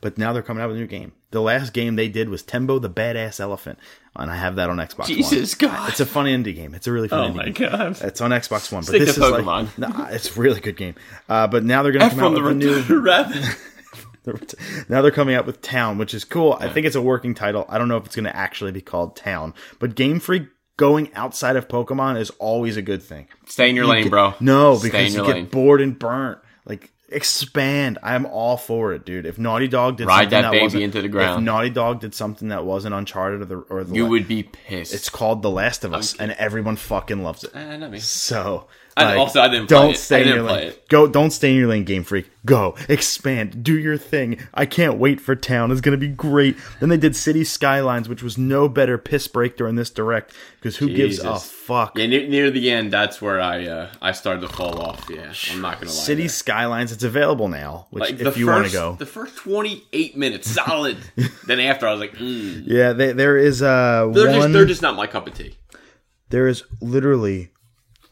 But 0.00 0.18
now 0.18 0.32
they're 0.32 0.42
coming 0.42 0.62
out 0.62 0.68
with 0.68 0.76
a 0.76 0.80
new 0.80 0.86
game. 0.86 1.12
The 1.30 1.40
last 1.40 1.72
game 1.72 1.96
they 1.96 2.08
did 2.08 2.28
was 2.28 2.42
Tembo 2.42 2.78
the 2.78 2.90
Badass 2.90 3.40
Elephant, 3.40 3.78
and 4.16 4.30
I 4.30 4.36
have 4.36 4.56
that 4.56 4.68
on 4.70 4.76
Xbox. 4.78 4.98
One. 5.00 5.08
Jesus 5.08 5.60
One. 5.60 5.70
God. 5.70 5.88
It's 5.90 6.00
a 6.00 6.06
fun 6.06 6.26
indie 6.26 6.54
game. 6.54 6.74
It's 6.74 6.86
a 6.86 6.92
really 6.92 7.08
fun 7.08 7.30
Oh 7.30 7.34
my 7.34 7.48
game. 7.48 7.70
God. 7.70 8.02
It's 8.02 8.20
on 8.20 8.30
Xbox 8.32 8.70
One, 8.72 8.82
but 8.82 8.88
Stick 8.88 9.00
this 9.06 9.14
to 9.14 9.24
is 9.24 9.32
Pokemon. 9.32 9.44
like 9.44 9.78
nah, 9.78 10.06
it's 10.08 10.36
a 10.36 10.40
really 10.40 10.60
good 10.60 10.76
game. 10.76 10.94
Uh, 11.28 11.46
but 11.46 11.64
now 11.64 11.82
they're 11.82 11.92
gonna 11.92 12.10
come 12.10 12.20
out 12.20 12.34
the 12.34 12.42
with 12.42 12.52
a 12.52 12.54
new. 12.54 12.82
rabbit. 13.00 13.56
now 14.88 15.02
they're 15.02 15.10
coming 15.10 15.34
out 15.34 15.46
with 15.46 15.60
Town, 15.62 15.98
which 15.98 16.14
is 16.14 16.24
cool. 16.24 16.56
I 16.60 16.68
think 16.68 16.86
it's 16.86 16.96
a 16.96 17.02
working 17.02 17.34
title. 17.34 17.64
I 17.68 17.78
don't 17.78 17.88
know 17.88 17.96
if 17.96 18.06
it's 18.06 18.14
going 18.14 18.24
to 18.26 18.36
actually 18.36 18.70
be 18.72 18.80
called 18.80 19.16
Town, 19.16 19.52
but 19.80 19.94
Game 19.96 20.20
Freak 20.20 20.44
going 20.76 21.12
outside 21.14 21.56
of 21.56 21.66
Pokemon 21.68 22.18
is 22.20 22.30
always 22.38 22.76
a 22.76 22.82
good 22.82 23.02
thing. 23.02 23.26
Stay 23.46 23.68
in 23.70 23.76
your 23.76 23.86
lane, 23.86 24.08
bro. 24.08 24.34
No, 24.40 24.78
because 24.80 25.14
you 25.14 25.22
lane. 25.22 25.42
get 25.44 25.50
bored 25.50 25.80
and 25.80 25.98
burnt. 25.98 26.38
Like 26.64 26.92
expand. 27.14 27.98
I'm 28.02 28.26
all 28.26 28.56
for 28.56 28.92
it, 28.92 29.04
dude. 29.04 29.26
If 29.26 29.38
Naughty 29.38 29.68
Dog 29.68 29.96
did 29.96 30.06
Ride 30.06 30.24
something 30.30 30.42
that 30.42 30.50
baby 30.52 30.62
wasn't- 30.64 30.82
into 30.84 31.02
the 31.02 31.08
ground. 31.08 31.38
if 31.40 31.44
Naughty 31.44 31.70
Dog 31.70 32.00
did 32.00 32.14
something 32.14 32.48
that 32.48 32.64
wasn't 32.64 32.94
Uncharted 32.94 33.42
or 33.42 33.44
the 33.44 33.56
or 33.70 33.84
the 33.84 33.94
You 33.94 34.06
would 34.06 34.26
be 34.28 34.42
pissed. 34.44 34.92
it's 34.94 35.08
called 35.08 35.42
The 35.42 35.50
Last 35.50 35.84
of 35.84 35.92
Us, 35.94 36.14
and 36.18 36.32
everyone 36.32 36.76
fucking 36.76 37.22
loves 37.22 37.44
it. 37.44 37.50
Eh, 37.54 37.76
me. 37.88 37.98
So 37.98 38.66
I- 38.96 39.04
like, 39.04 39.18
also, 39.18 39.40
I 39.40 39.48
didn't 39.48 39.68
play 39.68 39.76
don't 39.78 39.90
it. 39.92 39.98
stay 39.98 40.16
I 40.16 40.18
in 40.20 40.24
didn't 40.26 40.44
your 40.44 40.52
lane. 40.52 40.68
it. 40.68 40.88
Go, 40.88 41.06
don't 41.06 41.30
stay 41.30 41.50
in 41.52 41.56
your 41.56 41.68
lane, 41.68 41.84
Game 41.84 42.04
Freak. 42.04 42.30
Go, 42.44 42.74
expand, 42.88 43.62
do 43.62 43.78
your 43.78 43.96
thing. 43.96 44.38
I 44.52 44.66
can't 44.66 44.98
wait 44.98 45.20
for 45.20 45.34
Town. 45.36 45.70
It's 45.70 45.80
gonna 45.80 45.96
be 45.96 46.08
great. 46.08 46.56
Then 46.80 46.88
they 46.88 46.96
did 46.96 47.14
City 47.16 47.44
Skylines, 47.44 48.08
which 48.08 48.22
was 48.22 48.36
no 48.36 48.68
better 48.68 48.98
piss 48.98 49.28
break 49.28 49.56
during 49.56 49.76
this 49.76 49.90
direct 49.90 50.34
because 50.56 50.76
who 50.76 50.88
gives 50.88 51.20
a 51.20 51.38
fuck? 51.38 51.96
Yeah, 51.96 52.06
near, 52.06 52.28
near 52.28 52.50
the 52.50 52.70
end, 52.70 52.92
that's 52.92 53.22
where 53.22 53.40
I 53.40 53.64
uh, 53.66 53.92
I 54.02 54.12
started 54.12 54.40
to 54.40 54.48
fall 54.48 54.80
off. 54.80 55.06
Yeah, 55.08 55.32
I'm 55.52 55.60
not 55.60 55.74
gonna 55.80 55.86
lie. 55.92 55.96
City 55.96 56.22
there. 56.22 56.28
Skylines, 56.30 56.90
it's 56.92 57.04
available 57.04 57.48
now. 57.48 57.86
Which, 57.90 58.10
like 58.10 58.20
if 58.20 58.36
you 58.36 58.48
want 58.48 58.66
to 58.66 58.72
go, 58.72 58.96
the 58.96 59.06
first 59.06 59.36
28 59.36 60.16
minutes 60.16 60.50
solid. 60.50 60.98
then 61.46 61.60
after, 61.60 61.86
I 61.86 61.92
was 61.92 62.00
like, 62.00 62.14
mm. 62.14 62.64
yeah, 62.66 62.92
they, 62.92 63.12
there 63.12 63.36
is 63.38 63.62
uh 63.62 64.10
they're 64.12 64.26
one. 64.26 64.34
just 64.34 64.52
they're 64.52 64.66
just 64.66 64.82
not 64.82 64.96
my 64.96 65.06
cup 65.06 65.26
of 65.28 65.34
tea. 65.34 65.54
there 66.30 66.48
is 66.48 66.64
literally 66.80 67.50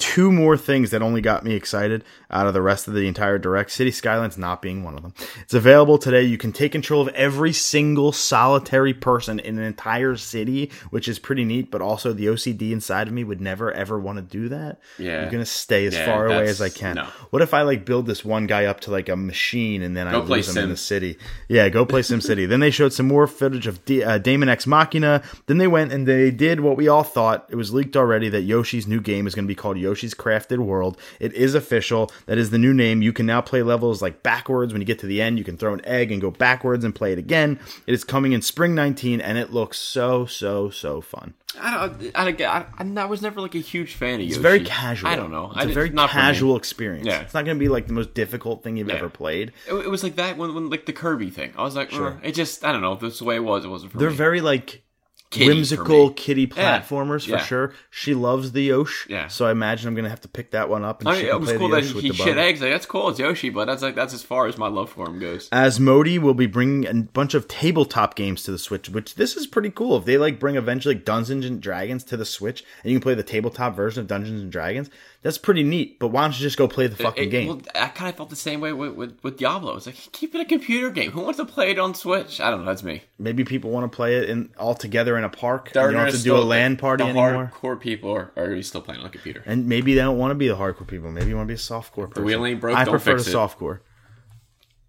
two 0.00 0.32
more 0.32 0.56
things 0.56 0.90
that 0.90 1.02
only 1.02 1.20
got 1.20 1.44
me 1.44 1.54
excited 1.54 2.02
out 2.30 2.46
of 2.48 2.54
the 2.54 2.62
rest 2.62 2.88
of 2.88 2.94
the 2.94 3.06
entire 3.06 3.38
direct. 3.38 3.70
City 3.70 3.90
skylines 3.92 4.36
not 4.36 4.60
being 4.62 4.82
one 4.82 4.94
of 4.96 5.02
them. 5.02 5.14
It's 5.42 5.54
available 5.54 5.98
today. 5.98 6.22
You 6.22 6.38
can 6.38 6.50
take 6.52 6.72
control 6.72 7.02
of 7.02 7.08
every 7.14 7.52
single 7.52 8.10
solitary 8.10 8.94
person 8.94 9.38
in 9.38 9.58
an 9.58 9.64
entire 9.64 10.16
city 10.16 10.70
which 10.90 11.06
is 11.06 11.18
pretty 11.18 11.44
neat 11.44 11.70
but 11.70 11.82
also 11.82 12.12
the 12.12 12.26
ocd 12.26 12.70
inside 12.72 13.06
of 13.08 13.12
me 13.12 13.22
would 13.24 13.40
never 13.40 13.70
ever 13.72 13.98
want 14.00 14.16
to 14.16 14.22
do 14.22 14.48
that. 14.48 14.80
Yeah. 14.98 15.22
i'm 15.24 15.30
gonna 15.30 15.44
stay 15.44 15.84
as 15.86 15.94
Yeah, 15.94 16.06
far 16.06 16.26
away 16.26 16.48
as 16.48 16.60
i 16.62 16.68
can. 16.70 16.96
no. 16.96 17.04
what 17.30 17.42
if 17.42 17.52
i 17.52 17.62
like 17.62 17.84
build 17.84 18.06
this 18.06 18.24
one 18.24 18.46
guy 18.46 18.64
up 18.64 18.80
to 18.80 18.90
like 18.90 19.08
a 19.08 19.16
machine 19.16 19.82
and 19.82 19.96
then 19.96 20.08
i 20.08 20.12
Go 20.12 20.22
play 20.22 20.38
lose 20.38 20.56
him 20.56 20.64
in 20.64 20.70
the 20.70 20.76
city? 20.76 21.18
Yeah 21.48 21.68
go 21.68 21.84
play 21.84 22.02
sim 22.02 22.20
city 22.20 22.46
then 22.46 22.60
they 22.60 22.70
showed 22.70 22.92
some 22.92 23.06
more 23.06 23.26
footage 23.26 23.66
of 23.66 23.84
D- 23.84 24.02
uh, 24.02 24.18
daemon 24.18 24.48
x 24.48 24.66
machina. 24.66 25.22
Then 25.46 25.58
they 25.58 25.66
went 25.68 25.92
and 25.92 26.06
they 26.06 26.30
did 26.30 26.60
what 26.60 26.76
we 26.76 26.88
all 26.88 27.02
thought. 27.02 27.46
It 27.50 27.56
was 27.56 27.74
leaked 27.74 27.96
already 27.96 28.28
that 28.30 28.42
yoshi's 28.42 28.86
new 28.86 29.00
game 29.00 29.26
is 29.26 29.34
going 29.34 29.44
to 29.44 29.48
be 29.48 29.54
called 29.54 29.76
yoshi's 29.90 30.14
crafted 30.14 30.58
world 30.58 30.96
it 31.18 31.32
is 31.34 31.54
official 31.54 32.10
that 32.26 32.38
is 32.38 32.50
the 32.50 32.58
new 32.58 32.72
name 32.72 33.02
you 33.02 33.12
can 33.12 33.26
now 33.26 33.40
play 33.40 33.62
levels 33.62 34.00
like 34.00 34.22
backwards 34.22 34.72
when 34.72 34.80
you 34.80 34.86
get 34.86 34.98
to 35.00 35.06
the 35.06 35.20
end 35.20 35.36
you 35.38 35.44
can 35.44 35.56
throw 35.56 35.74
an 35.74 35.84
egg 35.84 36.12
and 36.12 36.20
go 36.20 36.30
backwards 36.30 36.84
and 36.84 36.94
play 36.94 37.12
it 37.12 37.18
again 37.18 37.58
it 37.86 37.92
is 37.92 38.04
coming 38.04 38.32
in 38.32 38.40
spring 38.40 38.74
19 38.74 39.20
and 39.20 39.36
it 39.36 39.52
looks 39.52 39.78
so 39.78 40.24
so 40.26 40.70
so 40.70 41.00
fun 41.00 41.34
I 41.60 41.72
don't. 41.88 42.12
I, 42.16 42.24
don't 42.26 42.38
get- 42.38 42.48
I, 42.48 42.64
I, 42.78 42.84
I 43.02 43.04
was 43.06 43.22
never 43.22 43.40
like 43.40 43.56
a 43.56 43.58
huge 43.58 43.94
fan 43.94 44.14
of 44.14 44.20
you. 44.20 44.28
it's 44.28 44.36
very 44.36 44.62
casual 44.64 45.10
I 45.10 45.16
don't 45.16 45.32
know. 45.32 45.46
it's 45.50 45.56
I 45.56 45.64
a 45.64 45.72
very 45.74 45.90
not 45.90 46.10
casual 46.10 46.56
experience 46.56 47.08
Yeah. 47.08 47.22
it's 47.22 47.34
not 47.34 47.44
going 47.44 47.56
to 47.56 47.58
be 47.58 47.68
like 47.68 47.88
the 47.88 47.92
most 47.92 48.14
difficult 48.14 48.62
thing 48.62 48.76
you've 48.76 48.86
Yeah. 48.86 48.94
ever 48.94 49.08
played 49.08 49.50
It, 49.68 49.74
it 49.74 49.88
was 49.90 50.04
like 50.04 50.14
that 50.14 50.36
when, 50.36 50.54
when 50.54 50.70
like 50.70 50.86
the 50.86 50.92
Kirby 50.92 51.28
thing. 51.30 51.52
I 51.56 51.62
was 51.64 51.74
like, 51.74 51.90
sure. 51.90 52.20
it 52.22 52.36
just 52.36 52.64
I 52.64 52.70
don't 52.70 52.82
know. 52.82 52.94
This 52.94 53.14
is 53.14 53.18
the 53.18 53.24
way 53.24 53.34
it 53.34 53.42
was. 53.44 53.64
It 53.64 53.68
wasn't 53.68 53.90
for 53.90 53.98
they're 53.98 54.10
me. 54.10 54.16
very 54.16 54.40
like 54.40 54.82
for 55.30 55.38
whimsical 55.46 56.10
kitty 56.10 56.50
Yeah, 56.56 56.80
platformers 56.80 57.24
for 57.24 57.30
yeah. 57.32 57.44
sure. 57.44 57.72
She 57.90 58.14
loves 58.14 58.52
the 58.52 58.62
Yoshi, 58.64 59.12
Yeah. 59.12 59.28
so 59.28 59.46
I 59.46 59.52
imagine 59.52 59.86
I'm 59.88 59.94
gonna 59.94 60.08
have 60.08 60.20
to 60.22 60.28
pick 60.28 60.50
that 60.50 60.68
one 60.68 60.84
up 60.84 61.00
and 61.00 61.08
I 61.08 61.12
she 61.14 61.22
mean, 61.22 61.26
can 61.28 61.36
it 61.36 61.40
was 61.40 61.48
play 61.50 61.58
cool 61.58 61.68
the 61.68 61.76
that 61.76 61.84
Yosh 61.84 61.94
with 61.94 62.02
he 62.02 62.08
the 62.10 62.14
shit 62.16 62.26
bug. 62.34 62.38
eggs. 62.38 62.60
Like 62.60 62.70
that's 62.72 62.86
cool. 62.86 63.08
It's 63.10 63.18
Yoshi, 63.20 63.50
but 63.50 63.66
that's 63.66 63.82
like 63.82 63.94
that's 63.94 64.12
as 64.12 64.22
far 64.22 64.46
as 64.48 64.58
my 64.58 64.66
love 64.68 64.90
for 64.90 65.06
him 65.08 65.18
goes. 65.20 65.48
Asmodee 65.50 66.18
will 66.18 66.34
be 66.34 66.46
bringing 66.46 66.86
a 66.86 66.94
bunch 67.04 67.34
of 67.34 67.46
tabletop 67.46 68.16
games 68.16 68.42
to 68.42 68.50
the 68.50 68.58
Switch, 68.58 68.88
which 68.88 69.14
this 69.14 69.36
is 69.36 69.46
pretty 69.46 69.70
cool. 69.70 69.96
If 69.96 70.04
they 70.04 70.18
like 70.18 70.40
bring 70.40 70.56
eventually 70.56 70.96
like 70.96 71.04
Dungeons 71.04 71.44
and 71.44 71.60
Dragons 71.60 72.02
to 72.04 72.16
the 72.16 72.24
Switch, 72.24 72.64
and 72.82 72.90
you 72.92 72.98
can 72.98 73.02
play 73.02 73.14
the 73.14 73.22
tabletop 73.22 73.76
version 73.76 74.00
of 74.00 74.06
Dungeons 74.08 74.42
and 74.42 74.50
Dragons, 74.50 74.90
that's 75.22 75.38
pretty 75.38 75.62
neat. 75.62 75.98
But 75.98 76.08
why 76.08 76.22
don't 76.22 76.32
you 76.32 76.42
just 76.42 76.56
go 76.56 76.66
play 76.66 76.86
the 76.86 76.96
fucking 76.96 77.24
It- 77.24 77.30
game? 77.30 77.48
Well, 77.48 77.60
I 77.74 77.88
kind 77.88 78.08
of 78.08 78.16
felt 78.16 78.30
the 78.30 78.36
same 78.36 78.60
way 78.60 78.72
with, 78.72 78.94
with, 78.94 79.18
with 79.22 79.36
Diablo. 79.38 79.76
It's 79.76 79.86
like 79.86 79.96
keep 80.12 80.34
it 80.34 80.40
a 80.40 80.44
computer 80.44 80.90
game. 80.90 81.10
Who 81.10 81.20
wants 81.20 81.38
to 81.38 81.44
play 81.44 81.70
it 81.70 81.78
on 81.78 81.94
Switch? 81.94 82.40
I 82.40 82.50
don't 82.50 82.60
know. 82.60 82.66
That's 82.66 82.82
me. 82.82 83.02
Maybe 83.18 83.44
people 83.44 83.70
want 83.70 83.90
to 83.90 83.94
play 83.94 84.16
it 84.16 84.30
in 84.30 84.50
all 84.56 84.74
together 84.74 85.18
in 85.18 85.24
a 85.24 85.28
park. 85.28 85.70
and 85.74 85.84
you 85.90 85.96
don't 85.96 86.06
have 86.06 86.14
to 86.14 86.22
do 86.22 86.36
a 86.36 86.38
LAN 86.38 86.76
party 86.76 87.04
the 87.04 87.10
anymore. 87.10 87.52
Hardcore 87.60 87.78
people 87.80 88.12
are, 88.12 88.32
are 88.36 88.62
still 88.62 88.80
playing 88.80 89.00
on 89.00 89.06
a 89.06 89.10
computer. 89.10 89.42
And 89.46 89.66
maybe 89.66 89.94
they 89.94 90.00
don't 90.00 90.18
want 90.18 90.30
to 90.30 90.34
be 90.36 90.48
the 90.48 90.56
hardcore 90.56 90.86
people. 90.86 91.10
Maybe 91.10 91.28
you 91.28 91.36
want 91.36 91.46
to 91.48 91.52
be 91.52 91.56
a 91.56 91.58
softcore 91.58 92.08
person. 92.08 92.14
The 92.14 92.22
wheel 92.22 92.44
ain't 92.46 92.60
broke, 92.60 92.76
I 92.78 92.84
prefer 92.84 93.16
fix 93.18 93.24
the 93.26 93.30
it. 93.32 93.34
softcore. 93.34 93.80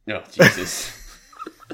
No, 0.07 0.23
Jesus. 0.32 0.97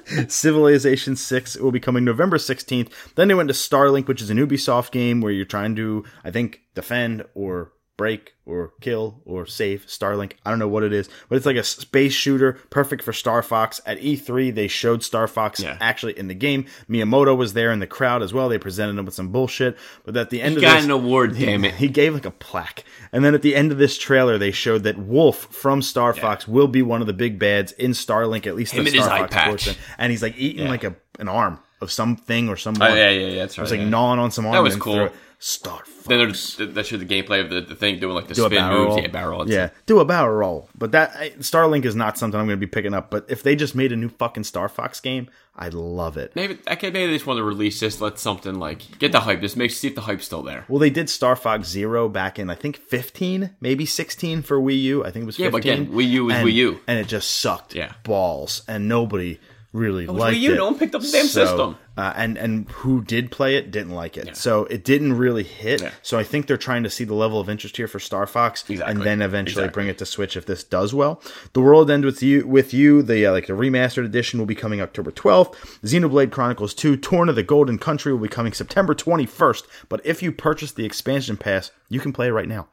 Civilization 0.27 1.15
6 1.15 1.57
will 1.57 1.71
be 1.71 1.79
coming 1.79 2.03
November 2.05 2.37
16th. 2.37 2.91
Then 3.15 3.27
they 3.27 3.33
went 3.33 3.49
to 3.49 3.53
Starlink, 3.53 4.07
which 4.07 4.21
is 4.21 4.29
an 4.29 4.37
Ubisoft 4.37 4.91
game 4.91 5.21
where 5.21 5.31
you're 5.31 5.45
trying 5.45 5.75
to, 5.75 6.03
I 6.23 6.31
think, 6.31 6.61
defend 6.75 7.23
or 7.33 7.71
break 7.97 8.35
or 8.45 8.71
kill 8.79 9.19
or 9.25 9.45
save 9.45 9.85
Starlink. 9.87 10.33
I 10.45 10.51
don't 10.51 10.59
know 10.59 10.67
what 10.67 10.83
it 10.83 10.93
is, 10.93 11.09
but 11.27 11.35
it's 11.35 11.45
like 11.45 11.55
a 11.57 11.63
space 11.63 12.13
shooter, 12.13 12.53
perfect 12.69 13.03
for 13.03 13.11
Star 13.11 13.41
Fox. 13.41 13.81
At 13.85 13.99
E3, 13.99 14.53
they 14.53 14.67
showed 14.67 15.03
Star 15.03 15.27
Fox 15.27 15.59
Yeah. 15.59 15.77
actually 15.81 16.17
in 16.17 16.27
the 16.27 16.33
game. 16.35 16.65
Miyamoto 16.89 17.35
was 17.35 17.53
there 17.53 17.71
in 17.71 17.79
the 17.79 17.87
crowd 17.87 18.21
as 18.21 18.33
well. 18.33 18.47
They 18.49 18.59
presented 18.59 18.97
him 18.97 19.05
with 19.05 19.15
some 19.15 19.29
bullshit, 19.29 19.77
but 20.05 20.15
at 20.15 20.29
the 20.29 20.41
end 20.41 20.51
He 20.51 20.55
of 20.57 20.61
got 20.61 20.75
this, 20.75 20.85
an 20.85 20.91
award, 20.91 21.35
he- 21.35 21.45
damn 21.45 21.65
it. 21.65 21.73
He 21.75 21.87
gave 21.89 22.13
like 22.13 22.25
a 22.25 22.31
plaque. 22.31 22.83
And 23.11 23.25
then 23.25 23.33
at 23.35 23.41
the 23.41 23.55
end 23.55 23.71
of 23.71 23.77
this 23.79 23.97
trailer, 23.97 24.37
they 24.37 24.51
showed 24.51 24.83
that 24.83 24.97
Wolf 24.97 25.47
from 25.51 25.81
Star 25.81 26.13
Fox 26.13 26.47
will 26.47 26.67
be 26.67 26.81
one 26.83 27.01
of 27.01 27.07
the 27.07 27.13
big 27.13 27.39
bads 27.39 27.71
in 27.73 27.91
Starlink, 27.91 28.45
at 28.47 28.55
least 28.55 28.73
Him 28.73 28.85
the 28.85 28.91
Star 28.91 29.27
Fox 29.27 29.35
portion. 29.35 29.75
And 29.97 30.11
he's 30.11 30.21
like 30.21 30.35
eating 30.37 30.63
Yeah. 30.65 30.69
like 30.69 30.83
a 30.83 30.95
an 31.19 31.27
arm 31.27 31.59
of 31.81 31.91
something 31.91 32.47
or 32.47 32.55
someone. 32.55 32.91
Oh, 32.91 32.93
yeah, 32.93 33.09
yeah, 33.09 33.27
yeah. 33.27 33.35
That's 33.39 33.57
right. 33.57 33.63
was 33.63 33.71
like 33.71 33.79
yeah. 33.79 33.89
gnawing 33.89 34.19
on 34.19 34.29
some 34.29 34.45
arm. 34.45 34.53
That 34.53 34.61
was 34.61 34.75
cool. 34.75 35.09
Star 35.39 35.85
Fox. 35.85 36.07
Then 36.07 36.17
there's 36.17 36.55
that 36.57 36.85
showed 36.87 36.99
the 36.99 37.05
gameplay 37.05 37.41
of 37.41 37.49
the, 37.51 37.61
the 37.61 37.75
thing 37.75 37.99
doing 37.99 38.15
like 38.15 38.27
the 38.27 38.33
do 38.33 38.45
spin 38.45 38.63
moves. 38.69 38.87
roll. 38.95 38.99
Yeah, 38.99 39.07
barrel. 39.07 39.41
It's 39.43 39.51
yeah, 39.51 39.63
like- 39.63 39.85
do 39.85 39.99
a 39.99 40.05
barrel 40.05 40.35
roll. 40.35 40.69
But 40.75 40.93
that 40.93 41.11
I, 41.15 41.29
Starlink 41.39 41.85
is 41.85 41.95
not 41.95 42.17
something 42.17 42.39
I'm 42.39 42.47
going 42.47 42.59
to 42.59 42.65
be 42.65 42.69
picking 42.69 42.93
up. 42.95 43.11
But 43.11 43.25
if 43.29 43.43
they 43.43 43.55
just 43.55 43.75
made 43.75 43.91
a 43.91 43.95
new 43.95 44.09
fucking 44.09 44.45
Star 44.45 44.67
Fox 44.67 44.99
game, 44.99 45.29
I'd 45.55 45.75
love 45.75 46.17
it. 46.17 46.35
maybe 46.35 46.57
I 46.65 46.73
can 46.75 46.91
maybe 46.91 47.07
they 47.11 47.13
just 47.17 47.27
want 47.27 47.37
to 47.37 47.43
release 47.43 47.79
this. 47.79 48.01
Let 48.01 48.17
something 48.17 48.55
like 48.55 48.97
get 48.97 49.11
the 49.11 49.19
hype. 49.19 49.41
Just 49.41 49.57
make 49.57 49.69
see 49.69 49.89
if 49.89 49.95
the 49.95 50.01
hype's 50.01 50.25
still 50.25 50.41
there. 50.41 50.65
Well, 50.67 50.79
they 50.79 50.89
did 50.89 51.07
Star 51.09 51.35
Fox 51.35 51.67
Zero 51.67 52.09
back 52.09 52.39
in 52.39 52.49
I 52.49 52.55
think 52.55 52.77
15, 52.77 53.51
maybe 53.61 53.85
16 53.85 54.41
for 54.41 54.59
Wii 54.59 54.81
U. 54.83 55.05
I 55.05 55.11
think 55.11 55.23
it 55.23 55.25
was 55.27 55.37
15. 55.37 55.45
Yeah, 55.45 55.51
but 55.51 55.57
again, 55.59 55.87
Wii 55.93 56.09
U 56.11 56.29
is 56.31 56.35
and, 56.37 56.47
Wii 56.47 56.53
U. 56.53 56.79
and 56.87 56.97
it 56.99 57.07
just 57.07 57.29
sucked 57.37 57.75
Yeah. 57.75 57.93
balls, 58.03 58.63
and 58.67 58.87
nobody 58.87 59.39
really 59.77 60.07
Wii 60.07 60.39
U. 60.41 60.53
it. 60.53 60.55
No 60.57 60.65
one 60.65 60.77
picked 60.79 60.95
up 60.95 61.01
the 61.01 61.09
damn 61.11 61.27
system. 61.27 61.77
Uh, 61.95 62.13
and 62.15 62.37
and 62.37 62.69
who 62.69 63.01
did 63.03 63.31
play 63.31 63.55
it 63.55 63.71
didn't 63.71 63.91
like 63.93 64.17
it, 64.17 64.37
so 64.37 64.65
it 64.65 64.83
didn't 64.83 65.13
really 65.13 65.41
hit. 65.43 65.81
Yeah. 65.81 65.89
So 66.03 66.19
I 66.19 66.23
think 66.23 66.45
they're 66.45 66.55
trying 66.55 66.83
to 66.83 66.91
see 66.91 67.03
the 67.05 67.15
level 67.15 67.39
of 67.39 67.49
interest 67.49 67.75
here 67.77 67.87
for 67.87 67.99
Star 67.99 68.27
Fox, 68.27 68.63
Exactly. 68.69 68.91
and 68.93 69.01
then 69.03 69.21
eventually 69.23 69.63
Exactly. 69.63 69.73
bring 69.73 69.87
it 69.87 69.97
to 69.97 70.05
Switch 70.05 70.37
if 70.37 70.45
this 70.45 70.63
does 70.63 70.93
well. 70.93 71.19
The 71.53 71.61
World 71.61 71.89
End 71.89 72.05
with 72.05 72.21
you, 72.21 72.45
with 72.45 72.71
you, 72.71 73.01
the 73.01 73.25
uh, 73.25 73.31
like 73.31 73.47
the 73.47 73.53
remastered 73.53 74.05
edition 74.05 74.37
will 74.37 74.45
be 74.45 74.53
coming 74.53 74.79
October 74.79 75.09
twelfth. 75.09 75.79
Xenoblade 75.83 76.31
Chronicles 76.31 76.75
Two: 76.75 76.97
Torna 76.97 77.33
the 77.33 77.41
Golden 77.41 77.79
Country 77.79 78.11
will 78.13 78.19
be 78.21 78.27
coming 78.29 78.53
September 78.53 78.93
twenty 78.93 79.25
first. 79.25 79.65
But 79.89 80.05
if 80.05 80.21
you 80.21 80.31
purchase 80.31 80.71
the 80.71 80.85
expansion 80.85 81.35
pass, 81.35 81.71
you 81.89 81.99
can 81.99 82.13
play 82.13 82.27
it 82.27 82.31
right 82.31 82.47
now 82.47 82.67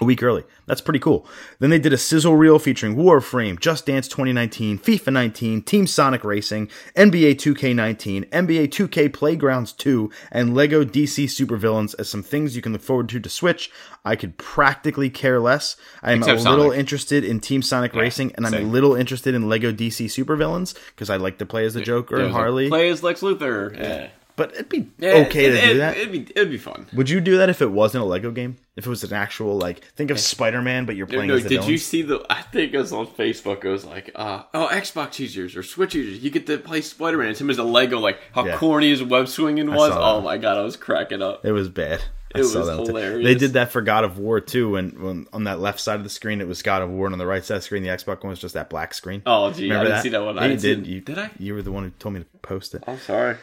a 0.00 0.04
week 0.04 0.22
early. 0.22 0.44
That's 0.66 0.80
pretty 0.80 0.98
cool. 1.00 1.26
Then 1.58 1.70
they 1.70 1.78
did 1.78 1.92
a 1.92 1.98
sizzle 1.98 2.36
reel 2.36 2.58
featuring 2.58 2.94
Warframe, 2.96 3.58
Just 3.58 3.86
Dance 3.86 4.06
2019, 4.08 4.78
FIFA 4.78 5.12
19, 5.12 5.62
Team 5.62 5.86
Sonic 5.86 6.24
Racing, 6.24 6.68
NBA 6.94 7.34
2K19, 7.36 8.28
NBA 8.30 8.68
2K 8.68 9.12
Playgrounds 9.12 9.72
2, 9.72 10.10
and 10.30 10.54
Lego 10.54 10.84
DC 10.84 11.24
Supervillains 11.24 11.94
as 11.98 12.08
some 12.08 12.22
things 12.22 12.54
you 12.54 12.62
can 12.62 12.72
look 12.72 12.82
forward 12.82 13.08
to 13.08 13.18
to 13.20 13.28
Switch. 13.28 13.70
I 14.04 14.14
could 14.16 14.36
practically 14.38 15.10
care 15.10 15.40
less. 15.40 15.76
I'm 16.02 16.18
Except 16.18 16.40
a 16.40 16.50
little 16.50 16.66
Sonic. 16.66 16.78
interested 16.78 17.24
in 17.24 17.40
Team 17.40 17.62
Sonic 17.62 17.94
Racing, 17.94 18.32
and 18.36 18.46
I'm 18.46 18.54
a 18.54 18.60
little 18.60 18.94
interested 18.94 19.34
in 19.34 19.48
Lego 19.48 19.72
DC 19.72 20.06
Supervillains 20.06 20.74
because 20.90 21.10
I 21.10 21.16
like 21.16 21.38
to 21.38 21.46
play 21.46 21.64
as 21.64 21.74
the 21.74 21.82
Joker 21.82 22.14
and 22.16 22.24
There's, 22.24 22.32
like, 22.34 22.40
Harley. 22.40 22.68
play 22.68 22.88
as 22.88 23.02
Lex 23.02 23.20
Luthor. 23.20 23.76
Yeah. 23.76 24.08
But 24.38 24.52
it'd 24.54 24.70
be 24.70 24.88
Yeah, 24.98 25.24
okay 25.26 25.44
it, 25.46 25.50
to 25.50 25.58
it, 25.58 25.72
do 25.72 25.78
that. 25.78 25.96
It'd 25.98 26.12
be 26.12 26.20
it'd 26.34 26.50
be 26.50 26.56
fun. 26.56 26.86
Would 26.94 27.10
you 27.10 27.20
do 27.20 27.36
that 27.36 27.50
if 27.50 27.60
it 27.60 27.70
wasn't 27.70 28.04
a 28.04 28.06
Lego 28.06 28.30
game? 28.30 28.56
If 28.76 28.86
it 28.86 28.88
was 28.90 29.04
an 29.04 29.12
actual 29.12 29.58
like, 29.58 29.80
think 29.96 30.10
of 30.10 30.18
Spider 30.18 30.62
Man, 30.62 30.86
but 30.86 30.94
you're 30.96 31.06
playing 31.08 31.28
No, 31.28 31.34
as 31.34 31.42
the 31.42 31.48
did 31.50 31.66
you 31.66 31.76
see 31.76 32.00
the? 32.02 32.24
I 32.30 32.40
think 32.40 32.72
it 32.72 32.78
was 32.78 32.92
on 32.92 33.08
Facebook. 33.08 33.64
It 33.64 33.68
was 33.68 33.84
like, 33.84 34.12
uh, 34.14 34.44
oh, 34.54 34.68
Xbox 34.72 35.18
users 35.18 35.56
or 35.56 35.62
Switch 35.62 35.94
users, 35.94 36.22
you 36.22 36.30
get 36.30 36.46
to 36.46 36.56
play 36.58 36.80
Spider 36.80 37.18
Man. 37.18 37.28
It's 37.28 37.40
him 37.40 37.50
as 37.50 37.58
a 37.58 37.64
Lego, 37.64 37.98
like 37.98 38.20
how 38.32 38.46
Yeah. 38.46 38.56
corny 38.56 38.88
his 38.90 39.02
web 39.02 39.28
swinging 39.28 39.70
was. 39.70 39.90
Oh 39.92 40.20
my 40.22 40.38
god, 40.38 40.56
I 40.56 40.62
was 40.62 40.76
cracking 40.76 41.20
up. 41.20 41.44
It 41.44 41.52
was 41.52 41.68
bad. 41.68 42.00
I 42.34 42.40
It 42.40 42.42
was 42.42 42.52
that 42.52 42.66
hilarious. 42.86 43.24
They 43.24 43.34
did 43.34 43.54
that 43.54 43.72
for 43.72 43.80
God 43.80 44.04
of 44.04 44.18
War 44.18 44.38
too, 44.38 44.76
and 44.76 44.98
when 45.00 45.26
on 45.32 45.44
that 45.44 45.60
left 45.60 45.80
side 45.80 45.96
of 45.96 46.04
the 46.04 46.10
screen 46.10 46.42
it 46.42 46.46
was 46.46 46.60
God 46.62 46.82
of 46.82 46.90
War, 46.90 47.06
and 47.06 47.14
on 47.14 47.18
the 47.18 47.26
right 47.26 47.42
side 47.42 47.54
of 47.56 47.62
the 47.62 47.64
screen 47.64 47.82
the 47.82 47.88
Xbox 47.88 48.22
one 48.22 48.28
was 48.30 48.38
just 48.38 48.52
that 48.54 48.68
black 48.68 48.92
screen. 48.92 49.22
Oh, 49.24 49.50
gee, 49.50 49.72
I 49.72 49.82
didn't 49.82 50.02
see 50.02 50.10
that 50.10 50.22
one. 50.22 50.34
Yeah, 50.36 50.42
I 50.42 50.44
you 50.44 50.50
didn't 50.50 50.60
see 50.62 50.74
did. 50.74 50.78
it. 50.80 50.86
You, 50.86 51.00
Did 51.00 51.18
I? 51.18 51.30
You 51.38 51.54
were 51.54 51.62
the 51.62 51.72
one 51.72 51.84
who 51.84 51.90
told 51.98 52.14
me 52.14 52.20
to 52.20 52.26
post 52.42 52.74
it. 52.74 52.84
I'm 52.86 52.98
sorry. 52.98 53.36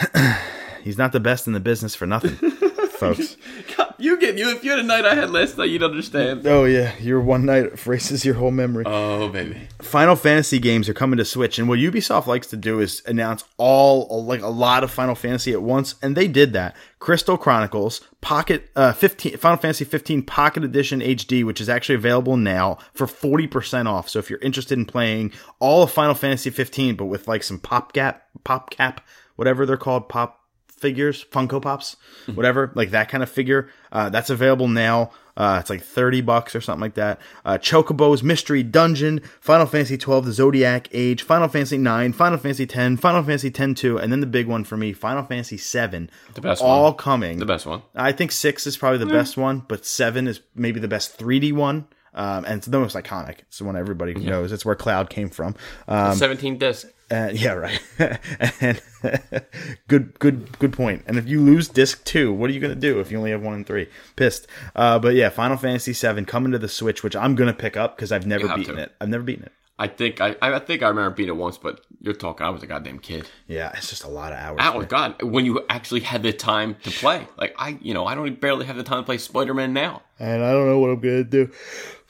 He's 0.82 0.98
not 0.98 1.12
the 1.12 1.20
best 1.20 1.46
in 1.46 1.52
the 1.52 1.60
business 1.60 1.94
for 1.94 2.06
nothing, 2.06 2.34
folks. 2.90 3.36
God, 3.76 3.94
you 3.98 4.18
get 4.18 4.36
you 4.36 4.50
if 4.50 4.64
you 4.64 4.70
had 4.70 4.80
a 4.80 4.82
night 4.82 5.04
I 5.04 5.14
had 5.14 5.30
last 5.30 5.56
night, 5.56 5.70
you'd 5.70 5.84
understand. 5.84 6.44
Oh 6.44 6.64
yeah, 6.64 6.92
your 6.98 7.20
one 7.20 7.46
night 7.46 7.86
erases 7.86 8.24
your 8.24 8.34
whole 8.34 8.50
memory. 8.50 8.82
Oh 8.84 9.28
baby, 9.28 9.68
Final 9.80 10.16
Fantasy 10.16 10.58
games 10.58 10.88
are 10.88 10.94
coming 10.94 11.18
to 11.18 11.24
Switch, 11.24 11.60
and 11.60 11.68
what 11.68 11.78
Ubisoft 11.78 12.26
likes 12.26 12.48
to 12.48 12.56
do 12.56 12.80
is 12.80 13.00
announce 13.06 13.44
all 13.58 14.24
like 14.24 14.42
a 14.42 14.48
lot 14.48 14.82
of 14.82 14.90
Final 14.90 15.14
Fantasy 15.14 15.52
at 15.52 15.62
once, 15.62 15.94
and 16.02 16.16
they 16.16 16.26
did 16.26 16.52
that. 16.54 16.74
Crystal 16.98 17.36
Chronicles, 17.36 18.00
Pocket, 18.20 18.68
uh, 18.74 18.92
fifteen, 18.92 19.36
Final 19.36 19.58
Fantasy 19.58 19.84
15 19.84 20.22
Pocket 20.22 20.64
Edition 20.64 21.00
HD, 21.00 21.44
which 21.44 21.60
is 21.60 21.68
actually 21.68 21.94
available 21.94 22.36
now 22.36 22.78
for 22.92 23.06
forty 23.06 23.46
percent 23.46 23.86
off. 23.86 24.08
So 24.08 24.18
if 24.18 24.30
you're 24.30 24.40
interested 24.40 24.76
in 24.78 24.84
playing 24.84 25.32
all 25.60 25.84
of 25.84 25.92
Final 25.92 26.14
Fantasy 26.14 26.50
15, 26.50 26.96
but 26.96 27.04
with 27.04 27.28
like 27.28 27.44
some 27.44 27.60
pop 27.60 27.92
gap, 27.92 28.24
pop 28.42 28.70
cap, 28.70 29.00
whatever 29.36 29.66
they're 29.66 29.76
called, 29.76 30.08
pop 30.08 30.40
figures, 30.68 31.24
Funko 31.24 31.62
Pops, 31.62 31.96
whatever, 32.34 32.72
like 32.74 32.90
that 32.90 33.08
kind 33.08 33.22
of 33.22 33.30
figure. 33.30 33.70
Uh, 33.92 34.08
that's 34.08 34.30
available 34.30 34.66
now. 34.68 35.12
Uh, 35.34 35.58
it's 35.60 35.70
like 35.70 35.82
30 35.82 36.20
bucks 36.22 36.54
or 36.54 36.60
something 36.60 36.80
like 36.80 36.94
that. 36.94 37.18
Uh, 37.44 37.56
Chocobo's 37.56 38.22
Mystery 38.22 38.62
Dungeon, 38.62 39.20
Final 39.40 39.64
Fantasy 39.66 39.96
12, 39.96 40.26
The 40.26 40.32
Zodiac 40.32 40.88
Age, 40.92 41.22
Final 41.22 41.48
Fantasy 41.48 41.78
9, 41.78 42.12
Final 42.12 42.36
Fantasy 42.36 42.66
10, 42.66 42.98
Final 42.98 43.22
Fantasy 43.22 43.50
10 43.50 43.74
2, 43.74 43.98
and 43.98 44.12
then 44.12 44.20
the 44.20 44.26
big 44.26 44.46
one 44.46 44.64
for 44.64 44.76
me, 44.76 44.92
Final 44.92 45.22
Fantasy 45.22 45.56
7. 45.56 46.10
The 46.34 46.40
best 46.40 46.60
one. 46.60 46.70
All 46.70 46.84
one. 46.84 46.94
coming. 46.94 47.38
the 47.38 47.46
best 47.46 47.64
one. 47.64 47.82
I 47.94 48.12
think 48.12 48.32
6 48.32 48.66
is 48.66 48.76
probably 48.76 48.98
the 48.98 49.06
best 49.06 49.36
one, 49.38 49.62
but 49.68 49.86
7 49.86 50.26
is 50.26 50.40
maybe 50.54 50.80
the 50.80 50.88
best 50.88 51.16
3D 51.18 51.54
one. 51.54 51.86
Um, 52.14 52.44
and 52.44 52.58
it's 52.58 52.66
the 52.66 52.78
most 52.78 52.94
iconic. 52.94 53.38
It's 53.40 53.58
the 53.58 53.64
one 53.64 53.74
everybody 53.74 54.12
knows. 54.14 54.52
It's 54.52 54.66
where 54.66 54.74
Cloud 54.74 55.08
came 55.08 55.30
from. 55.30 55.54
Um, 55.88 56.14
Seventeen 56.14 56.58
disc. 56.58 56.86
Uh, 57.12 57.30
yeah, 57.34 57.52
right. 57.52 57.80
and 58.60 58.80
good, 59.88 60.18
good, 60.18 60.58
good 60.58 60.72
point. 60.72 61.02
And 61.06 61.18
if 61.18 61.28
you 61.28 61.40
lose 61.40 61.68
disc 61.68 62.04
two, 62.04 62.32
what 62.32 62.48
are 62.48 62.52
you 62.52 62.60
going 62.60 62.74
to 62.74 62.80
do 62.80 63.00
if 63.00 63.10
you 63.10 63.18
only 63.18 63.30
have 63.30 63.42
one 63.42 63.54
and 63.54 63.66
three? 63.66 63.88
Pissed. 64.16 64.46
Uh, 64.74 64.98
but 64.98 65.14
yeah, 65.14 65.28
Final 65.28 65.56
Fantasy 65.56 65.92
VII 65.92 66.24
coming 66.24 66.52
to 66.52 66.58
the 66.58 66.68
Switch, 66.68 67.02
which 67.02 67.14
I'm 67.14 67.34
going 67.34 67.48
to 67.48 67.58
pick 67.58 67.76
up 67.76 67.96
because 67.96 68.12
I've 68.12 68.26
never 68.26 68.48
beaten 68.56 68.76
to. 68.76 68.82
it. 68.82 68.94
I've 69.00 69.08
never 69.08 69.24
beaten 69.24 69.44
it. 69.44 69.52
I 69.78 69.88
think 69.88 70.20
I 70.20 70.36
I 70.40 70.58
think 70.60 70.82
I 70.82 70.88
remember 70.88 71.10
beating 71.10 71.34
it 71.34 71.38
once, 71.38 71.58
but 71.58 71.80
you're 72.00 72.14
talking. 72.14 72.46
I 72.46 72.50
was 72.50 72.62
a 72.62 72.66
goddamn 72.66 73.00
kid. 73.00 73.26
Yeah, 73.48 73.72
it's 73.74 73.88
just 73.90 74.04
a 74.04 74.08
lot 74.08 74.32
of 74.32 74.38
hours. 74.38 74.60
Oh. 74.62 74.82
God! 74.82 75.20
When 75.22 75.44
you 75.44 75.64
actually 75.68 76.00
had 76.00 76.22
the 76.22 76.32
time 76.32 76.76
to 76.84 76.90
play, 76.90 77.26
like 77.36 77.54
I, 77.58 77.78
you 77.80 77.92
know, 77.92 78.06
I 78.06 78.14
don't 78.14 78.40
barely 78.40 78.66
have 78.66 78.76
the 78.76 78.84
time 78.84 78.98
to 78.98 79.02
play 79.02 79.18
Spider 79.18 79.54
Man 79.54 79.72
now. 79.72 80.02
and 80.20 80.44
I 80.44 80.52
don't 80.52 80.66
know 80.66 80.78
what 80.78 80.90
I'm 80.90 81.00
gonna 81.00 81.24
do. 81.24 81.50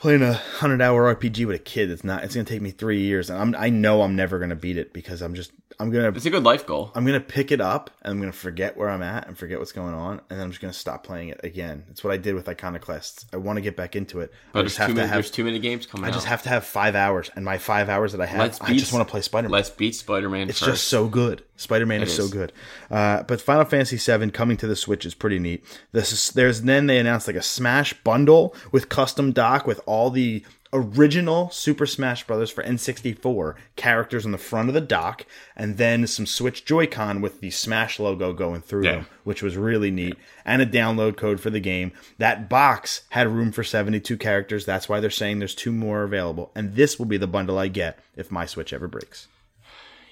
Playing 0.02 0.22
a 0.22 0.32
hundred 0.32 0.82
hour 0.82 1.14
RPG 1.14 1.46
with 1.46 1.54
a 1.54 1.60
kid, 1.60 1.88
it's 1.88 2.02
not. 2.02 2.24
It's 2.24 2.34
gonna 2.34 2.44
take 2.44 2.60
me 2.60 2.72
three 2.72 3.02
years, 3.02 3.30
and 3.30 3.38
I'm. 3.38 3.54
I 3.56 3.68
know 3.70 4.02
I'm 4.02 4.16
never 4.16 4.40
gonna 4.40 4.56
beat 4.56 4.76
it 4.76 4.92
because 4.92 5.22
I'm 5.22 5.34
just. 5.36 5.52
I'm 5.78 5.90
gonna. 5.92 6.08
It's 6.08 6.26
a 6.26 6.30
good 6.30 6.42
life 6.42 6.66
goal. 6.66 6.90
I'm 6.96 7.06
gonna 7.06 7.20
pick 7.20 7.52
it 7.52 7.60
up 7.60 7.88
and 8.02 8.10
I'm 8.10 8.18
gonna 8.18 8.32
forget 8.32 8.76
where 8.76 8.90
I'm 8.90 9.02
at 9.02 9.28
and 9.28 9.38
forget 9.38 9.60
what's 9.60 9.70
going 9.70 9.94
on, 9.94 10.14
and 10.28 10.38
then 10.38 10.40
I'm 10.40 10.50
just 10.50 10.60
gonna 10.60 10.72
stop 10.72 11.04
playing 11.04 11.28
it 11.28 11.40
again. 11.44 11.84
It's 11.88 12.02
what 12.02 12.12
I 12.12 12.16
did 12.16 12.34
with 12.34 12.48
Iconoclasts. 12.48 13.26
I 13.32 13.36
want 13.36 13.58
to 13.58 13.60
get 13.60 13.76
back 13.76 13.94
into 13.94 14.18
it. 14.20 14.32
But 14.52 14.58
I 14.60 14.62
just 14.64 14.74
too 14.76 14.82
have 14.82 14.88
to 14.90 14.94
many. 14.96 15.06
have. 15.06 15.14
There's 15.14 15.30
too 15.30 15.44
many 15.44 15.60
games 15.60 15.86
coming 15.86 16.04
I 16.04 16.08
out. 16.08 16.14
just 16.14 16.26
have 16.26 16.42
to 16.42 16.48
have 16.48 16.64
five 16.64 16.96
hours, 16.96 17.30
and 17.36 17.44
my 17.44 17.58
five 17.58 17.88
hours 17.88 18.10
that 18.10 18.20
I 18.20 18.26
have, 18.26 18.40
Let's 18.40 18.60
I 18.60 18.70
beat- 18.70 18.78
just 18.80 18.92
want 18.92 19.06
to 19.06 19.10
play 19.10 19.20
Spider 19.22 19.48
Man. 19.48 19.52
Let's 19.52 19.70
beat 19.70 19.94
Spider 19.94 20.28
Man 20.28 20.48
It's 20.48 20.58
first. 20.58 20.70
just 20.72 20.88
so 20.88 21.06
good. 21.06 21.44
Spider 21.56 21.86
Man 21.86 22.02
is, 22.02 22.12
It 22.12 22.16
so 22.22 22.28
good. 22.28 22.52
Uh, 22.90 23.22
but 23.22 23.40
Final 23.40 23.64
Fantasy 23.64 23.96
VII 23.96 24.32
coming 24.32 24.56
to 24.56 24.66
the 24.66 24.74
Switch 24.74 25.06
is 25.06 25.14
pretty 25.14 25.38
neat. 25.38 25.64
This 25.92 26.12
is, 26.12 26.30
there's 26.32 26.62
then 26.62 26.86
they 26.88 26.98
announced 26.98 27.28
like 27.28 27.36
a 27.36 27.42
Smash 27.42 27.92
bundle 28.02 28.56
with 28.72 28.88
custom 28.88 29.30
dock 29.30 29.64
with 29.64 29.80
all 29.92 30.10
the 30.10 30.42
original 30.74 31.50
Super 31.50 31.84
Smash 31.84 32.26
Brothers 32.26 32.50
for 32.50 32.64
N64 32.64 33.56
characters 33.76 34.24
on 34.24 34.32
the 34.32 34.38
front 34.38 34.68
of 34.70 34.74
the 34.74 34.80
dock, 34.80 35.26
and 35.54 35.76
then 35.76 36.06
some 36.06 36.24
Switch 36.24 36.64
Joy-Con 36.64 37.20
with 37.20 37.40
the 37.40 37.50
Smash 37.50 38.00
logo 38.00 38.32
going 38.32 38.62
through 38.62 38.84
Yeah. 38.84 38.92
them, 38.92 39.06
which 39.24 39.42
was 39.42 39.54
really 39.58 39.90
neat, 39.90 40.16
and 40.46 40.62
a 40.62 40.66
download 40.66 41.18
code 41.18 41.40
for 41.40 41.50
the 41.50 41.60
game. 41.60 41.92
That 42.16 42.48
box 42.48 43.02
had 43.10 43.28
room 43.28 43.52
for 43.52 43.62
72 43.62 44.16
characters. 44.16 44.64
That's 44.64 44.88
why 44.88 44.98
they're 44.98 45.10
saying 45.10 45.40
there's 45.40 45.54
two 45.54 45.72
more 45.72 46.04
available, 46.04 46.50
and 46.54 46.74
this 46.74 46.98
will 46.98 47.04
be 47.06 47.18
the 47.18 47.26
bundle 47.26 47.58
I 47.58 47.68
get 47.68 47.98
if 48.16 48.30
my 48.30 48.46
Switch 48.46 48.72
ever 48.72 48.88
breaks. 48.88 49.28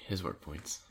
His 0.07 0.23
work 0.23 0.41
points. 0.41 0.81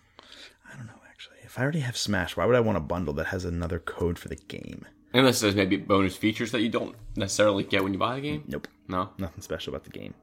I 0.68 0.76
don't 0.76 0.86
know 0.86 0.94
actually. 1.08 1.36
If 1.44 1.58
I 1.60 1.62
already 1.62 1.80
have 1.80 1.96
Smash, 1.96 2.36
why 2.36 2.44
would 2.44 2.56
I 2.56 2.60
want 2.60 2.78
a 2.78 2.80
bundle 2.80 3.14
that 3.14 3.26
has 3.28 3.44
another 3.44 3.78
code 3.78 4.18
for 4.18 4.26
the 4.28 4.36
game? 4.36 4.84
Unless 5.12 5.40
there's 5.40 5.54
maybe 5.56 5.76
bonus 5.76 6.16
features 6.16 6.50
that 6.52 6.60
you 6.60 6.68
don't 6.68 6.96
necessarily 7.16 7.62
get 7.64 7.82
when 7.84 7.92
you 7.92 7.98
buy 7.98 8.16
the 8.16 8.20
game. 8.22 8.44
Nope. 8.48 8.66
No. 8.90 9.10
Nothing 9.18 9.40
special 9.42 9.72
about 9.74 9.84
the 9.84 9.90
game. 9.90 10.14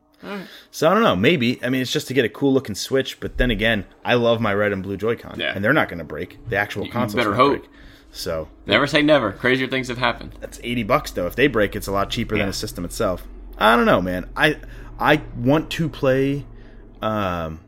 So 0.71 0.89
I 0.89 0.93
don't 0.93 1.03
know. 1.03 1.15
Maybe 1.15 1.63
I 1.63 1.69
mean 1.69 1.81
it's 1.81 1.91
just 1.91 2.07
to 2.07 2.13
get 2.13 2.25
a 2.25 2.29
cool 2.29 2.51
looking 2.53 2.73
Switch, 2.75 3.19
but 3.19 3.37
then 3.37 3.51
again, 3.51 3.85
I 4.03 4.15
love 4.15 4.41
my 4.41 4.53
red 4.53 4.71
and 4.73 4.81
blue 4.83 4.97
Joy-Con, 4.97 5.39
Yeah. 5.39 5.53
and 5.55 5.63
they're 5.63 5.73
not 5.73 5.89
going 5.89 5.99
to 5.99 6.03
break. 6.05 6.37
The 6.49 6.55
actual 6.57 6.85
you 6.85 6.91
console 6.91 7.17
better 7.19 7.35
hope. 7.35 7.59
break. 7.59 7.69
So 8.11 8.47
Never 8.65 8.87
say 8.87 9.01
never. 9.03 9.31
Crazier 9.31 9.67
things 9.67 9.89
have 9.89 9.99
happened. 9.99 10.35
that's 10.39 10.59
eighty 10.63 10.81
bucks 10.83 11.11
though. 11.11 11.27
If 11.27 11.35
they 11.35 11.47
break, 11.47 11.75
it's 11.75 11.87
a 11.87 11.91
lot 11.91 12.09
cheaper 12.09 12.35
than 12.37 12.47
the 12.47 12.53
system 12.53 12.83
itself. 12.83 13.27
I 13.59 13.75
don't 13.75 13.85
know, 13.85 14.01
man. 14.01 14.27
I 14.35 14.57
I 14.99 15.21
want 15.35 15.69
to 15.71 15.87
play. 15.87 16.45
Um, 17.01 17.59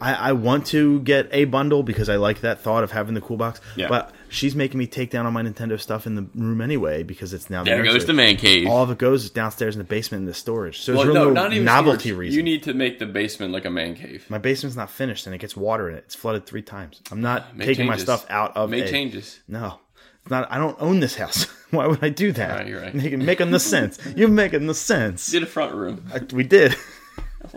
I, 0.00 0.14
I 0.14 0.32
want 0.32 0.66
to 0.68 1.00
get 1.00 1.28
a 1.32 1.44
bundle 1.44 1.82
because 1.82 2.08
I 2.08 2.16
like 2.16 2.40
that 2.40 2.60
thought 2.60 2.84
of 2.84 2.92
having 2.92 3.14
the 3.14 3.20
cool 3.20 3.36
box. 3.36 3.60
Yeah. 3.74 3.88
But 3.88 4.12
she's 4.28 4.54
making 4.54 4.78
me 4.78 4.86
take 4.86 5.10
down 5.10 5.26
all 5.26 5.32
my 5.32 5.42
Nintendo 5.42 5.80
stuff 5.80 6.06
in 6.06 6.14
the 6.14 6.26
room 6.34 6.60
anyway 6.60 7.02
because 7.02 7.32
it's 7.32 7.48
now 7.50 7.62
There 7.64 7.76
there 7.82 7.92
goes 7.92 8.04
the 8.06 8.12
man 8.12 8.36
cave. 8.36 8.66
all 8.68 8.82
of 8.82 8.90
it 8.90 8.98
goes 8.98 9.30
downstairs 9.30 9.74
in 9.74 9.78
the 9.78 9.84
basement 9.84 10.22
in 10.22 10.26
the 10.26 10.34
storage. 10.34 10.80
So 10.80 10.92
there's 10.92 11.06
well, 11.06 11.14
real 11.14 11.24
no, 11.26 11.30
no, 11.32 11.42
not 11.42 11.52
even 11.52 11.64
novelty 11.64 12.10
storage. 12.10 12.18
reason. 12.18 12.36
You 12.38 12.42
need 12.42 12.62
to 12.64 12.74
make 12.74 12.98
the 12.98 13.06
basement 13.06 13.52
like 13.52 13.64
a 13.64 13.70
man 13.70 13.94
cave. 13.94 14.26
my 14.28 14.38
basement's 14.38 14.76
not 14.76 14.90
finished 14.90 15.26
and 15.26 15.34
it 15.34 15.38
gets 15.38 15.56
water 15.56 15.88
in 15.88 15.96
it. 15.96 16.04
It's 16.06 16.14
flooded 16.14 16.46
three 16.46 16.62
times. 16.62 17.00
I'm 17.10 17.20
not 17.20 17.56
Make 17.56 17.66
taking 17.68 17.86
my 17.86 17.96
stuff 17.96 18.26
out 18.30 18.56
of 18.56 18.70
Make 18.70 18.84
a- 18.86 18.90
changes. 18.90 19.40
No, 19.48 19.80
it's 20.22 20.30
not. 20.30 20.50
I 20.50 20.58
don't 20.58 20.76
own 20.80 21.00
this 21.00 21.16
house. 21.16 21.44
Why 21.70 21.86
would 21.86 22.02
I 22.02 22.08
do 22.10 22.32
that? 22.32 22.50
Right, 22.50 22.66
you're 22.68 22.80
right. 22.80 22.94
Making 22.94 23.24
making 23.24 23.50
the 23.50 23.58
sense. 23.60 23.98
You're 24.16 24.28
making 24.28 24.66
the 24.66 24.74
sense. 24.74 25.30
Did 25.30 25.42
a 25.42 25.46
front 25.46 25.74
room. 25.74 26.04
I- 26.14 26.20
we 26.32 26.44
did. 26.44 26.76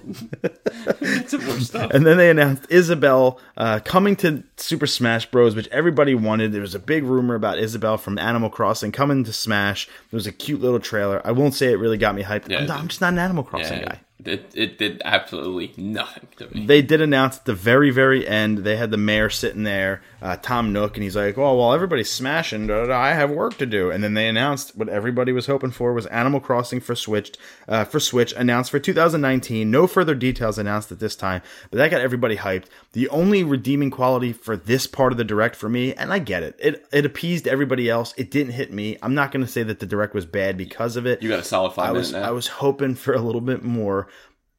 It's 1.01 1.33
more 1.33 1.59
stuff. 1.59 1.91
And 1.91 2.05
then 2.05 2.17
they 2.17 2.29
announced 2.29 2.65
Isabel 2.69 3.39
uh, 3.57 3.79
coming 3.83 4.15
to 4.17 4.43
Super 4.57 4.87
Smash 4.87 5.29
Bros, 5.29 5.55
which 5.55 5.67
everybody 5.69 6.15
wanted. 6.15 6.51
There 6.51 6.61
was 6.61 6.75
a 6.75 6.79
big 6.79 7.03
rumor 7.03 7.35
about 7.35 7.59
Isabel 7.59 7.97
from 7.97 8.17
Animal 8.17 8.49
Crossing 8.49 8.91
coming 8.91 9.23
to 9.25 9.33
Smash. 9.33 9.87
There 9.87 10.17
was 10.17 10.27
a 10.27 10.31
cute 10.31 10.61
little 10.61 10.79
trailer. 10.79 11.21
I 11.25 11.31
won't 11.31 11.53
say 11.53 11.71
it 11.71 11.75
really 11.79 11.97
got 11.97 12.15
me 12.15 12.23
hyped. 12.23 12.49
Yeah, 12.49 12.59
I'm, 12.59 12.65
not- 12.67 12.79
I'm 12.79 12.87
just 12.87 13.01
not 13.01 13.13
an 13.13 13.19
Animal 13.19 13.43
Crossing 13.43 13.79
Yeah, 13.79 13.85
guy. 13.85 13.99
It, 14.25 14.51
it 14.53 14.77
did 14.77 15.01
absolutely 15.05 15.73
nothing 15.77 16.27
to 16.37 16.53
me. 16.53 16.65
They 16.65 16.81
did 16.81 16.99
announce 16.99 17.37
at 17.37 17.45
the 17.45 17.53
very, 17.53 17.89
very 17.89 18.27
end. 18.27 18.59
They 18.59 18.75
had 18.75 18.91
the 18.91 18.97
mayor 18.97 19.29
sitting 19.29 19.63
there, 19.63 20.01
uh, 20.21 20.35
Tom 20.41 20.73
Nook, 20.73 20.97
and 20.97 21.03
he's 21.03 21.15
like, 21.15 21.37
"Oh, 21.37 21.57
well, 21.57 21.73
everybody's 21.73 22.11
smashing. 22.11 22.69
I 22.69 23.13
have 23.13 23.29
work 23.29 23.57
to 23.59 23.65
do." 23.65 23.91
And 23.91 24.03
then 24.03 24.15
they 24.15 24.27
announced 24.27 24.75
what 24.75 24.89
everybody 24.89 25.31
was 25.31 25.45
hoping 25.45 25.71
for 25.71 25.93
was 25.93 26.05
Animal 26.07 26.41
Crossing 26.41 26.81
for 26.81 26.95
Switch. 26.95 27.31
Uh, 27.67 27.85
for 27.85 27.99
Switch, 27.99 28.33
announced 28.33 28.71
for 28.71 28.79
2019. 28.79 29.71
No 29.71 29.87
further 29.87 30.15
details 30.15 30.57
announced 30.57 30.91
at 30.91 30.99
this 30.99 31.15
time, 31.15 31.41
but 31.71 31.77
that 31.77 31.91
got 31.91 32.01
everybody 32.01 32.35
hyped. 32.37 32.65
The 32.91 33.07
only 33.09 33.43
redeeming 33.43 33.91
quality 33.91 34.33
for 34.33 34.57
this 34.57 34.85
part 34.85 35.13
of 35.13 35.17
the 35.17 35.23
direct 35.23 35.55
for 35.55 35.69
me, 35.69 35.93
and 35.93 36.11
I 36.11 36.19
get 36.19 36.43
it, 36.43 36.55
it 36.59 36.85
it 36.91 37.05
appeased 37.05 37.47
everybody 37.47 37.89
else. 37.89 38.13
It 38.17 38.31
didn't 38.31 38.53
hit 38.53 38.73
me. 38.73 38.97
I'm 39.01 39.15
not 39.15 39.31
going 39.31 39.45
to 39.45 39.51
say 39.51 39.63
that 39.63 39.79
the 39.79 39.85
direct 39.85 40.13
was 40.13 40.25
bad 40.25 40.57
because 40.57 40.97
of 40.97 41.05
it. 41.05 41.23
You 41.23 41.29
got 41.29 41.39
a 41.39 41.43
solid 41.43 41.71
five 41.71 41.89
I 41.89 41.91
was 41.93 42.11
now. 42.11 42.23
I 42.23 42.31
was 42.31 42.47
hoping 42.47 42.95
for 42.95 43.13
a 43.13 43.21
little 43.21 43.41
bit 43.41 43.63
more, 43.63 44.08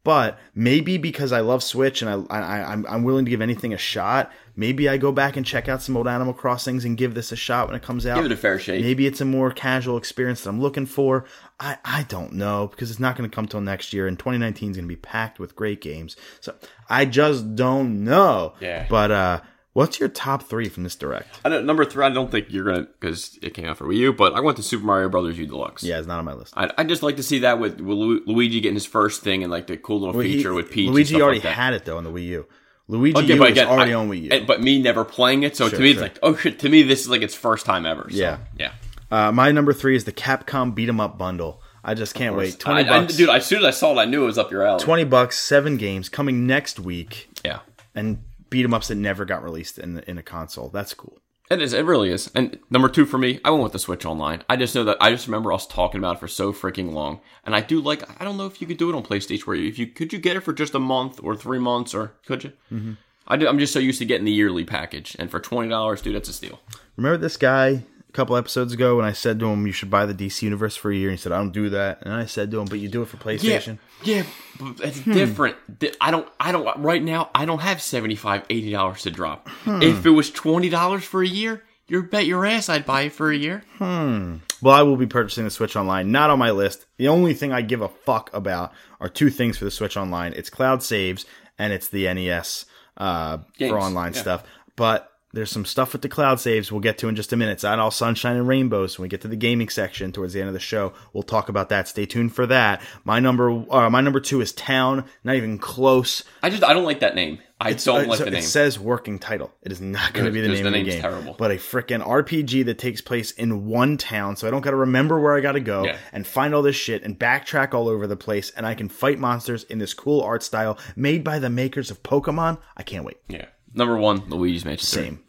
but 0.02 0.38
maybe 0.54 0.96
because 0.96 1.30
I 1.30 1.40
love 1.40 1.62
Switch 1.62 2.00
and 2.00 2.10
I, 2.10 2.36
I 2.36 2.72
I'm 2.72 2.86
I'm 2.88 3.02
willing 3.02 3.24
to 3.26 3.30
give 3.30 3.42
anything 3.42 3.74
a 3.74 3.78
shot. 3.78 4.32
Maybe 4.56 4.88
I 4.88 4.96
go 4.96 5.12
back 5.12 5.36
and 5.36 5.44
check 5.44 5.68
out 5.68 5.82
some 5.82 5.96
old 5.96 6.08
Animal 6.08 6.32
Crossings 6.34 6.84
and 6.84 6.96
give 6.96 7.14
this 7.14 7.32
a 7.32 7.36
shot 7.36 7.66
when 7.66 7.76
it 7.76 7.82
comes 7.82 8.06
out. 8.06 8.16
Give 8.16 8.24
it 8.24 8.32
a 8.32 8.36
fair 8.36 8.58
shake. 8.58 8.82
Maybe 8.82 9.06
it's 9.06 9.20
a 9.20 9.24
more 9.24 9.50
casual 9.50 9.96
experience 9.96 10.42
that 10.42 10.50
I'm 10.50 10.60
looking 10.60 10.86
for. 10.86 11.26
I 11.58 11.76
I 11.84 12.04
don't 12.04 12.32
know 12.32 12.68
because 12.68 12.90
it's 12.90 13.00
not 13.00 13.16
going 13.16 13.28
to 13.28 13.34
come 13.34 13.46
till 13.46 13.60
next 13.60 13.92
year, 13.92 14.06
and 14.06 14.18
2019 14.18 14.70
is 14.70 14.76
going 14.76 14.86
to 14.86 14.88
be 14.88 14.96
packed 14.96 15.38
with 15.38 15.54
great 15.54 15.80
games. 15.80 16.16
So 16.40 16.54
I 16.88 17.04
just 17.04 17.54
don't 17.54 18.04
know. 18.04 18.54
Yeah. 18.60 18.86
But 18.88 19.10
uh, 19.10 19.40
what's 19.72 20.00
your 20.00 20.08
top 20.08 20.42
three 20.44 20.68
from 20.68 20.82
this 20.84 20.96
direct? 20.96 21.44
Number 21.44 21.84
three, 21.84 22.04
I 22.04 22.10
don't 22.10 22.30
think 22.30 22.46
you're 22.50 22.64
gonna 22.64 22.86
because 23.00 23.38
it 23.42 23.54
came 23.54 23.66
out 23.66 23.76
for 23.76 23.86
Wii 23.86 23.96
U, 23.96 24.12
but 24.12 24.34
I 24.34 24.40
went 24.40 24.56
to 24.56 24.62
Super 24.62 24.84
Mario 24.84 25.08
Brothers 25.08 25.38
U 25.38 25.46
Deluxe. 25.46 25.82
Yeah, 25.82 25.98
it's 25.98 26.06
not 26.08 26.18
on 26.18 26.24
my 26.24 26.34
list. 26.34 26.54
I 26.56 26.70
I 26.78 26.84
just 26.84 27.02
like 27.02 27.16
to 27.16 27.22
see 27.22 27.40
that 27.40 27.58
with, 27.60 27.80
with 27.80 27.96
Lu- 27.98 28.22
Luigi 28.26 28.60
getting 28.60 28.74
his 28.76 28.86
first 28.86 29.22
thing 29.22 29.42
and 29.42 29.50
like 29.50 29.66
the 29.66 29.76
cool 29.76 30.00
little 30.00 30.20
He- 30.20 30.36
feature 30.36 30.52
with 30.54 30.70
Peach. 30.70 30.86
and 30.86 30.94
Luigi 30.94 31.10
stuff 31.14 31.22
already 31.22 31.38
like 31.38 31.44
that. 31.44 31.52
had 31.54 31.74
it 31.74 31.84
though 31.84 31.98
on 31.98 32.04
the 32.04 32.10
Wii 32.10 32.26
U. 32.26 32.46
Luigi 32.88 33.20
U 33.20 33.38
but 33.38 33.40
was 33.40 33.50
again, 33.52 33.66
already 33.68 33.92
I- 33.92 33.96
on 33.96 34.08
Wii 34.10 34.22
U. 34.22 34.28
and- 34.32 34.46
but 34.46 34.60
me 34.62 34.80
never 34.82 35.04
playing 35.04 35.42
it, 35.44 35.56
so 35.56 35.68
Sure, 35.68 35.78
to 35.78 35.82
me 35.82 35.92
sure. 35.94 36.04
it's 36.04 36.14
like, 36.14 36.18
oh 36.22 36.34
shit. 36.36 36.58
To 36.60 36.68
me, 36.68 36.82
this 36.82 37.00
is 37.02 37.08
like 37.08 37.22
its 37.22 37.34
first 37.34 37.64
time 37.66 37.86
ever. 37.86 38.08
So, 38.10 38.16
Yeah. 38.16 38.38
yeah. 38.58 38.72
Uh, 39.10 39.30
my 39.32 39.50
number 39.52 39.72
three 39.72 39.96
is 39.96 40.04
the 40.04 40.12
Capcom 40.12 40.74
Beat 40.74 40.88
'em 40.88 41.00
Up 41.00 41.18
bundle. 41.18 41.62
I 41.82 41.94
just 41.94 42.14
can't 42.14 42.36
wait. 42.36 42.58
Twenty 42.60 42.88
I, 42.88 42.96
I, 42.96 43.00
bucks, 43.00 43.16
dude. 43.16 43.30
As 43.30 43.46
soon 43.46 43.60
as 43.60 43.64
I 43.64 43.70
saw 43.70 43.92
it, 43.94 43.98
I 44.00 44.04
knew 44.04 44.22
it 44.22 44.26
was 44.26 44.36
up 44.38 44.50
your 44.50 44.64
alley. 44.66 44.82
twenty 44.84 45.04
bucks, 45.04 45.38
seven 45.38 45.76
games 45.78 46.08
coming 46.08 46.46
next 46.46 46.78
week, 46.78 47.28
Yeah. 47.44 47.60
and 47.94 48.18
beat 48.50 48.64
'em 48.64 48.74
ups 48.74 48.88
that 48.88 48.96
never 48.96 49.24
got 49.24 49.42
released 49.42 49.78
in 49.78 49.94
the, 49.94 50.10
in 50.10 50.18
a 50.18 50.22
console. 50.22 50.68
That's 50.68 50.92
cool. 50.94 51.18
It 51.50 51.60
is. 51.60 51.72
It 51.72 51.84
really 51.84 52.10
is. 52.10 52.30
And 52.32 52.60
number 52.70 52.88
two 52.88 53.04
for 53.04 53.18
me, 53.18 53.40
I 53.44 53.50
went 53.50 53.64
with 53.64 53.72
the 53.72 53.80
Switch 53.80 54.06
Online. 54.06 54.44
I 54.48 54.54
just 54.54 54.74
know 54.74 54.84
that 54.84 54.98
I 55.00 55.10
just 55.10 55.26
remember 55.26 55.52
us 55.52 55.66
talking 55.66 55.98
about 55.98 56.16
it 56.16 56.20
for 56.20 56.28
so 56.28 56.52
freaking 56.52 56.92
long, 56.92 57.20
and 57.44 57.56
I 57.56 57.60
do 57.60 57.80
like. 57.80 58.08
I 58.20 58.24
don't 58.24 58.36
know 58.36 58.46
if 58.46 58.60
you 58.60 58.68
could 58.68 58.76
do 58.76 58.88
it 58.88 58.94
on 58.94 59.02
PlayStation. 59.02 59.46
Where 59.46 59.56
you, 59.56 59.68
if 59.68 59.76
you 59.76 59.88
could 59.88 60.12
you 60.12 60.20
get 60.20 60.36
it 60.36 60.40
for 60.40 60.52
just 60.52 60.76
a 60.76 60.78
month 60.78 61.18
or 61.22 61.34
three 61.34 61.58
months, 61.58 61.92
or 61.92 62.12
could 62.24 62.44
you? 62.44 62.52
Mm-hmm. 62.72 62.92
I 63.26 63.36
do, 63.36 63.48
I'm 63.48 63.58
just 63.58 63.72
so 63.72 63.78
used 63.78 63.98
to 63.98 64.04
getting 64.04 64.24
the 64.24 64.32
yearly 64.32 64.64
package, 64.64 65.16
and 65.18 65.28
for 65.28 65.40
twenty 65.40 65.68
dollars, 65.68 66.02
dude, 66.02 66.14
that's 66.14 66.28
a 66.28 66.32
steal. 66.32 66.60
Remember 66.96 67.16
this 67.18 67.36
guy 67.36 67.84
a 68.10 68.12
couple 68.12 68.36
episodes 68.36 68.72
ago 68.72 68.96
when 68.96 69.04
I 69.04 69.12
said 69.12 69.38
to 69.38 69.46
him, 69.46 69.66
"You 69.66 69.72
should 69.72 69.88
buy 69.88 70.04
the 70.04 70.14
DC 70.14 70.42
Universe 70.42 70.74
for 70.74 70.90
a 70.90 70.96
year," 70.96 71.10
and 71.10 71.16
he 71.16 71.22
said, 71.22 71.30
"I 71.30 71.38
don't 71.38 71.52
do 71.52 71.70
that." 71.70 72.02
And 72.02 72.12
I 72.12 72.26
said 72.26 72.50
to 72.50 72.58
him, 72.58 72.66
"But 72.66 72.80
you 72.80 72.88
do 72.88 73.02
it 73.02 73.08
for 73.08 73.18
PlayStation." 73.18 73.78
Yeah, 74.02 74.24
but 74.58 74.80
it's 74.80 75.00
different. 75.00 75.56
I 76.00 76.10
don't. 76.10 76.28
I 76.40 76.50
don't. 76.50 76.76
Right 76.78 77.02
now, 77.02 77.30
I 77.34 77.44
don't 77.44 77.60
have 77.60 77.80
75 77.80 78.44
80 78.50 78.72
dollars 78.72 79.02
to 79.02 79.10
drop. 79.10 79.48
If 79.66 80.04
it 80.04 80.10
was 80.10 80.30
twenty 80.30 80.68
dollars 80.68 81.04
for 81.04 81.22
a 81.22 81.28
year, 81.28 81.62
you 81.86 82.02
bet 82.02 82.26
your 82.26 82.44
ass 82.44 82.68
I'd 82.68 82.84
buy 82.84 83.02
it 83.02 83.12
for 83.12 83.30
a 83.30 83.36
year. 83.36 83.62
Hmm. 83.78 84.36
Well, 84.60 84.74
I 84.74 84.82
will 84.82 84.96
be 84.96 85.06
purchasing 85.06 85.44
the 85.44 85.50
Switch 85.50 85.76
Online. 85.76 86.10
Not 86.10 86.30
on 86.30 86.38
my 86.38 86.50
list. 86.50 86.86
The 86.98 87.08
only 87.08 87.32
thing 87.32 87.52
I 87.52 87.62
give 87.62 87.80
a 87.80 87.88
fuck 87.88 88.30
about 88.34 88.72
are 89.00 89.08
two 89.08 89.30
things 89.30 89.56
for 89.56 89.64
the 89.64 89.70
Switch 89.70 89.96
Online. 89.96 90.32
It's 90.34 90.50
cloud 90.50 90.82
saves 90.82 91.24
and 91.58 91.72
it's 91.72 91.88
the 91.88 92.12
NES 92.12 92.66
uh, 92.96 93.38
Games, 93.56 93.70
for 93.70 93.78
online 93.78 94.12
yeah. 94.14 94.20
stuff. 94.20 94.44
But 94.76 95.09
there's 95.32 95.50
some 95.50 95.64
stuff 95.64 95.92
with 95.92 96.02
the 96.02 96.08
cloud 96.08 96.40
saves 96.40 96.72
we'll 96.72 96.80
get 96.80 96.98
to 96.98 97.08
in 97.08 97.14
just 97.16 97.32
a 97.32 97.36
minute. 97.36 97.52
It's 97.52 97.62
not 97.62 97.78
all 97.78 97.90
sunshine 97.90 98.36
and 98.36 98.48
rainbows. 98.48 98.98
When 98.98 99.04
we 99.04 99.08
get 99.08 99.20
to 99.22 99.28
the 99.28 99.36
gaming 99.36 99.68
section 99.68 100.10
towards 100.12 100.32
the 100.32 100.40
end 100.40 100.48
of 100.48 100.54
the 100.54 100.60
show, 100.60 100.92
we'll 101.12 101.22
talk 101.22 101.48
about 101.48 101.68
that. 101.68 101.88
Stay 101.88 102.06
tuned 102.06 102.34
for 102.34 102.46
that. 102.46 102.82
My 103.04 103.20
number, 103.20 103.50
uh, 103.72 103.88
my 103.90 104.00
number 104.00 104.20
two 104.20 104.40
is 104.40 104.52
Town. 104.52 105.04
Not 105.24 105.36
even 105.36 105.58
close. 105.58 106.24
I 106.42 106.50
just. 106.50 106.64
I 106.64 106.72
don't 106.72 106.84
like 106.84 107.00
that 107.00 107.14
name. 107.14 107.38
I 107.62 107.74
don't 107.74 108.04
Uh, 108.06 108.08
like 108.08 108.18
so 108.18 108.24
the 108.24 108.30
name. 108.30 108.38
It 108.40 108.44
says 108.44 108.78
working 108.80 109.18
title. 109.18 109.52
It 109.62 109.70
is 109.70 109.82
not 109.82 110.14
going 110.14 110.24
to 110.24 110.32
be 110.32 110.40
the 110.40 110.48
name 110.48 110.62
the 110.62 110.68
of 110.68 110.72
the 110.72 110.82
game. 110.82 111.00
terrible. 111.02 111.34
But 111.38 111.50
a 111.50 111.56
freaking 111.56 112.02
RPG 112.02 112.64
that 112.64 112.78
takes 112.78 113.02
place 113.02 113.32
in 113.32 113.66
one 113.66 113.98
town, 113.98 114.36
so 114.36 114.48
I 114.48 114.50
don't 114.50 114.62
got 114.62 114.70
to 114.70 114.76
remember 114.76 115.20
where 115.20 115.36
I 115.36 115.40
got 115.40 115.52
to 115.52 115.60
go 115.60 115.84
Yeah. 115.84 115.98
and 116.12 116.26
find 116.26 116.54
all 116.54 116.62
this 116.62 116.74
shit 116.76 117.02
and 117.02 117.18
backtrack 117.18 117.74
all 117.74 117.86
over 117.88 118.06
the 118.06 118.16
place, 118.16 118.50
and 118.56 118.66
I 118.66 118.74
can 118.74 118.88
fight 118.88 119.18
monsters 119.18 119.64
in 119.64 119.78
this 119.78 119.92
cool 119.92 120.22
art 120.22 120.42
style 120.42 120.78
made 120.96 121.22
by 121.22 121.38
the 121.38 121.50
makers 121.50 121.90
of 121.90 122.02
Pokemon. 122.02 122.58
I 122.78 122.82
can't 122.82 123.04
wait. 123.04 123.18
yeah. 123.28 123.44
Number 123.74 123.96
one, 123.96 124.24
Luigi's 124.28 124.64
Mansion. 124.64 124.86
Same. 124.86 125.20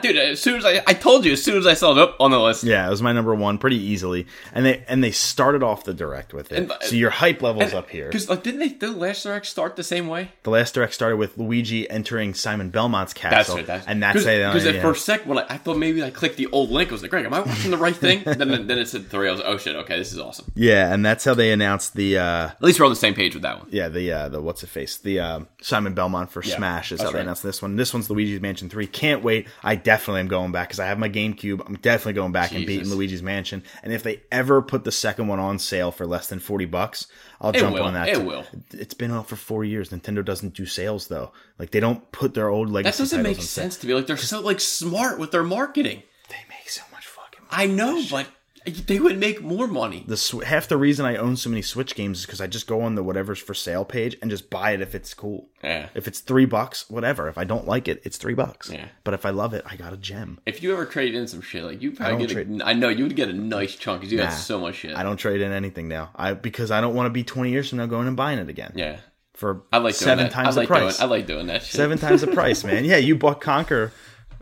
Dude, 0.00 0.16
as 0.16 0.40
soon 0.40 0.56
as 0.56 0.64
I, 0.64 0.82
I 0.86 0.94
told 0.94 1.26
you, 1.26 1.32
as 1.32 1.42
soon 1.44 1.58
as 1.58 1.66
I 1.66 1.74
saw 1.74 1.92
it 1.92 1.98
up 1.98 2.16
on 2.18 2.30
the 2.30 2.40
list, 2.40 2.64
Yeah, 2.64 2.86
it 2.86 2.90
was 2.90 3.02
my 3.02 3.12
number 3.12 3.34
one 3.34 3.58
pretty 3.58 3.76
easily, 3.76 4.26
and 4.54 4.64
they 4.64 4.82
and 4.88 5.04
they 5.04 5.10
started 5.10 5.62
off 5.62 5.84
the 5.84 5.92
direct 5.92 6.32
with 6.32 6.50
it, 6.50 6.58
And- 6.58 6.72
so 6.80 6.94
your 6.96 7.10
hype 7.10 7.42
levels 7.42 7.74
up 7.74 7.90
here. 7.90 8.06
Because 8.06 8.28
like, 8.30 8.42
didn't 8.42 8.60
they? 8.60 8.68
The 8.68 8.90
last 8.90 9.22
direct 9.24 9.44
start 9.46 9.76
the 9.76 9.84
same 9.84 10.08
way? 10.08 10.30
The 10.44 10.50
last 10.50 10.72
direct 10.74 10.94
started 10.94 11.16
with 11.18 11.36
Luigi 11.36 11.88
entering 11.90 12.32
Simon 12.32 12.70
Belmont's 12.70 13.12
That's 13.12 13.20
castle, 13.34 13.56
right. 13.56 13.66
That's 13.66 13.86
and 13.86 14.02
that's 14.02 14.24
how 14.24 14.34
because 14.52 14.64
at 14.66 14.76
yeah. 14.76 14.82
first 14.82 15.04
second 15.04 15.28
when 15.28 15.38
I, 15.38 15.46
I 15.50 15.58
thought 15.58 15.76
maybe 15.76 16.02
I 16.02 16.08
clicked 16.10 16.36
the 16.38 16.46
old 16.52 16.70
link, 16.70 16.88
I 16.88 16.92
was 16.92 17.02
like, 17.02 17.10
Greg, 17.10 17.26
am 17.26 17.34
I 17.34 17.40
watching 17.40 17.70
the 17.70 17.76
right 17.76 17.94
thing? 17.96 18.22
then 18.24 18.66
then 18.66 18.78
it 18.78 18.88
said 18.88 19.10
three. 19.10 19.28
I 19.28 19.32
was 19.32 19.40
like, 19.40 19.48
oh 19.50 19.58
shit, 19.58 19.76
okay, 19.76 19.98
this 19.98 20.10
is 20.12 20.18
awesome. 20.18 20.50
yeah, 20.54 20.92
and 20.92 21.04
that's 21.04 21.24
how 21.24 21.34
they 21.34 21.52
announced 21.52 21.94
the. 21.94 22.16
uh 22.18 22.46
At 22.48 22.62
least 22.62 22.80
we're 22.80 22.86
on 22.86 22.92
the 22.92 22.96
same 22.96 23.14
page 23.14 23.34
with 23.34 23.42
that 23.42 23.58
one. 23.58 23.68
Yeah, 23.70 23.88
the 23.90 24.10
uh, 24.10 24.28
the 24.30 24.40
what's 24.40 24.62
it 24.62 24.68
face 24.68 24.96
the 24.96 25.20
uh, 25.20 25.40
Simon 25.60 25.92
Belmont 25.92 26.30
for 26.30 26.42
Yeah, 26.42 26.56
Smash 26.56 26.92
is 26.92 27.00
how 27.00 27.04
that's 27.04 27.12
they 27.12 27.18
right. 27.18 27.22
announced 27.24 27.42
this 27.42 27.60
one. 27.60 27.76
This 27.76 27.92
one's 27.92 28.08
Luigi's 28.08 28.40
Mansion 28.40 28.70
Three. 28.70 28.86
Can't 28.86 29.22
wait. 29.22 29.48
I 29.66 29.74
definitely 29.74 30.20
am 30.20 30.28
going 30.28 30.52
back 30.52 30.68
because 30.68 30.78
I 30.78 30.86
have 30.86 30.98
my 30.98 31.08
GameCube. 31.08 31.60
I'm 31.66 31.74
definitely 31.74 32.12
going 32.12 32.30
back 32.30 32.52
and 32.52 32.64
beating 32.64 32.88
Luigi's 32.88 33.20
Mansion. 33.22 33.64
And 33.82 33.92
if 33.92 34.04
they 34.04 34.22
ever 34.30 34.62
put 34.62 34.84
the 34.84 34.92
second 34.92 35.26
one 35.26 35.40
on 35.40 35.58
sale 35.58 35.90
for 35.90 36.06
less 36.06 36.28
than 36.28 36.38
forty 36.38 36.66
bucks, 36.66 37.08
I'll 37.40 37.50
It 37.50 37.56
jump 37.58 37.74
will. 37.74 37.82
on 37.82 37.94
that. 37.94 38.08
It 38.08 38.14
too. 38.14 38.24
will. 38.24 38.44
It's 38.72 38.94
been 38.94 39.10
out 39.10 39.28
for 39.28 39.34
four 39.34 39.64
years. 39.64 39.90
Nintendo 39.90 40.24
doesn't 40.24 40.54
do 40.54 40.66
sales 40.66 41.08
though. 41.08 41.32
Like 41.58 41.72
they 41.72 41.80
don't 41.80 42.12
put 42.12 42.34
their 42.34 42.48
old 42.48 42.70
legacy. 42.70 42.92
That 42.92 42.98
doesn't 42.98 43.22
make 43.24 43.38
on 43.38 43.42
sale. 43.42 43.62
sense 43.64 43.76
to 43.78 43.88
me. 43.88 43.94
Like 43.94 44.06
they're 44.06 44.16
so 44.16 44.40
like 44.40 44.60
smart 44.60 45.18
with 45.18 45.32
their 45.32 45.42
marketing. 45.42 46.04
They 46.28 46.36
make 46.48 46.70
so 46.70 46.82
much 46.92 47.06
fucking. 47.06 47.40
Money. 47.50 47.64
I 47.64 47.66
know, 47.66 48.02
but 48.08 48.28
They 48.66 48.98
would 48.98 49.18
make 49.18 49.42
more 49.42 49.68
money. 49.68 50.04
The 50.08 50.42
half 50.44 50.66
the 50.66 50.76
reason 50.76 51.06
I 51.06 51.14
own 51.16 51.36
so 51.36 51.48
many 51.50 51.62
Switch 51.62 51.94
games 51.94 52.18
is 52.20 52.26
because 52.26 52.40
I 52.40 52.48
just 52.48 52.66
go 52.66 52.80
on 52.80 52.96
the 52.96 53.02
whatever's 53.04 53.38
for 53.38 53.54
sale 53.54 53.84
page 53.84 54.16
and 54.20 54.28
just 54.30 54.50
buy 54.50 54.72
it 54.72 54.80
if 54.80 54.94
it's 54.94 55.14
cool. 55.14 55.48
Yeah. 55.62 55.88
If 55.94 56.08
it's 56.08 56.18
three 56.20 56.46
bucks, 56.46 56.90
whatever. 56.90 57.28
If 57.28 57.38
I 57.38 57.44
don't 57.44 57.66
like 57.66 57.86
it, 57.86 58.02
it's 58.04 58.16
three 58.16 58.34
bucks. 58.34 58.68
Yeah. 58.68 58.86
But 59.04 59.14
if 59.14 59.24
I 59.24 59.30
love 59.30 59.54
it, 59.54 59.62
I 59.66 59.76
got 59.76 59.92
a 59.92 59.96
gem. 59.96 60.40
If 60.46 60.62
you 60.64 60.72
ever 60.72 60.84
trade 60.84 61.14
in 61.14 61.28
some 61.28 61.40
shit, 61.42 61.62
like 61.62 61.80
you 61.80 61.92
probably 61.92 62.26
get, 62.26 62.32
trade- 62.32 62.60
a, 62.60 62.66
I 62.66 62.72
know 62.72 62.88
you 62.88 63.04
would 63.04 63.14
get 63.14 63.28
a 63.28 63.32
nice 63.32 63.76
chunk 63.76 64.00
because 64.00 64.10
you 64.12 64.18
Nah. 64.18 64.24
got 64.24 64.32
so 64.32 64.58
much 64.58 64.74
shit. 64.74 64.96
I 64.96 65.04
don't 65.04 65.16
trade 65.16 65.40
in 65.40 65.52
anything 65.52 65.86
now. 65.86 66.10
I 66.16 66.34
because 66.34 66.70
I 66.72 66.80
don't 66.80 66.94
want 66.94 67.06
to 67.06 67.10
be 67.10 67.22
twenty 67.22 67.50
years 67.52 67.68
from 67.68 67.78
now 67.78 67.86
going 67.86 68.08
and 68.08 68.16
buying 68.16 68.38
it 68.40 68.48
again. 68.48 68.72
Yeah, 68.74 68.98
For 69.34 69.62
I 69.72 69.76
like 69.78 69.94
doing 69.94 70.08
seven 70.08 70.24
that. 70.24 70.32
times 70.32 70.56
I 70.56 70.60
like 70.62 70.68
the 70.68 70.74
price. 70.74 70.98
Doing, 70.98 71.08
I 71.08 71.10
like 71.14 71.26
doing 71.26 71.46
that 71.46 71.62
shit. 71.62 71.76
seven 71.76 71.98
times 71.98 72.20
the 72.22 72.26
price, 72.34 72.64
man. 72.64 72.84
Yeah, 72.84 72.96
you 72.96 73.14
bought 73.16 73.40
Conker 73.40 73.90
for 73.90 73.92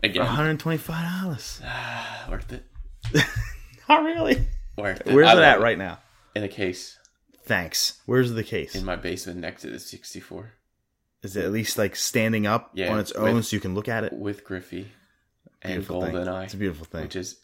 again. 0.01 0.25
one 0.25 0.33
hundred 0.33 0.59
twenty 0.59 0.79
five 0.79 1.21
dollars. 1.21 1.61
Worth 2.29 2.51
it. 2.51 2.63
Not 3.89 4.03
really. 4.03 4.47
Worth 4.77 5.01
it. 5.05 5.13
Where's 5.13 5.31
it 5.31 5.37
at 5.39 5.61
right 5.61 5.77
now? 5.77 5.99
In 6.35 6.43
a 6.43 6.47
case 6.49 6.97
Thanks. 7.45 8.01
Where's 8.05 8.31
the 8.31 8.43
case? 8.43 8.75
in 8.75 8.83
my 8.83 8.95
basement 8.95 9.39
next 9.39 9.61
to 9.61 9.69
the 9.69 9.79
64 9.79 10.51
Is 11.23 11.35
it 11.37 11.45
at 11.45 11.51
least 11.51 11.77
like 11.77 11.95
standing 11.95 12.45
up 12.47 12.71
Yeah, 12.73 12.91
on 12.91 12.99
its 12.99 13.11
own 13.13 13.35
with- 13.35 13.45
so 13.45 13.55
you 13.55 13.59
can 13.61 13.75
look 13.75 13.87
at 13.87 14.03
it? 14.03 14.13
with 14.13 14.43
Griffey 14.43 14.91
and 15.61 15.73
Beautiful. 15.75 16.01
Golden 16.01 16.27
Eye, 16.27 16.43
It's 16.45 16.53
a 16.53 16.57
beautiful 16.57 16.85
thing. 16.85 17.03
which 17.03 17.15
is 17.15 17.37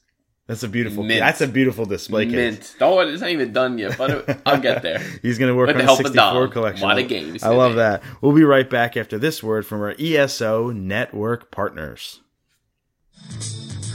That's 0.48 0.64
a 0.64 0.68
beautiful. 0.68 1.04
Mint. 1.04 1.20
That's 1.22 1.40
a 1.42 1.48
beautiful 1.48 1.86
display 1.86 2.26
case. 2.26 2.34
mint. 2.34 2.76
Oh, 2.82 3.00
it's 3.00 3.22
not 3.22 3.30
even 3.30 3.54
done 3.54 3.78
yet, 3.78 3.98
but 3.98 4.42
I'll 4.46 4.60
get 4.60 4.82
there. 4.82 5.00
He's 5.22 5.38
going 5.38 5.50
to 5.50 5.56
work 5.56 5.68
With 5.68 5.76
on 5.78 5.80
the 5.80 5.86
help 5.86 6.00
of 6.00 6.08
64 6.08 6.34
Dom. 6.34 6.52
collection. 6.52 6.84
What 6.88 6.98
a 6.98 7.04
games 7.04 7.44
I 7.44 7.50
love 7.50 7.72
today. 7.74 7.82
that. 7.82 8.04
We'll 8.22 8.34
be 8.34 8.44
right 8.44 8.70
back 8.70 8.98
after 8.98 9.18
this 9.18 9.42
word 9.42 9.66
from 9.66 9.82
our 9.82 9.96
ESO 9.98 10.72
network 10.72 11.52
partners. 11.52 12.20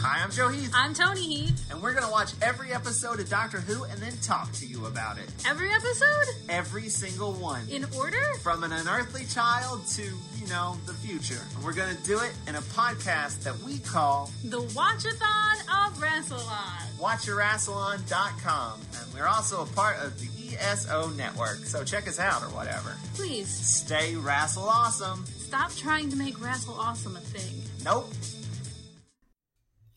Hi, 0.09 0.23
I'm 0.23 0.31
Joe 0.31 0.47
Heath, 0.51 0.71
I'm 0.73 0.95
Tony 0.95 1.21
Heath. 1.23 1.69
and 1.69 1.83
we're 1.83 1.93
gonna 1.93 2.13
watch 2.13 2.31
every 2.41 2.73
episode 2.73 3.19
of 3.19 3.29
Doctor 3.29 3.59
Who 3.59 3.83
and 3.83 3.99
then 4.01 4.13
talk 4.23 4.53
to 4.53 4.65
you 4.65 4.87
about 4.87 5.19
it. 5.19 5.29
Every 5.45 5.69
episode? 5.69 6.27
Every 6.49 6.89
single 6.89 7.33
one. 7.33 7.69
In 7.69 7.85
order? 7.97 8.23
From 8.41 8.63
an 8.63 8.71
unearthly 8.71 9.25
child 9.25 9.85
to, 9.97 10.03
you 10.05 10.47
know, 10.49 10.77
the 10.87 10.93
future. 10.95 11.41
And 11.57 11.65
we're 11.65 11.73
gonna 11.73 11.99
do 12.05 12.21
it 12.21 12.33
in 12.47 12.55
a 12.55 12.61
podcast 12.61 13.43
that 13.43 13.59
we 13.63 13.81
call 13.81 14.31
The 14.45 14.61
Watchathon 14.61 15.87
of 15.87 15.99
Rassilon. 15.99 16.99
WatchYourAssalon.com. 17.01 18.81
And 19.03 19.13
we're 19.15 19.27
also 19.27 19.63
a 19.63 19.67
part 19.67 19.97
of 19.99 20.21
the 20.21 20.29
ESO 20.57 21.09
network, 21.17 21.65
so 21.65 21.83
check 21.83 22.07
us 22.07 22.21
out 22.21 22.45
or 22.45 22.51
whatever. 22.51 22.95
Please, 23.15 23.49
Stay 23.49 24.15
Rassle 24.15 24.69
Awesome. 24.69 25.27
stop 25.27 25.75
trying 25.75 26.11
to 26.11 26.17
make 26.17 26.41
Rassle 26.41 26.75
Awesome 26.79 27.17
a 27.17 27.21
thing. 27.21 27.61
Nope. 27.85 28.13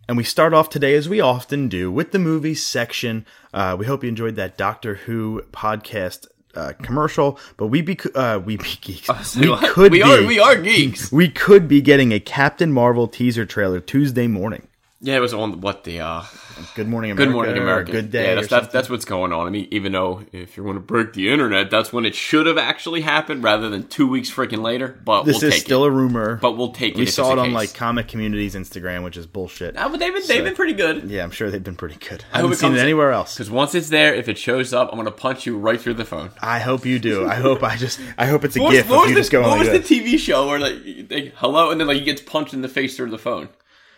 And 0.09 0.17
we 0.17 0.23
start 0.23 0.55
off 0.55 0.69
today, 0.71 0.95
as 0.95 1.07
we 1.07 1.21
often 1.21 1.67
do, 1.69 1.91
with 1.91 2.13
the 2.13 2.17
movies 2.17 2.65
section. 2.65 3.27
Uh, 3.53 3.75
we 3.77 3.85
hope 3.85 4.01
you 4.01 4.09
enjoyed 4.09 4.37
that 4.37 4.57
Doctor 4.57 4.95
Who 4.95 5.43
podcast 5.51 6.25
uh, 6.55 6.73
commercial. 6.81 7.37
But 7.57 7.67
we 7.67 7.83
be 7.83 7.95
uh, 8.15 8.39
we 8.43 8.57
be 8.57 8.69
geeks. 8.81 9.35
we 9.37 9.49
what? 9.49 9.63
could 9.71 9.91
We 9.91 9.99
be, 9.99 10.03
are- 10.03 10.25
we 10.25 10.39
are 10.39 10.55
geeks. 10.55 11.11
We 11.19 11.29
could 11.29 11.67
be 11.67 11.79
getting 11.79 12.11
a 12.11 12.19
Captain 12.19 12.73
Marvel 12.73 13.07
teaser 13.07 13.45
trailer 13.45 13.79
Tuesday 13.79 14.25
morning. 14.25 14.67
Yeah, 15.01 15.15
it 15.15 15.21
was 15.21 15.33
on 15.33 15.61
what 15.61 15.85
the 15.85 16.01
uh, 16.01 16.23
Good 16.75 16.89
morning, 16.89 17.11
America. 17.11 17.25
Good 17.29 17.33
Morning 17.33 17.57
America. 17.57 17.91
Good 17.93 18.11
day. 18.11 18.27
Yeah, 18.27 18.35
that's, 18.35 18.49
that's 18.49 18.67
that's 18.67 18.89
what's 18.89 19.05
going 19.05 19.31
on. 19.31 19.47
I 19.47 19.49
mean, 19.49 19.69
even 19.71 19.93
though 19.93 20.23
if 20.33 20.57
you 20.57 20.63
want 20.65 20.75
to 20.75 20.81
break 20.81 21.13
the 21.13 21.31
internet, 21.31 21.71
that's 21.71 21.93
when 21.93 22.05
it 22.05 22.15
should 22.15 22.47
have 22.47 22.57
actually 22.57 22.99
happened 22.99 23.41
rather 23.41 23.69
than 23.69 23.87
two 23.87 24.09
weeks 24.09 24.29
freaking 24.29 24.61
later. 24.61 24.99
But 25.05 25.23
This 25.23 25.35
we'll 25.41 25.45
is 25.51 25.53
take 25.53 25.63
still 25.63 25.85
it. 25.85 25.87
a 25.87 25.91
rumor. 25.91 26.35
But 26.41 26.57
we'll 26.57 26.73
take 26.73 26.95
it. 26.95 26.99
we 26.99 27.05
saw 27.05 27.31
it 27.31 27.39
on 27.39 27.45
case. 27.45 27.53
like 27.53 27.73
comic 27.75 28.09
community's 28.09 28.55
Instagram, 28.55 29.05
which 29.05 29.15
is 29.15 29.25
bullshit. 29.25 29.75
Ah, 29.77 29.87
but 29.87 30.01
they've 30.01 30.13
been 30.13 30.27
they've 30.27 30.43
been 30.43 30.55
pretty 30.55 30.73
good. 30.73 31.09
Yeah, 31.09 31.23
I'm 31.23 31.31
sure 31.31 31.49
they've 31.49 31.63
been 31.63 31.77
pretty 31.77 31.95
good. 31.95 32.25
I 32.33 32.39
I 32.39 32.41
hope 32.41 32.51
haven't 32.51 32.57
seen 32.57 32.75
it 32.75 32.79
anywhere 32.81 33.13
else. 33.13 33.35
Because 33.35 33.49
once 33.49 33.73
it's 33.75 33.87
there, 33.87 34.13
if 34.13 34.27
it 34.27 34.37
shows 34.37 34.73
up, 34.73 34.89
I'm 34.91 34.97
gonna 34.97 35.11
punch 35.11 35.45
you 35.45 35.57
right 35.57 35.79
through 35.79 35.93
the 35.93 36.03
phone. 36.05 36.31
I 36.41 36.59
hope 36.59 36.85
you 36.85 36.99
do. 36.99 37.25
I 37.25 37.35
hope 37.35 37.63
I 37.63 37.77
just. 37.77 38.01
I 38.17 38.25
hope 38.25 38.43
it's 38.43 38.57
a 38.57 38.59
What 38.61 38.71
was, 38.71 38.79
gift 38.79 38.89
what 38.89 38.97
of 38.97 39.01
was 39.03 39.09
you 39.15 39.23
the, 39.23 39.29
going 39.29 39.47
what 39.47 39.59
was 39.59 39.69
the 39.69 39.79
TV 39.79 40.19
show 40.19 40.45
where 40.49 40.59
like 40.59 41.07
they, 41.07 41.31
hello 41.37 41.71
and 41.71 41.79
then 41.79 41.87
like 41.87 41.95
he 41.99 42.03
gets 42.03 42.21
punched 42.21 42.53
in 42.53 42.61
the 42.63 42.67
face 42.67 42.97
through 42.97 43.11
the 43.11 43.17
phone? 43.17 43.47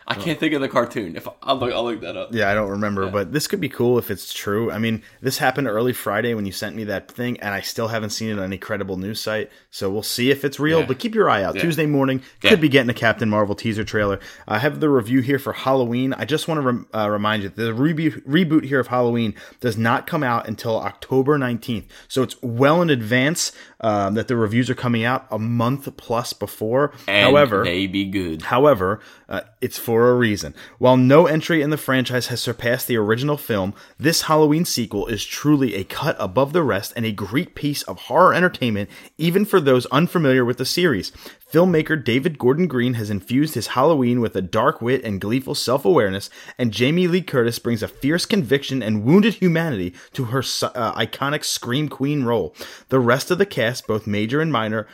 I 0.07 0.15
can't 0.15 0.39
think 0.39 0.53
of 0.53 0.61
the 0.61 0.67
cartoon. 0.67 1.15
If 1.15 1.27
I'll 1.43 1.55
look, 1.57 1.71
I'll 1.71 1.83
look 1.83 2.01
that 2.01 2.17
up. 2.17 2.33
Yeah, 2.33 2.49
I 2.49 2.53
don't 2.53 2.69
remember, 2.69 3.09
but 3.09 3.31
this 3.31 3.47
could 3.47 3.61
be 3.61 3.69
cool 3.69 3.97
if 3.97 4.11
it's 4.11 4.33
true. 4.33 4.71
I 4.71 4.77
mean, 4.77 5.03
this 5.21 5.37
happened 5.37 5.67
early 5.67 5.93
Friday 5.93 6.33
when 6.33 6.45
you 6.45 6.51
sent 6.51 6.75
me 6.75 6.83
that 6.85 7.09
thing, 7.09 7.39
and 7.39 7.53
I 7.53 7.61
still 7.61 7.87
haven't 7.87 8.09
seen 8.09 8.29
it 8.29 8.37
on 8.39 8.43
any 8.43 8.57
credible 8.57 8.97
news 8.97 9.21
site. 9.21 9.49
So 9.69 9.89
we'll 9.89 10.03
see 10.03 10.31
if 10.31 10.43
it's 10.43 10.59
real. 10.59 10.79
Yeah. 10.81 10.85
But 10.87 10.99
keep 10.99 11.15
your 11.15 11.29
eye 11.29 11.43
out. 11.43 11.55
Yeah. 11.55 11.61
Tuesday 11.61 11.85
morning 11.85 12.19
could 12.41 12.51
Yeah. 12.51 12.55
be 12.57 12.67
getting 12.69 12.89
a 12.89 12.93
Captain 12.95 13.29
Marvel 13.29 13.55
teaser 13.55 13.83
trailer. 13.83 14.19
I 14.47 14.59
have 14.59 14.79
the 14.79 14.89
review 14.89 15.21
here 15.21 15.39
for 15.39 15.53
Halloween. 15.53 16.13
I 16.13 16.25
just 16.25 16.47
want 16.47 16.57
to 16.59 16.65
rem- 16.65 16.87
uh, 16.93 17.09
remind 17.09 17.43
you 17.43 17.49
the 17.49 17.71
reboot 17.71 18.21
reboot 18.27 18.65
here 18.65 18.79
of 18.79 18.87
Halloween 18.87 19.33
does 19.59 19.77
not 19.77 20.07
come 20.07 20.23
out 20.23 20.47
until 20.47 20.77
October 20.77 21.37
nineteenth. 21.37 21.85
So 22.07 22.23
it's 22.23 22.35
well 22.41 22.81
in 22.81 22.89
advance 22.89 23.51
um, 23.81 24.13
that 24.13 24.27
the 24.27 24.35
reviews 24.35 24.69
are 24.69 24.75
coming 24.75 25.03
out 25.03 25.27
a 25.29 25.39
month 25.39 25.95
plus 25.97 26.33
before. 26.33 26.93
And 27.07 27.29
However, 27.29 27.63
they 27.63 27.87
be 27.87 28.05
good. 28.05 28.43
However, 28.43 28.99
uh, 29.27 29.41
it's 29.59 29.77
for 29.77 30.09
a 30.09 30.15
reason. 30.15 30.55
While 30.77 30.97
no 30.97 31.25
entry 31.25 31.61
in 31.61 31.69
the 31.69 31.77
franchise 31.77 32.27
has 32.27 32.41
surpassed 32.41 32.87
the 32.87 32.97
original 32.97 33.37
film, 33.37 33.73
this 33.97 34.23
Halloween 34.23 34.65
sequel 34.65 35.07
is 35.07 35.25
truly 35.25 35.75
a 35.75 35.83
cut 35.83 36.15
above 36.19 36.53
the 36.53 36.63
rest 36.63 36.93
and 36.95 37.05
a 37.05 37.11
great 37.11 37.55
piece 37.55 37.83
of 37.83 37.97
horror 37.97 38.33
entertainment, 38.33 38.89
even 39.17 39.45
for 39.45 39.59
those 39.59 39.85
unfamiliar 39.87 40.45
with 40.45 40.57
the 40.57 40.65
series. 40.65 41.11
Filmmaker 41.51 42.01
David 42.01 42.39
Gordon 42.39 42.65
Green 42.65 42.93
has 42.93 43.09
infused 43.09 43.55
his 43.55 43.67
Halloween 43.67 44.21
with 44.21 44.37
a 44.37 44.41
dark 44.41 44.81
wit 44.81 45.03
and 45.03 45.19
gleeful 45.19 45.53
self 45.53 45.83
awareness, 45.83 46.29
and 46.57 46.71
Jamie 46.71 47.07
Lee 47.07 47.21
Curtis 47.21 47.59
brings 47.59 47.83
a 47.83 47.89
fierce 47.89 48.25
conviction 48.25 48.81
and 48.81 49.03
wounded 49.03 49.33
humanity 49.33 49.93
to 50.13 50.25
her 50.25 50.39
uh, 50.39 50.93
iconic 50.93 51.43
Scream 51.43 51.89
Queen 51.89 52.23
role. 52.23 52.55
The 52.87 53.01
rest 53.01 53.31
of 53.31 53.37
the 53.37 53.45
cast, 53.45 53.85
both 53.85 54.07
major 54.07 54.39
and 54.39 54.49
minor, 54.49 54.87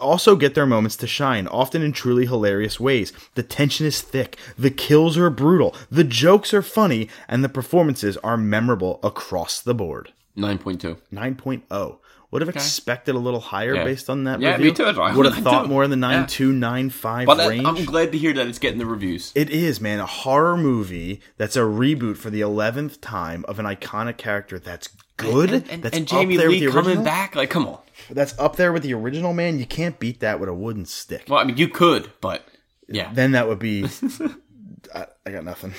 also 0.00 0.34
get 0.34 0.54
their 0.54 0.64
moments 0.64 0.96
to 0.96 1.06
shine, 1.06 1.46
often 1.46 1.82
in 1.82 1.92
truly 1.92 2.24
hilarious 2.24 2.80
ways. 2.80 3.12
The 3.34 3.42
tension 3.42 3.84
is 3.84 4.00
thick, 4.00 4.38
the 4.58 4.70
kills 4.70 5.18
are 5.18 5.28
brutal, 5.28 5.76
the 5.90 6.04
jokes 6.04 6.54
are 6.54 6.62
funny, 6.62 7.10
and 7.28 7.44
the 7.44 7.50
performances 7.50 8.16
are 8.18 8.38
memorable 8.38 8.98
across 9.02 9.60
the 9.60 9.74
board. 9.74 10.14
Nine 10.34 10.56
point 10.56 10.80
two. 10.80 10.96
9.0. 11.12 11.98
Would 12.30 12.42
have 12.42 12.48
expected 12.50 13.14
a 13.14 13.18
little 13.18 13.40
higher 13.40 13.74
Yeah. 13.74 13.84
based 13.84 14.10
on 14.10 14.24
that 14.24 14.40
Yeah, 14.40 14.50
review. 14.56 14.66
me 14.66 14.72
too. 14.74 14.84
I 15.00 15.16
Would 15.16 15.26
have 15.26 15.42
thought 15.42 15.62
too. 15.62 15.68
more 15.68 15.82
in 15.82 15.90
the 15.90 15.96
Yeah. 15.96 16.24
9.2, 16.26 16.52
9.5 16.52 17.24
But 17.26 17.40
uh, 17.40 17.42
I, 17.44 17.48
range. 17.48 17.64
I'm 17.66 17.84
glad 17.86 18.12
to 18.12 18.18
hear 18.18 18.34
that 18.34 18.46
it's 18.46 18.58
getting 18.58 18.78
the 18.78 18.84
reviews. 18.86 19.32
It 19.34 19.48
is, 19.48 19.80
man, 19.80 19.98
a 19.98 20.04
horror 20.06 20.56
movie 20.58 21.22
that's 21.38 21.56
a 21.56 21.60
reboot 21.60 22.18
for 22.18 22.28
the 22.28 22.42
11th 22.42 23.00
time 23.00 23.44
of 23.48 23.58
an 23.58 23.64
iconic 23.64 24.18
character 24.18 24.58
that's 24.58 24.88
good. 25.16 25.50
and, 25.52 25.68
and, 25.70 25.82
that's 25.82 25.96
and 25.96 26.04
up 26.04 26.10
Jamie 26.20 26.36
there 26.36 26.50
Lee 26.50 26.66
with 26.66 26.74
the 26.74 26.80
coming 26.82 27.02
back. 27.02 27.34
Like, 27.34 27.48
come 27.50 27.66
on. 27.66 27.78
That's 28.10 28.38
up 28.38 28.56
there 28.56 28.72
with 28.74 28.82
the 28.82 28.92
original, 28.94 29.32
man. 29.32 29.58
You 29.58 29.66
can't 29.66 29.98
beat 29.98 30.20
that 30.20 30.38
with 30.38 30.48
a 30.50 30.54
wooden 30.54 30.84
stick. 30.84 31.24
Well, 31.28 31.38
I 31.40 31.44
mean, 31.44 31.56
you 31.56 31.68
could, 31.68 32.12
but 32.20 32.46
yeah. 32.88 33.10
then 33.12 33.32
that 33.32 33.48
would 33.48 33.58
be 33.58 33.86
I, 34.94 35.06
I 35.26 35.30
got 35.30 35.44
nothing 35.44 35.74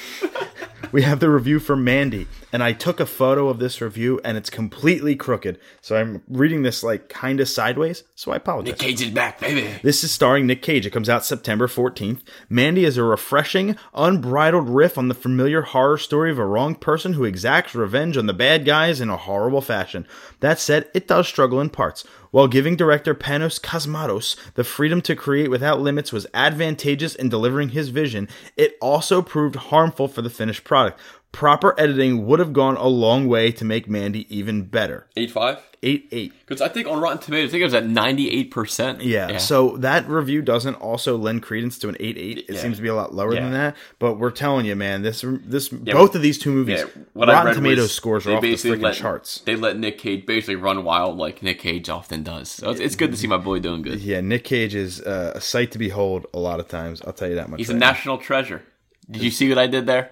we 0.91 1.01
have 1.03 1.19
the 1.19 1.29
review 1.29 1.59
for 1.59 1.75
mandy 1.75 2.27
and 2.53 2.63
i 2.63 2.73
took 2.73 2.99
a 2.99 3.05
photo 3.05 3.49
of 3.49 3.59
this 3.59 3.81
review 3.81 4.19
and 4.23 4.37
it's 4.37 4.49
completely 4.49 5.15
crooked 5.15 5.59
so 5.81 5.97
i'm 5.97 6.21
reading 6.27 6.63
this 6.63 6.83
like 6.83 7.09
kind 7.09 7.39
of 7.39 7.49
sideways 7.49 8.03
so 8.15 8.31
i 8.31 8.37
apologize 8.37 8.71
Nick 8.71 8.79
Cage 8.79 9.01
is 9.01 9.11
back, 9.11 9.39
baby. 9.39 9.79
this 9.83 10.03
is 10.03 10.11
starring 10.11 10.47
Nick 10.47 10.61
Cage. 10.61 10.85
It 10.85 10.91
comes 10.91 11.09
out 11.09 11.25
September 11.25 11.67
14th. 11.67 12.21
Mandy 12.49 12.85
is 12.85 12.97
a 12.97 13.03
refreshing, 13.03 13.75
unbridled 13.93 14.69
riff 14.69 14.97
on 14.97 15.07
the 15.07 15.13
familiar 15.13 15.61
horror 15.61 15.97
story 15.97 16.31
of 16.31 16.39
a 16.39 16.45
wrong 16.45 16.75
person 16.75 17.13
who 17.13 17.25
exacts 17.25 17.75
revenge 17.75 18.15
on 18.15 18.25
the 18.25 18.33
bad 18.33 18.65
guys 18.65 19.01
in 19.01 19.09
a 19.09 19.17
horrible 19.17 19.61
fashion. 19.61 20.07
That 20.39 20.59
said, 20.59 20.89
it 20.93 21.07
does 21.07 21.27
struggle 21.27 21.59
in 21.59 21.69
parts. 21.69 22.05
While 22.31 22.47
giving 22.47 22.75
director 22.75 23.15
Panos 23.15 23.59
Cosmatos 23.59 24.35
the 24.53 24.63
freedom 24.63 25.01
to 25.01 25.15
create 25.15 25.49
without 25.49 25.81
limits 25.81 26.13
was 26.13 26.27
advantageous 26.33 27.15
in 27.15 27.29
delivering 27.29 27.69
his 27.69 27.89
vision, 27.89 28.27
it 28.55 28.77
also 28.79 29.23
proved 29.23 29.55
harmful 29.55 30.07
for 30.07 30.21
the 30.21 30.29
finished 30.29 30.63
product. 30.63 30.99
Proper 31.31 31.79
editing 31.79 32.27
would 32.27 32.39
have 32.39 32.53
gone 32.53 32.77
a 32.77 32.87
long 32.87 33.27
way 33.27 33.51
to 33.51 33.65
make 33.65 33.89
Mandy 33.89 34.27
even 34.35 34.63
better. 34.63 35.07
8 35.15 35.31
5? 35.31 35.68
8 35.81 36.07
8. 36.11 36.33
Because 36.45 36.61
I 36.61 36.67
think 36.67 36.87
on 36.87 36.99
Rotten 36.99 37.19
Tomatoes, 37.19 37.49
I 37.49 37.51
think 37.51 37.61
it 37.61 37.65
was 37.65 37.73
at 37.73 37.85
98%. 37.85 39.01
Yeah, 39.03 39.37
So 39.37 39.77
that 39.77 40.07
review 40.09 40.41
doesn't 40.41 40.75
also 40.75 41.17
lend 41.17 41.43
credence 41.43 41.77
to 41.79 41.89
an 41.89 41.95
eight 41.99 42.17
eight. 42.17 42.39
It 42.49 42.55
Yeah. 42.55 42.61
seems 42.61 42.77
to 42.77 42.81
be 42.81 42.89
a 42.89 42.95
lot 42.95 43.13
lower 43.13 43.33
Yeah. 43.33 43.41
than 43.41 43.51
that. 43.53 43.75
But 43.97 44.15
we're 44.19 44.31
telling 44.31 44.65
you, 44.65 44.75
man, 44.75 45.01
this 45.01 45.23
this 45.25 45.69
both 45.69 46.15
of 46.15 46.21
these 46.21 46.37
two 46.37 46.51
movies, 46.51 46.79
Yeah, 46.79 47.03
Rotten 47.15 47.55
Tomatoes 47.55 47.93
scores 47.93 48.27
are 48.27 48.35
off 48.35 48.41
the 48.41 48.53
freaking 48.53 48.81
let, 48.81 48.95
charts. 48.95 49.39
They 49.45 49.55
let 49.55 49.77
Nick 49.77 49.97
Cage 49.97 50.25
basically 50.25 50.55
run 50.55 50.83
wild 50.83 51.17
like 51.17 51.41
Nick 51.41 51.59
Cage 51.59 51.89
often 51.89 52.23
does. 52.23 52.49
So 52.49 52.69
it's, 52.71 52.79
it's 52.79 52.95
good 52.95 53.11
to 53.11 53.17
see 53.17 53.27
my 53.27 53.37
boy 53.37 53.59
doing 53.59 53.81
good. 53.81 53.99
Yeah, 54.01 54.21
Nick 54.21 54.43
Cage 54.43 54.75
is 54.75 55.01
uh, 55.01 55.33
a 55.35 55.41
sight 55.41 55.71
to 55.71 55.77
behold. 55.77 56.25
A 56.33 56.39
lot 56.39 56.59
of 56.59 56.67
times, 56.67 57.01
I'll 57.05 57.13
tell 57.13 57.29
you 57.29 57.35
that 57.35 57.49
much. 57.49 57.59
He's 57.59 57.69
a 57.69 57.73
right 57.73 57.79
now. 57.79 57.87
national 57.91 58.17
treasure. 58.17 58.63
Did 59.09 59.23
you 59.23 59.31
see 59.31 59.47
what 59.49 59.57
I 59.57 59.67
did 59.67 59.85
there? 59.85 60.11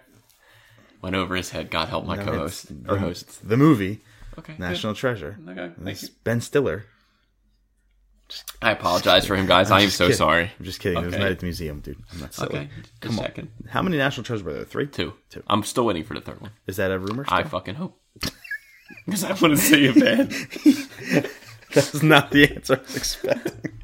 Went 1.01 1.15
over 1.15 1.35
his 1.35 1.51
head. 1.51 1.69
God 1.69 1.89
help 1.89 2.05
my 2.05 2.15
No, 2.15 2.23
co-host 2.25 2.67
or 2.87 2.97
host. 2.97 3.47
The 3.47 3.57
movie 3.57 3.99
Okay, 4.39 4.55
National 4.57 4.93
Treasure. 4.93 5.37
good. 5.43 5.57
Okay, 5.57 5.73
thank 5.83 6.01
you. 6.01 6.09
Ben 6.23 6.41
Stiller. 6.41 6.85
I 8.61 8.71
apologize 8.71 9.25
for 9.25 9.35
him, 9.37 9.45
guys. 9.45 9.71
I 9.71 9.81
am 9.81 9.89
so 9.89 10.05
kidding. 10.05 10.17
sorry. 10.17 10.51
I'm 10.59 10.65
just 10.65 10.79
kidding. 10.81 11.01
It 11.01 11.05
was 11.05 11.13
Okay. 11.13 11.23
night 11.23 11.31
at 11.31 11.39
the 11.39 11.45
museum, 11.45 11.79
dude. 11.79 11.97
I'm 12.13 12.19
not 12.19 12.33
silly. 12.33 12.49
Okay, 12.49 12.69
Come 12.99 13.11
just 13.11 13.19
on. 13.19 13.25
checking. 13.25 13.47
How 13.69 13.81
many 13.81 13.97
national 13.97 14.25
treasures 14.25 14.43
were 14.43 14.53
there? 14.53 14.65
Three? 14.65 14.87
Two. 14.87 15.13
Two. 15.29 15.43
I'm 15.47 15.63
still 15.63 15.85
waiting 15.85 16.03
for 16.03 16.13
the 16.13 16.19
third 16.21 16.41
one. 16.41 16.51
Is 16.67 16.75
that 16.75 16.91
a 16.91 16.99
rumor? 16.99 17.23
I 17.29 17.43
fucking 17.43 17.75
hope. 17.75 17.99
Because 19.05 19.23
I 19.25 19.29
want 19.31 19.41
to 19.53 19.57
see 19.57 19.85
it 19.85 19.95
bad. 19.99 21.29
That's 21.73 22.01
not 22.01 22.31
the 22.31 22.55
answer 22.55 22.77
I 22.77 22.81
was 22.81 22.95
expecting. 22.95 23.79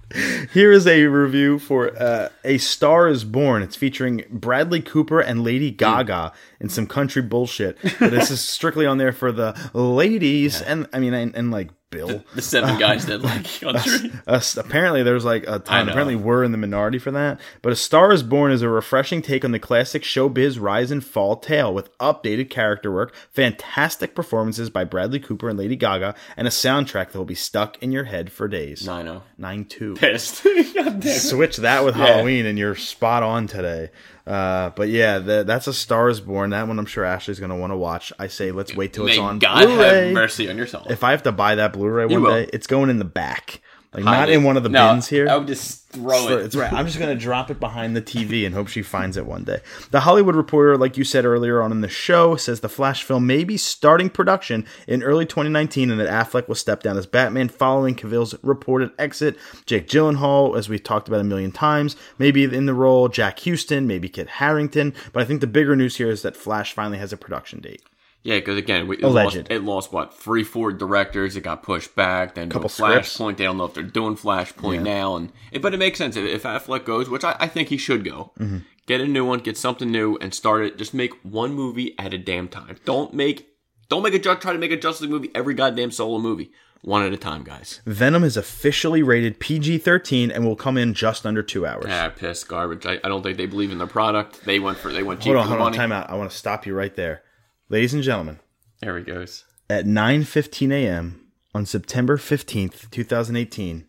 Here 0.53 0.71
is 0.71 0.85
a 0.85 1.05
review 1.05 1.57
for 1.57 1.99
uh, 1.99 2.29
A 2.43 2.59
Star 2.59 3.07
is 3.07 3.23
Born. 3.23 3.63
It's 3.63 3.75
featuring 3.75 4.23
Bradley 4.29 4.81
Cooper 4.81 5.19
and 5.19 5.43
Lady 5.43 5.71
Gaga 5.71 6.33
in 6.59 6.69
some 6.69 6.85
country 6.85 7.23
bullshit. 7.23 7.77
But 7.81 8.11
this 8.11 8.29
is 8.29 8.39
strictly 8.39 8.85
on 8.85 8.99
there 8.99 9.11
for 9.11 9.31
the 9.31 9.57
ladies 9.73 10.61
and 10.61 10.87
I 10.93 10.99
mean 10.99 11.13
and, 11.13 11.35
and 11.35 11.49
like 11.49 11.71
Bill. 11.93 12.23
The 12.35 12.41
seven 12.41 12.77
guys 12.79 13.05
that 13.05 13.21
like 13.21 13.43
country. 13.61 14.11
Us 14.27 14.57
apparently, 14.57 15.03
there's 15.03 15.25
like 15.25 15.43
a 15.47 15.59
ton. 15.59 15.87
Apparently, 15.89 16.15
we're 16.15 16.43
in 16.43 16.51
the 16.51 16.57
minority 16.57 16.97
for 16.99 17.11
that. 17.11 17.39
But 17.61 17.71
A 17.73 17.75
Star 17.75 18.11
is 18.11 18.23
Born 18.23 18.51
is 18.51 18.61
a 18.61 18.69
refreshing 18.69 19.21
take 19.21 19.45
on 19.45 19.51
the 19.51 19.59
classic 19.59 20.03
showbiz 20.03 20.59
rise 20.59 20.91
and 20.91 21.03
fall 21.05 21.35
tale 21.37 21.73
with 21.73 21.95
updated 21.99 22.49
character 22.49 22.91
work, 22.91 23.13
fantastic 23.31 24.15
performances 24.15 24.69
by 24.69 24.83
Bradley 24.83 25.19
Cooper 25.19 25.49
and 25.49 25.57
Lady 25.59 25.75
Gaga, 25.75 26.15
and 26.35 26.47
a 26.47 26.51
soundtrack 26.51 27.11
that 27.11 27.17
will 27.17 27.25
be 27.25 27.35
stuck 27.35 27.81
in 27.81 27.91
your 27.91 28.05
head 28.05 28.31
for 28.31 28.47
days. 28.47 28.85
Nine 28.85 29.07
oh. 29.07 29.23
Nine 29.37 29.65
two. 29.65 29.95
Pissed. 29.95 30.43
God 30.73 30.99
damn 30.99 31.01
it. 31.01 31.19
Switch 31.19 31.57
that 31.57 31.83
with 31.85 31.95
Yeah. 31.95 32.07
Halloween, 32.07 32.45
and 32.45 32.57
you're 32.57 32.75
spot 32.75 33.23
on 33.23 33.47
today. 33.47 33.89
Uh, 34.25 34.69
but 34.69 34.87
yeah, 34.87 35.19
the, 35.19 35.43
that's 35.43 35.67
A 35.67 35.73
Star 35.73 36.07
is 36.09 36.21
Born. 36.21 36.51
That 36.51 36.67
one 36.67 36.79
I'm 36.79 36.85
sure 36.85 37.03
Ashley's 37.03 37.39
going 37.39 37.49
to 37.49 37.57
want 37.57 37.71
to 37.73 37.77
watch. 37.77 38.13
I 38.17 38.27
say 38.27 38.51
let's 38.51 38.73
wait 38.75 38.93
till 38.93 39.05
May 39.05 39.11
it's 39.11 39.19
on 39.19 39.39
God 39.39 39.65
Blu-ray. 39.65 40.05
have 40.05 40.13
mercy 40.13 40.49
on 40.49 40.57
yourself. 40.57 40.89
If 40.89 41.03
I 41.03 41.11
have 41.11 41.23
to 41.23 41.31
buy 41.33 41.55
that 41.55 41.73
Blu-ray 41.73 42.05
one 42.05 42.23
day, 42.23 42.49
it's 42.53 42.67
going 42.67 42.89
in 42.89 42.99
the 42.99 43.05
back, 43.05 43.61
like 43.93 44.03
not 44.03 44.29
it. 44.29 44.33
in 44.33 44.43
one 44.43 44.57
of 44.57 44.63
the 44.63 44.69
No, 44.69 44.89
bins 44.89 45.07
here. 45.07 45.27
I 45.29 45.37
would 45.37 45.47
just 45.47 45.89
throw 45.89 46.27
So 46.27 46.37
it. 46.39 46.45
It's 46.45 46.55
right. 46.55 46.73
I'm 46.73 46.85
just 46.87 46.97
gonna 46.97 47.15
drop 47.15 47.51
it 47.51 47.59
behind 47.59 47.95
the 47.95 48.01
TV 48.01 48.45
and 48.45 48.55
hope 48.55 48.67
she 48.67 48.81
finds 48.81 49.15
it 49.17 49.25
one 49.25 49.43
day. 49.43 49.59
The 49.91 50.01
Hollywood 50.01 50.35
Reporter, 50.35 50.77
like 50.77 50.97
you 50.97 51.03
said 51.03 51.25
earlier 51.25 51.61
on 51.61 51.71
in 51.71 51.81
the 51.81 51.87
show, 51.87 52.35
says 52.35 52.61
the 52.61 52.69
Flash 52.69 53.03
film 53.03 53.27
may 53.27 53.43
be 53.43 53.57
starting 53.57 54.09
production 54.09 54.65
in 54.87 55.03
early 55.03 55.25
2019, 55.25 55.91
and 55.91 55.99
that 55.99 56.09
Affleck 56.09 56.47
will 56.47 56.55
step 56.55 56.81
down 56.81 56.97
as 56.97 57.05
Batman 57.05 57.49
following 57.49 57.95
Cavill's 57.95 58.35
reported 58.43 58.91
exit. 58.97 59.37
Jake 59.65 59.87
Gyllenhaal, 59.87 60.57
as 60.57 60.67
we've 60.69 60.83
talked 60.83 61.07
about 61.07 61.21
a 61.21 61.25
million 61.25 61.51
times, 61.51 61.95
maybe 62.17 62.43
in 62.43 62.65
the 62.65 62.73
role. 62.73 63.07
Jack 63.09 63.39
Huston, 63.41 63.85
maybe 63.85 64.09
Kit 64.09 64.27
Harington. 64.27 64.93
But 65.11 65.21
I 65.21 65.25
think 65.25 65.41
the 65.41 65.47
bigger 65.47 65.75
news 65.75 65.97
here 65.97 66.09
is 66.09 66.23
that 66.23 66.35
Flash 66.35 66.73
finally 66.73 66.97
has 66.97 67.13
a 67.13 67.17
production 67.17 67.59
date. 67.59 67.81
Yeah, 68.23 68.35
because 68.39 68.57
again, 68.57 68.87
we- 68.87 68.97
it 68.97 69.03
Alleged. 69.03 69.35
lost, 69.35 69.51
it 69.51 69.63
lost 69.63 69.93
what 69.93 70.13
three, 70.17 70.43
four 70.43 70.71
directors. 70.71 71.35
It 71.35 71.41
got 71.41 71.61
pushed 71.61 71.93
back. 71.95 72.35
Then 72.35 72.49
Couple. 72.49 72.69
Flashpoint. 72.69 73.37
They 73.37 73.43
don't 73.43 73.57
know 73.57 73.65
if 73.65 73.73
they're 73.73 73.83
doing 73.83 74.15
Flashpoint 74.15 74.81
now, 74.81 75.15
and 75.17 75.31
it, 75.51 75.61
but 75.61 75.73
it 75.73 75.77
makes 75.77 75.97
sense 75.97 76.15
if, 76.15 76.23
if 76.25 76.43
Affleck 76.43 76.85
goes, 76.85 77.09
which 77.09 77.23
I, 77.23 77.35
I 77.39 77.47
think 77.47 77.69
he 77.69 77.77
should 77.77 78.03
go. 78.05 78.31
Mm-hmm. 78.39 78.59
Get 78.85 79.01
a 79.01 79.07
new 79.07 79.25
one, 79.25 79.39
get 79.39 79.57
something 79.57 79.89
new, 79.91 80.17
and 80.17 80.33
start 80.33 80.65
it. 80.65 80.77
Just 80.77 80.93
make 80.93 81.13
one 81.23 81.53
movie 81.53 81.95
at 81.99 82.13
a 82.13 82.17
damn 82.17 82.47
time. 82.47 82.77
Don't 82.85 83.13
make 83.13 83.47
don't 83.89 84.03
make 84.03 84.13
a 84.13 84.19
try 84.19 84.35
to 84.35 84.57
make 84.57 84.71
a 84.71 84.77
Justice 84.77 85.01
League 85.01 85.11
movie 85.11 85.31
every 85.35 85.53
goddamn 85.53 85.91
solo 85.91 86.19
movie. 86.19 86.51
One 86.81 87.01
at 87.05 87.13
a 87.13 87.17
time, 87.17 87.43
guys. 87.45 87.79
Venom 87.85 88.25
is 88.25 88.35
officially 88.35 89.01
rated 89.03 89.39
PG-13 89.39 90.29
and 90.35 90.45
will 90.45 90.57
come 90.57 90.77
in 90.77 90.93
just 90.93 91.25
under 91.25 91.41
two 91.41 91.65
hours. 91.65 91.85
Ah, 91.87 92.11
piss 92.13 92.43
garbage. 92.43 92.85
I, 92.85 92.99
I 93.01 93.07
don't 93.07 93.23
think 93.23 93.37
they 93.37 93.45
believe 93.45 93.71
in 93.71 93.77
their 93.77 93.87
product. 93.87 94.43
They 94.43 94.59
went 94.59 94.77
for 94.77 94.91
they 94.91 95.01
went 95.01 95.21
cheap 95.21 95.27
hold 95.27 95.37
on, 95.37 95.43
the 95.43 95.47
hold 95.49 95.59
on, 95.61 95.65
money. 95.67 95.77
time 95.77 95.91
out. 95.93 96.09
I 96.09 96.15
want 96.15 96.29
to 96.31 96.35
stop 96.37 96.65
you 96.65 96.73
right 96.75 96.93
there, 96.93 97.21
ladies 97.69 97.93
and 97.93 98.03
gentlemen. 98.03 98.39
There 98.81 98.97
he 98.97 99.03
goes. 99.03 99.45
at 99.69 99.85
9:15 99.85 100.71
a.m. 100.71 101.27
on 101.55 101.65
September 101.65 102.17
15th, 102.17 102.89
2018, 102.91 103.85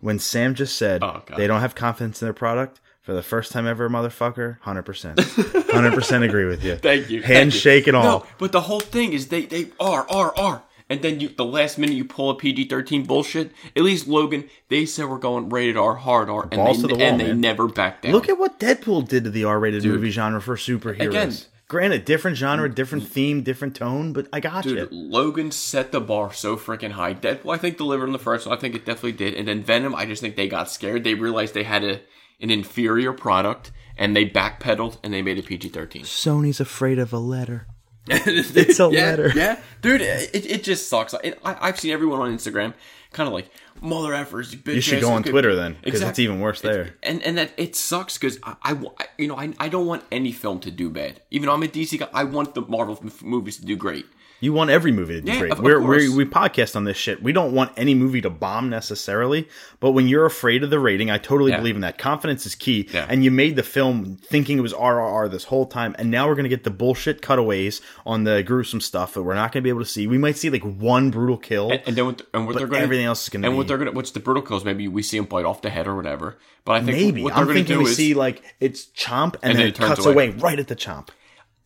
when 0.00 0.18
Sam 0.18 0.54
just 0.54 0.76
said 0.76 1.02
Oh, 1.02 1.22
they 1.36 1.46
don't 1.46 1.60
have 1.60 1.74
confidence 1.74 2.20
in 2.20 2.26
their 2.26 2.32
product 2.32 2.80
for 3.00 3.12
the 3.14 3.22
first 3.22 3.52
time 3.52 3.66
ever, 3.66 3.88
motherfucker, 3.88 4.58
100%. 4.62 5.14
100% 5.16 6.24
agree 6.28 6.46
with 6.46 6.64
you. 6.64 6.76
Thank 6.82 7.10
you. 7.10 7.22
Handshake 7.22 7.86
and 7.86 7.96
all. 7.96 8.02
No, 8.20 8.26
but 8.38 8.52
the 8.52 8.62
whole 8.62 8.80
thing 8.80 9.12
is 9.12 9.28
they 9.28 9.44
they 9.46 9.68
are 9.78 10.06
are 10.10 10.36
are, 10.36 10.62
and 10.90 11.00
then 11.02 11.20
you 11.20 11.28
the 11.28 11.44
last 11.44 11.78
minute 11.78 11.94
you 11.94 12.04
pull 12.04 12.30
a 12.30 12.34
PG 12.34 12.68
thirteen 12.68 13.04
bullshit. 13.04 13.52
At 13.76 13.82
least 13.82 14.08
Logan, 14.08 14.48
they 14.68 14.84
said 14.86 15.06
we're 15.06 15.18
going 15.18 15.48
rated 15.50 15.76
R, 15.76 15.94
hard 15.94 16.28
R, 16.28 16.42
and 16.42 16.50
Balls 16.52 16.82
they 16.82 16.88
the 16.88 16.94
wall, 16.94 17.02
and 17.02 17.20
they 17.20 17.32
never 17.32 17.68
backed 17.68 18.02
down. 18.02 18.12
Look 18.12 18.28
at 18.28 18.38
what 18.38 18.58
Deadpool 18.58 19.06
did 19.08 19.24
to 19.24 19.30
the 19.30 19.44
R-rated 19.44 19.84
movie 19.84 20.10
genre 20.10 20.40
for 20.42 20.56
superheroes. 20.56 21.00
Again- 21.08 21.36
Granted, 21.74 22.04
different 22.04 22.36
genre, 22.36 22.68
mm, 22.68 22.74
different 22.76 23.02
mm. 23.02 23.08
theme, 23.08 23.42
different 23.42 23.74
tone, 23.74 24.12
but 24.12 24.28
I 24.32 24.38
got 24.38 24.62
Dude, 24.62 24.78
you. 24.78 24.88
Logan 24.92 25.50
set 25.50 25.90
the 25.90 26.00
bar 26.00 26.32
so 26.32 26.56
freaking 26.56 26.92
high. 26.92 27.14
Deadpool, 27.14 27.52
I 27.52 27.58
think, 27.58 27.78
delivered 27.78 28.06
on 28.06 28.12
the 28.12 28.18
first 28.20 28.46
one. 28.46 28.56
I 28.56 28.60
think 28.60 28.76
it 28.76 28.84
definitely 28.84 29.10
did. 29.10 29.34
And 29.34 29.48
then 29.48 29.64
Venom, 29.64 29.92
I 29.92 30.06
just 30.06 30.22
think 30.22 30.36
they 30.36 30.46
got 30.46 30.70
scared. 30.70 31.02
They 31.02 31.14
realized 31.14 31.52
they 31.52 31.64
had 31.64 31.82
a 31.82 32.00
an 32.40 32.52
inferior 32.52 33.12
product, 33.12 33.72
and 33.96 34.14
they 34.14 34.24
backpedaled 34.24 34.98
and 35.02 35.12
they 35.12 35.20
made 35.20 35.36
a 35.36 35.42
PG 35.42 35.70
thirteen. 35.70 36.04
Sony's 36.04 36.60
afraid 36.60 37.00
of 37.00 37.12
a 37.12 37.18
letter. 37.18 37.66
It's 38.06 38.78
a 38.78 38.88
yeah, 38.92 39.06
letter. 39.06 39.32
Yeah, 39.34 39.58
dude, 39.82 40.00
it, 40.00 40.30
it 40.32 40.62
just 40.62 40.88
sucks. 40.88 41.12
It, 41.24 41.40
I, 41.44 41.56
I've 41.60 41.80
seen 41.80 41.90
everyone 41.90 42.20
on 42.20 42.32
Instagram 42.32 42.74
kind 43.14 43.26
of 43.26 43.32
like 43.32 43.50
mother 43.84 44.12
effers. 44.12 44.52
You, 44.52 44.58
bitch 44.58 44.74
You 44.74 44.80
should 44.80 45.00
go 45.00 45.12
on 45.12 45.22
good-" 45.22 45.30
Twitter 45.30 45.54
then, 45.54 45.76
because 45.82 46.02
it's 46.02 46.18
even 46.18 46.40
worse 46.40 46.60
there. 46.60 46.94
And 47.02 47.22
and 47.22 47.38
that 47.38 47.52
it 47.56 47.76
sucks 47.76 48.18
because 48.18 48.38
I, 48.42 48.56
I 48.62 49.06
you 49.18 49.28
know 49.28 49.36
I, 49.36 49.52
I 49.60 49.68
don't 49.68 49.86
want 49.86 50.04
any 50.10 50.32
film 50.32 50.60
to 50.60 50.70
do 50.70 50.90
bad. 50.90 51.20
Even 51.30 51.46
though 51.46 51.54
I'm 51.54 51.62
a 51.62 51.68
DC 51.68 51.98
guy, 51.98 52.08
I 52.12 52.24
want 52.24 52.54
the 52.54 52.62
Marvel 52.62 52.98
movies 53.22 53.58
to 53.58 53.64
do 53.64 53.76
great. 53.76 54.06
You 54.44 54.52
want 54.52 54.70
every 54.70 54.92
movie 54.92 55.14
to 55.14 55.20
do 55.22 55.32
Yeah, 55.32 55.38
great. 55.38 55.58
We're, 55.58 55.80
course. 55.80 56.08
we 56.10 56.24
podcast 56.26 56.76
on 56.76 56.84
this 56.84 56.96
shit. 56.96 57.22
We 57.22 57.32
don't 57.32 57.52
want 57.54 57.72
any 57.76 57.94
movie 57.94 58.20
to 58.20 58.30
bomb 58.30 58.68
necessarily, 58.68 59.48
but 59.80 59.92
when 59.92 60.06
you're 60.06 60.26
afraid 60.26 60.62
of 60.62 60.70
the 60.70 60.78
rating, 60.78 61.10
I 61.10 61.16
totally 61.18 61.50
Yeah. 61.52 61.58
believe 61.58 61.74
in 61.76 61.80
that. 61.80 61.96
Confidence 61.98 62.44
is 62.44 62.54
key. 62.54 62.88
Yeah. 62.92 63.06
And 63.08 63.24
you 63.24 63.30
made 63.30 63.56
the 63.56 63.62
film 63.62 64.18
thinking 64.22 64.58
it 64.58 64.60
was 64.60 64.74
RRR 64.74 65.28
this 65.30 65.44
whole 65.44 65.66
time, 65.66 65.96
and 65.98 66.10
now 66.10 66.28
we're 66.28 66.34
gonna 66.34 66.48
get 66.50 66.64
the 66.64 66.70
bullshit 66.70 67.22
cutaways 67.22 67.80
on 68.04 68.24
the 68.24 68.42
gruesome 68.42 68.80
stuff 68.80 69.14
that 69.14 69.22
we're 69.22 69.34
not 69.34 69.50
gonna 69.52 69.62
be 69.62 69.70
able 69.70 69.80
to 69.80 69.86
see. 69.86 70.06
We 70.06 70.18
might 70.18 70.36
see 70.36 70.50
like 70.50 70.62
one 70.62 71.10
brutal 71.10 71.38
kill. 71.38 71.70
And, 71.70 71.82
and 71.86 71.96
then 71.96 72.06
what, 72.06 72.22
and 72.34 72.46
what 72.46 72.56
they're 72.56 72.66
going 72.66 72.82
everything 72.82 73.06
else 73.06 73.22
is 73.22 73.28
gonna 73.30 73.46
and 73.48 73.56
what 73.56 73.64
be- 73.64 73.68
they're 73.68 73.78
going 73.78 73.90
to 73.90 73.96
what's 73.96 74.10
the 74.10 74.20
brutal 74.20 74.42
kills? 74.42 74.64
Maybe 74.64 74.88
we 74.88 75.02
see 75.02 75.16
him 75.16 75.24
bite 75.24 75.44
off 75.46 75.62
the 75.62 75.70
head 75.70 75.86
or 75.88 75.96
whatever. 75.96 76.36
But 76.66 76.72
I 76.74 76.80
think 76.82 76.96
Maybe 76.98 77.22
what 77.22 77.30
they're 77.34 77.40
I'm 77.40 77.44
going 77.46 77.56
to 77.56 77.60
thinking 77.62 77.78
do 77.78 77.84
we 77.84 77.90
is 77.90 77.96
see 77.96 78.12
like 78.14 78.42
it's 78.60 78.86
chomp, 78.96 79.36
and, 79.42 79.44
And 79.44 79.52
then, 79.52 79.56
then 79.56 79.66
it 79.68 79.68
it 79.68 79.78
cuts 79.78 80.04
away. 80.04 80.28
away. 80.28 80.38
right 80.38 80.58
at 80.58 80.68
the 80.68 80.76
chomp. 80.76 81.08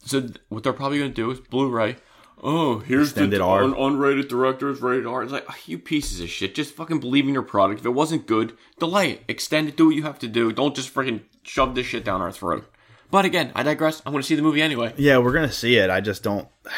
so 0.05 0.21
th- 0.21 0.35
what 0.49 0.63
they're 0.63 0.73
probably 0.73 0.99
going 0.99 1.11
to 1.11 1.15
do 1.15 1.31
is 1.31 1.41
Blu-ray. 1.41 1.97
Oh, 2.43 2.79
here's 2.79 3.15
the 3.15 3.43
R. 3.43 3.65
un- 3.65 3.75
unrated 3.75 4.29
directors 4.29 4.81
rated 4.81 5.07
R. 5.07 5.23
It's 5.23 5.33
like 5.33 5.47
oh, 5.49 5.57
you 5.67 5.79
pieces 5.79 6.21
of 6.21 6.29
shit. 6.29 6.55
Just 6.55 6.75
fucking 6.75 7.01
believe 7.01 7.27
in 7.27 7.35
your 7.35 7.43
product. 7.43 7.81
If 7.81 7.87
it 7.87 7.91
wasn't 7.91 8.27
good, 8.27 8.57
delay 8.79 9.13
it, 9.13 9.25
extend 9.29 9.69
it, 9.69 9.77
do 9.77 9.87
what 9.87 9.97
you 9.97 10.05
have 10.05 10.19
to 10.21 10.29
do. 10.29 10.53
Don't 10.53 10.77
just 10.77 10.95
freaking 10.95 11.23
shove 11.43 11.75
this 11.75 11.87
shit 11.87 12.05
down 12.05 12.21
our 12.21 12.33
throat. 12.33 12.71
But 13.11 13.25
again, 13.25 13.53
I 13.55 13.63
digress. 13.63 14.03
I 14.05 14.11
want 14.11 14.23
to 14.25 14.29
see 14.29 14.35
the 14.35 14.43
movie 14.43 14.63
anyway. 14.63 14.95
Yeah, 14.97 15.19
we're 15.19 15.33
gonna 15.33 15.51
see 15.53 15.77
it. 15.77 15.91
I 15.91 16.01
just 16.01 16.23
don't. 16.23 16.49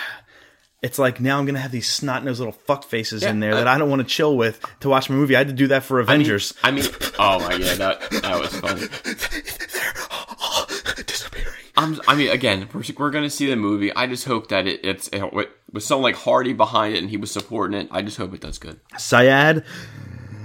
It's 0.82 0.98
like 0.98 1.20
now 1.20 1.38
I'm 1.38 1.44
gonna 1.44 1.58
have 1.58 1.72
these 1.72 1.90
snot 1.90 2.24
nosed 2.24 2.38
little 2.38 2.54
fuck 2.54 2.84
faces 2.84 3.22
in 3.22 3.40
there 3.40 3.52
uh, 3.52 3.56
that 3.56 3.68
I 3.68 3.76
don't 3.76 3.90
want 3.90 4.00
to 4.00 4.08
chill 4.08 4.34
with 4.34 4.64
to 4.80 4.88
watch 4.88 5.10
my 5.10 5.16
movie. 5.16 5.36
I 5.36 5.40
had 5.40 5.48
to 5.48 5.52
do 5.52 5.66
that 5.66 5.82
for 5.82 6.00
Avengers. 6.00 6.54
I 6.64 6.70
mean, 6.70 6.84
oh 7.18 7.38
my 7.38 7.58
god, 7.58 7.76
that 7.76 8.10
that 8.22 8.40
was 8.40 8.56
funny. 8.56 8.86
I'm, 11.80 12.00
I 12.06 12.14
mean, 12.14 12.30
again, 12.30 12.68
we're, 12.74 12.82
we're 12.98 13.10
going 13.10 13.24
to 13.24 13.30
see 13.30 13.46
the 13.46 13.56
movie. 13.56 13.94
I 13.94 14.06
just 14.06 14.26
hope 14.26 14.48
that 14.48 14.66
it, 14.66 14.84
it's 14.84 15.08
it, 15.08 15.32
with, 15.32 15.48
with 15.72 15.82
someone 15.82 16.02
like 16.02 16.16
Hardy 16.16 16.52
behind 16.52 16.94
it 16.94 16.98
and 16.98 17.08
he 17.08 17.16
was 17.16 17.30
supporting 17.30 17.80
it. 17.80 17.88
I 17.90 18.02
just 18.02 18.18
hope 18.18 18.34
it 18.34 18.40
does 18.42 18.58
good. 18.58 18.80
Syed 18.98 19.64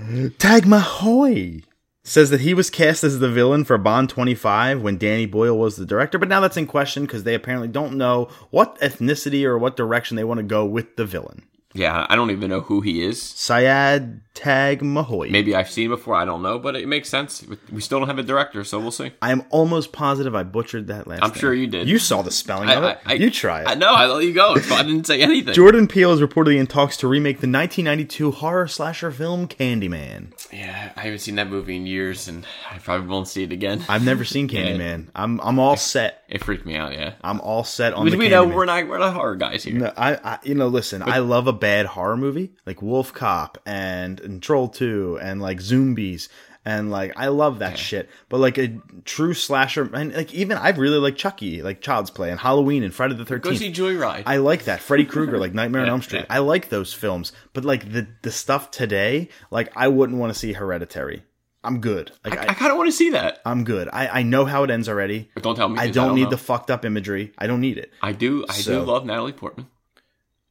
Tagmahoy 0.08 1.64
says 2.04 2.30
that 2.30 2.42
he 2.42 2.54
was 2.54 2.70
cast 2.70 3.04
as 3.04 3.20
the 3.20 3.30
villain 3.30 3.66
for 3.66 3.78
Bond 3.78 4.10
25 4.10 4.82
when 4.82 4.98
Danny 4.98 5.26
Boyle 5.26 5.58
was 5.58 5.76
the 5.76 5.86
director, 5.86 6.18
but 6.18 6.30
now 6.30 6.40
that's 6.40 6.56
in 6.56 6.68
question 6.68 7.04
because 7.04 7.24
they 7.24 7.34
apparently 7.34 7.68
don't 7.68 7.98
know 7.98 8.30
what 8.52 8.80
ethnicity 8.80 9.44
or 9.44 9.58
what 9.58 9.76
direction 9.76 10.16
they 10.16 10.24
want 10.24 10.38
to 10.38 10.44
go 10.44 10.66
with 10.66 10.96
the 10.96 11.06
villain. 11.06 11.48
Yeah, 11.76 12.08
I 12.10 12.16
don't 12.16 12.32
even 12.32 12.50
know 12.50 12.62
who 12.62 12.82
he 12.82 13.04
is. 13.04 13.22
Syed 13.22 14.22
Tagmahoy. 14.34 15.30
Maybe 15.30 15.56
I've 15.56 15.70
seen 15.70 15.86
him 15.86 15.92
before. 15.92 16.16
I 16.16 16.26
don't 16.26 16.42
know, 16.42 16.58
but 16.58 16.76
it 16.76 16.88
makes 16.88 17.10
sense. 17.10 17.46
We 17.72 17.82
still 17.82 18.00
don't 18.00 18.08
have 18.08 18.20
a 18.20 18.24
director, 18.24 18.64
so 18.64 18.80
we'll 18.80 18.92
see. 18.92 19.12
I 19.22 19.32
am 19.32 19.44
almost 19.50 19.92
positive 19.92 20.36
I 20.36 20.44
butchered 20.44 20.88
that 20.88 21.08
last 21.08 21.24
I'm 21.24 21.30
name. 21.32 21.40
sure 21.40 21.54
you 21.54 21.68
did. 21.68 21.88
You 21.88 22.00
saw 22.00 22.22
the 22.22 22.32
spelling 22.32 22.70
of 22.70 22.84
it. 22.84 23.20
you 23.20 23.30
try 23.30 23.62
it. 23.62 23.68
I 23.68 23.76
know. 23.76 23.94
I 23.94 24.06
let 24.08 24.24
you 24.24 24.34
go. 24.34 24.56
I 24.56 24.84
didn't 24.84 25.06
say 25.06 25.22
anything. 25.22 25.54
Jordan 25.54 25.88
Peele 25.88 26.12
is 26.14 26.22
reportedly 26.22 26.58
in 26.58 26.68
talks 26.68 26.98
to 26.98 27.08
remake 27.08 27.38
the 27.38 27.48
1992 27.48 28.32
horror 28.32 28.68
slasher 28.68 29.12
film 29.12 29.48
Candyman. 29.48 30.32
Yeah, 30.52 30.92
I 30.96 31.02
haven't 31.02 31.20
seen 31.20 31.36
that 31.36 31.50
movie 31.50 31.76
in 31.76 31.86
years, 31.86 32.28
and 32.28 32.46
I 32.72 32.78
probably 32.78 33.08
won't 33.08 33.28
see 33.28 33.44
it 33.44 33.52
again. 33.52 33.84
I've 33.90 34.06
never 34.06 34.24
seen 34.26 34.48
Candyman. 34.48 35.08
I'm 35.16 35.40
I'm 35.42 35.60
all 35.60 35.76
set. 35.78 36.24
It 36.28 36.44
freaked 36.44 36.66
me 36.66 36.76
out. 36.76 36.94
Yeah, 36.94 37.14
I'm 37.22 37.42
all 37.42 37.64
set 37.64 37.94
on 37.94 38.06
we, 38.06 38.12
the 38.12 38.18
we 38.18 38.30
know 38.30 38.46
we're 38.46 38.66
not 38.66 38.88
we're 38.88 38.98
not 38.98 39.14
horror 39.14 39.36
guys 39.36 39.64
here. 39.64 39.76
No, 39.76 39.94
I, 39.96 40.16
I 40.16 40.40
you 40.44 40.56
know 40.56 40.68
listen, 40.68 41.02
I 41.04 41.20
love 41.20 41.48
a 41.48 41.54
bad 41.66 41.86
horror 41.88 42.18
movie 42.18 42.52
like 42.66 42.82
Wolf 42.82 43.12
Cop 43.14 43.58
and, 43.66 44.20
and 44.20 44.42
Troll 44.44 44.68
2 44.68 45.20
and 45.22 45.42
like 45.42 45.60
Zombies 45.62 46.30
and 46.64 46.90
like 46.92 47.14
I 47.16 47.28
love 47.28 47.60
that 47.60 47.78
shit. 47.78 48.10
But 48.30 48.40
like 48.40 48.58
a 48.58 48.68
true 49.04 49.34
slasher, 49.36 49.84
and 49.94 50.14
like 50.16 50.34
even 50.34 50.58
I 50.58 50.70
really 50.70 50.98
like 50.98 51.16
Chucky, 51.16 51.62
like 51.62 51.80
Child's 51.82 52.10
Play, 52.10 52.32
and 52.32 52.40
Halloween, 52.40 52.82
and 52.84 52.92
Friday 52.94 53.14
the 53.16 53.24
Thirteenth. 53.24 53.60
Go 53.60 53.60
see. 53.60 53.72
Joyride. 53.72 54.24
I 54.26 54.38
like 54.38 54.64
that 54.66 54.80
Freddy 54.80 55.06
Krueger, 55.06 55.38
like 55.38 55.54
Nightmare 55.54 55.84
on 55.84 55.90
Elm 55.96 56.02
Street. 56.02 56.22
yeah. 56.28 56.36
I 56.38 56.40
like 56.40 56.70
those 56.70 56.92
films, 56.92 57.34
but 57.54 57.66
like 57.66 57.92
the 57.92 58.08
the 58.24 58.32
stuff 58.32 58.72
today, 58.72 59.30
like 59.52 59.72
I 59.76 59.88
wouldn't 59.90 60.18
want 60.18 60.34
to 60.34 60.40
see 60.40 60.54
Hereditary. 60.54 61.24
I'm 61.64 61.82
good. 61.82 62.12
Like 62.24 62.38
I, 62.38 62.48
I, 62.50 62.54
kind 62.56 62.72
of 62.72 62.78
want 62.80 62.88
to 62.90 62.96
see 62.98 63.12
that. 63.12 63.42
I'm 63.46 63.64
good. 63.64 63.88
I, 63.94 64.08
I 64.20 64.22
know 64.24 64.46
how 64.46 64.64
it 64.64 64.72
ends 64.72 64.90
already. 64.90 65.30
But 65.36 65.44
don't 65.44 65.56
tell 65.56 65.70
me. 65.70 65.78
I 65.80 65.88
'cause 65.88 65.96
don't 65.96 66.16
need 66.16 66.26
know. 66.26 66.30
the 66.32 66.38
fucked 66.38 66.70
up 66.72 66.84
imagery. 66.86 67.32
I 67.40 67.46
don't 67.48 67.62
need 67.62 67.78
it. 67.80 67.92
I 68.02 68.12
do. 68.12 68.44
I 68.50 68.54
So- 68.54 68.80
do 68.80 68.92
love 68.92 69.06
Natalie 69.06 69.34
Portman. 69.34 69.68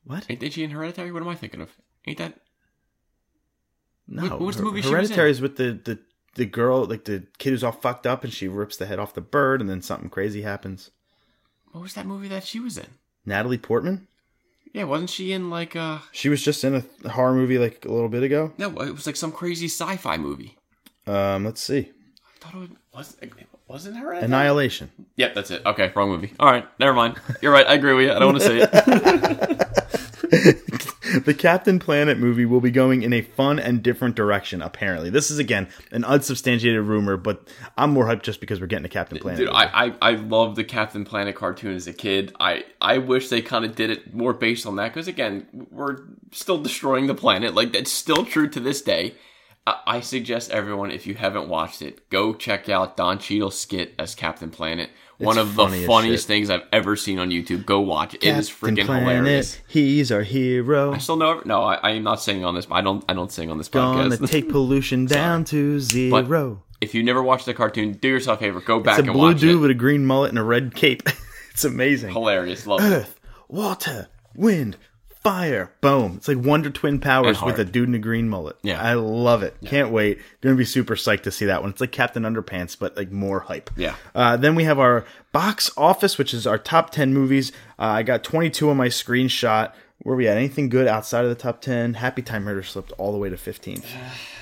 What? 0.04 0.26
Ain't 0.28 0.52
she 0.52 0.62
in 0.64 0.70
Hereditary? 0.70 1.12
What 1.12 1.22
am 1.22 1.28
I 1.28 1.34
thinking 1.34 1.60
of? 1.60 1.70
Ain't 2.06 2.18
that? 2.18 2.34
No. 4.06 4.22
What- 4.22 4.40
was 4.40 4.56
the 4.56 4.62
movie 4.62 4.82
she 4.82 4.88
was 4.88 4.92
Hereditary 4.92 5.30
is 5.30 5.40
with 5.40 5.56
the, 5.56 5.72
the 5.84 5.98
the 6.34 6.44
girl, 6.46 6.84
like 6.84 7.04
the 7.04 7.26
kid 7.38 7.50
who's 7.50 7.62
all 7.64 7.72
fucked 7.72 8.06
up, 8.06 8.24
and 8.24 8.32
she 8.32 8.48
rips 8.48 8.76
the 8.76 8.86
head 8.86 8.98
off 8.98 9.14
the 9.14 9.20
bird, 9.20 9.60
and 9.60 9.70
then 9.70 9.80
something 9.82 10.10
crazy 10.10 10.42
happens. 10.42 10.90
What 11.72 11.82
was 11.82 11.94
that 11.94 12.06
movie 12.06 12.28
that 12.28 12.44
she 12.44 12.60
was 12.60 12.76
in? 12.76 12.86
Natalie 13.24 13.58
Portman. 13.58 14.08
Yeah, 14.72 14.84
wasn't 14.84 15.10
she 15.10 15.32
in 15.32 15.48
like 15.50 15.76
uh? 15.76 15.98
She 16.12 16.28
was 16.28 16.42
just 16.42 16.64
in 16.64 16.84
a 17.04 17.08
horror 17.08 17.34
movie 17.34 17.58
like 17.58 17.84
a 17.84 17.92
little 17.92 18.08
bit 18.08 18.22
ago. 18.24 18.52
No, 18.58 18.68
it 18.80 18.92
was 18.92 19.06
like 19.06 19.16
some 19.16 19.32
crazy 19.32 19.66
sci-fi 19.66 20.16
movie. 20.16 20.58
Um, 21.06 21.44
let's 21.44 21.60
see. 21.62 21.92
I 22.42 22.50
thought 22.50 22.62
it 22.62 22.70
was. 22.92 23.16
It 23.74 23.78
wasn't 23.78 23.96
Hereditary. 23.96 24.26
Annihilation. 24.26 24.88
Yep, 25.16 25.34
that's 25.34 25.50
it. 25.50 25.62
Okay, 25.66 25.90
wrong 25.96 26.08
movie. 26.08 26.32
All 26.38 26.48
right, 26.48 26.64
never 26.78 26.92
mind. 26.92 27.16
You're 27.42 27.50
right. 27.50 27.66
I 27.66 27.74
agree 27.74 27.92
with 27.92 28.04
you. 28.04 28.12
I 28.12 28.20
don't 28.20 28.32
want 28.32 28.40
to 28.40 28.46
say 28.46 28.60
it. 28.62 30.60
The 31.24 31.34
Captain 31.34 31.78
Planet 31.78 32.18
movie 32.18 32.44
will 32.44 32.60
be 32.60 32.72
going 32.72 33.02
in 33.02 33.12
a 33.12 33.20
fun 33.20 33.60
and 33.60 33.82
different 33.82 34.16
direction. 34.16 34.60
Apparently, 34.60 35.10
this 35.10 35.30
is 35.30 35.38
again 35.38 35.68
an 35.92 36.02
unsubstantiated 36.02 36.82
rumor, 36.82 37.16
but 37.16 37.46
I'm 37.76 37.90
more 37.90 38.06
hyped 38.06 38.22
just 38.22 38.40
because 38.40 38.60
we're 38.60 38.66
getting 38.66 38.84
a 38.84 38.88
Captain 38.88 39.18
Planet. 39.18 39.38
Dude. 39.38 39.50
I, 39.50 39.86
I 39.86 39.94
I 40.02 40.10
loved 40.16 40.56
the 40.56 40.64
Captain 40.64 41.04
Planet 41.04 41.36
cartoon 41.36 41.76
as 41.76 41.86
a 41.86 41.92
kid. 41.92 42.34
I 42.40 42.64
I 42.80 42.98
wish 42.98 43.28
they 43.28 43.42
kind 43.42 43.64
of 43.64 43.76
did 43.76 43.90
it 43.90 44.12
more 44.12 44.32
based 44.32 44.66
on 44.66 44.76
that 44.76 44.92
because 44.92 45.06
again, 45.06 45.46
we're 45.70 45.98
still 46.32 46.58
destroying 46.60 47.06
the 47.06 47.14
planet. 47.14 47.54
Like 47.54 47.72
that's 47.72 47.92
still 47.92 48.24
true 48.24 48.48
to 48.48 48.58
this 48.58 48.82
day. 48.82 49.14
I, 49.66 50.00
suggest 50.00 50.50
everyone, 50.50 50.90
if 50.90 51.06
you 51.06 51.14
haven't 51.14 51.48
watched 51.48 51.80
it, 51.80 52.10
go 52.10 52.34
check 52.34 52.68
out 52.68 52.98
Don 52.98 53.18
Cheadle's 53.18 53.58
skit 53.58 53.94
as 53.98 54.14
Captain 54.14 54.50
Planet. 54.50 54.90
One 55.16 55.38
It's 55.38 55.48
of 55.48 55.56
the 55.56 55.86
funniest 55.86 56.24
shit. 56.24 56.28
things 56.28 56.50
I've 56.50 56.66
ever 56.72 56.96
seen 56.96 57.18
on 57.18 57.30
YouTube. 57.30 57.64
Go 57.64 57.80
watch 57.80 58.14
it. 58.14 58.24
It 58.24 58.36
is 58.36 58.50
freaking 58.50 58.84
Planet, 58.84 59.16
hilarious. 59.16 59.58
He's 59.66 60.12
our 60.12 60.22
hero. 60.22 60.92
I 60.92 60.98
still 60.98 61.16
know. 61.16 61.40
No, 61.46 61.62
I, 61.62 61.76
I 61.76 61.90
am 61.92 62.02
not 62.02 62.20
singing 62.20 62.44
on 62.44 62.54
this. 62.54 62.66
I 62.70 62.80
don't. 62.82 63.02
I 63.08 63.14
don't 63.14 63.32
sing 63.32 63.50
on 63.50 63.56
this 63.56 63.68
Gonna 63.68 64.16
podcast. 64.16 64.30
take 64.30 64.50
pollution 64.50 65.06
down 65.06 65.44
to 65.46 65.80
zero. 65.80 66.62
if 66.80 66.94
you 66.94 67.02
never 67.02 67.22
watched 67.22 67.46
the 67.46 67.54
cartoon, 67.54 67.92
do 67.92 68.08
yourself 68.08 68.40
a 68.40 68.42
favor. 68.42 68.60
Go 68.60 68.80
back 68.80 68.98
and 68.98 69.14
watch 69.14 69.14
it. 69.14 69.34
It's 69.36 69.42
a 69.42 69.46
blue 69.46 69.48
dude 69.52 69.56
it. 69.58 69.62
with 69.62 69.70
a 69.70 69.74
green 69.74 70.04
mullet 70.04 70.30
and 70.30 70.38
a 70.38 70.42
red 70.42 70.74
cape. 70.74 71.02
it's 71.52 71.64
amazing. 71.64 72.12
Hilarious. 72.12 72.66
Love 72.66 72.82
it. 72.82 73.06
Water, 73.48 74.08
wind, 74.34 74.76
fire. 75.24 75.72
Boom. 75.80 76.14
It's 76.18 76.28
like 76.28 76.38
Wonder 76.38 76.70
Twin 76.70 77.00
powers 77.00 77.42
with 77.42 77.58
a 77.58 77.64
dude 77.64 77.88
in 77.88 77.94
a 77.94 77.98
green 77.98 78.28
mullet. 78.28 78.56
Yeah. 78.62 78.80
I 78.80 78.94
love 78.94 79.42
it. 79.42 79.56
Can't 79.64 79.90
wait. 79.90 80.20
Gonna 80.42 80.54
be 80.54 80.64
super 80.66 80.94
psyched 80.94 81.22
to 81.22 81.30
see 81.32 81.46
that 81.46 81.62
one. 81.62 81.70
It's 81.70 81.80
like 81.80 81.92
Captain 81.92 82.22
Underpants, 82.22 82.78
but 82.78 82.96
like 82.96 83.10
more 83.10 83.40
hype. 83.40 83.70
Yeah. 83.76 83.96
Uh, 84.14 84.36
then 84.36 84.54
we 84.54 84.64
have 84.64 84.78
our 84.78 85.04
box 85.32 85.72
office, 85.76 86.18
which 86.18 86.34
is 86.34 86.46
our 86.46 86.58
top 86.58 86.90
10 86.90 87.12
movies. 87.14 87.50
Uh, 87.78 87.84
I 87.86 88.02
got 88.02 88.22
22 88.22 88.70
on 88.70 88.76
my 88.76 88.88
screenshot. 88.88 89.72
Where 90.02 90.14
we 90.14 90.28
at? 90.28 90.36
Anything 90.36 90.68
good 90.68 90.86
outside 90.86 91.24
of 91.24 91.30
the 91.30 91.34
top 91.42 91.62
10? 91.62 91.94
Happy 91.94 92.20
Time 92.20 92.44
Murder 92.44 92.62
slipped 92.62 92.92
all 92.98 93.10
the 93.12 93.18
way 93.18 93.30
to 93.30 93.36
15th. 93.36 93.84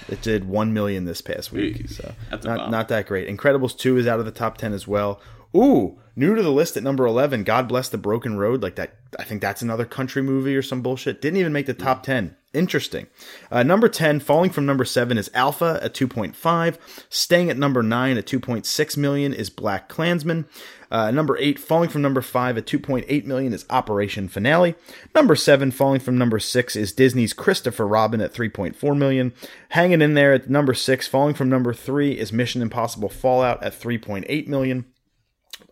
It 0.09 0.21
did 0.21 0.49
1 0.49 0.73
million 0.73 1.05
this 1.05 1.21
past 1.21 1.53
week. 1.53 1.89
So 1.89 2.13
not, 2.43 2.71
not 2.71 2.89
that 2.89 3.07
great. 3.07 3.29
Incredibles 3.29 3.79
2 3.79 3.99
is 3.99 4.09
out 4.09 4.19
of 4.19 4.25
the 4.25 4.33
top 4.33 4.59
10 4.59 4.73
as 4.73 4.89
well. 4.89 5.21
Ooh, 5.55 5.99
new 6.17 6.35
to 6.35 6.43
the 6.43 6.51
list 6.51 6.77
at 6.77 6.83
number 6.83 7.07
11, 7.07 7.45
God 7.45 7.69
Bless 7.69 7.89
the 7.89 7.99
Broken 7.99 8.37
Road. 8.37 8.63
Like 8.63 8.77
that, 8.77 8.95
I 9.19 9.25
think 9.25 9.41
that's 9.41 9.63
another 9.63 9.85
country 9.85 10.23
movie 10.23 10.57
or 10.57 10.63
some 10.63 10.83
bullshit. 10.83 11.21
Didn't 11.21 11.39
even 11.39 11.53
make 11.53 11.67
the 11.67 11.75
top 11.75 12.03
10. 12.03 12.37
Interesting. 12.55 13.07
Uh, 13.51 13.63
number 13.63 13.89
10, 13.89 14.21
falling 14.21 14.51
from 14.51 14.67
number 14.67 14.85
7 14.85 15.17
is 15.17 15.31
Alpha 15.33 15.81
at 15.83 15.95
2.5. 15.95 16.77
Staying 17.09 17.49
at 17.49 17.57
number 17.57 17.83
9 17.83 18.19
at 18.19 18.27
2.6 18.27 18.97
million 18.99 19.33
is 19.33 19.49
Black 19.49 19.89
Klansman. 19.89 20.45
Uh, 20.91 21.11
number 21.11 21.39
8, 21.39 21.59
falling 21.59 21.89
from 21.89 22.03
number 22.03 22.21
5 22.21 22.59
at 22.59 22.67
2.8 22.67 23.25
million 23.25 23.55
is 23.55 23.65
Operation 23.71 24.29
Finale. 24.29 24.75
Number 25.15 25.35
7, 25.35 25.71
falling 25.71 26.01
from 26.01 26.19
number 26.19 26.39
6 26.39 26.77
is 26.77 26.93
Disney's 26.93 27.33
Christopher 27.33 27.87
Robin 27.87 28.21
at 28.21 28.35
3.4 28.35 28.99
million. 28.99 29.33
Hanging 29.71 30.03
in 30.03 30.13
there 30.13 30.35
at 30.35 30.51
number 30.51 30.75
6, 30.75 31.09
falling 31.09 31.35
from 31.35 31.49
number 31.49 31.73
3 31.73 32.19
is 32.19 32.35
Mission 32.35 32.61
Impossible 32.61 33.09
Fallout 33.09 33.63
at 33.63 33.73
3.8 33.73 34.47
million. 34.47 34.85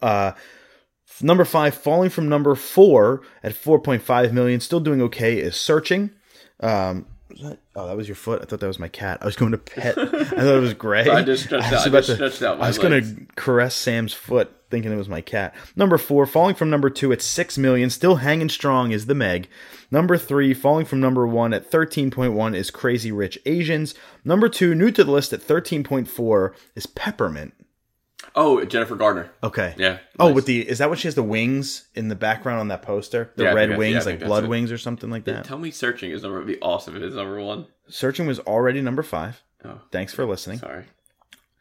Uh, 0.02 0.32
number 1.20 1.44
five, 1.44 1.74
falling 1.74 2.10
from 2.10 2.28
number 2.28 2.55
four 2.55 3.22
at 3.43 3.52
4.5 3.52 4.32
million, 4.32 4.60
still 4.60 4.81
doing 4.81 5.02
okay, 5.02 5.39
is 5.39 5.56
Searching. 5.56 6.10
Um, 6.60 7.06
was 7.31 7.40
that- 7.43 7.59
oh, 7.77 7.86
that 7.86 7.97
was 7.97 8.09
your 8.09 8.16
foot. 8.16 8.43
I 8.43 8.44
thought 8.44 8.60
that 8.60 8.66
was 8.66 8.78
my 8.78 8.89
cat. 8.89 9.18
I 9.22 9.24
was 9.24 9.36
going 9.36 9.52
to 9.52 9.59
pet. 9.59 9.97
I 9.98 10.05
thought 10.24 10.56
it 10.56 10.60
was 10.60 10.74
Gray. 10.74 11.09
I 11.09 11.22
just 11.22 11.44
stretched 11.44 11.70
was 11.72 11.86
out- 11.86 11.94
I 11.94 12.01
just 12.01 12.39
to- 12.39 12.48
out 12.48 12.60
I 12.60 12.66
was 12.68 12.78
going 12.78 13.02
to 13.02 13.27
caress 13.36 13.74
Sam's 13.74 14.12
foot, 14.12 14.51
thinking 14.70 14.93
it 14.93 14.97
was 14.97 15.09
my 15.09 15.20
cat. 15.20 15.55
Number 15.77 15.97
four, 15.97 16.27
falling 16.27 16.55
from 16.56 16.70
number 16.70 16.90
two 16.90 17.12
at 17.12 17.22
six 17.22 17.56
million, 17.56 17.89
still 17.89 18.16
hanging 18.16 18.48
strong, 18.48 18.90
is 18.90 19.06
The 19.06 19.14
Meg. 19.14 19.48
Number 19.93 20.16
three, 20.18 20.55
falling 20.55 20.86
from 20.86 21.01
number 21.01 21.27
one 21.27 21.52
at 21.55 21.70
13.1 21.70 22.55
is 22.55 22.70
Crazy 22.70 23.10
Rich 23.12 23.39
Asians. 23.47 23.94
Number 24.24 24.48
two, 24.48 24.74
new 24.74 24.90
to 24.90 25.05
the 25.05 25.10
list 25.10 25.32
at 25.32 25.40
13.4 25.40 26.52
is 26.74 26.86
Peppermint. 26.86 27.55
Oh, 28.36 28.65
Jennifer 28.65 28.94
Gardner. 28.97 29.31
Okay. 29.43 29.74
Yeah, 29.77 29.98
Oh, 30.19 30.27
nice. 30.28 30.35
with 30.36 30.47
the 30.47 30.69
is 30.69 30.78
that 30.78 30.89
what 30.89 30.98
she 30.98 31.09
has 31.09 31.15
the 31.15 31.23
wings 31.23 31.89
in 31.94 32.09
the 32.09 32.15
background 32.15 32.61
on 32.61 32.69
that 32.69 32.82
poster? 32.82 33.31
The 33.36 33.44
Yeah, 33.44 33.52
red 33.55 33.77
wings, 33.77 34.07
yeah, 34.07 34.12
like 34.12 34.20
blood 34.20 34.44
it. 34.44 34.48
wings 34.48 34.70
or 34.73 34.78
something 34.78 35.11
like 35.11 35.24
that. 35.24 35.44
Tell 35.44 35.59
me, 35.59 35.70
searching 35.70 36.11
is 36.12 36.23
number 36.23 36.39
would 36.39 36.47
be 36.47 36.61
awesome. 36.61 36.97
If 36.97 37.02
it's 37.02 37.15
number 37.16 37.40
one. 37.40 37.66
Searching 37.89 38.27
was 38.27 38.39
already 38.40 38.81
number 38.81 39.02
five. 39.02 39.43
Oh, 39.65 39.81
Thanks 39.90 40.15
for 40.15 40.24
listening. 40.24 40.59
sorry. 40.59 40.85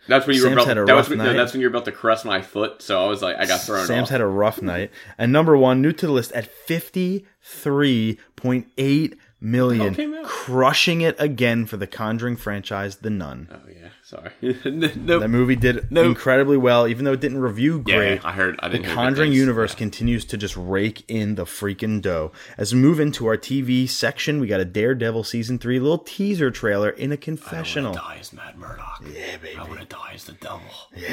That's 0.07 0.25
when 0.25 0.35
you 0.35 0.41
Sam's 0.41 0.55
were 0.55 0.61
about. 0.61 0.67
had 0.67 0.77
a 0.77 0.85
that 0.85 0.95
was 0.95 1.09
rough 1.09 1.17
when, 1.17 1.25
no, 1.27 1.33
that's 1.33 1.53
when 1.53 1.61
you 1.61 1.67
were 1.67 1.75
about 1.75 1.85
to 1.85 1.91
caress 1.91 2.23
my 2.25 2.41
foot. 2.41 2.81
So 2.81 3.03
I 3.03 3.07
was 3.07 3.21
like, 3.21 3.35
I 3.37 3.45
got 3.45 3.61
thrown 3.61 3.85
Sam's 3.85 4.03
off. 4.03 4.09
had 4.09 4.21
a 4.21 4.25
rough 4.27 4.61
night. 4.61 4.91
And 5.17 5.31
number 5.31 5.55
one, 5.57 5.81
new 5.81 5.91
to 5.91 6.05
the 6.07 6.11
list 6.11 6.31
at 6.31 6.47
fifty 6.47 7.25
three 7.41 8.17
point 8.35 8.67
eight 8.77 9.17
million, 9.41 9.93
oh, 9.93 9.95
came 9.95 10.23
crushing 10.23 11.01
it 11.01 11.15
again 11.19 11.65
for 11.65 11.77
the 11.77 11.85
Conjuring 11.87 12.37
franchise, 12.37 12.97
The 12.97 13.09
Nun. 13.09 13.49
oh 13.51 13.69
yeah, 13.69 13.89
sorry. 14.09 14.31
no, 14.65 15.19
That 15.19 15.29
movie 15.29 15.55
did 15.55 15.91
No. 15.91 16.03
incredibly 16.03 16.57
well, 16.57 16.87
even 16.87 17.05
though 17.05 17.13
it 17.13 17.19
didn't 17.21 17.39
review 17.39 17.83
yeah, 17.85 17.95
great. 17.97 18.25
I 18.25 18.31
heard. 18.31 18.55
I 18.59 18.67
The 18.69 18.79
Conjuring 18.79 19.31
universe 19.31 19.75
continues 19.75 20.25
to 20.25 20.37
just 20.37 20.55
rake 20.57 21.03
in 21.07 21.35
the 21.35 21.45
freaking 21.45 22.01
dough. 22.01 22.31
As 22.57 22.73
we 22.73 22.79
move 22.79 22.99
into 22.99 23.27
our 23.27 23.37
TV 23.37 23.87
section, 23.87 24.39
we 24.39 24.47
got 24.47 24.59
a 24.59 24.65
Daredevil 24.65 25.23
season 25.23 25.59
three 25.59 25.79
little 25.79 25.99
teaser 25.99 26.51
trailer 26.51 26.89
in 26.89 27.11
a 27.11 27.17
confessional. 27.17 27.91
I 27.93 27.95
want 27.95 28.03
to 28.03 28.13
die 28.13 28.17
as 28.19 28.33
Matt 28.33 28.57
Murdock. 28.57 29.03
Yeah, 29.13 29.37
baby. 29.37 29.57
I 29.57 29.63
want 29.63 29.79
to 29.81 29.85
die 29.85 30.11
as 30.15 30.25
the 30.25 30.33
devil. 30.33 30.61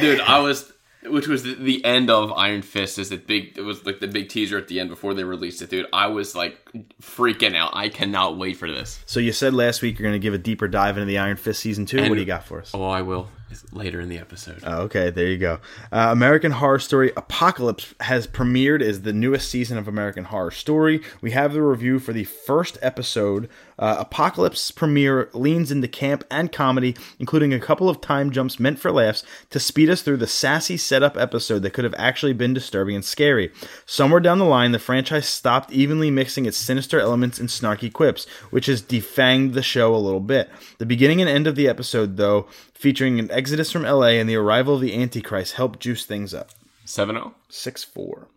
Dude, 0.00 0.20
I 0.20 0.38
was, 0.40 0.72
which 1.08 1.26
was 1.28 1.42
the, 1.42 1.54
the 1.54 1.84
end 1.84 2.10
of 2.10 2.32
Iron 2.32 2.62
Fist. 2.62 2.98
Is 2.98 3.12
it 3.12 3.26
big? 3.26 3.56
It 3.58 3.62
was 3.62 3.84
like 3.86 4.00
the 4.00 4.08
big 4.08 4.28
teaser 4.28 4.58
at 4.58 4.68
the 4.68 4.80
end 4.80 4.90
before 4.90 5.14
they 5.14 5.24
released 5.24 5.62
it, 5.62 5.70
dude. 5.70 5.86
I 5.92 6.06
was 6.08 6.34
like 6.34 6.58
freaking 7.02 7.54
out. 7.56 7.70
I 7.74 7.88
cannot 7.88 8.36
wait 8.38 8.56
for 8.56 8.70
this. 8.70 9.00
So 9.06 9.20
you 9.20 9.32
said 9.32 9.54
last 9.54 9.82
week 9.82 9.98
you're 9.98 10.08
going 10.08 10.20
to 10.20 10.24
give 10.24 10.34
a 10.34 10.38
deeper 10.38 10.68
dive 10.68 10.96
into 10.96 11.06
the 11.06 11.18
Iron 11.18 11.36
Fist 11.36 11.60
season 11.60 11.86
two. 11.86 11.98
And- 11.98 12.08
what 12.08 12.14
do 12.16 12.20
you 12.20 12.26
got 12.26 12.44
for 12.44 12.60
us? 12.60 12.70
Oh, 12.74 12.84
I 12.88 13.02
will 13.02 13.28
Later 13.72 14.00
in 14.00 14.08
the 14.08 14.18
episode. 14.18 14.60
Oh, 14.64 14.82
okay, 14.82 15.10
there 15.10 15.28
you 15.28 15.38
go. 15.38 15.60
Uh, 15.92 16.08
American 16.10 16.50
Horror 16.50 16.80
Story 16.80 17.12
Apocalypse 17.16 17.94
has 18.00 18.26
premiered 18.26 18.82
as 18.82 19.02
the 19.02 19.12
newest 19.12 19.48
season 19.48 19.78
of 19.78 19.86
American 19.86 20.24
Horror 20.24 20.50
Story. 20.50 21.00
We 21.20 21.30
have 21.30 21.52
the 21.52 21.62
review 21.62 22.00
for 22.00 22.12
the 22.12 22.24
first 22.24 22.76
episode. 22.82 23.48
Uh, 23.78 23.96
Apocalypse 24.00 24.70
premiere 24.72 25.30
leans 25.32 25.70
into 25.70 25.86
camp 25.86 26.24
and 26.30 26.50
comedy, 26.50 26.96
including 27.20 27.54
a 27.54 27.60
couple 27.60 27.88
of 27.88 28.00
time 28.00 28.30
jumps 28.30 28.58
meant 28.58 28.78
for 28.80 28.90
laughs 28.90 29.22
to 29.50 29.60
speed 29.60 29.90
us 29.90 30.02
through 30.02 30.16
the 30.16 30.26
sassy 30.26 30.76
setup 30.76 31.16
episode 31.16 31.60
that 31.60 31.72
could 31.72 31.84
have 31.84 31.94
actually 31.96 32.32
been 32.32 32.52
disturbing 32.54 32.96
and 32.96 33.04
scary. 33.04 33.52
Somewhere 33.84 34.20
down 34.20 34.38
the 34.38 34.44
line, 34.44 34.72
the 34.72 34.78
franchise 34.78 35.28
stopped 35.28 35.72
evenly 35.72 36.10
mixing 36.10 36.46
its 36.46 36.56
sinister 36.56 36.98
elements 36.98 37.38
and 37.38 37.48
snarky 37.48 37.92
quips, 37.92 38.26
which 38.50 38.66
has 38.66 38.82
defanged 38.82 39.52
the 39.54 39.62
show 39.62 39.94
a 39.94 39.96
little 39.96 40.20
bit. 40.20 40.50
The 40.78 40.86
beginning 40.86 41.20
and 41.20 41.30
end 41.30 41.46
of 41.46 41.54
the 41.54 41.68
episode, 41.68 42.16
though, 42.16 42.48
featuring 42.76 43.18
an 43.18 43.30
exodus 43.30 43.72
from 43.72 43.82
LA 43.82 44.08
and 44.08 44.28
the 44.28 44.36
arrival 44.36 44.74
of 44.74 44.80
the 44.80 44.94
Antichrist, 44.94 45.54
help 45.54 45.78
juice 45.78 46.04
things 46.04 46.34
up. 46.34 46.50
Seven 46.84 47.16
zero. 47.16 47.34
6 47.48 47.84
4. 47.84 48.28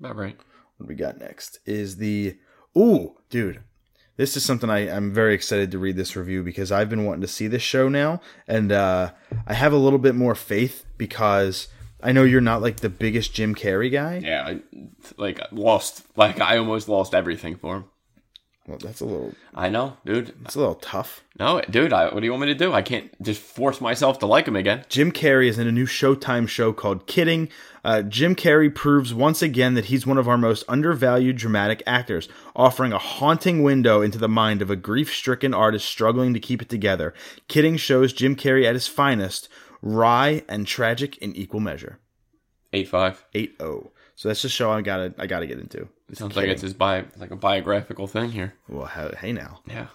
About 0.00 0.16
right. 0.16 0.36
What 0.76 0.88
we 0.88 0.94
got 0.94 1.18
next 1.18 1.58
is 1.66 1.96
the. 1.96 2.36
Ooh, 2.76 3.16
dude. 3.30 3.60
This 4.16 4.36
is 4.36 4.44
something 4.44 4.70
I, 4.70 4.90
I'm 4.90 5.12
very 5.12 5.34
excited 5.34 5.72
to 5.72 5.78
read 5.78 5.96
this 5.96 6.14
review 6.14 6.44
because 6.44 6.70
I've 6.70 6.88
been 6.88 7.04
wanting 7.04 7.22
to 7.22 7.28
see 7.28 7.48
this 7.48 7.62
show 7.62 7.88
now. 7.88 8.20
And 8.46 8.70
uh, 8.70 9.10
I 9.46 9.54
have 9.54 9.72
a 9.72 9.78
little 9.78 9.98
bit 9.98 10.14
more 10.14 10.36
faith 10.36 10.84
because 10.96 11.66
I 12.00 12.12
know 12.12 12.22
you're 12.22 12.40
not 12.40 12.62
like 12.62 12.76
the 12.76 12.88
biggest 12.88 13.34
Jim 13.34 13.54
Carrey 13.54 13.90
guy. 13.90 14.20
Yeah, 14.22 14.44
I 14.46 14.60
like 15.16 15.40
lost. 15.50 16.04
Like 16.16 16.40
I 16.40 16.58
almost 16.58 16.88
lost 16.88 17.14
everything 17.14 17.56
for 17.56 17.76
him. 17.76 17.84
Well, 18.66 18.78
that's 18.78 19.02
a 19.02 19.04
little. 19.04 19.34
I 19.54 19.68
know, 19.68 19.98
dude. 20.06 20.34
That's 20.40 20.54
a 20.54 20.58
little 20.58 20.76
tough. 20.76 21.22
No, 21.38 21.60
dude. 21.68 21.92
I, 21.92 22.04
what 22.06 22.20
do 22.20 22.24
you 22.24 22.30
want 22.32 22.42
me 22.42 22.46
to 22.46 22.54
do? 22.54 22.72
I 22.72 22.80
can't 22.80 23.10
just 23.22 23.42
force 23.42 23.78
myself 23.78 24.18
to 24.20 24.26
like 24.26 24.48
him 24.48 24.56
again. 24.56 24.86
Jim 24.88 25.12
Carrey 25.12 25.48
is 25.48 25.58
in 25.58 25.66
a 25.66 25.72
new 25.72 25.84
Showtime 25.84 26.48
show 26.48 26.72
called 26.72 27.06
Kidding. 27.06 27.50
Uh, 27.84 28.00
Jim 28.00 28.34
Carrey 28.34 28.74
proves 28.74 29.12
once 29.12 29.42
again 29.42 29.74
that 29.74 29.86
he's 29.86 30.06
one 30.06 30.16
of 30.16 30.28
our 30.28 30.38
most 30.38 30.64
undervalued 30.66 31.36
dramatic 31.36 31.82
actors, 31.86 32.26
offering 32.56 32.94
a 32.94 32.98
haunting 32.98 33.62
window 33.62 34.00
into 34.00 34.16
the 34.16 34.28
mind 34.28 34.62
of 34.62 34.70
a 34.70 34.76
grief 34.76 35.12
stricken 35.12 35.52
artist 35.52 35.86
struggling 35.86 36.32
to 36.32 36.40
keep 36.40 36.62
it 36.62 36.70
together. 36.70 37.12
Kidding 37.48 37.76
shows 37.76 38.14
Jim 38.14 38.34
Carrey 38.34 38.64
at 38.64 38.74
his 38.74 38.86
finest, 38.86 39.50
wry 39.82 40.42
and 40.48 40.66
tragic 40.66 41.18
in 41.18 41.36
equal 41.36 41.60
measure. 41.60 41.98
Eight 42.72 42.88
five. 42.88 43.24
8 43.34 43.56
0. 43.60 43.92
So 44.16 44.28
that's 44.28 44.42
the 44.42 44.48
show 44.48 44.70
I 44.70 44.80
gotta 44.80 45.14
I 45.18 45.26
gotta 45.26 45.46
get 45.46 45.58
into. 45.58 45.88
It 46.10 46.18
sounds 46.18 46.36
like 46.36 46.48
it's 46.48 46.62
his 46.62 46.74
bi 46.74 47.04
like 47.16 47.30
a 47.30 47.36
biographical 47.36 48.06
thing 48.06 48.30
here. 48.30 48.54
Well, 48.68 48.86
hey 48.86 49.32
now. 49.32 49.60
Yeah. 49.66 49.86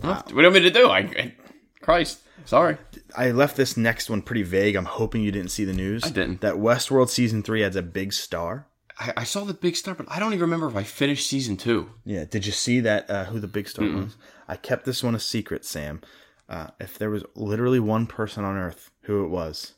What 0.00 0.26
do 0.26 0.34
you 0.34 0.42
want 0.42 0.54
me 0.54 0.60
to 0.60 0.70
do? 0.70 0.88
I, 0.88 0.98
I 0.98 1.34
Christ, 1.80 2.20
sorry. 2.44 2.76
I 3.16 3.30
left 3.30 3.56
this 3.56 3.76
next 3.76 4.10
one 4.10 4.20
pretty 4.22 4.42
vague. 4.42 4.76
I'm 4.76 4.84
hoping 4.84 5.22
you 5.22 5.32
didn't 5.32 5.50
see 5.50 5.64
the 5.64 5.72
news. 5.72 6.04
I 6.04 6.10
didn't. 6.10 6.40
That 6.42 6.56
Westworld 6.56 7.08
season 7.08 7.42
three 7.42 7.64
adds 7.64 7.76
a 7.76 7.82
big 7.82 8.12
star. 8.12 8.66
I, 9.00 9.12
I 9.18 9.24
saw 9.24 9.44
the 9.44 9.54
big 9.54 9.76
star, 9.76 9.94
but 9.94 10.06
I 10.10 10.18
don't 10.18 10.32
even 10.32 10.42
remember 10.42 10.68
if 10.68 10.76
I 10.76 10.82
finished 10.82 11.26
season 11.28 11.56
two. 11.56 11.88
Yeah. 12.04 12.24
Did 12.24 12.44
you 12.44 12.52
see 12.52 12.80
that? 12.80 13.08
Uh, 13.08 13.24
who 13.26 13.40
the 13.40 13.48
big 13.48 13.68
star 13.68 13.86
was? 13.88 14.16
I 14.46 14.56
kept 14.56 14.84
this 14.84 15.02
one 15.02 15.14
a 15.14 15.20
secret, 15.20 15.64
Sam. 15.64 16.02
Uh, 16.48 16.68
if 16.80 16.98
there 16.98 17.10
was 17.10 17.24
literally 17.34 17.80
one 17.80 18.06
person 18.06 18.44
on 18.44 18.56
Earth, 18.56 18.90
who 19.02 19.24
it 19.24 19.28
was, 19.28 19.74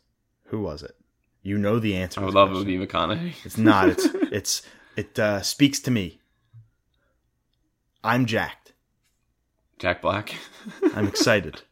who 0.46 0.60
was 0.60 0.82
it? 0.82 0.96
You 1.42 1.58
know 1.58 1.78
the 1.78 1.96
answer. 1.96 2.20
I 2.20 2.24
would 2.24 2.30
this 2.30 2.34
love 2.34 2.50
it 2.50 2.52
question. 2.54 2.78
would 2.80 2.86
be 2.88 2.92
McConaughey. 2.92 3.32
It's 3.44 3.56
not. 3.58 3.88
It's 3.88 4.04
it's 4.32 4.62
it 4.96 5.18
uh, 5.18 5.42
speaks 5.42 5.80
to 5.80 5.90
me. 5.90 6.20
I'm 8.02 8.26
jacked. 8.26 8.72
Jack 9.78 10.02
Black. 10.02 10.34
I'm 10.94 11.06
excited. 11.06 11.62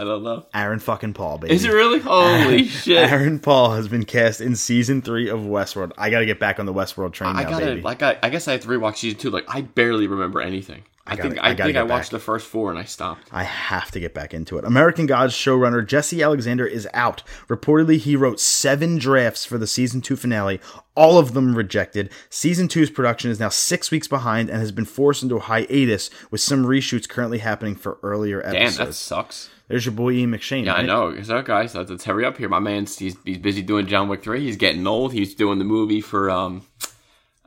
I 0.00 0.04
don't 0.04 0.22
know. 0.22 0.46
Aaron 0.54 0.78
fucking 0.78 1.14
Paul, 1.14 1.38
baby. 1.38 1.52
Is 1.54 1.64
it 1.64 1.72
really? 1.72 1.98
Holy 1.98 2.64
shit! 2.66 3.10
Aaron 3.10 3.40
Paul 3.40 3.72
has 3.72 3.88
been 3.88 4.04
cast 4.04 4.40
in 4.40 4.54
season 4.54 5.02
three 5.02 5.28
of 5.28 5.40
Westworld. 5.40 5.90
I 5.98 6.08
got 6.10 6.20
to 6.20 6.26
get 6.26 6.38
back 6.38 6.60
on 6.60 6.66
the 6.66 6.72
Westworld 6.72 7.12
train 7.12 7.34
I 7.34 7.42
now, 7.42 7.50
gotta 7.50 7.66
baby. 7.66 7.80
like 7.82 8.02
I, 8.02 8.16
I 8.22 8.28
guess 8.30 8.46
I 8.46 8.52
have 8.52 8.60
to 8.60 8.68
rewatch 8.68 8.98
season 8.98 9.18
two. 9.18 9.30
Like 9.30 9.44
I 9.48 9.62
barely 9.62 10.06
remember 10.06 10.40
anything. 10.40 10.84
I, 11.08 11.16
gotta- 11.16 11.28
think 11.30 11.42
I 11.42 11.50
I, 11.50 11.54
think 11.54 11.76
I 11.76 11.82
watched 11.82 12.10
back. 12.12 12.20
the 12.20 12.24
first 12.24 12.46
four 12.46 12.70
and 12.70 12.78
I 12.78 12.84
stopped. 12.84 13.28
I 13.32 13.42
have 13.44 13.90
to 13.92 14.00
get 14.00 14.14
back 14.14 14.32
into 14.34 14.58
it. 14.58 14.64
American 14.64 15.06
Gods 15.06 15.34
showrunner 15.34 15.86
Jesse 15.86 16.22
Alexander 16.22 16.66
is 16.66 16.88
out. 16.94 17.22
Reportedly, 17.48 17.98
he 17.98 18.14
wrote 18.16 18.38
seven 18.40 18.98
drafts 18.98 19.44
for 19.44 19.58
the 19.58 19.66
season 19.66 20.00
two 20.00 20.16
finale, 20.16 20.60
all 20.94 21.18
of 21.18 21.34
them 21.34 21.54
rejected. 21.56 22.10
Season 22.30 22.68
two's 22.68 22.90
production 22.90 23.30
is 23.30 23.40
now 23.40 23.48
six 23.48 23.90
weeks 23.90 24.08
behind 24.08 24.50
and 24.50 24.58
has 24.60 24.72
been 24.72 24.84
forced 24.84 25.22
into 25.22 25.36
a 25.36 25.40
hiatus, 25.40 26.10
with 26.30 26.40
some 26.40 26.64
reshoots 26.64 27.08
currently 27.08 27.38
happening 27.38 27.74
for 27.76 27.98
earlier 28.02 28.40
episodes. 28.46 28.76
Damn, 28.76 28.86
that 28.86 28.92
sucks. 28.94 29.50
There's 29.68 29.84
your 29.84 29.92
boy 29.94 30.12
Ian 30.12 30.30
McShane. 30.32 30.64
Yeah, 30.64 30.72
I 30.72 30.76
right? 30.78 30.86
know. 30.86 31.22
So 31.22 31.42
guys, 31.42 31.74
let's, 31.74 31.90
let's 31.90 32.04
hurry 32.04 32.24
up 32.24 32.38
here. 32.38 32.48
My 32.48 32.58
man's 32.58 32.98
he's, 32.98 33.16
he's 33.24 33.36
busy 33.38 33.60
doing 33.62 33.86
John 33.86 34.08
Wick 34.08 34.22
three. 34.22 34.40
He's 34.40 34.56
getting 34.56 34.86
old. 34.86 35.12
He's 35.12 35.34
doing 35.34 35.58
the 35.58 35.64
movie 35.66 36.00
for 36.00 36.30
um 36.30 36.62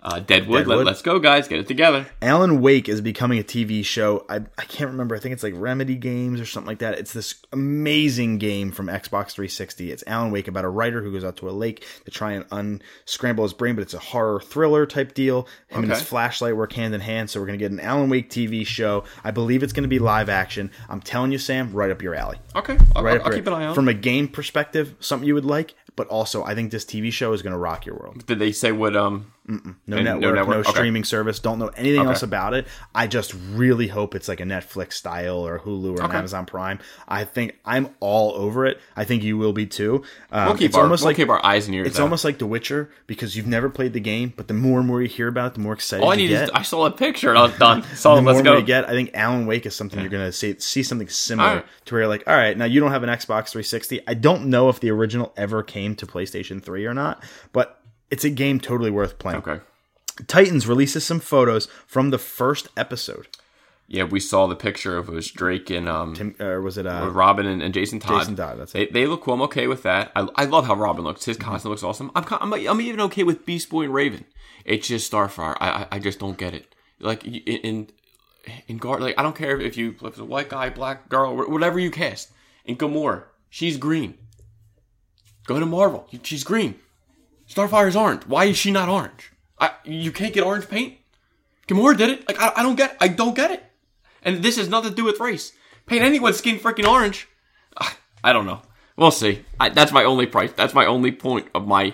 uh, 0.03 0.19
Deadwood. 0.19 0.59
Deadwood. 0.59 0.77
Let, 0.77 0.85
let's 0.85 1.01
go, 1.01 1.19
guys. 1.19 1.47
Get 1.47 1.59
it 1.59 1.67
together. 1.67 2.07
Alan 2.21 2.61
Wake 2.61 2.89
is 2.89 3.01
becoming 3.01 3.39
a 3.39 3.43
TV 3.43 3.85
show. 3.85 4.25
I, 4.29 4.37
I 4.57 4.65
can't 4.65 4.89
remember. 4.89 5.15
I 5.15 5.19
think 5.19 5.33
it's 5.33 5.43
like 5.43 5.53
Remedy 5.55 5.95
Games 5.95 6.39
or 6.39 6.45
something 6.45 6.67
like 6.67 6.79
that. 6.79 6.97
It's 6.97 7.13
this 7.13 7.35
amazing 7.51 8.39
game 8.39 8.71
from 8.71 8.87
Xbox 8.87 9.31
360. 9.31 9.91
It's 9.91 10.03
Alan 10.07 10.31
Wake 10.31 10.47
about 10.47 10.65
a 10.65 10.69
writer 10.69 11.01
who 11.01 11.11
goes 11.11 11.23
out 11.23 11.37
to 11.37 11.49
a 11.49 11.51
lake 11.51 11.85
to 12.05 12.11
try 12.11 12.31
and 12.31 12.45
unscramble 12.51 13.43
his 13.43 13.53
brain, 13.53 13.75
but 13.75 13.81
it's 13.81 13.93
a 13.93 13.99
horror 13.99 14.39
thriller 14.41 14.85
type 14.85 15.13
deal. 15.13 15.47
Him 15.67 15.83
and 15.83 15.91
his 15.91 16.01
flashlight 16.01 16.55
work 16.55 16.73
hand 16.73 16.95
in 16.95 17.01
hand. 17.01 17.29
So 17.29 17.39
we're 17.39 17.47
going 17.47 17.59
to 17.59 17.63
get 17.63 17.71
an 17.71 17.79
Alan 17.79 18.09
Wake 18.09 18.29
TV 18.29 18.65
show. 18.65 19.03
I 19.23 19.31
believe 19.31 19.61
it's 19.61 19.73
going 19.73 19.83
to 19.83 19.89
be 19.89 19.99
live 19.99 20.29
action. 20.29 20.71
I'm 20.89 21.01
telling 21.01 21.31
you, 21.31 21.37
Sam, 21.37 21.71
right 21.73 21.91
up 21.91 22.01
your 22.01 22.15
alley. 22.15 22.37
Okay, 22.55 22.77
I'll, 22.95 23.03
Right 23.03 23.19
I'll, 23.21 23.27
I'll 23.27 23.33
keep 23.33 23.47
an 23.47 23.53
eye 23.53 23.65
on. 23.65 23.75
From 23.75 23.87
a 23.87 23.93
game 23.93 24.27
perspective, 24.27 24.95
something 24.99 25.27
you 25.27 25.35
would 25.35 25.45
like, 25.45 25.75
but 25.95 26.07
also 26.07 26.43
I 26.43 26.55
think 26.55 26.71
this 26.71 26.85
TV 26.85 27.11
show 27.11 27.33
is 27.33 27.41
going 27.41 27.51
to 27.51 27.59
rock 27.59 27.85
your 27.85 27.95
world. 27.95 28.25
Did 28.25 28.39
they 28.39 28.51
say 28.51 28.71
what 28.71 28.95
um? 28.95 29.31
No 29.47 29.55
And 29.57 29.75
no 29.87 29.97
network, 30.03 30.21
no, 30.21 30.33
network? 30.33 30.57
Okay. 30.67 30.71
streaming 30.71 31.03
service. 31.03 31.39
Don't 31.39 31.57
know 31.59 31.69
anything 31.75 32.01
Okay. 32.01 32.09
else 32.09 32.21
about 32.23 32.53
it. 32.53 32.67
I 32.93 33.07
just 33.07 33.33
really 33.53 33.87
hope 33.87 34.13
it's 34.15 34.27
like 34.27 34.39
a 34.39 34.43
Netflix 34.43 34.93
style 34.93 35.37
or 35.45 35.59
Hulu 35.59 35.97
or 35.99 36.03
Okay. 36.03 36.15
Amazon 36.17 36.45
Prime. 36.45 36.79
I 37.07 37.23
think 37.23 37.57
I'm 37.65 37.89
all 37.99 38.33
over 38.35 38.65
it. 38.67 38.79
I 38.95 39.03
think 39.03 39.23
you 39.23 39.37
will 39.37 39.51
be 39.51 39.65
too. 39.65 40.03
Um, 40.31 40.45
We'll 40.49 40.57
keep 40.57 40.67
it's 40.67 40.77
our 40.77 40.83
almost 40.83 41.01
we'll 41.01 41.09
like 41.09 41.15
keep 41.17 41.29
our 41.29 41.43
eyes 41.43 41.65
and 41.65 41.75
ears. 41.75 41.87
it's 41.87 41.99
out. 41.99 42.03
almost 42.03 42.23
like 42.23 42.37
The 42.37 42.45
Witcher 42.45 42.91
because 43.07 43.35
you've 43.35 43.47
never 43.47 43.67
played 43.69 43.93
the 43.93 43.99
game, 43.99 44.31
but 44.37 44.47
the 44.47 44.53
more 44.53 44.77
and 44.79 44.87
more 44.87 45.01
you 45.01 45.07
hear 45.07 45.27
about 45.27 45.47
it, 45.47 45.53
the 45.55 45.59
more 45.61 45.73
excited 45.73 46.03
all 46.03 46.11
I 46.11 46.15
need 46.17 46.27
get. 46.27 46.43
is 46.43 46.49
I 46.53 46.61
saw 46.61 46.85
a 46.85 46.91
picture 46.91 47.29
and 47.29 47.37
I 47.39 47.43
was 47.43 47.57
done. 47.57 47.83
So 47.95 48.15
the 48.15 48.21
let's 48.21 48.37
more 48.37 48.43
go. 48.43 48.57
you 48.59 48.63
get, 48.63 48.87
I 48.87 48.91
think 48.91 49.09
Alan 49.15 49.47
Wake 49.47 49.65
is 49.65 49.75
something 49.75 49.99
you're 49.99 50.09
gonna 50.09 50.31
see 50.31 50.55
see 50.59 50.83
something 50.83 51.09
similar 51.09 51.55
right. 51.55 51.65
to 51.85 51.93
where 51.95 52.01
you're 52.03 52.09
like, 52.09 52.23
all 52.27 52.35
right, 52.35 52.55
now 52.57 52.65
you 52.65 52.79
don't 52.79 52.91
have 52.91 53.03
an 53.03 53.09
Xbox 53.09 53.49
360. 53.49 54.01
I 54.07 54.13
don't 54.13 54.45
know 54.45 54.69
if 54.69 54.79
the 54.79 54.91
original 54.91 55.33
ever 55.35 55.61
came 55.63 55.95
to 55.95 56.05
PlayStation 56.05 56.63
3 56.63 56.85
or 56.85 56.93
not, 56.93 57.23
but 57.51 57.79
it's 58.11 58.23
a 58.23 58.29
game 58.29 58.59
totally 58.59 58.91
worth 58.91 59.17
playing. 59.17 59.39
Okay. 59.39 59.59
Titans 60.27 60.67
releases 60.67 61.03
some 61.05 61.19
photos 61.19 61.67
from 61.87 62.09
the 62.11 62.17
first 62.17 62.67
episode. 62.77 63.27
Yeah, 63.87 64.03
we 64.03 64.19
saw 64.21 64.47
the 64.47 64.55
picture 64.55 64.97
of 64.97 65.09
it 65.09 65.11
was 65.13 65.29
Drake 65.31 65.69
and 65.69 65.89
um 65.89 66.13
Tim, 66.13 66.35
or 66.39 66.61
was 66.61 66.77
it 66.77 66.85
uh, 66.87 67.09
Robin 67.11 67.45
and, 67.45 67.61
and 67.61 67.73
Jason 67.73 67.99
Todd. 67.99 68.19
Jason 68.21 68.35
Todd, 68.35 68.59
that's 68.59 68.71
They, 68.73 68.83
it. 68.83 68.93
they 68.93 69.05
look 69.07 69.23
cool. 69.23 69.33
I'm 69.33 69.41
okay 69.43 69.67
with 69.67 69.83
that. 69.83 70.11
I, 70.15 70.27
I 70.35 70.45
love 70.45 70.65
how 70.67 70.75
Robin 70.75 71.03
looks. 71.03 71.25
His 71.25 71.35
costume 71.37 71.71
looks 71.71 71.83
awesome. 71.83 72.09
I'm, 72.15 72.23
I'm 72.29 72.53
I'm 72.53 72.81
even 72.81 73.01
okay 73.01 73.23
with 73.23 73.45
Beast 73.45 73.69
Boy 73.69 73.83
and 73.83 73.93
Raven. 73.93 74.25
It's 74.63 74.87
just 74.87 75.11
Starfire. 75.11 75.57
I 75.59 75.69
I, 75.69 75.87
I 75.93 75.99
just 75.99 76.19
don't 76.19 76.37
get 76.37 76.53
it. 76.53 76.73
Like 76.99 77.25
in 77.25 77.33
in, 77.33 77.87
in 78.67 78.77
guard, 78.77 79.01
like 79.01 79.15
I 79.17 79.23
don't 79.23 79.35
care 79.35 79.59
if 79.59 79.75
you 79.75 79.95
if 80.01 80.03
it's 80.03 80.19
a 80.19 80.25
white 80.25 80.47
guy, 80.49 80.69
black 80.69 81.09
girl, 81.09 81.35
whatever 81.35 81.77
you 81.79 81.91
cast. 81.91 82.31
In 82.63 82.77
Gamora, 82.77 83.23
she's 83.49 83.75
green. 83.77 84.17
Go 85.47 85.59
to 85.59 85.65
Marvel. 85.65 86.07
She's 86.23 86.43
green. 86.43 86.75
Starfire's 87.51 87.95
orange. 87.97 88.23
Why 88.27 88.45
is 88.45 88.57
she 88.57 88.71
not 88.71 88.87
orange? 88.89 89.31
I 89.59 89.71
you 89.83 90.11
can't 90.11 90.33
get 90.33 90.43
orange 90.43 90.69
paint. 90.69 90.95
Gamora 91.67 91.97
did 91.97 92.09
it. 92.09 92.27
Like 92.27 92.39
I, 92.39 92.53
I 92.57 92.63
don't 92.63 92.75
get. 92.75 92.95
I 93.01 93.07
don't 93.09 93.35
get 93.35 93.51
it. 93.51 93.63
And 94.23 94.41
this 94.41 94.57
has 94.57 94.69
nothing 94.69 94.91
to 94.91 94.95
do 94.95 95.03
with 95.03 95.19
race. 95.19 95.51
Paint 95.85 96.03
anyone's 96.03 96.37
skin 96.37 96.59
freaking 96.59 96.87
orange. 96.87 97.27
Ah, 97.79 97.97
I 98.23 98.31
don't 98.33 98.45
know. 98.45 98.61
We'll 98.95 99.11
see. 99.11 99.43
I, 99.59 99.69
that's 99.69 99.91
my 99.91 100.03
only 100.05 100.27
price. 100.27 100.51
That's 100.55 100.73
my 100.73 100.85
only 100.85 101.11
point 101.11 101.47
of 101.55 101.67
my 101.67 101.93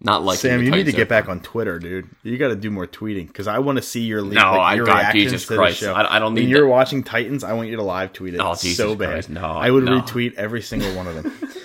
not 0.00 0.22
liking. 0.24 0.40
Sam, 0.40 0.58
the 0.60 0.64
you 0.66 0.70
need 0.70 0.86
to 0.86 0.92
get 0.92 1.08
back 1.08 1.28
on 1.28 1.40
Twitter, 1.40 1.78
dude. 1.78 2.08
You 2.22 2.36
got 2.38 2.48
to 2.48 2.56
do 2.56 2.70
more 2.70 2.86
tweeting 2.86 3.26
because 3.26 3.46
I 3.46 3.58
want 3.58 3.76
to 3.76 3.82
see 3.82 4.02
your 4.02 4.22
No, 4.22 4.28
like, 4.28 4.60
I 4.60 4.74
your 4.76 4.86
got 4.86 4.98
reactions 4.98 5.24
Jesus 5.24 5.42
to 5.42 5.48
the 5.50 5.56
Christ. 5.56 5.78
show. 5.78 5.92
I- 5.92 6.16
I 6.16 6.18
don't 6.18 6.34
need. 6.34 6.40
When 6.42 6.48
need 6.50 6.56
you're 6.56 6.66
watching 6.68 7.02
Titans, 7.04 7.44
I 7.44 7.52
want 7.52 7.68
you 7.68 7.76
to 7.76 7.82
live 7.82 8.12
tweet 8.12 8.34
it 8.34 8.40
Oh, 8.40 8.54
so 8.54 8.62
Jesus 8.68 8.94
bad. 8.96 9.10
Christ, 9.10 9.30
no, 9.30 9.42
I 9.44 9.70
would 9.70 9.84
no. 9.84 10.00
retweet 10.00 10.34
every 10.34 10.62
single 10.62 10.92
one 10.94 11.06
of 11.06 11.14
them 11.22 11.32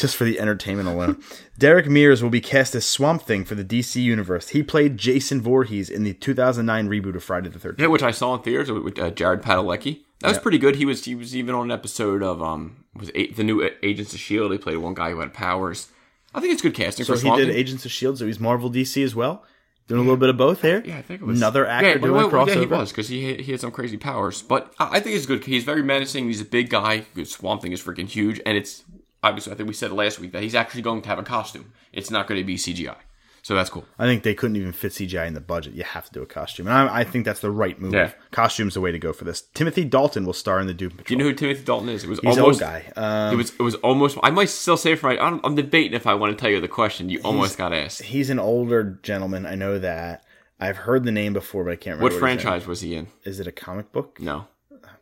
just 0.00 0.16
for 0.16 0.24
the 0.24 0.40
entertainment 0.40 0.88
alone. 0.88 1.22
Derek 1.58 1.86
Mears 1.86 2.22
will 2.22 2.30
be 2.30 2.40
cast 2.40 2.74
as 2.74 2.84
Swamp 2.86 3.22
Thing 3.22 3.44
for 3.44 3.54
the 3.54 3.64
DC 3.64 4.02
universe. 4.02 4.48
He 4.50 4.62
played 4.62 4.96
Jason 4.96 5.40
Voorhees 5.40 5.90
in 5.90 6.04
the 6.04 6.14
2009 6.14 6.88
reboot 6.88 7.14
of 7.16 7.22
Friday 7.24 7.48
the 7.50 7.58
13th. 7.58 7.78
Yeah, 7.80 7.86
which 7.88 8.02
I 8.02 8.10
saw 8.10 8.34
in 8.34 8.42
theaters 8.42 8.70
with 8.70 8.98
uh, 8.98 9.10
Jared 9.10 9.42
Padalecki. 9.42 10.00
That 10.20 10.28
was 10.28 10.38
pretty 10.38 10.58
good. 10.58 10.76
He 10.76 10.84
was 10.84 11.04
he 11.04 11.14
was 11.14 11.34
even 11.34 11.54
on 11.54 11.66
an 11.66 11.70
episode 11.70 12.22
of 12.22 12.42
um 12.42 12.84
was 12.94 13.10
a- 13.14 13.30
the 13.32 13.42
new 13.44 13.68
Agents 13.82 14.12
of 14.12 14.20
Shield. 14.20 14.52
He 14.52 14.58
played 14.58 14.76
one 14.76 14.92
guy 14.94 15.10
who 15.12 15.20
had 15.20 15.32
powers. 15.32 15.88
I 16.34 16.40
think 16.40 16.52
it's 16.52 16.60
good 16.62 16.74
casting 16.74 17.06
So 17.06 17.14
for 17.14 17.18
he 17.18 17.22
Swamp 17.22 17.38
did 17.38 17.48
Thing. 17.48 17.56
Agents 17.56 17.84
of 17.86 17.90
Shield, 17.90 18.18
so 18.18 18.26
he's 18.26 18.38
Marvel 18.38 18.70
DC 18.70 19.02
as 19.02 19.14
well. 19.14 19.44
Doing 19.88 20.00
a 20.00 20.04
little 20.04 20.18
bit 20.18 20.28
of 20.28 20.36
both 20.36 20.60
here. 20.62 20.82
Yeah, 20.86 20.98
I 20.98 21.02
think 21.02 21.20
it 21.22 21.24
was 21.24 21.38
another 21.38 21.66
actor 21.66 21.88
yeah, 21.88 21.94
doing 21.96 22.12
well, 22.12 22.30
crossover. 22.30 22.48
Yeah, 22.48 22.60
he 22.60 22.66
was 22.66 22.90
because 22.92 23.08
he 23.08 23.30
had- 23.30 23.40
he 23.40 23.50
had 23.52 23.60
some 23.60 23.70
crazy 23.72 23.96
powers. 23.96 24.42
But 24.42 24.72
I 24.78 24.98
I 24.98 25.00
think 25.00 25.16
it's 25.16 25.26
good. 25.26 25.44
He's 25.44 25.64
very 25.64 25.82
menacing. 25.82 26.26
He's 26.26 26.40
a 26.42 26.44
big 26.44 26.68
guy. 26.68 27.04
Swamp 27.24 27.62
Thing 27.62 27.72
is 27.72 27.82
freaking 27.82 28.06
huge, 28.06 28.40
and 28.46 28.56
it's 28.58 28.84
obviously 29.22 29.52
I 29.52 29.56
think 29.56 29.68
we 29.68 29.74
said 29.74 29.92
last 29.92 30.18
week 30.18 30.32
that 30.32 30.42
he's 30.42 30.54
actually 30.54 30.82
going 30.82 31.02
to 31.02 31.08
have 31.08 31.18
a 31.18 31.22
costume. 31.22 31.72
It's 31.92 32.10
not 32.10 32.26
going 32.26 32.40
to 32.40 32.44
be 32.44 32.56
CGI, 32.56 32.96
so 33.42 33.54
that's 33.54 33.70
cool. 33.70 33.84
I 33.98 34.04
think 34.06 34.22
they 34.22 34.34
couldn't 34.34 34.56
even 34.56 34.72
fit 34.72 34.92
CGI 34.92 35.26
in 35.26 35.34
the 35.34 35.40
budget. 35.40 35.74
You 35.74 35.82
have 35.84 36.06
to 36.06 36.12
do 36.12 36.22
a 36.22 36.26
costume, 36.26 36.66
and 36.68 36.76
I, 36.76 37.00
I 37.00 37.04
think 37.04 37.24
that's 37.24 37.40
the 37.40 37.50
right 37.50 37.78
move. 37.80 37.92
Yeah. 37.94 38.12
Costume's 38.30 38.74
the 38.74 38.80
way 38.80 38.92
to 38.92 38.98
go 38.98 39.12
for 39.12 39.24
this. 39.24 39.42
Timothy 39.42 39.84
Dalton 39.84 40.24
will 40.26 40.32
star 40.32 40.60
in 40.60 40.66
the 40.66 40.74
Doom 40.74 40.90
Do 40.90 40.96
Patrol. 40.96 41.18
you 41.18 41.24
know 41.24 41.30
who 41.30 41.34
Timothy 41.36 41.64
Dalton 41.64 41.88
is? 41.88 42.04
It 42.04 42.08
was 42.10 42.20
He's 42.20 42.38
almost 42.38 42.60
old 42.62 42.70
guy. 42.70 42.92
Um, 42.96 43.34
It 43.34 43.36
was 43.36 43.50
it 43.50 43.62
was 43.62 43.74
almost. 43.76 44.18
I 44.22 44.30
might 44.30 44.48
still 44.48 44.76
say 44.76 44.92
it 44.92 44.98
for 44.98 45.08
my. 45.08 45.18
I'm, 45.18 45.40
I'm 45.44 45.54
debating 45.54 45.94
if 45.94 46.06
I 46.06 46.14
want 46.14 46.36
to 46.36 46.40
tell 46.40 46.50
you 46.50 46.60
the 46.60 46.68
question. 46.68 47.08
You 47.08 47.20
almost 47.24 47.58
got 47.58 47.72
asked. 47.72 48.02
he's 48.02 48.30
an 48.30 48.38
older 48.38 48.98
gentleman. 49.02 49.46
I 49.46 49.54
know 49.54 49.78
that. 49.78 50.24
I've 50.62 50.76
heard 50.76 51.04
the 51.04 51.10
name 51.12 51.32
before, 51.32 51.64
but 51.64 51.70
I 51.70 51.76
can't 51.76 51.96
remember 51.96 52.04
What 52.04 52.12
what 52.12 52.20
franchise 52.20 52.66
was 52.66 52.82
he 52.82 52.94
in? 52.94 53.06
Is 53.24 53.40
it 53.40 53.46
a 53.46 53.52
comic 53.52 53.92
book? 53.92 54.20
No, 54.20 54.46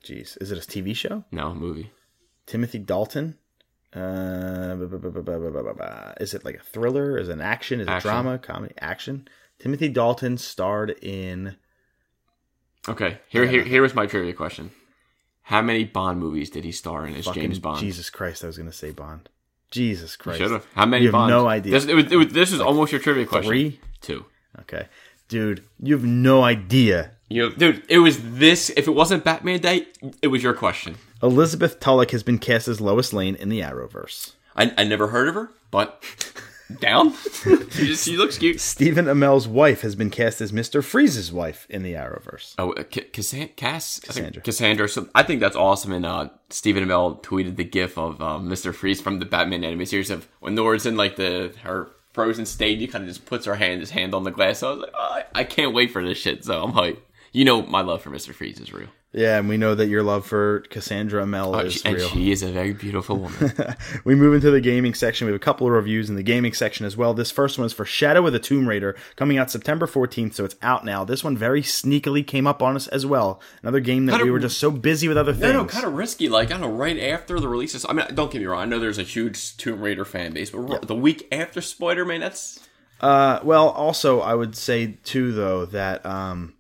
Jeez, 0.04 0.40
is 0.40 0.52
it 0.52 0.58
a 0.58 0.60
TV 0.60 0.94
show? 0.94 1.24
no 1.32 1.52
movie. 1.52 1.90
Timothy 2.46 2.78
Dalton. 2.78 3.36
Uh, 3.94 4.76
is 6.20 6.34
it 6.34 6.44
like 6.44 6.56
a 6.56 6.62
thriller? 6.62 7.16
Is 7.16 7.28
it 7.28 7.32
an 7.32 7.40
action? 7.40 7.80
Is 7.80 7.86
it 7.86 7.90
action. 7.90 8.10
drama? 8.10 8.38
Comedy? 8.38 8.74
Action? 8.80 9.28
Timothy 9.58 9.88
Dalton 9.88 10.36
starred 10.36 10.90
in. 11.02 11.56
Okay, 12.88 13.18
here 13.28 13.46
here 13.46 13.62
uh, 13.62 13.64
here 13.64 13.82
was 13.82 13.94
my 13.94 14.06
trivia 14.06 14.32
question: 14.34 14.70
How 15.42 15.62
many 15.62 15.84
Bond 15.84 16.20
movies 16.20 16.50
did 16.50 16.64
he 16.64 16.72
star 16.72 17.06
in 17.06 17.14
as 17.14 17.24
Fucking 17.24 17.42
James 17.42 17.58
Bond? 17.58 17.80
Jesus 17.80 18.10
Christ, 18.10 18.44
I 18.44 18.46
was 18.46 18.56
going 18.56 18.70
to 18.70 18.76
say 18.76 18.90
Bond. 18.90 19.28
Jesus 19.70 20.16
Christ, 20.16 20.38
should 20.38 20.50
have. 20.50 20.66
How 20.74 20.86
many? 20.86 21.04
You 21.04 21.08
have 21.08 21.12
Bonds? 21.12 21.30
no 21.30 21.48
idea. 21.48 21.72
This, 21.72 21.86
it 21.86 21.94
was, 21.94 22.12
it 22.12 22.16
was, 22.16 22.28
this 22.28 22.52
is 22.52 22.58
like 22.58 22.68
almost 22.68 22.92
your 22.92 23.00
trivia 23.00 23.26
question. 23.26 23.50
Three, 23.50 23.80
two. 24.00 24.24
Okay, 24.60 24.86
dude, 25.28 25.64
you 25.82 25.94
have 25.94 26.04
no 26.04 26.42
idea 26.42 27.12
you 27.28 27.42
know, 27.42 27.54
dude, 27.54 27.82
it 27.88 27.98
was 27.98 28.18
this. 28.38 28.70
If 28.70 28.88
it 28.88 28.92
wasn't 28.92 29.24
Batman 29.24 29.60
Day, 29.60 29.86
it 30.22 30.28
was 30.28 30.42
your 30.42 30.54
question. 30.54 30.96
Elizabeth 31.22 31.78
Tulloch 31.80 32.10
has 32.12 32.22
been 32.22 32.38
cast 32.38 32.68
as 32.68 32.80
Lois 32.80 33.12
Lane 33.12 33.34
in 33.34 33.48
the 33.48 33.60
Arrowverse. 33.60 34.32
I, 34.56 34.72
I 34.78 34.84
never 34.84 35.08
heard 35.08 35.28
of 35.28 35.34
her, 35.34 35.50
but 35.70 36.02
down. 36.80 37.12
she, 37.70 37.86
just, 37.86 38.04
she 38.04 38.16
looks 38.16 38.38
cute. 38.38 38.60
Stephen 38.60 39.06
Amell's 39.06 39.48
wife 39.48 39.82
has 39.82 39.94
been 39.94 40.10
cast 40.10 40.40
as 40.40 40.52
Mr. 40.52 40.82
Freeze's 40.82 41.32
wife 41.32 41.66
in 41.68 41.82
the 41.82 41.94
Arrowverse. 41.94 42.54
Oh, 42.58 42.72
uh, 42.72 42.84
Cass? 42.84 43.20
I 43.28 43.30
think 43.32 43.56
Cassandra. 43.56 44.42
Cassandra. 44.42 44.88
So 44.88 45.08
I 45.14 45.22
think 45.22 45.40
that's 45.40 45.56
awesome. 45.56 45.92
And 45.92 46.06
uh, 46.06 46.30
Stephen 46.50 46.84
Amell 46.84 47.22
tweeted 47.22 47.56
the 47.56 47.64
gif 47.64 47.96
of 47.98 48.20
uh, 48.20 48.38
Mr. 48.38 48.74
Freeze 48.74 49.00
from 49.00 49.18
the 49.18 49.26
Batman 49.26 49.64
animated 49.64 49.88
series 49.88 50.10
of 50.10 50.28
when 50.40 50.54
Nora's 50.54 50.86
in 50.86 50.96
like 50.96 51.16
the 51.16 51.52
her 51.62 51.90
frozen 52.12 52.46
state. 52.46 52.80
He 52.80 52.86
kind 52.86 53.04
of 53.04 53.08
just 53.08 53.26
puts 53.26 53.46
her 53.46 53.54
hand 53.56 53.80
his 53.80 53.90
hand 53.90 54.14
on 54.14 54.24
the 54.24 54.30
glass. 54.30 54.60
So 54.60 54.68
I 54.68 54.70
was 54.72 54.80
like, 54.80 54.94
oh, 54.94 54.98
I, 55.34 55.40
I 55.40 55.44
can't 55.44 55.74
wait 55.74 55.90
for 55.90 56.04
this 56.04 56.18
shit. 56.18 56.44
So 56.44 56.62
I'm 56.62 56.72
hyped. 56.72 56.98
You 57.38 57.44
know, 57.44 57.62
my 57.62 57.82
love 57.82 58.02
for 58.02 58.10
Mr. 58.10 58.34
Freeze 58.34 58.58
is 58.58 58.72
real. 58.72 58.88
Yeah, 59.12 59.38
and 59.38 59.48
we 59.48 59.58
know 59.58 59.76
that 59.76 59.86
your 59.86 60.02
love 60.02 60.26
for 60.26 60.64
Cassandra 60.70 61.22
Amell 61.24 61.54
Oh, 61.54 61.60
is 61.60 61.74
she- 61.74 61.82
and 61.84 61.96
real. 61.96 62.08
she 62.08 62.32
is 62.32 62.42
a 62.42 62.50
very 62.50 62.72
beautiful 62.72 63.16
woman. 63.16 63.54
we 64.04 64.16
move 64.16 64.34
into 64.34 64.50
the 64.50 64.60
gaming 64.60 64.92
section. 64.92 65.26
We 65.26 65.32
have 65.32 65.40
a 65.40 65.44
couple 65.44 65.64
of 65.68 65.72
reviews 65.72 66.10
in 66.10 66.16
the 66.16 66.24
gaming 66.24 66.52
section 66.52 66.84
as 66.84 66.96
well. 66.96 67.14
This 67.14 67.30
first 67.30 67.56
one 67.56 67.64
is 67.66 67.72
for 67.72 67.84
Shadow 67.84 68.26
of 68.26 68.32
the 68.32 68.40
Tomb 68.40 68.68
Raider, 68.68 68.96
coming 69.14 69.38
out 69.38 69.52
September 69.52 69.86
14th, 69.86 70.34
so 70.34 70.44
it's 70.44 70.56
out 70.62 70.84
now. 70.84 71.04
This 71.04 71.22
one 71.22 71.36
very 71.36 71.62
sneakily 71.62 72.26
came 72.26 72.48
up 72.48 72.60
on 72.60 72.74
us 72.74 72.88
as 72.88 73.06
well. 73.06 73.40
Another 73.62 73.78
game 73.78 74.06
that 74.06 74.14
Kinda- 74.14 74.24
we 74.24 74.32
were 74.32 74.40
just 74.40 74.58
so 74.58 74.72
busy 74.72 75.06
with 75.06 75.16
other 75.16 75.32
things. 75.32 75.52
No, 75.52 75.62
no, 75.62 75.64
kind 75.64 75.86
of 75.86 75.92
risky. 75.92 76.28
Like, 76.28 76.48
I 76.48 76.58
don't 76.58 76.62
know, 76.62 76.72
right 76.76 76.98
after 76.98 77.38
the 77.38 77.46
releases. 77.48 77.86
I 77.88 77.92
mean, 77.92 78.04
don't 78.14 78.32
get 78.32 78.40
me 78.40 78.46
wrong. 78.46 78.62
I 78.62 78.64
know 78.64 78.80
there's 78.80 78.98
a 78.98 79.04
huge 79.04 79.56
Tomb 79.58 79.80
Raider 79.80 80.04
fan 80.04 80.32
base, 80.32 80.50
but 80.50 80.68
r- 80.68 80.80
the 80.80 80.96
week 80.96 81.28
after 81.30 81.60
Spider 81.60 82.04
Man, 82.04 82.18
that's. 82.18 82.58
Uh, 83.00 83.38
well, 83.44 83.68
also 83.68 84.18
I 84.20 84.34
would 84.34 84.56
say 84.56 84.98
too 85.04 85.30
though 85.30 85.66
that 85.66 86.04
um, 86.04 86.54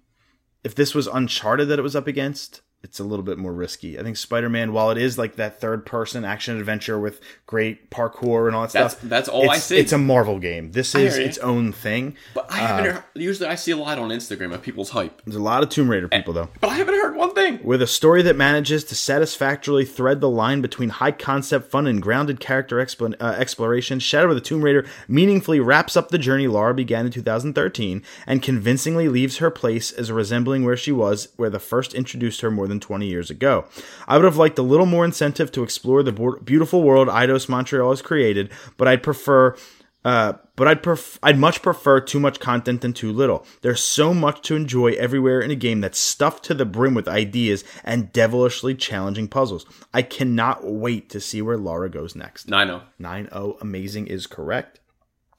if 0.64 0.74
this 0.74 0.94
was 0.94 1.06
Uncharted 1.06 1.68
that 1.68 1.78
it 1.78 1.82
was 1.82 1.96
up 1.96 2.06
against, 2.06 2.62
it's 2.82 3.00
a 3.00 3.04
little 3.04 3.24
bit 3.24 3.38
more 3.38 3.52
risky. 3.52 3.98
I 3.98 4.02
think 4.04 4.16
Spider-Man, 4.16 4.72
while 4.72 4.90
it 4.90 4.98
is 4.98 5.18
like 5.18 5.34
that 5.36 5.60
third-person 5.60 6.24
action 6.24 6.58
adventure 6.58 6.98
with 6.98 7.20
great 7.46 7.90
parkour 7.90 8.46
and 8.46 8.54
all 8.54 8.62
that 8.62 8.72
That's- 8.72 8.92
stuff, 8.92 9.08
that's 9.08 9.28
all 9.28 9.50
I 9.50 9.58
see. 9.58 9.78
It's 9.78 9.92
a 9.92 9.98
Marvel 9.98 10.38
game. 10.38 10.70
This 10.72 10.94
is 10.94 11.16
its 11.18 11.38
own 11.38 11.72
thing. 11.72 12.16
But 12.34 12.46
I 12.52 12.56
haven't 12.58 12.92
heard. 12.92 13.04
Usually 13.14 13.48
I 13.48 13.56
see 13.56 13.72
a 13.72 13.76
lot 13.76 13.98
on 13.98 14.10
Instagram 14.10 14.54
of 14.54 14.62
people's 14.62 14.90
hype. 14.90 15.22
There's 15.24 15.34
a 15.36 15.42
lot 15.42 15.62
of 15.64 15.70
Tomb 15.70 15.90
Raider 15.90 16.08
people 16.08 16.32
though. 16.32 16.48
But 16.60 16.70
I 16.70 16.74
haven't 16.74 16.94
heard 16.94 17.16
one 17.16 17.34
thing. 17.34 17.58
With 17.64 17.82
a 17.82 17.86
story 17.88 18.22
that 18.22 18.36
manages 18.36 18.84
to 18.84 18.94
satisfactorily 18.94 19.84
thread 19.84 20.20
the 20.20 20.28
line 20.30 20.60
between 20.60 20.90
high 20.90 21.10
concept 21.12 21.70
fun 21.70 21.86
and 21.88 22.00
grounded 22.00 22.38
character 22.38 22.76
expl- 22.76 23.16
uh, 23.20 23.34
exploration, 23.38 23.98
Shadow 23.98 24.28
of 24.28 24.34
the 24.36 24.40
Tomb 24.40 24.62
Raider 24.62 24.86
meaningfully 25.08 25.58
wraps 25.58 25.96
up 25.96 26.10
the 26.10 26.18
journey 26.18 26.46
Lara 26.46 26.74
began 26.74 27.06
in 27.06 27.12
2013 27.12 28.02
and 28.26 28.40
convincingly 28.42 29.08
leaves 29.08 29.38
her 29.38 29.50
place 29.50 29.90
as 29.90 30.12
resembling 30.12 30.64
where 30.64 30.76
she 30.76 30.92
was 30.92 31.28
where 31.36 31.50
the 31.50 31.58
first 31.58 31.92
introduced 31.94 32.40
her 32.42 32.50
more 32.50 32.67
than 32.68 32.80
20 32.80 33.06
years 33.06 33.30
ago. 33.30 33.64
I 34.06 34.16
would 34.16 34.24
have 34.24 34.36
liked 34.36 34.58
a 34.58 34.62
little 34.62 34.86
more 34.86 35.04
incentive 35.04 35.50
to 35.52 35.62
explore 35.62 36.02
the 36.02 36.12
beautiful 36.44 36.82
world 36.82 37.08
Eidos 37.08 37.48
Montreal 37.48 37.90
has 37.90 38.02
created, 38.02 38.50
but 38.76 38.88
I'd 38.88 39.02
prefer 39.02 39.56
uh, 40.04 40.34
but 40.56 40.68
I'd 40.68 40.82
pref- 40.82 41.18
I'd 41.22 41.38
much 41.38 41.60
prefer 41.60 42.00
too 42.00 42.20
much 42.20 42.40
content 42.40 42.80
than 42.80 42.92
too 42.92 43.12
little. 43.12 43.44
There's 43.62 43.82
so 43.82 44.14
much 44.14 44.42
to 44.42 44.56
enjoy 44.56 44.92
everywhere 44.92 45.40
in 45.40 45.50
a 45.50 45.56
game 45.56 45.80
that's 45.80 45.98
stuffed 45.98 46.44
to 46.44 46.54
the 46.54 46.64
brim 46.64 46.94
with 46.94 47.08
ideas 47.08 47.64
and 47.84 48.12
devilishly 48.12 48.74
challenging 48.74 49.28
puzzles. 49.28 49.66
I 49.92 50.02
cannot 50.02 50.64
wait 50.64 51.10
to 51.10 51.20
see 51.20 51.42
where 51.42 51.58
Lara 51.58 51.90
goes 51.90 52.14
next. 52.14 52.48
No, 52.48 52.56
I 52.56 52.64
know. 52.64 52.82
9-0 53.00 53.60
amazing 53.60 54.06
is 54.06 54.26
correct. 54.26 54.80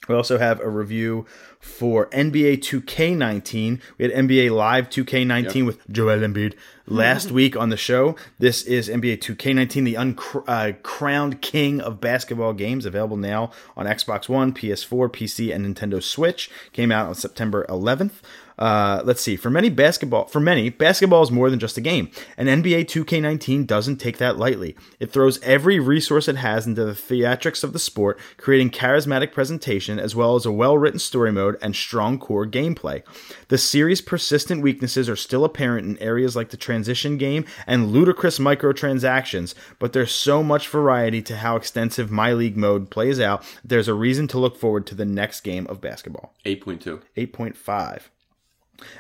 We 0.08 0.16
also 0.16 0.38
have 0.38 0.60
a 0.60 0.70
review 0.70 1.26
for 1.60 2.08
NBA 2.08 2.60
2K19. 2.60 3.80
We 3.98 4.06
had 4.06 4.14
NBA 4.14 4.50
Live 4.50 4.90
2K19 4.90 5.66
with 5.66 5.88
Joel 5.92 6.20
Embiid 6.20 6.56
last 6.88 7.32
week 7.34 7.56
on 7.56 7.70
the 7.70 7.78
show. 7.78 8.16
This 8.40 8.64
is 8.64 8.90
NBA 8.90 9.20
2K19, 9.20 9.86
the 9.86 9.96
uncrowned 9.96 11.36
uh, 11.36 11.38
king 11.42 11.82
of 11.82 12.02
basketball 12.02 12.54
games, 12.54 12.86
available 12.86 13.18
now 13.18 13.52
on 13.76 13.86
Xbox 13.86 14.30
One, 14.30 14.54
PS4, 14.54 15.10
PC, 15.10 15.54
and 15.54 15.66
Nintendo 15.66 16.02
Switch. 16.02 16.50
Came 16.72 16.92
out 16.92 17.08
on 17.08 17.16
September 17.16 17.66
11th. 17.70 18.22
Uh, 18.60 19.02
let's 19.06 19.22
see. 19.22 19.38
For 19.38 19.50
many 19.50 19.70
basketball, 19.70 20.26
for 20.26 20.42
many 20.42 20.70
basketball 20.70 21.24
is 21.24 21.32
more 21.32 21.50
than 21.50 21.60
just 21.60 21.78
a 21.78 21.82
game, 21.82 22.12
and 22.38 22.50
NBA 22.50 22.86
2K19 22.86 23.66
doesn't 23.66 23.98
take 23.98 24.18
that 24.18 24.38
lightly. 24.38 24.76
It 25.00 25.12
throws 25.12 25.42
every 25.42 25.80
resource 25.80 26.28
it 26.28 26.36
has 26.36 26.68
into 26.68 26.84
the 26.84 26.92
theatrics 26.92 27.64
of 27.64 27.72
the 27.72 27.80
sport, 27.80 28.20
creating 28.36 28.72
charismatic 28.72 29.32
presentation 29.32 29.98
as 29.98 30.14
well 30.14 30.36
as 30.36 30.46
a 30.46 30.52
well-written 30.52 31.00
story 31.00 31.32
mode 31.32 31.58
and 31.62 31.74
strong 31.74 32.20
core 32.20 32.46
gameplay. 32.46 33.02
The 33.48 33.58
series' 33.58 34.02
persistent 34.02 34.62
weaknesses 34.62 35.08
are 35.08 35.16
still 35.16 35.46
apparent 35.46 35.88
in 35.88 35.98
areas 36.00 36.36
like 36.36 36.50
the 36.50 36.58
transition 36.58 37.18
game 37.18 37.46
and 37.66 37.94
ludicrous 37.94 38.40
microtransactions, 38.40 39.56
but 39.80 39.94
there's 39.94 40.12
so 40.12 40.44
much 40.44 40.68
variety 40.68 41.22
to 41.22 41.38
how 41.38 41.56
extensive 41.56 42.12
My 42.12 42.34
League 42.34 42.58
mode 42.58 42.90
plays 42.90 43.22
out. 43.22 43.46
There's 43.64 43.88
a 43.88 43.94
reason 43.94 44.28
to 44.30 44.38
look 44.38 44.58
forward 44.58 44.86
to 44.88 44.96
the 44.96 45.06
next 45.06 45.42
game 45.42 45.66
of 45.68 45.80
basketball. 45.80 46.34
8.2. 46.46 47.02
8.5. 47.16 48.02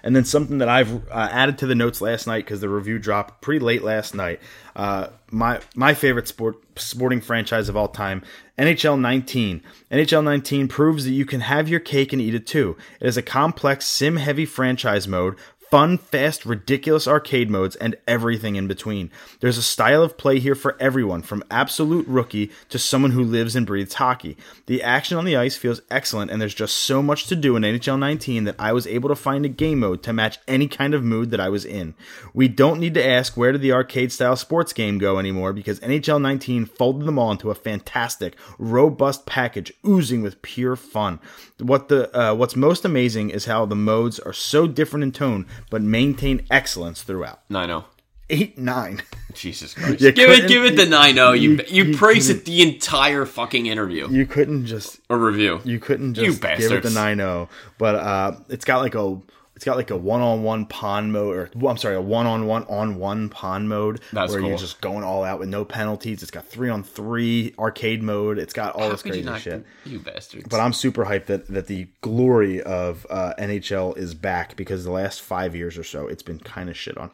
And 0.03 0.15
then 0.15 0.25
something 0.25 0.59
that 0.59 0.69
I've 0.69 1.07
uh, 1.09 1.29
added 1.31 1.57
to 1.59 1.67
the 1.67 1.75
notes 1.75 2.01
last 2.01 2.27
night 2.27 2.45
because 2.45 2.61
the 2.61 2.69
review 2.69 2.99
dropped 2.99 3.41
pretty 3.41 3.59
late 3.59 3.83
last 3.83 4.15
night. 4.15 4.39
Uh, 4.75 5.07
my 5.31 5.59
my 5.75 5.93
favorite 5.93 6.27
sport 6.27 6.57
sporting 6.75 7.21
franchise 7.21 7.69
of 7.69 7.75
all 7.75 7.87
time, 7.87 8.23
NHL 8.57 8.99
19. 8.99 9.61
NHL 9.91 10.23
19 10.23 10.67
proves 10.67 11.05
that 11.05 11.11
you 11.11 11.25
can 11.25 11.41
have 11.41 11.69
your 11.69 11.79
cake 11.79 12.13
and 12.13 12.21
eat 12.21 12.35
it 12.35 12.47
too. 12.47 12.77
It 12.99 13.07
is 13.07 13.17
a 13.17 13.21
complex 13.21 13.85
sim 13.85 14.17
heavy 14.17 14.45
franchise 14.45 15.07
mode. 15.07 15.35
Fun, 15.69 15.99
fast, 15.99 16.47
ridiculous 16.47 17.07
arcade 17.07 17.47
modes, 17.47 17.75
and 17.75 17.95
everything 18.07 18.55
in 18.55 18.67
between. 18.67 19.11
There's 19.39 19.59
a 19.59 19.61
style 19.61 20.01
of 20.01 20.17
play 20.17 20.39
here 20.39 20.55
for 20.55 20.75
everyone, 20.79 21.21
from 21.21 21.43
absolute 21.51 22.07
rookie 22.07 22.49
to 22.69 22.79
someone 22.79 23.11
who 23.11 23.23
lives 23.23 23.55
and 23.55 23.67
breathes 23.67 23.93
hockey. 23.93 24.35
The 24.65 24.81
action 24.81 25.15
on 25.15 25.25
the 25.25 25.37
ice 25.37 25.55
feels 25.55 25.83
excellent, 25.91 26.31
and 26.31 26.41
there's 26.41 26.55
just 26.55 26.75
so 26.75 27.03
much 27.03 27.27
to 27.27 27.35
do 27.35 27.55
in 27.55 27.61
NHL 27.61 27.99
19 27.99 28.45
that 28.45 28.55
I 28.57 28.73
was 28.73 28.87
able 28.87 29.09
to 29.09 29.15
find 29.15 29.45
a 29.45 29.49
game 29.49 29.81
mode 29.81 30.01
to 30.03 30.13
match 30.13 30.39
any 30.47 30.67
kind 30.67 30.95
of 30.95 31.03
mood 31.03 31.29
that 31.29 31.39
I 31.39 31.49
was 31.49 31.65
in. 31.65 31.93
We 32.33 32.47
don't 32.47 32.79
need 32.79 32.95
to 32.95 33.07
ask 33.07 33.37
where 33.37 33.51
did 33.51 33.61
the 33.61 33.73
arcade 33.73 34.11
style 34.11 34.37
sports 34.37 34.73
game 34.73 34.97
go 34.97 35.19
anymore 35.19 35.53
because 35.53 35.79
NHL 35.81 36.19
19 36.19 36.65
folded 36.65 37.05
them 37.05 37.19
all 37.19 37.31
into 37.31 37.51
a 37.51 37.55
fantastic, 37.55 38.35
robust 38.57 39.27
package 39.27 39.71
oozing 39.87 40.23
with 40.23 40.41
pure 40.41 40.75
fun. 40.75 41.19
What 41.59 41.89
the 41.89 42.09
uh, 42.17 42.33
what's 42.33 42.55
most 42.55 42.85
amazing 42.85 43.29
is 43.29 43.45
how 43.45 43.67
the 43.67 43.75
modes 43.75 44.17
are 44.17 44.33
so 44.33 44.65
different 44.65 45.03
in 45.03 45.11
tone 45.11 45.45
but 45.69 45.81
maintain 45.81 46.45
excellence 46.51 47.03
throughout. 47.03 47.41
9 47.49 47.83
Eight 48.31 48.59
nine. 48.59 49.01
Jesus 49.33 49.73
Christ. 49.75 50.01
You 50.01 50.11
give 50.11 50.29
it 50.29 50.47
give 50.47 50.63
it 50.63 50.75
the 50.75 50.85
9 50.85 51.15
You, 51.15 51.33
you- 51.33 51.59
you, 51.67 51.83
you- 51.85 51.97
praise 51.97 52.29
it 52.29 52.45
the 52.45 52.61
entire 52.61 53.25
fucking 53.25 53.65
interview. 53.65 54.07
You 54.09 54.27
couldn't 54.27 54.67
just 54.67 54.99
A 55.09 55.17
review. 55.17 55.61
you 55.63 55.79
couldn't 55.79 56.13
just 56.13 56.25
You 56.25 56.31
just 56.33 56.41
give 56.59 56.71
it 56.71 56.83
the 56.83 56.89
bastards. 56.89 56.95
9-0 56.95 57.49
but 57.79 57.95
uh 57.95 58.31
it's 58.49 58.65
got 58.65 58.81
like 58.81 58.93
a 58.93 59.17
it's 59.59 59.65
got 59.65 59.75
like 59.75 59.89
a 59.89 59.97
one-on-one 59.97 60.67
pond 60.67 61.11
mode 61.11 61.35
or 61.35 61.49
well, 61.53 61.69
i'm 61.69 61.75
sorry 61.77 61.95
a 61.95 62.01
one-on-one 62.01 62.63
on 62.69 62.95
one 62.97 63.27
pond 63.27 63.67
mode 63.67 63.99
That's 64.13 64.31
where 64.31 64.39
you're 64.41 64.57
just 64.57 64.79
going 64.79 65.03
all 65.03 65.25
out 65.25 65.37
with 65.37 65.49
no 65.49 65.65
penalties. 65.65 66.21
It's 66.23 66.31
got 66.31 66.45
three 66.45 66.69
on 66.69 66.81
three 66.81 67.53
arcade 67.59 68.01
mode. 68.01 68.39
It's 68.39 68.53
got 68.53 68.73
all 68.75 68.83
How 68.83 68.89
this 68.91 69.03
you 69.03 69.11
crazy 69.11 69.25
not- 69.25 69.41
shit. 69.41 69.65
You 69.85 69.99
bastards. 69.99 70.47
but 70.49 70.61
i'm 70.61 70.71
super 70.71 71.03
hyped 71.03 71.25
that 71.25 71.47
that 71.47 71.67
the 71.67 71.89
glory 71.99 72.61
of 72.63 73.05
uh, 73.09 73.33
nhl 73.37 73.97
is 73.97 74.13
back 74.13 74.55
because 74.55 74.85
the 74.85 74.91
last 74.91 75.19
five 75.21 75.57
years 75.57 75.77
or 75.77 75.83
so 75.83 76.07
it's 76.07 76.23
been 76.23 76.39
kind 76.39 76.69
of 76.69 76.77
shit 76.77 76.97
on 76.97 77.11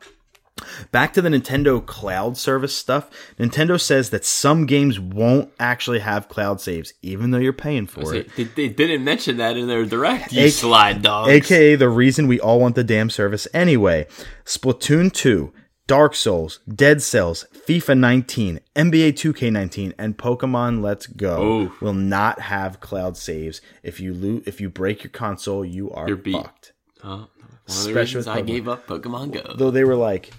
Back 0.91 1.13
to 1.13 1.21
the 1.21 1.27
Nintendo 1.29 1.85
cloud 1.85 2.37
service 2.37 2.73
stuff. 2.73 3.09
Nintendo 3.37 3.79
says 3.79 4.09
that 4.11 4.23
some 4.23 4.65
games 4.65 4.97
won't 4.99 5.51
actually 5.59 5.99
have 5.99 6.29
cloud 6.29 6.61
saves, 6.61 6.93
even 7.01 7.31
though 7.31 7.39
you're 7.39 7.51
paying 7.53 7.87
for 7.87 8.15
it. 8.15 8.29
they, 8.37 8.45
they 8.45 8.69
didn't 8.69 9.03
mention 9.03 9.35
that 9.37 9.57
in 9.57 9.67
their 9.67 9.85
direct. 9.85 10.31
You 10.31 10.45
A- 10.45 10.49
slide 10.49 11.01
dogs. 11.01 11.29
AKA 11.29 11.75
the 11.75 11.89
reason 11.89 12.27
we 12.27 12.39
all 12.39 12.59
want 12.61 12.75
the 12.75 12.85
damn 12.85 13.09
service 13.09 13.49
anyway. 13.53 14.07
Splatoon 14.45 15.11
2, 15.11 15.51
Dark 15.87 16.15
Souls, 16.15 16.59
Dead 16.73 17.01
Cells, 17.01 17.45
FIFA 17.67 17.97
19, 17.99 18.59
NBA 18.77 19.11
2K19, 19.13 19.93
and 19.97 20.17
Pokemon 20.17 20.81
Let's 20.81 21.05
Go 21.07 21.43
Ooh. 21.43 21.73
will 21.81 21.93
not 21.93 22.39
have 22.39 22.79
cloud 22.79 23.17
saves. 23.17 23.59
If 23.83 23.99
you 23.99 24.13
lo- 24.13 24.41
if 24.45 24.61
you 24.61 24.69
break 24.69 25.03
your 25.03 25.11
console, 25.11 25.65
you 25.65 25.91
are 25.91 26.07
You're 26.07 26.15
beat. 26.17 26.35
fucked. 26.41 26.71
Oh, 27.03 27.09
one 27.09 27.19
of 27.19 27.27
the 27.65 27.71
Especially 27.73 28.19
reasons 28.19 28.27
I 28.27 28.41
Pokemon. 28.41 28.47
gave 28.47 28.67
up 28.69 28.87
Pokemon 28.87 29.31
Go. 29.33 29.53
Though 29.57 29.71
they 29.71 29.83
were 29.83 29.95
like, 29.95 30.31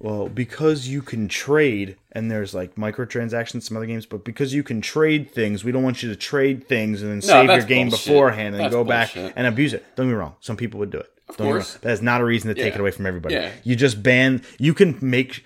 well, 0.00 0.28
because 0.28 0.88
you 0.88 1.02
can 1.02 1.28
trade, 1.28 1.96
and 2.12 2.30
there's 2.30 2.54
like 2.54 2.74
microtransactions, 2.76 3.62
some 3.64 3.76
other 3.76 3.86
games, 3.86 4.06
but 4.06 4.24
because 4.24 4.52
you 4.54 4.62
can 4.62 4.80
trade 4.80 5.30
things, 5.30 5.62
we 5.62 5.70
don't 5.72 5.82
want 5.82 6.02
you 6.02 6.08
to 6.08 6.16
trade 6.16 6.66
things 6.66 7.02
and 7.02 7.10
then 7.12 7.20
save 7.22 7.50
your 7.50 7.62
game 7.62 7.90
bullshit. 7.90 8.06
beforehand 8.08 8.54
and 8.54 8.64
That's 8.64 8.74
go 8.74 8.82
back 8.82 9.14
and 9.14 9.46
abuse 9.46 9.74
it. 9.74 9.84
Don't 9.96 10.06
get 10.06 10.12
me 10.12 10.16
wrong. 10.18 10.34
Some 10.40 10.56
people 10.56 10.80
would 10.80 10.90
do 10.90 10.98
it. 10.98 11.12
Don't 11.28 11.36
get 11.36 11.44
me 11.44 11.50
course. 11.52 11.74
wrong. 11.74 11.80
That 11.82 11.92
is 11.92 12.02
not 12.02 12.20
a 12.20 12.24
reason 12.24 12.48
to 12.48 12.54
take 12.54 12.72
Yeah. 12.72 12.78
it 12.78 12.80
away 12.80 12.90
from 12.90 13.06
everybody. 13.06 13.34
Yeah. 13.34 13.50
You 13.62 13.76
just 13.76 14.02
ban, 14.02 14.42
you 14.58 14.74
can 14.74 14.98
make. 15.02 15.44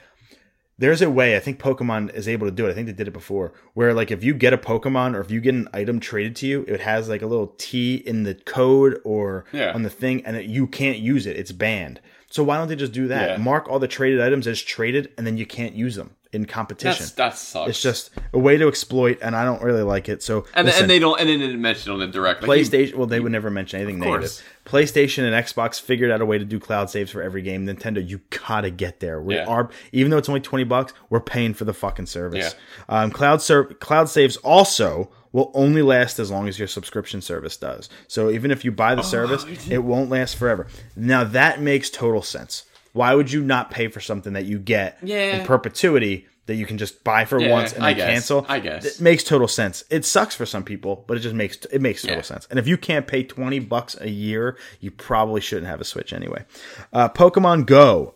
There's 0.77 1.03
a 1.03 1.09
way 1.11 1.37
I 1.37 1.41
think 1.41 1.61
Pokemon 1.61 2.13
is 2.15 2.27
able 2.27 2.49
to 2.49 2.51
do 2.51 2.67
it. 2.67 2.71
I 2.71 2.75
think 2.75 2.87
they 2.89 2.93
did 2.93 3.07
it 3.07 3.13
before, 3.13 3.53
where 3.75 3.95
like 3.95 4.11
if 4.11 4.25
you 4.25 4.35
get 4.35 4.53
a 4.53 4.59
Pokemon 4.59 5.15
or 5.15 5.21
if 5.21 5.31
you 5.31 5.41
get 5.41 5.55
an 5.55 5.69
item 5.73 6.01
traded 6.01 6.35
to 6.37 6.47
you, 6.49 6.65
it 6.67 6.81
has 6.81 7.09
like 7.09 7.23
a 7.23 7.27
little 7.27 7.55
T 7.59 7.95
in 7.97 8.25
the 8.25 8.35
code 8.35 9.01
or 9.05 9.45
Yeah. 9.53 9.73
on 9.73 9.83
the 9.85 9.91
thing, 9.91 10.25
and 10.27 10.37
it, 10.37 10.47
you 10.47 10.67
can't 10.67 10.99
use 10.99 11.27
it. 11.27 11.37
It's 11.37 11.53
banned. 11.53 12.01
So 12.35 12.43
why 12.43 12.59
don't 12.59 12.67
they 12.67 12.75
just 12.75 12.91
do 12.91 13.07
that? 13.07 13.31
Yeah. 13.31 13.37
Mark 13.37 13.69
all 13.69 13.79
the 13.79 13.87
traded 13.87 14.21
items 14.21 14.49
as 14.49 14.61
traded, 14.61 15.13
and 15.17 15.25
then 15.25 15.37
you 15.37 15.47
can't 15.47 15.77
use 15.77 15.95
them 15.95 16.17
in 16.35 16.45
competition. 16.45 16.99
That's, 16.99 17.13
that 17.13 17.39
sucks. 17.39 17.71
it's 17.71 17.81
just 17.83 18.11
a 18.33 18.39
way 18.39 18.57
to 18.57 18.69
exploit, 18.69 19.19
and 19.23 19.35
I 19.37 19.45
don't 19.45 19.63
really 19.63 19.83
like 19.83 20.09
it. 20.09 20.23
So 20.23 20.45
and, 20.55 20.67
listen, 20.67 20.83
and 20.83 20.91
they 20.91 20.99
don't 20.99 21.19
and 21.21 21.29
they 21.29 21.37
didn't 21.37 21.61
mention 21.63 21.93
on 21.93 22.03
it 22.03 22.11
directly. 22.11 22.49
PlayStation. 22.49 22.95
Well, 22.95 23.07
they 23.07 23.21
would 23.21 23.33
never 23.33 23.51
mention 23.51 23.81
anything 23.81 24.01
negative. 24.01 24.43
PlayStation 24.65 25.25
and 25.25 25.35
Xbox 25.47 25.81
figured 25.81 26.11
out 26.11 26.21
a 26.21 26.27
way 26.27 26.39
to 26.39 26.45
do 26.45 26.59
cloud 26.59 26.91
saves 26.91 27.11
for 27.11 27.23
every 27.23 27.43
game. 27.43 27.67
Nintendo, 27.67 28.07
you 28.07 28.21
gotta 28.47 28.71
get 28.71 29.01
there. 29.01 29.21
We 29.21 29.35
Yeah. 29.37 29.45
are, 29.47 29.71
even 29.93 30.11
though 30.11 30.19
it's 30.19 30.29
only 30.29 30.41
twenty 30.41 30.65
bucks, 30.65 30.93
we're 31.11 31.21
paying 31.21 31.55
for 31.55 31.65
the 31.65 31.75
fucking 31.75 32.07
service. 32.07 32.55
Yeah. 32.89 33.03
Um, 33.03 33.11
cloud 33.11 33.41
ser- 33.43 33.65
cloud 33.65 34.09
saves 34.09 34.37
also 34.39 35.11
will 35.33 35.51
only 35.55 35.83
last 35.83 36.19
as 36.21 36.31
long 36.31 36.47
as 36.49 36.59
your 36.61 36.69
subscription 36.69 37.21
service 37.21 37.57
does. 37.57 37.89
So 38.07 38.31
even 38.31 38.51
if 38.53 38.65
you 38.65 38.71
buy 38.71 38.95
the 38.95 39.01
Oh, 39.03 39.05
service, 39.05 39.45
it 39.69 39.83
won't 39.83 40.09
last 40.09 40.37
forever. 40.37 40.67
Now 40.97 41.25
that 41.25 41.61
makes 41.61 41.91
total 41.91 42.23
sense. 42.23 42.65
Why 42.95 43.15
would 43.15 43.31
you 43.31 43.43
not 43.43 43.71
pay 43.71 43.89
for 43.89 44.01
something 44.01 44.33
that 44.33 44.47
you 44.47 44.59
get 44.59 44.99
Yeah. 45.03 45.37
in 45.41 45.47
perpetuity 45.47 46.27
that 46.47 46.55
you 46.55 46.65
can 46.65 46.79
just 46.79 47.05
buy 47.05 47.25
for 47.27 47.41
Yeah, 47.41 47.51
once 47.51 47.73
and 47.73 47.85
I 47.85 47.93
then 47.95 48.09
cancel? 48.09 48.47
I 48.49 48.61
guess. 48.61 48.85
It 48.87 49.01
makes 49.03 49.23
total 49.25 49.49
sense. 49.49 49.85
It 49.91 50.05
sucks 50.05 50.35
for 50.35 50.47
some 50.47 50.63
people, 50.65 51.05
but 51.07 51.17
it 51.17 51.21
just 51.21 51.35
makes 51.35 51.59
it 51.73 51.81
makes 51.83 52.01
total 52.03 52.17
Yeah. 52.19 52.23
sense. 52.23 52.47
And 52.51 52.59
if 52.59 52.67
you 52.67 52.77
can't 52.79 53.07
pay 53.07 53.23
twenty 53.23 53.59
bucks 53.59 53.97
a 54.01 54.09
year, 54.09 54.57
you 54.81 54.91
probably 54.91 55.41
shouldn't 55.41 55.67
have 55.67 55.81
a 55.81 55.85
Switch 55.85 56.13
anyway. 56.13 56.45
Uh, 56.93 57.09
Pokemon 57.11 57.67
Go. 57.67 58.15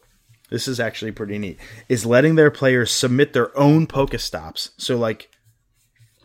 This 0.51 0.67
is 0.69 0.81
actually 0.81 1.13
pretty 1.13 1.39
neat. 1.39 1.59
Is 1.91 2.07
letting 2.07 2.37
their 2.37 2.51
players 2.51 2.91
submit 2.91 3.35
their 3.35 3.57
own 3.59 3.87
Pokestops. 3.87 4.71
So 4.79 4.97
like 4.97 5.29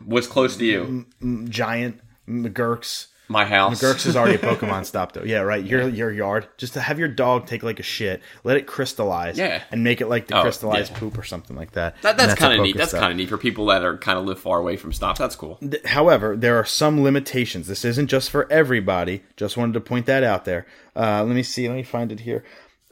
What's 0.05 0.27
close 0.27 0.55
to 0.57 0.65
you? 0.65 1.05
giant 1.49 1.99
McGurks. 2.29 3.07
My 3.33 3.45
house. 3.45 3.81
McGurks 3.81 4.05
is 4.05 4.15
already 4.15 4.35
a 4.35 4.37
Pokemon 4.55 4.85
stop 4.85 5.11
though. 5.11 5.23
Yeah, 5.23 5.39
right. 5.39 5.63
Your 5.63 5.89
your 5.89 6.11
yard. 6.11 6.47
Just 6.57 6.73
to 6.73 6.79
have 6.81 6.99
your 6.99 7.07
dog 7.09 7.47
take 7.47 7.63
like 7.63 7.79
a 7.79 7.83
shit, 7.83 8.21
let 8.45 8.55
it 8.55 8.67
crystallize. 8.67 9.37
Yeah. 9.37 9.61
And 9.71 9.83
make 9.83 9.99
it 9.99 10.07
like 10.07 10.27
the 10.27 10.37
Oh, 10.37 10.43
crystallized 10.43 10.91
yeah. 10.93 10.99
poop 10.99 11.17
or 11.17 11.23
something 11.23 11.57
like 11.57 11.71
that. 11.71 12.01
That, 12.03 12.11
And 12.11 12.19
that's 12.19 12.35
kind 12.39 12.53
of 12.53 12.61
neat. 12.61 12.77
That's 12.77 12.93
kind 12.93 13.11
of 13.11 13.17
neat 13.17 13.27
for 13.29 13.37
people 13.37 13.65
that 13.65 13.83
are 13.83 13.97
kind 13.97 14.17
of 14.17 14.25
live 14.25 14.39
far 14.39 14.59
away 14.59 14.77
from 14.77 14.93
stops. 14.93 15.19
That's 15.19 15.35
cool. 15.35 15.59
However, 15.85 16.37
there 16.37 16.57
are 16.57 16.65
some 16.65 17.03
limitations. 17.03 17.67
This 17.67 17.83
isn't 17.83 18.07
just 18.07 18.29
for 18.29 18.49
everybody. 18.51 19.23
Just 19.35 19.57
wanted 19.57 19.73
to 19.73 19.81
point 19.81 20.05
that 20.05 20.23
out 20.23 20.45
there. 20.45 20.65
Uh, 20.95 21.23
let 21.23 21.35
me 21.35 21.41
see. 21.43 21.67
Let 21.67 21.75
me 21.75 21.83
find 21.83 22.11
it 22.11 22.19
here. 22.21 22.43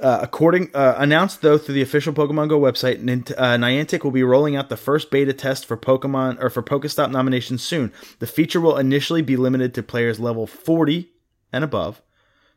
Uh, 0.01 0.19
according 0.23 0.69
uh, 0.73 0.95
announced 0.97 1.41
though 1.41 1.59
through 1.59 1.75
the 1.75 1.81
official 1.81 2.11
Pokemon 2.11 2.49
Go 2.49 2.59
website, 2.59 3.03
Nint- 3.03 3.33
uh, 3.37 3.55
Niantic 3.55 4.03
will 4.03 4.11
be 4.11 4.23
rolling 4.23 4.55
out 4.55 4.69
the 4.69 4.77
first 4.77 5.11
beta 5.11 5.31
test 5.31 5.65
for 5.65 5.77
Pokemon 5.77 6.41
or 6.41 6.49
for 6.49 6.63
Pokestop 6.63 7.11
nominations 7.11 7.61
soon. 7.61 7.93
The 8.17 8.25
feature 8.25 8.59
will 8.59 8.77
initially 8.77 9.21
be 9.21 9.37
limited 9.37 9.75
to 9.75 9.83
players 9.83 10.19
level 10.19 10.47
40 10.47 11.11
and 11.53 11.63
above 11.63 12.01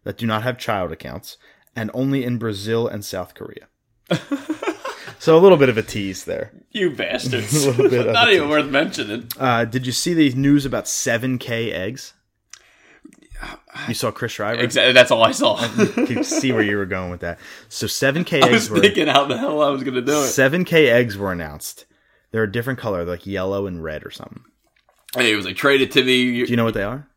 that 0.04 0.16
do 0.16 0.26
not 0.26 0.42
have 0.42 0.58
child 0.58 0.92
accounts, 0.92 1.36
and 1.74 1.90
only 1.92 2.24
in 2.24 2.38
Brazil 2.38 2.86
and 2.86 3.04
South 3.04 3.34
Korea. 3.34 3.66
so 5.18 5.36
a 5.36 5.40
little 5.40 5.58
bit 5.58 5.68
of 5.68 5.78
a 5.78 5.82
tease 5.82 6.24
there. 6.24 6.52
You 6.70 6.90
bastards. 6.90 7.54
A 7.64 7.70
little 7.70 7.88
bit 7.88 8.06
of 8.06 8.12
Not 8.12 8.32
even 8.32 8.48
worth 8.48 8.70
mentioning. 8.70 9.28
Uh, 9.38 9.64
did 9.64 9.86
you 9.86 9.92
see 9.92 10.14
the 10.14 10.30
news 10.34 10.66
about 10.66 10.84
7K 10.84 11.72
eggs? 11.72 12.14
You 13.88 13.94
saw 13.94 14.10
Chris 14.10 14.32
Schreiber? 14.32 14.62
Exactly. 14.62 14.92
That's 14.92 15.10
all 15.10 15.22
I 15.22 15.32
saw. 15.32 15.60
You 15.76 15.86
could 16.06 16.24
see 16.24 16.52
where 16.52 16.62
you 16.62 16.76
were 16.76 16.86
going 16.86 17.10
with 17.10 17.20
that. 17.20 17.38
So 17.68 17.86
seven 17.86 18.24
K 18.24 18.38
eggs 18.38 18.46
I 18.48 18.50
was 18.52 18.70
were 18.70 18.80
thinking 18.80 19.08
how 19.08 19.24
the 19.26 19.36
hell 19.36 19.60
I 19.62 19.70
was 19.70 19.82
going 19.82 19.94
to 19.94 20.02
do 20.02 20.12
it. 20.12 20.26
7K 20.26 20.90
eggs 20.92 21.16
were 21.16 21.32
announced. 21.32 21.86
They're 22.30 22.44
a 22.44 22.50
different 22.50 22.78
color, 22.78 23.04
like 23.04 23.26
yellow 23.26 23.66
and 23.66 23.82
red 23.82 24.04
or 24.04 24.10
something. 24.10 24.44
Hey, 25.14 25.32
it 25.32 25.36
was 25.36 25.44
like 25.46 25.56
traded 25.56 25.92
to 25.92 26.02
me. 26.04 26.44
Do 26.44 26.50
you 26.50 26.56
know 26.56 26.64
what 26.64 26.74
they 26.74 26.82
are? 26.82 27.08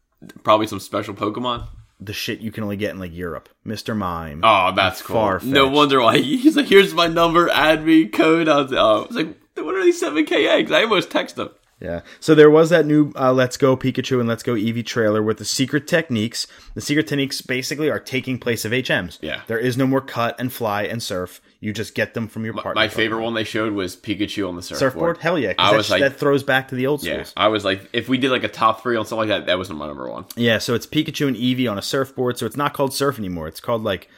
Probably 0.43 0.67
some 0.67 0.79
special 0.79 1.13
Pokemon. 1.13 1.67
The 1.99 2.13
shit 2.13 2.39
you 2.39 2.51
can 2.51 2.63
only 2.63 2.77
get 2.77 2.91
in 2.91 2.99
like 2.99 3.13
Europe. 3.15 3.49
Mr. 3.65 3.95
Mime. 3.97 4.41
Oh, 4.43 4.71
that's 4.75 5.01
cool. 5.01 5.15
Farfetch'd. 5.15 5.45
No 5.45 5.67
wonder 5.67 5.99
why 6.01 6.19
he's 6.19 6.55
like, 6.55 6.67
"Here's 6.67 6.93
my 6.93 7.07
number, 7.07 7.49
add 7.49 7.83
me, 7.83 8.07
code." 8.07 8.47
I 8.47 8.61
was, 8.61 8.73
oh, 8.73 9.03
I 9.03 9.07
was 9.07 9.15
like, 9.15 9.35
"What 9.55 9.73
are 9.75 9.83
these 9.83 9.99
seven 9.99 10.25
K 10.25 10.47
eggs?" 10.47 10.71
I 10.71 10.83
almost 10.83 11.09
texted 11.09 11.35
them. 11.35 11.49
Yeah. 11.79 12.01
So 12.19 12.33
there 12.33 12.49
was 12.49 12.69
that 12.71 12.85
new 12.85 13.11
uh, 13.15 13.31
Let's 13.33 13.55
Go 13.55 13.77
Pikachu 13.77 14.19
and 14.19 14.27
Let's 14.27 14.43
Go 14.43 14.53
Eevee 14.53 14.85
trailer 14.85 15.21
with 15.21 15.37
the 15.37 15.45
secret 15.45 15.87
techniques. 15.87 16.47
The 16.73 16.81
secret 16.81 17.07
techniques 17.07 17.41
basically 17.41 17.89
are 17.89 17.99
taking 17.99 18.39
place 18.39 18.65
of 18.65 18.71
HMs. 18.71 19.19
Yeah. 19.21 19.41
There 19.47 19.59
is 19.59 19.77
no 19.77 19.85
more 19.85 20.01
cut 20.01 20.39
and 20.39 20.51
fly 20.51 20.83
and 20.83 21.01
surf. 21.03 21.39
You 21.59 21.73
just 21.73 21.95
get 21.95 22.13
them 22.13 22.27
from 22.27 22.45
your 22.45 22.53
partner. 22.53 22.75
My 22.75 22.87
favorite 22.87 23.23
one 23.23 23.33
they 23.33 23.43
showed 23.43 23.73
was 23.73 23.95
Pikachu 23.95 24.47
on 24.47 24.55
the 24.55 24.61
surfboard. 24.61 24.79
surfboard. 24.93 25.17
Hell 25.17 25.37
yeah. 25.39 25.53
I 25.57 25.71
that, 25.71 25.77
was 25.77 25.89
like, 25.89 26.01
that 26.01 26.17
throws 26.17 26.43
back 26.43 26.67
to 26.69 26.75
the 26.75 26.87
old 26.87 27.03
yeah, 27.03 27.13
schools. 27.13 27.33
I 27.37 27.47
was 27.47 27.65
like, 27.65 27.87
if 27.93 28.09
we 28.09 28.17
did 28.17 28.31
like 28.31 28.43
a 28.43 28.47
top 28.49 28.81
three 28.81 28.95
on 28.95 29.05
something 29.05 29.27
like 29.29 29.39
that, 29.39 29.47
that 29.47 29.57
wasn't 29.57 29.79
my 29.79 29.87
number 29.87 30.09
one. 30.09 30.25
Yeah, 30.35 30.59
so 30.59 30.73
it's 30.73 30.85
Pikachu 30.85 31.27
and 31.27 31.35
Eevee 31.35 31.69
on 31.69 31.77
a 31.77 31.81
surfboard. 31.81 32.37
So 32.37 32.45
it's 32.45 32.57
not 32.57 32.73
called 32.73 32.93
surf 32.93 33.17
anymore. 33.19 33.47
It's 33.47 33.59
called 33.59 33.83
like 33.83 34.09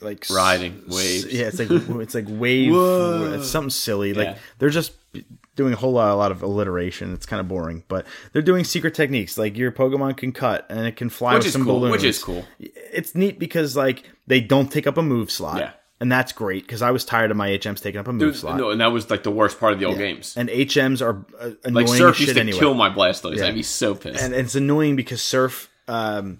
like 0.00 0.26
Riding 0.30 0.84
waves. 0.88 1.26
Yeah, 1.26 1.46
it's 1.46 1.58
like 1.58 1.70
it's 1.70 2.14
like 2.14 2.26
wave. 2.28 2.72
It's 3.34 3.48
something 3.48 3.70
silly. 3.70 4.14
Like 4.14 4.28
Yeah. 4.28 4.38
they're 4.58 4.70
just 4.70 4.92
doing 5.56 5.72
a 5.72 5.76
whole 5.76 5.92
lot, 5.92 6.10
a 6.12 6.14
lot 6.14 6.30
of 6.32 6.42
alliteration. 6.42 7.12
It's 7.14 7.26
kind 7.26 7.40
of 7.40 7.48
boring, 7.48 7.84
but 7.88 8.06
they're 8.32 8.42
doing 8.42 8.64
secret 8.64 8.94
techniques. 8.94 9.36
Like 9.36 9.56
your 9.56 9.70
Pokemon 9.72 10.16
can 10.16 10.32
cut 10.32 10.66
and 10.70 10.86
it 10.86 10.96
can 10.96 11.08
fly 11.10 11.34
Which 11.34 11.44
with 11.44 11.52
some 11.52 11.64
cool. 11.64 11.74
balloons. 11.80 11.92
Which 11.92 12.04
is 12.04 12.22
cool. 12.22 12.44
It's 12.58 13.14
neat 13.14 13.38
because 13.38 13.76
like 13.76 14.04
they 14.26 14.40
don't 14.40 14.70
take 14.70 14.86
up 14.86 14.96
a 14.96 15.02
move 15.02 15.30
slot. 15.30 15.58
Yeah. 15.58 15.72
And 16.00 16.10
that's 16.10 16.32
great 16.32 16.64
because 16.66 16.82
I 16.82 16.90
was 16.90 17.04
tired 17.04 17.30
of 17.30 17.36
my 17.36 17.50
HMs 17.50 17.80
taking 17.80 18.00
up 18.00 18.08
a 18.08 18.12
move 18.12 18.32
Dude, 18.32 18.36
slot. 18.36 18.56
no, 18.56 18.70
and 18.70 18.80
that 18.80 18.88
was 18.90 19.08
like 19.08 19.22
the 19.22 19.30
worst 19.30 19.60
part 19.60 19.72
of 19.72 19.78
the 19.78 19.84
old 19.84 19.98
games. 19.98 20.36
And 20.36 20.48
HMs 20.48 21.00
are 21.00 21.24
uh, 21.38 21.50
annoying 21.64 21.86
Like 21.86 21.96
Surf 21.96 22.16
shit 22.16 22.26
used 22.26 22.34
to 22.34 22.40
anyway. 22.40 22.58
kill 22.58 22.74
my 22.74 22.90
Blastoise. 22.90 23.36
Yeah. 23.36 23.46
I'd 23.46 23.54
be 23.54 23.62
so 23.62 23.94
pissed. 23.94 24.20
and 24.20 24.34
it's 24.34 24.56
annoying 24.56 24.96
because 24.96 25.22
surf 25.22 25.68
um 25.86 26.38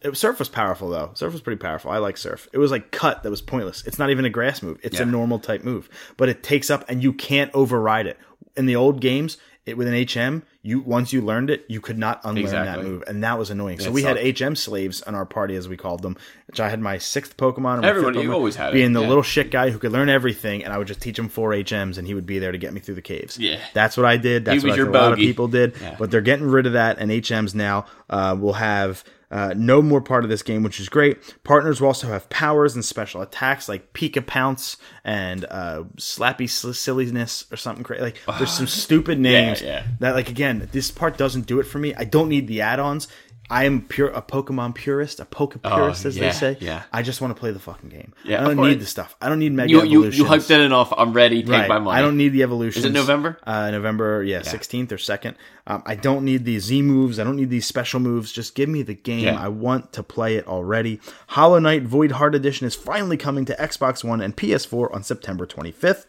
it, 0.00 0.14
surf 0.16 0.38
was 0.38 0.48
powerful 0.50 0.90
though 0.90 1.10
surf 1.14 1.32
was 1.32 1.40
pretty 1.40 1.58
powerful 1.58 1.90
i 1.90 1.96
like 1.96 2.18
surf 2.18 2.46
it 2.52 2.58
was 2.58 2.70
like 2.70 2.90
cut 2.90 3.22
that 3.22 3.30
was 3.30 3.40
pointless 3.40 3.82
it's 3.86 3.98
not 3.98 4.10
even 4.10 4.26
a 4.26 4.30
grass 4.30 4.62
move 4.62 4.78
it's 4.82 5.00
a 5.00 5.06
normal 5.06 5.38
type 5.38 5.64
move 5.64 5.88
but 6.18 6.28
it 6.28 6.42
takes 6.42 6.68
up 6.68 6.84
and 6.90 7.02
you 7.02 7.10
can't 7.12 7.50
override 7.54 8.06
it 8.06 8.18
in 8.56 8.66
the 8.66 8.76
old 8.76 9.00
games 9.00 9.36
it 9.66 9.78
with 9.78 9.88
an 9.88 9.94
hm 10.06 10.42
you 10.62 10.80
once 10.80 11.12
you 11.12 11.22
learned 11.22 11.48
it 11.48 11.64
you 11.68 11.80
could 11.80 11.96
not 11.96 12.20
unlearn 12.24 12.50
that 12.66 12.82
move. 12.82 13.02
And 13.06 13.24
that 13.24 13.38
was 13.38 13.48
annoying. 13.50 13.80
So 13.80 13.90
we 13.90 14.02
sucked. 14.02 14.20
had 14.20 14.38
hm 14.38 14.54
slaves 14.56 15.00
on 15.02 15.14
our 15.14 15.24
party 15.24 15.56
as 15.56 15.68
we 15.68 15.76
called 15.76 16.02
them 16.02 16.16
which 16.46 16.60
i 16.60 16.68
had 16.68 16.80
my 16.80 16.98
sixth 16.98 17.36
pokemon. 17.36 17.74
And 17.74 17.82
my 17.82 17.88
Everyone- 17.88 18.14
fifth 18.14 18.22
you 18.24 18.32
always 18.32 18.56
had 18.56 18.70
it, 18.70 18.74
being 18.74 18.92
the 18.92 19.00
yeah. 19.00 19.08
little 19.08 19.22
shit 19.22 19.50
guy 19.50 19.70
who 19.70 19.78
could 19.78 19.92
learn 19.92 20.08
everything 20.10 20.62
and 20.64 20.72
i 20.72 20.78
would 20.78 20.86
just 20.86 21.00
teach 21.00 21.18
him 21.18 21.28
four 21.28 21.50
hms 21.52 21.96
and 21.98 22.06
he 22.06 22.12
would 22.14 22.26
be 22.26 22.38
there 22.38 22.52
to 22.52 22.58
get 22.58 22.72
me 22.74 22.80
through 22.80 22.96
the 22.96 23.02
caves. 23.02 23.38
Yeah. 23.38 23.58
that's 23.72 23.96
what 23.96 24.04
i 24.06 24.16
did. 24.18 24.44
That's 24.44 24.62
what 24.62 24.72
I 24.72 24.76
your 24.76 24.86
think 24.86 24.96
a 24.96 25.00
lot 25.00 25.12
of 25.12 25.18
people 25.18 25.48
did. 25.48 25.74
Yeah. 25.80 25.96
but 25.98 26.10
they're 26.10 26.20
getting 26.20 26.46
rid 26.46 26.66
of 26.66 26.74
that 26.74 26.98
and 26.98 27.10
hms 27.10 27.54
now. 27.54 27.86
Uh, 28.10 28.36
will 28.38 28.52
have 28.52 29.02
uh, 29.34 29.52
no 29.56 29.82
more 29.82 30.00
part 30.00 30.22
of 30.22 30.30
this 30.30 30.42
game 30.42 30.62
which 30.62 30.78
is 30.78 30.88
great. 30.88 31.18
Partners 31.42 31.80
will 31.80 31.88
also 31.88 32.06
have 32.06 32.30
powers 32.30 32.76
and 32.76 32.84
special 32.84 33.20
attacks 33.20 33.68
like 33.68 33.92
pika 33.92 34.24
pounce 34.24 34.76
and 35.02 35.44
uh, 35.50 35.82
slappy 35.96 36.48
Sil- 36.48 36.72
silliness 36.72 37.44
or 37.50 37.56
something 37.56 37.82
crazy 37.82 38.00
like 38.00 38.20
there's 38.38 38.52
some 38.52 38.66
stupid 38.84 39.18
names 39.18 39.60
yeah. 39.60 39.84
that 39.98 40.14
like 40.14 40.30
again 40.30 40.68
this 40.70 40.92
part 40.92 41.18
doesn't 41.18 41.46
do 41.46 41.58
it 41.58 41.64
for 41.64 41.80
me. 41.80 41.92
I 41.94 42.04
don't 42.04 42.28
need 42.28 42.46
the 42.46 42.60
add-ons 42.60 43.08
I 43.50 43.64
am 43.64 43.82
pure 43.82 44.08
a 44.08 44.22
Pokemon 44.22 44.74
purist, 44.74 45.20
a 45.20 45.26
Poke 45.26 45.60
purist, 45.62 46.06
as 46.06 46.16
Oh, 46.16 46.20
yeah, 46.20 46.28
they 46.28 46.34
say. 46.34 46.56
yeah. 46.60 46.82
I 46.92 47.02
just 47.02 47.20
want 47.20 47.36
to 47.36 47.38
play 47.38 47.50
the 47.50 47.58
fucking 47.58 47.90
game. 47.90 48.14
Yeah, 48.24 48.40
I 48.42 48.44
don't 48.54 48.56
need 48.66 48.80
the 48.80 48.86
stuff. 48.86 49.14
I 49.20 49.28
don't 49.28 49.38
need 49.38 49.52
Mega 49.52 49.70
you, 49.70 49.82
you, 49.82 49.84
you 49.84 50.06
Evolutions. 50.06 50.28
hyped 50.46 50.50
it 50.50 50.60
enough. 50.60 50.92
I'm 50.96 51.12
ready. 51.12 51.42
Take 51.42 51.50
Right. 51.50 51.68
my 51.68 51.78
money. 51.78 51.98
I 51.98 52.00
don't 52.02 52.16
need 52.16 52.30
the 52.30 52.42
evolutions. 52.42 52.84
Is 52.86 52.90
it 52.90 52.94
November? 52.94 53.38
Uh, 53.46 53.70
November, 53.70 54.24
yeah, 54.24 54.40
sixteenth 54.42 54.90
or 54.92 54.98
second. 54.98 55.36
Um, 55.66 55.82
I 55.84 55.94
don't 55.94 56.24
need 56.24 56.44
these 56.46 56.64
Z 56.64 56.80
moves. 56.82 57.20
I 57.20 57.24
don't 57.24 57.36
need 57.36 57.50
these 57.50 57.66
special 57.66 58.00
moves. 58.00 58.32
Just 58.32 58.54
give 58.54 58.68
me 58.70 58.82
the 58.82 58.94
game. 58.94 59.24
Yeah. 59.24 59.38
I 59.38 59.48
want 59.48 59.92
to 59.92 60.02
play 60.02 60.36
it 60.36 60.46
already. 60.46 61.00
Hollow 61.28 61.58
Knight 61.58 61.82
Void 61.82 62.12
Heart 62.12 62.34
Edition 62.34 62.66
is 62.66 62.74
finally 62.74 63.16
coming 63.18 63.44
to 63.44 63.54
Xbox 63.56 64.02
One 64.02 64.20
and 64.22 64.34
PS4 64.36 64.94
on 64.94 65.02
September 65.02 65.44
twenty 65.44 65.70
fifth. 65.72 66.06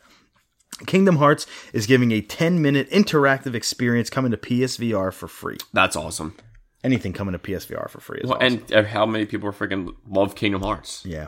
Kingdom 0.86 1.18
Hearts 1.18 1.46
is 1.72 1.86
giving 1.86 2.12
a 2.12 2.20
10 2.22 2.62
minute 2.62 2.90
interactive 2.92 3.54
experience 3.54 4.10
coming 4.10 4.32
to 4.32 4.38
PSVR 4.38 5.14
for 5.14 5.28
free. 5.28 5.58
That's 5.72 5.96
awesome. 5.96 6.36
Anything 6.86 7.12
coming 7.14 7.34
to 7.34 7.40
PSVR 7.40 7.90
for 7.90 8.00
free 8.00 8.22
Well, 8.24 8.36
awesome. 8.36 8.64
And 8.70 8.74
uh, 8.74 8.84
how 8.84 9.06
many 9.06 9.26
people 9.26 9.50
are 9.50 9.54
freaking 9.54 9.94
love 10.08 10.36
Kingdom 10.36 10.62
Hearts? 10.62 11.04
Yeah. 11.06 11.28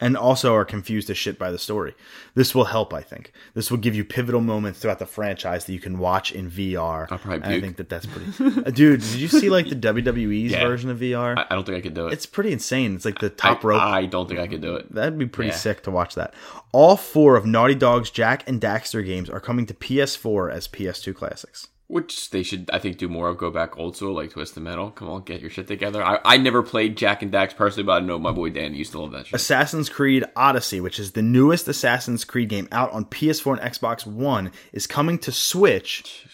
And 0.00 0.16
also 0.16 0.52
are 0.54 0.64
confused 0.64 1.08
as 1.08 1.16
shit 1.16 1.38
by 1.38 1.52
the 1.52 1.58
story. 1.58 1.94
This 2.34 2.52
will 2.52 2.64
help, 2.64 2.92
I 2.92 3.00
think. 3.00 3.32
This 3.54 3.70
will 3.70 3.78
give 3.78 3.94
you 3.94 4.04
pivotal 4.04 4.40
moments 4.40 4.80
throughout 4.80 4.98
the 4.98 5.06
franchise 5.06 5.64
that 5.66 5.72
you 5.72 5.78
can 5.78 5.98
watch 5.98 6.32
in 6.32 6.50
VR. 6.50 7.06
I'll 7.12 7.18
probably 7.18 7.56
I 7.56 7.60
think 7.60 7.76
that 7.76 7.88
that's 7.88 8.04
pretty. 8.04 8.32
Uh, 8.66 8.70
Dude, 8.70 9.00
did 9.00 9.14
you 9.14 9.28
see 9.28 9.50
like 9.50 9.68
the 9.68 9.76
WWE's 9.92 10.50
Yeah. 10.50 10.66
version 10.66 10.90
of 10.90 10.98
VR? 10.98 11.38
I, 11.38 11.46
I 11.48 11.54
don't 11.54 11.64
think 11.64 11.78
I 11.78 11.80
could 11.80 11.94
do 11.94 12.08
it. 12.08 12.12
it's 12.12 12.26
pretty 12.26 12.52
insane. 12.52 12.96
It's 12.96 13.04
like 13.04 13.20
the 13.20 13.30
top 13.30 13.64
I, 13.64 13.68
rope. 13.68 13.82
I 13.82 14.06
don't 14.06 14.26
think 14.28 14.40
I 14.40 14.48
could 14.48 14.60
do 14.62 14.74
it. 14.74 14.92
That'd 14.92 15.16
be 15.16 15.26
pretty 15.26 15.50
Yeah. 15.50 15.56
sick 15.56 15.82
to 15.84 15.92
watch 15.92 16.16
that. 16.16 16.34
All 16.72 16.96
four 16.96 17.36
of 17.36 17.46
Naughty 17.46 17.76
Dog's 17.76 18.10
Jak 18.10 18.46
and 18.48 18.60
Daxter 18.60 19.04
games 19.06 19.30
are 19.30 19.40
coming 19.40 19.64
to 19.66 19.74
PS4 19.74 20.50
as 20.50 20.66
PS2 20.66 21.14
classics. 21.14 21.68
Which 21.86 22.30
they 22.30 22.42
should, 22.42 22.70
I 22.72 22.78
think, 22.78 22.96
do 22.96 23.08
more 23.08 23.28
of. 23.28 23.36
Go 23.36 23.50
back 23.50 23.76
old 23.76 23.96
school, 23.96 24.14
like 24.14 24.30
Twisted 24.30 24.62
Metal. 24.62 24.90
Come 24.90 25.08
on, 25.08 25.22
get 25.22 25.42
your 25.42 25.50
shit 25.50 25.66
together. 25.66 26.02
I, 26.02 26.18
I 26.24 26.36
never 26.38 26.62
played 26.62 26.96
Jak 26.96 27.22
and 27.22 27.30
Dax 27.30 27.52
personally, 27.52 27.84
but 27.84 28.02
I 28.02 28.06
know 28.06 28.18
my 28.18 28.32
boy 28.32 28.50
Dan 28.50 28.74
used 28.74 28.92
to 28.92 29.00
love 29.00 29.12
that 29.12 29.26
shit. 29.26 29.34
Assassin's 29.34 29.90
Creed 29.90 30.24
Odyssey, 30.34 30.80
which 30.80 30.98
is 30.98 31.12
the 31.12 31.22
newest 31.22 31.68
Assassin's 31.68 32.24
Creed 32.24 32.48
game 32.48 32.68
out 32.72 32.90
on 32.92 33.04
PS4 33.04 33.58
and 33.58 33.72
Xbox 33.72 34.06
One, 34.06 34.50
is 34.72 34.86
coming 34.86 35.18
to 35.18 35.30
Switch 35.32 36.26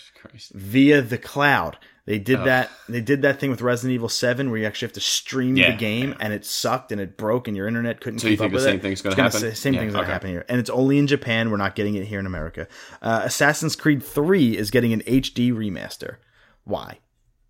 via 0.55 1.03
the 1.03 1.19
cloud. 1.19 1.79
They 2.11 2.19
did 2.19 2.41
that. 2.45 2.71
They 2.89 3.01
did 3.01 3.23
that 3.23 3.39
thing 3.39 3.51
with 3.51 3.63
Resident 3.63 3.95
Evil 3.95 4.09
Seven, 4.09 4.51
where 4.51 4.59
you 4.59 4.67
actually 4.67 4.87
have 4.87 4.95
to 4.95 5.01
stream 5.01 5.57
Yeah. 5.57 5.71
the 5.71 5.77
game, 5.77 6.17
and 6.19 6.33
it 6.33 6.45
sucked 6.45 6.91
and 6.91 7.01
it 7.01 7.17
broke, 7.17 7.47
and 7.47 7.57
your 7.57 7.69
internet 7.69 8.01
couldn't 8.01 8.19
So 8.19 8.27
you 8.27 8.33
keep 8.33 8.41
think 8.41 8.53
up 8.53 8.59
the 8.59 8.65
same 8.65 8.77
it. 8.77 8.83
thing's 8.83 9.01
gonna 9.01 9.13
It's 9.13 9.21
happen? 9.37 9.41
say- 9.41 9.55
Same 9.55 9.75
Yeah, 9.75 9.81
thing's 9.81 9.93
gonna 9.93 10.03
okay. 10.03 10.13
happen 10.13 10.31
here, 10.31 10.45
and 10.49 10.59
it's 10.59 10.71
only 10.71 10.99
in 10.99 11.07
Japan. 11.07 11.51
We're 11.53 11.57
not 11.57 11.77
getting 11.77 11.95
it 11.95 12.07
here 12.07 12.19
in 12.19 12.27
America. 12.27 12.67
Uh, 13.01 13.23
Assassin's 13.25 13.77
Creed 13.77 14.03
Three 14.03 14.57
is 14.57 14.73
getting 14.73 14.93
an 14.93 15.03
HD 15.07 15.53
remaster. 15.53 16.17
Why? 16.65 16.99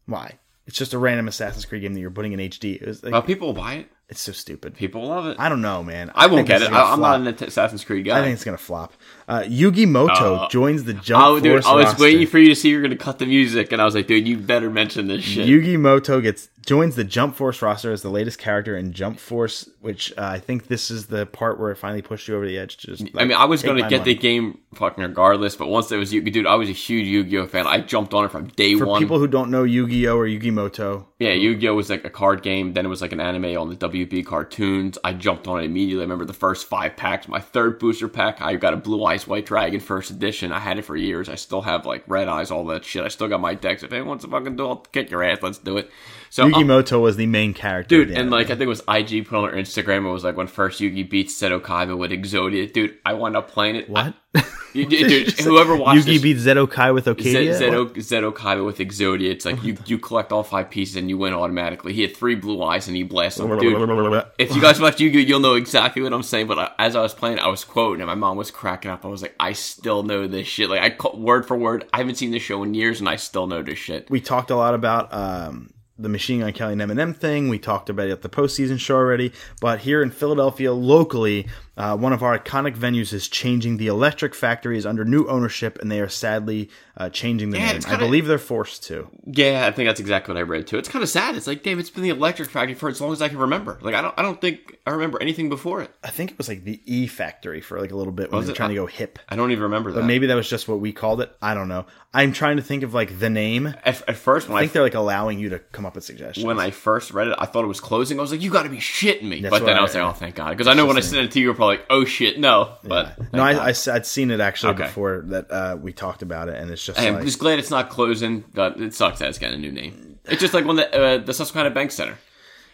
Why? 0.04 0.38
It's 0.66 0.76
just 0.76 0.92
a 0.92 0.98
random 0.98 1.26
Assassin's 1.26 1.64
Creed 1.64 1.82
game 1.82 1.94
that 1.94 2.00
you're 2.00 2.10
putting 2.10 2.32
in 2.32 2.38
HD. 2.40 2.74
It 2.80 2.86
was 2.86 3.02
like, 3.02 3.12
Well, 3.12 3.22
people 3.22 3.48
will 3.48 3.54
buy 3.54 3.74
it. 3.74 3.88
it's 4.08 4.20
so 4.20 4.30
stupid. 4.32 4.74
People 4.76 5.06
love 5.08 5.26
it. 5.26 5.36
I 5.40 5.48
don't 5.48 5.62
know, 5.62 5.82
man. 5.82 6.12
I 6.14 6.26
won't 6.26 6.46
get 6.46 6.62
it. 6.62 6.70
gonna 6.70 6.76
I, 6.84 6.92
I'm 6.92 7.00
not 7.00 7.20
an 7.20 7.26
Assassin's 7.48 7.84
Creed 7.84 8.04
guy. 8.04 8.18
I 8.18 8.22
think 8.22 8.34
it's 8.34 8.44
gonna 8.44 8.56
flop. 8.58 8.92
Uh, 9.30 9.42
Yugi 9.44 9.86
Moto 9.86 10.48
joins 10.48 10.82
the 10.82 10.92
Jump 10.94 11.24
Oh, 11.24 11.38
dude, 11.38 11.52
Force 11.52 11.66
I 11.66 11.74
was 11.74 11.84
roster. 11.84 12.02
waiting 12.02 12.26
for 12.26 12.40
you 12.40 12.48
to 12.48 12.56
see 12.56 12.70
you 12.70 12.76
were 12.76 12.80
going 12.82 12.90
to 12.90 12.96
cut 12.96 13.20
the 13.20 13.26
music, 13.26 13.70
and 13.70 13.80
I 13.80 13.84
was 13.84 13.94
like, 13.94 14.08
dude, 14.08 14.26
you 14.26 14.36
better 14.36 14.68
mention 14.70 15.06
this 15.06 15.22
shit. 15.22 15.46
Yugi 15.46 15.78
Moto 15.78 16.20
gets 16.20 16.48
joins 16.66 16.94
the 16.94 17.04
Jump 17.04 17.36
Force 17.36 17.62
roster 17.62 17.92
as 17.92 18.02
the 18.02 18.10
latest 18.10 18.38
character 18.38 18.76
in 18.76 18.92
Jump 18.92 19.18
Force, 19.18 19.68
which 19.80 20.12
uh, 20.18 20.22
I 20.22 20.38
think 20.38 20.66
this 20.66 20.90
is 20.90 21.06
the 21.06 21.26
part 21.26 21.58
where 21.58 21.70
it 21.70 21.76
finally 21.76 22.02
pushed 22.02 22.28
you 22.28 22.36
over 22.36 22.46
the 22.46 22.58
edge. 22.58 22.76
To 22.78 22.88
just, 22.88 23.04
I 23.16 23.24
mean, 23.24 23.36
I 23.36 23.44
was 23.46 23.62
going 23.62 23.82
to 23.82 23.88
get 23.88 24.00
money. 24.00 24.14
the 24.14 24.20
game 24.20 24.58
fucking 24.74 25.02
regardless, 25.02 25.56
but 25.56 25.68
once 25.68 25.88
there 25.88 25.98
was 25.98 26.12
Yu 26.12 26.22
dude, 26.22 26.46
I 26.46 26.56
was 26.56 26.68
a 26.68 26.72
huge 26.72 27.06
Yu-Gi-Oh 27.06 27.46
fan. 27.46 27.66
I 27.66 27.80
jumped 27.80 28.14
on 28.14 28.24
it 28.24 28.30
from 28.30 28.48
day 28.48 28.76
For 28.76 28.86
one. 28.86 29.00
people 29.00 29.18
who 29.18 29.26
don't 29.26 29.50
know 29.50 29.64
Yu-Gi-Oh 29.64 30.16
or 30.16 30.26
Yugi 30.26 30.52
Moto, 30.52 31.08
yeah, 31.18 31.32
Yu-Gi-Oh 31.32 31.74
was 31.74 31.90
like 31.90 32.04
a 32.04 32.10
card 32.10 32.42
game. 32.42 32.72
Then 32.74 32.84
it 32.86 32.88
was 32.88 33.02
like 33.02 33.12
an 33.12 33.20
anime 33.20 33.56
on 33.56 33.68
the 33.68 33.76
WB 33.76 34.24
cartoons. 34.24 34.98
I 35.02 35.12
jumped 35.12 35.46
on 35.46 35.60
it 35.60 35.64
immediately. 35.64 36.02
I 36.02 36.04
remember 36.04 36.24
the 36.24 36.32
first 36.32 36.66
five 36.66 36.96
packs. 36.96 37.26
My 37.28 37.40
third 37.40 37.78
booster 37.78 38.08
pack, 38.08 38.40
I 38.40 38.56
got 38.56 38.74
a 38.74 38.76
Blue 38.76 38.98
Eyes 39.20 39.28
White 39.28 39.46
Dragon 39.46 39.80
first 39.80 40.10
edition. 40.10 40.50
I 40.50 40.60
had 40.60 40.78
it 40.78 40.84
for 40.84 40.96
years. 40.96 41.28
I 41.28 41.34
still 41.34 41.60
have 41.62 41.84
like 41.84 42.04
Red 42.06 42.28
Eyes, 42.28 42.50
all 42.50 42.64
that 42.66 42.84
shit. 42.84 43.04
I 43.04 43.08
still 43.08 43.28
got 43.28 43.40
my 43.40 43.54
decks. 43.54 43.82
If 43.82 43.92
anyone 43.92 44.08
wants 44.08 44.24
to 44.24 44.30
fucking 44.30 44.56
do 44.56 44.72
it, 44.72 44.92
kick 44.92 45.10
your 45.10 45.22
ass. 45.22 45.42
Let's 45.42 45.58
do 45.58 45.76
it. 45.76 45.90
So 46.30 46.48
Yugi 46.48 46.62
uh, 46.62 46.64
Moto 46.64 47.00
was 47.00 47.16
the 47.16 47.26
main 47.26 47.52
character. 47.54 48.04
Dude, 48.04 48.16
and 48.16 48.30
like 48.30 48.46
I 48.46 48.50
think 48.50 48.62
it 48.62 48.66
was 48.68 48.82
IG 48.88 49.26
put 49.26 49.36
on 49.36 49.50
their 49.50 49.60
Instagram. 49.60 50.06
It 50.08 50.12
was 50.12 50.22
like 50.24 50.36
when 50.36 50.46
first 50.46 50.80
Yugi 50.80 51.08
beats 51.08 51.34
Seto 51.34 51.60
Kaiba 51.60 51.98
with 51.98 52.12
Exodia. 52.12 52.72
Dude, 52.72 52.96
I 53.04 53.14
wound 53.14 53.36
up 53.36 53.50
playing 53.50 53.76
it. 53.76 53.90
what? 53.90 54.14
You- 54.72 54.86
dude, 54.86 55.30
whoever 55.40 55.74
watched 55.74 56.02
Yugi 56.06 56.12
this, 56.12 56.22
beat 56.22 56.36
Zeto 56.36 56.70
Kai 56.70 56.92
with 56.92 57.06
Okadia. 57.06 57.54
Z- 57.58 57.64
Zeto, 57.64 57.92
Zeto 57.96 58.32
Kaiba 58.32 58.64
with 58.64 58.78
Exodia. 58.78 59.28
It's 59.30 59.44
like 59.44 59.60
you, 59.64 59.76
you 59.86 59.98
collect 59.98 60.30
all 60.30 60.44
five 60.44 60.70
pieces 60.70 60.94
and 60.94 61.10
you 61.10 61.18
win 61.18 61.34
automatically. 61.34 61.92
He 61.92 62.02
had 62.02 62.16
three 62.16 62.36
blue 62.36 62.62
eyes 62.62 62.86
and 62.86 62.96
he 62.96 63.02
blasted 63.02 63.48
them. 63.48 63.58
Dude, 63.58 64.24
if 64.38 64.54
you 64.54 64.60
guys 64.60 64.80
watch 64.80 65.00
Yu-Gi-Oh, 65.00 65.22
you'll 65.22 65.40
know 65.40 65.54
exactly 65.54 66.02
what 66.02 66.12
I'm 66.12 66.22
saying. 66.22 66.46
But 66.46 66.58
I, 66.60 66.70
as 66.78 66.94
I 66.94 67.00
was 67.00 67.14
playing, 67.14 67.40
I 67.40 67.48
was 67.48 67.64
quoting, 67.64 68.00
and 68.00 68.06
my 68.06 68.14
mom 68.14 68.36
was 68.36 68.52
cracking 68.52 68.92
up. 68.92 69.04
I 69.04 69.08
was 69.08 69.22
like, 69.22 69.34
I 69.40 69.54
still 69.54 70.04
know 70.04 70.28
this 70.28 70.46
shit. 70.46 70.70
Like 70.70 71.02
I 71.02 71.16
word 71.16 71.46
for 71.46 71.56
word. 71.56 71.86
I 71.92 71.98
haven't 71.98 72.14
seen 72.14 72.30
this 72.30 72.42
show 72.44 72.62
in 72.62 72.72
years, 72.74 73.00
and 73.00 73.08
I 73.08 73.16
still 73.16 73.48
know 73.48 73.62
this 73.62 73.78
shit. 73.78 74.08
we 74.08 74.20
talked 74.20 74.50
a 74.52 74.56
lot 74.56 74.74
about 74.74 75.12
um, 75.12 75.70
the 76.02 76.08
Machine 76.08 76.40
Gun 76.40 76.52
Kelly 76.52 76.72
and 76.72 76.82
Eminem 76.82 77.16
thing. 77.16 77.48
We 77.48 77.58
talked 77.58 77.90
about 77.90 78.08
it 78.08 78.12
at 78.12 78.22
the 78.22 78.28
postseason 78.28 78.78
show 78.78 78.96
already. 78.96 79.32
But 79.60 79.80
here 79.80 80.02
in 80.02 80.10
Philadelphia, 80.10 80.72
locally, 80.72 81.46
uh, 81.80 81.96
one 81.96 82.12
of 82.12 82.22
our 82.22 82.38
iconic 82.38 82.76
venues 82.76 83.12
is 83.14 83.26
changing. 83.26 83.78
The 83.78 83.86
Electric 83.86 84.34
Factory 84.34 84.76
is 84.76 84.84
under 84.84 85.04
new 85.04 85.26
ownership, 85.28 85.78
and 85.80 85.90
they 85.90 86.00
are 86.00 86.08
sadly 86.10 86.68
uh, 86.98 87.08
changing 87.08 87.50
the 87.50 87.58
Yeah, 87.58 87.72
name. 87.72 87.76
I 87.86 87.90
kinda- 87.90 87.98
believe 88.04 88.26
they're 88.26 88.36
forced 88.38 88.84
to. 88.84 89.08
Yeah, 89.24 89.66
I 89.66 89.70
think 89.72 89.88
that's 89.88 89.98
exactly 90.00 90.34
what 90.34 90.38
I 90.38 90.42
read 90.42 90.66
too. 90.66 90.76
It's 90.76 90.88
kind 90.90 91.02
of 91.02 91.08
sad. 91.08 91.36
It's 91.36 91.46
like, 91.46 91.62
damn, 91.62 91.78
it's 91.78 91.88
been 91.88 92.02
the 92.02 92.10
Electric 92.10 92.50
Factory 92.50 92.74
for 92.74 92.90
as 92.90 93.00
long 93.00 93.12
as 93.12 93.22
I 93.22 93.28
can 93.30 93.38
remember. 93.38 93.78
Like, 93.80 93.94
I 93.94 94.02
don't, 94.02 94.14
I 94.18 94.22
don't 94.22 94.38
think 94.40 94.78
I 94.86 94.90
remember 94.90 95.20
anything 95.22 95.48
before 95.48 95.80
it. 95.80 95.90
I 96.04 96.10
think 96.10 96.32
it 96.32 96.38
was 96.38 96.48
like 96.48 96.64
the 96.64 96.80
E 96.84 97.06
Factory 97.06 97.62
for 97.62 97.80
like 97.80 97.92
a 97.92 97.96
little 97.96 98.12
bit 98.12 98.30
when 98.30 98.36
Was 98.38 98.46
they 98.46 98.50
were 98.50 98.54
it? 98.54 98.56
trying 98.56 98.68
to 98.70 98.74
go 98.74 98.86
hip. 98.86 99.18
I 99.28 99.36
don't 99.36 99.50
even 99.50 99.62
remember 99.62 99.90
that. 99.92 100.00
But 100.00 100.06
maybe 100.06 100.26
that 100.26 100.34
was 100.34 100.50
just 100.50 100.68
what 100.68 100.80
we 100.80 100.92
called 100.92 101.22
it. 101.22 101.34
I 101.40 101.54
don't 101.54 101.68
know. 101.68 101.86
I'm 102.12 102.32
trying 102.32 102.56
to 102.56 102.62
think 102.62 102.82
of 102.82 102.92
like 102.92 103.18
the 103.20 103.30
name. 103.30 103.68
At, 103.68 104.02
at 104.08 104.16
first 104.16 104.50
I, 104.50 104.60
think 104.60 104.72
they're 104.72 104.82
like 104.82 104.94
allowing 104.94 105.38
you 105.38 105.50
to 105.50 105.60
come 105.60 105.86
up 105.86 105.94
with 105.94 106.04
suggestions. 106.04 106.44
when 106.44 106.58
I 106.58 106.72
first 106.72 107.12
read 107.12 107.28
it, 107.28 107.36
I 107.38 107.46
thought 107.46 107.64
it 107.64 107.68
was 107.68 107.80
closing. 107.80 108.18
I 108.18 108.22
was 108.22 108.32
like, 108.32 108.42
you 108.42 108.50
got 108.50 108.64
to 108.64 108.68
be 108.68 108.78
shitting 108.78 109.22
me. 109.22 109.40
That's 109.40 109.50
but 109.50 109.60
then 109.64 109.74
what 109.74 109.78
I 109.78 109.82
was 109.82 109.94
like, 109.94 110.02
oh, 110.02 110.12
thank 110.12 110.34
God, 110.34 110.50
because 110.50 110.66
I 110.66 110.74
know 110.74 110.86
when 110.86 110.96
I 110.96 111.00
sent 111.00 111.24
it 111.24 111.30
to 111.32 111.38
you, 111.38 111.44
you 111.44 111.48
were 111.50 111.54
probably 111.54 111.69
like, 111.70 111.86
oh 111.90 112.04
shit, 112.04 112.38
no. 112.38 112.76
But 112.84 113.16
thank 113.16 113.32
no, 113.32 113.42
I. 113.42 113.52
I, 113.52 113.66
would 113.92 114.06
seen 114.06 114.30
it 114.30 114.40
actually 114.40 114.74
Okay. 114.74 114.84
before 114.84 115.22
that 115.28 115.50
uh, 115.50 115.76
we 115.80 115.92
talked 115.92 116.22
about 116.22 116.48
it, 116.48 116.56
and 116.56 116.70
it's 116.70 116.84
just 116.84 116.98
I'm 117.00 117.14
like 117.14 117.24
just 117.24 117.38
glad 117.38 117.58
it's 117.58 117.70
not 117.70 117.90
closing, 117.90 118.44
but 118.54 118.80
it 118.80 118.94
sucks 118.94 119.18
that 119.20 119.28
it's 119.28 119.38
got 119.38 119.52
a 119.52 119.56
new 119.58 119.72
name. 119.72 120.18
It's 120.26 120.40
just 120.40 120.52
like 120.54 120.64
when 120.64 120.76
the 120.76 120.94
uh, 120.94 121.18
the 121.18 121.32
Susquehanna 121.34 121.70
Bank 121.70 121.90
Center. 121.92 122.18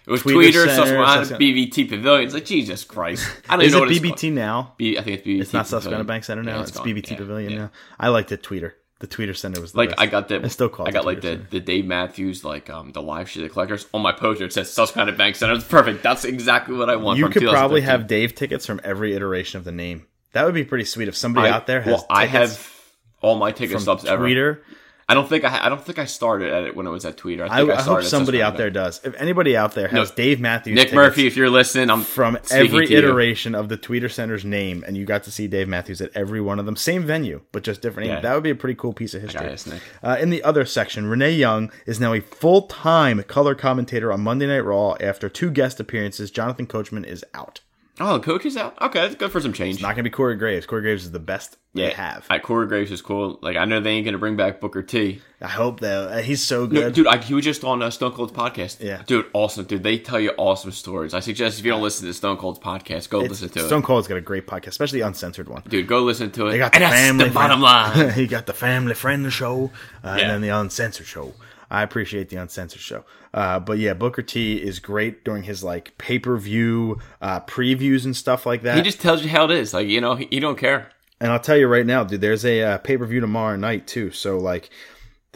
It 0.06 0.12
was 0.12 0.22
Tweeter 0.22 0.52
Tweeter, 0.52 0.66
Susquehanna, 0.66 1.24
Susquehanna- 1.24 1.44
BVT 1.44 1.88
Pavilion. 1.88 2.24
It's 2.26 2.34
like 2.34 2.44
Jesus 2.44 2.84
Christ. 2.84 3.26
I 3.48 3.56
don't 3.56 3.64
is 3.66 3.72
know 3.72 3.78
it 3.78 3.80
what 3.80 3.90
it's 3.90 3.98
BBT 4.00 4.32
now? 4.32 4.74
B, 4.76 4.96
I 4.96 5.02
think 5.02 5.18
it's 5.18 5.26
BVT. 5.26 5.40
It's 5.40 5.52
not 5.52 5.66
Susquehanna 5.66 6.04
Pavilion. 6.04 6.06
Bank 6.06 6.24
Center 6.24 6.42
now. 6.44 6.56
Yeah, 6.56 6.62
it's 6.62 6.70
gone. 6.70 6.86
BBT 6.86 7.10
Yeah, 7.10 7.16
Pavilion 7.16 7.50
yeah. 7.52 7.58
now. 7.58 7.70
I 7.98 8.08
liked 8.08 8.30
it. 8.30 8.42
Tweeter. 8.44 8.72
The 8.98 9.06
Tweeter 9.06 9.36
Center 9.36 9.60
was 9.60 9.72
the 9.72 9.78
Like 9.78 9.90
best. 9.90 10.00
I 10.00 10.06
got 10.06 10.28
the, 10.28 10.42
I 10.42 10.48
still 10.48 10.70
call 10.70 10.88
I 10.88 10.90
got 10.90 11.02
the 11.02 11.06
like 11.06 11.20
the, 11.20 11.32
Center. 11.32 11.46
the 11.50 11.60
Dave 11.60 11.84
Matthews 11.84 12.44
like 12.44 12.70
um 12.70 12.92
the 12.92 13.02
live 13.02 13.28
sheet 13.28 13.42
the 13.42 13.48
collectors 13.50 13.86
on 13.92 14.00
my 14.00 14.12
poster. 14.12 14.44
It 14.46 14.52
says 14.54 14.72
Susquehanna 14.72 15.12
Bank 15.12 15.36
Center. 15.36 15.52
It's 15.54 15.64
perfect. 15.64 16.02
That's 16.02 16.24
exactly 16.24 16.76
what 16.76 16.88
I 16.88 16.96
want. 16.96 17.18
You 17.18 17.24
from 17.26 17.32
could 17.32 17.42
probably 17.42 17.82
have 17.82 18.06
Dave 18.06 18.34
tickets 18.34 18.64
from 18.64 18.80
every 18.82 19.14
iteration 19.14 19.58
of 19.58 19.64
the 19.64 19.72
name. 19.72 20.06
That 20.32 20.44
would 20.46 20.54
be 20.54 20.64
pretty 20.64 20.84
sweet 20.84 21.08
if 21.08 21.16
somebody 21.16 21.48
I- 21.48 21.52
out 21.52 21.66
there 21.66 21.82
has. 21.82 21.92
Well, 21.92 22.06
I 22.08 22.26
have 22.26 22.72
all 23.20 23.36
my 23.36 23.52
ticket 23.52 23.72
from 23.72 23.82
stubs 23.82 24.04
ever. 24.06 24.60
I 25.08 25.14
don't 25.14 25.28
think 25.28 25.44
I 25.44 25.66
I 25.66 25.68
don't 25.68 25.84
think 25.84 26.00
I 26.00 26.04
started 26.04 26.52
at 26.52 26.64
it 26.64 26.74
when 26.74 26.86
it 26.86 26.90
was 26.90 27.04
at 27.04 27.16
Tweeter. 27.16 27.42
I 27.48 27.54
I, 27.54 27.58
think 27.58 27.70
I, 27.70 27.74
I 27.74 27.82
hope 27.82 28.02
somebody 28.02 28.42
out 28.42 28.56
there 28.56 28.70
does. 28.70 29.00
If 29.04 29.14
anybody 29.14 29.56
out 29.56 29.72
there 29.72 29.86
has 29.86 30.10
No, 30.10 30.16
Dave 30.16 30.40
Matthews, 30.40 30.74
Nick 30.74 30.92
Murphy, 30.92 31.28
if 31.28 31.36
you're 31.36 31.48
listening, 31.48 31.90
I'm 31.90 32.02
from 32.02 32.36
every 32.50 32.86
to 32.88 32.92
you. 32.92 32.98
iteration 32.98 33.54
of 33.54 33.68
the 33.68 33.78
Tweeter 33.78 34.10
Center's 34.10 34.44
name, 34.44 34.82
and 34.84 34.96
you 34.96 35.04
got 35.04 35.22
to 35.24 35.30
see 35.30 35.46
Dave 35.46 35.68
Matthews 35.68 36.00
at 36.00 36.10
every 36.16 36.40
one 36.40 36.58
of 36.58 36.66
them, 36.66 36.74
same 36.74 37.04
venue 37.04 37.40
but 37.52 37.62
just 37.62 37.82
different. 37.82 38.08
name. 38.08 38.16
Yeah. 38.16 38.22
That 38.22 38.34
would 38.34 38.42
be 38.42 38.50
a 38.50 38.56
pretty 38.56 38.74
cool 38.74 38.92
piece 38.92 39.14
of 39.14 39.22
history. 39.22 39.78
Uh, 40.02 40.16
in 40.20 40.30
the 40.30 40.42
other 40.42 40.64
section, 40.64 41.06
Renee 41.06 41.32
Young 41.32 41.70
is 41.86 42.00
now 42.00 42.12
a 42.12 42.20
full 42.20 42.62
time 42.62 43.22
color 43.22 43.54
commentator 43.54 44.12
on 44.12 44.22
Monday 44.22 44.48
Night 44.48 44.64
Raw 44.64 44.96
after 45.00 45.28
two 45.28 45.50
guest 45.52 45.78
appearances. 45.78 46.32
Jonathan 46.32 46.66
Coachman 46.66 47.04
is 47.04 47.24
out. 47.32 47.60
Oh, 47.98 48.20
coach 48.20 48.44
is 48.44 48.56
out. 48.58 48.80
Okay, 48.82 49.00
that's 49.00 49.14
good 49.14 49.32
for 49.32 49.40
some 49.40 49.54
change. 49.54 49.80
Not 49.80 49.88
going 49.88 49.96
to 49.98 50.02
be 50.02 50.10
Corey 50.10 50.36
Graves. 50.36 50.66
Corey 50.66 50.82
Graves 50.82 51.04
is 51.04 51.12
the 51.12 51.18
best 51.18 51.56
they 51.72 51.90
have. 51.90 52.28
Corey 52.42 52.66
Graves 52.66 52.90
is 52.90 53.00
cool. 53.02 53.38
Like 53.42 53.56
I 53.56 53.64
know 53.64 53.80
they 53.80 53.90
ain't 53.90 54.04
gonna 54.04 54.18
bring 54.18 54.36
back 54.36 54.60
Booker 54.60 54.82
T. 54.82 55.20
I 55.40 55.48
hope 55.48 55.80
though. 55.80 56.08
Uh, 56.08 56.22
he's 56.22 56.42
so 56.42 56.60
No, 56.66 56.82
good. 56.82 56.94
dude, 56.94 57.06
I, 57.06 57.18
he 57.18 57.34
was 57.34 57.44
just 57.44 57.64
on 57.64 57.82
uh, 57.82 57.90
Stone 57.90 58.12
Cold's 58.12 58.32
podcast. 58.32 58.82
Yeah. 58.82 59.02
dude, 59.06 59.26
awesome, 59.34 59.64
dude. 59.66 59.82
They 59.82 59.98
tell 59.98 60.18
you 60.20 60.32
awesome 60.38 60.72
stories. 60.72 61.12
I 61.14 61.20
suggest 61.20 61.58
if 61.58 61.64
you 61.64 61.70
don't 61.72 61.82
listen 61.82 62.06
to 62.06 62.14
Stone 62.14 62.36
Cold's 62.38 62.58
podcast, 62.58 63.08
go 63.10 63.18
listen 63.20 63.48
to 63.48 63.52
Stone 63.52 63.64
it. 63.64 63.66
Stone 63.68 63.82
Cold's 63.82 64.08
got 64.08 64.16
a 64.16 64.22
great 64.22 64.46
podcast, 64.46 64.68
especially 64.68 65.00
the 65.00 65.06
uncensored 65.06 65.48
one. 65.48 65.62
Dude, 65.68 65.86
go 65.86 66.02
listen 66.02 66.30
to 66.32 66.46
it. 66.46 66.52
They 66.52 66.58
got 66.58 66.72
the 66.72 66.82
and 66.82 66.92
family 66.94 67.28
the 67.28 67.34
bottom 67.34 67.60
line. 67.60 68.10
he 68.14 68.26
got 68.26 68.46
the 68.46 68.54
family 68.54 68.94
friend 68.94 69.30
show, 69.32 69.70
uh, 70.02 70.16
Yeah. 70.18 70.22
and 70.24 70.30
then 70.30 70.40
the 70.42 70.48
uncensored 70.48 71.06
show. 71.06 71.34
I 71.70 71.82
appreciate 71.82 72.28
the 72.30 72.36
uncensored 72.36 72.80
show. 72.80 73.04
Uh, 73.36 73.60
but 73.60 73.78
yeah, 73.78 73.92
Booker 73.92 74.22
T 74.22 74.56
is 74.56 74.78
great 74.78 75.22
during 75.22 75.42
his 75.42 75.62
like 75.62 75.96
pay 75.98 76.18
per 76.18 76.36
view 76.38 76.98
uh, 77.20 77.40
previews 77.40 78.06
and 78.06 78.16
stuff 78.16 78.46
like 78.46 78.62
that. 78.62 78.76
he 78.78 78.82
just 78.82 79.00
tells 79.00 79.22
you 79.22 79.28
how 79.28 79.44
it 79.44 79.50
is. 79.50 79.74
Like 79.74 79.86
you 79.88 80.00
know, 80.00 80.14
he, 80.14 80.26
he 80.30 80.40
don't 80.40 80.56
care. 80.58 80.88
and 81.20 81.30
I'll 81.30 81.38
tell 81.38 81.56
you 81.58 81.68
right 81.68 81.84
now, 81.86 82.02
dude, 82.02 82.22
there's 82.22 82.46
a 82.46 82.62
uh, 82.62 82.78
pay 82.78 82.96
per 82.96 83.04
view 83.04 83.20
tomorrow 83.20 83.56
night 83.56 83.86
too. 83.86 84.10
So 84.10 84.38
like 84.38 84.70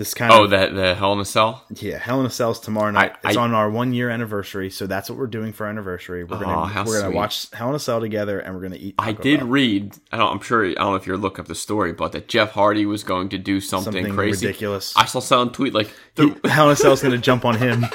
this 0.00 0.14
kind 0.14 0.32
Oh, 0.32 0.44
of 0.44 0.50
that 0.50 0.74
the 0.74 0.94
Hell 0.94 1.12
in 1.12 1.20
a 1.20 1.26
Cell. 1.26 1.62
yeah, 1.68 1.98
Hell 1.98 2.20
in 2.20 2.26
a 2.26 2.30
Cell's 2.30 2.58
tomorrow 2.58 2.90
night. 2.90 3.12
I- 3.22 3.28
it's 3.28 3.36
I- 3.36 3.40
on 3.42 3.52
our 3.52 3.68
one 3.68 3.92
year 3.92 4.08
anniversary, 4.08 4.70
so 4.70 4.86
that's 4.86 5.10
what 5.10 5.18
we're 5.18 5.26
doing 5.26 5.52
for 5.52 5.64
our 5.66 5.70
anniversary. 5.70 6.24
We're 6.24 6.38
gonna 6.38 6.64
how 6.66 6.84
we're 6.86 7.02
gonna 7.02 7.14
watch 7.14 7.50
Hell 7.52 7.68
in 7.68 7.74
a 7.74 7.78
Cell 7.78 8.00
together, 8.00 8.40
and 8.40 8.54
we're 8.54 8.62
gonna 8.62 8.76
eat. 8.80 8.94
I 8.98 9.12
did 9.12 9.40
Bell. 9.40 9.48
read. 9.48 9.94
I 10.10 10.16
don't, 10.16 10.32
I'm 10.32 10.40
sure. 10.40 10.64
I 10.64 10.72
don't 10.72 10.92
know 10.92 10.94
if 10.94 11.06
you're 11.06 11.18
looking 11.18 11.42
up 11.42 11.48
the 11.48 11.54
story, 11.54 11.92
but 11.92 12.12
that 12.12 12.28
Jeff 12.28 12.52
Hardy 12.52 12.86
was 12.86 13.04
going 13.04 13.28
to 13.28 13.38
do 13.38 13.60
something, 13.60 13.92
Something 13.92 14.14
crazy, 14.14 14.46
ridiculous. 14.46 14.94
I 14.96 15.04
saw 15.04 15.20
someone 15.20 15.52
tweet 15.52 15.74
like, 15.74 15.92
He- 16.16 16.32
Hell 16.46 16.66
in 16.68 16.72
a 16.72 16.76
Cell's 16.76 17.02
gonna 17.02 17.18
jump 17.18 17.44
on 17.44 17.56
him. 17.58 17.84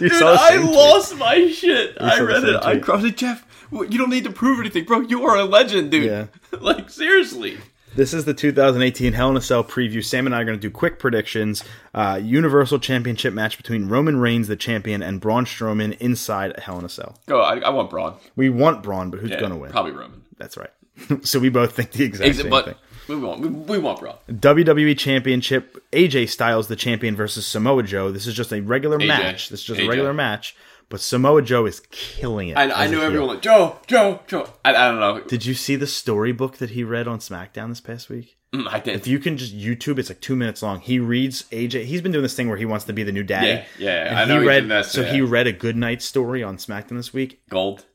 You 0.00 0.08
Dude, 0.08 0.22
I 0.22 0.56
tweet? 0.56 0.70
lost 0.74 1.16
my 1.18 1.48
shit. 1.52 1.96
I 2.00 2.18
read 2.20 2.42
it. 2.42 2.56
I 2.64 2.78
crossed 2.78 3.04
it. 3.06 3.16
Jeff, 3.16 3.46
you 3.70 3.96
don't 3.96 4.10
need 4.10 4.24
to 4.24 4.30
prove 4.32 4.58
anything, 4.58 4.84
bro. 4.84 5.00
You 5.00 5.24
are 5.24 5.36
a 5.36 5.44
legend, 5.44 5.92
dude. 5.92 6.04
Yeah. 6.06 6.26
like 6.60 6.90
seriously. 6.90 7.58
This 7.96 8.12
is 8.12 8.24
the 8.24 8.34
2018 8.34 9.12
Hell 9.12 9.30
in 9.30 9.36
a 9.36 9.40
Cell 9.40 9.62
preview. 9.62 10.04
Sam 10.04 10.26
and 10.26 10.34
I 10.34 10.40
are 10.40 10.44
going 10.44 10.58
to 10.58 10.60
do 10.60 10.70
quick 10.70 10.98
predictions. 10.98 11.62
Uh, 11.94 12.20
Universal 12.22 12.80
Championship 12.80 13.32
match 13.32 13.56
between 13.56 13.86
Roman 13.88 14.16
Reigns, 14.18 14.48
the 14.48 14.56
champion, 14.56 15.00
and 15.02 15.20
Braun 15.20 15.44
Strowman 15.44 15.96
inside 15.98 16.58
Hell 16.58 16.78
in 16.78 16.84
a 16.84 16.88
Cell. 16.88 17.16
Go. 17.26 17.40
I, 17.40 17.58
I 17.60 17.70
want 17.70 17.90
Braun. 17.90 18.14
We 18.34 18.50
want 18.50 18.82
Braun, 18.82 19.10
but 19.10 19.20
who's 19.20 19.30
Yeah, 19.30 19.38
going 19.38 19.52
to 19.52 19.58
win? 19.58 19.70
Probably 19.70 19.92
Roman. 19.92 20.22
That's 20.38 20.56
right. 20.56 20.70
so 21.22 21.38
we 21.38 21.48
both 21.50 21.72
think 21.76 21.92
the 21.92 22.04
exact 22.04 22.28
Ex- 22.28 22.38
same 22.38 22.50
but 22.50 22.64
thing. 22.64 22.74
we 23.08 23.16
want 23.16 23.40
we, 23.40 23.48
we 23.48 23.78
want 23.78 24.00
Braun. 24.00 24.16
WWE 24.28 24.98
Championship, 24.98 25.84
AJ 25.92 26.28
Styles, 26.30 26.66
the 26.68 26.76
champion, 26.76 27.14
versus 27.14 27.46
Samoa 27.46 27.84
Joe. 27.84 28.10
This 28.10 28.26
is 28.26 28.34
just 28.34 28.52
a 28.52 28.60
regular 28.60 28.98
AJ. 28.98 29.06
match. 29.06 29.48
This 29.50 29.60
is 29.60 29.66
just 29.66 29.80
a 29.80 29.88
regular 29.88 30.12
match, 30.14 30.56
but 30.94 31.00
Samoa 31.00 31.42
Joe 31.42 31.66
is 31.66 31.80
killing 31.90 32.50
it. 32.50 32.56
I, 32.56 32.84
I 32.84 32.86
knew 32.86 33.02
everyone. 33.02 33.26
Like, 33.26 33.42
Joe, 33.42 33.80
Joe, 33.88 34.20
Joe. 34.28 34.48
I, 34.64 34.76
I 34.76 34.92
don't 34.92 35.00
know. 35.00 35.22
Did 35.22 35.44
you 35.44 35.52
see 35.52 35.74
the 35.74 35.88
storybook 35.88 36.58
that 36.58 36.70
he 36.70 36.84
read 36.84 37.08
on 37.08 37.18
SmackDown 37.18 37.70
this 37.70 37.80
past 37.80 38.08
week? 38.08 38.36
Mm, 38.52 38.68
I 38.72 38.78
did. 38.78 38.94
If 38.94 39.08
you 39.08 39.18
can 39.18 39.36
just 39.36 39.52
YouTube, 39.58 39.98
it's 39.98 40.08
like 40.08 40.20
two 40.20 40.36
minutes 40.36 40.62
long. 40.62 40.78
He 40.78 41.00
reads 41.00 41.46
AJ. 41.50 41.86
He's 41.86 42.00
been 42.00 42.12
doing 42.12 42.22
this 42.22 42.36
thing 42.36 42.46
where 42.48 42.58
he 42.58 42.64
wants 42.64 42.84
to 42.84 42.92
be 42.92 43.02
the 43.02 43.10
new 43.10 43.24
daddy. 43.24 43.64
Yeah, 43.76 44.12
yeah, 44.12 44.20
I 44.20 44.24
know 44.24 44.40
he 44.40 44.46
read. 44.46 44.68
that, 44.68 44.86
so 44.86 45.00
yeah. 45.00 45.10
he 45.10 45.20
read 45.20 45.48
a 45.48 45.52
good 45.52 45.74
night 45.74 46.00
story 46.00 46.44
on 46.44 46.58
SmackDown 46.58 46.90
this 46.90 47.12
week. 47.12 47.40
Gold. 47.50 47.86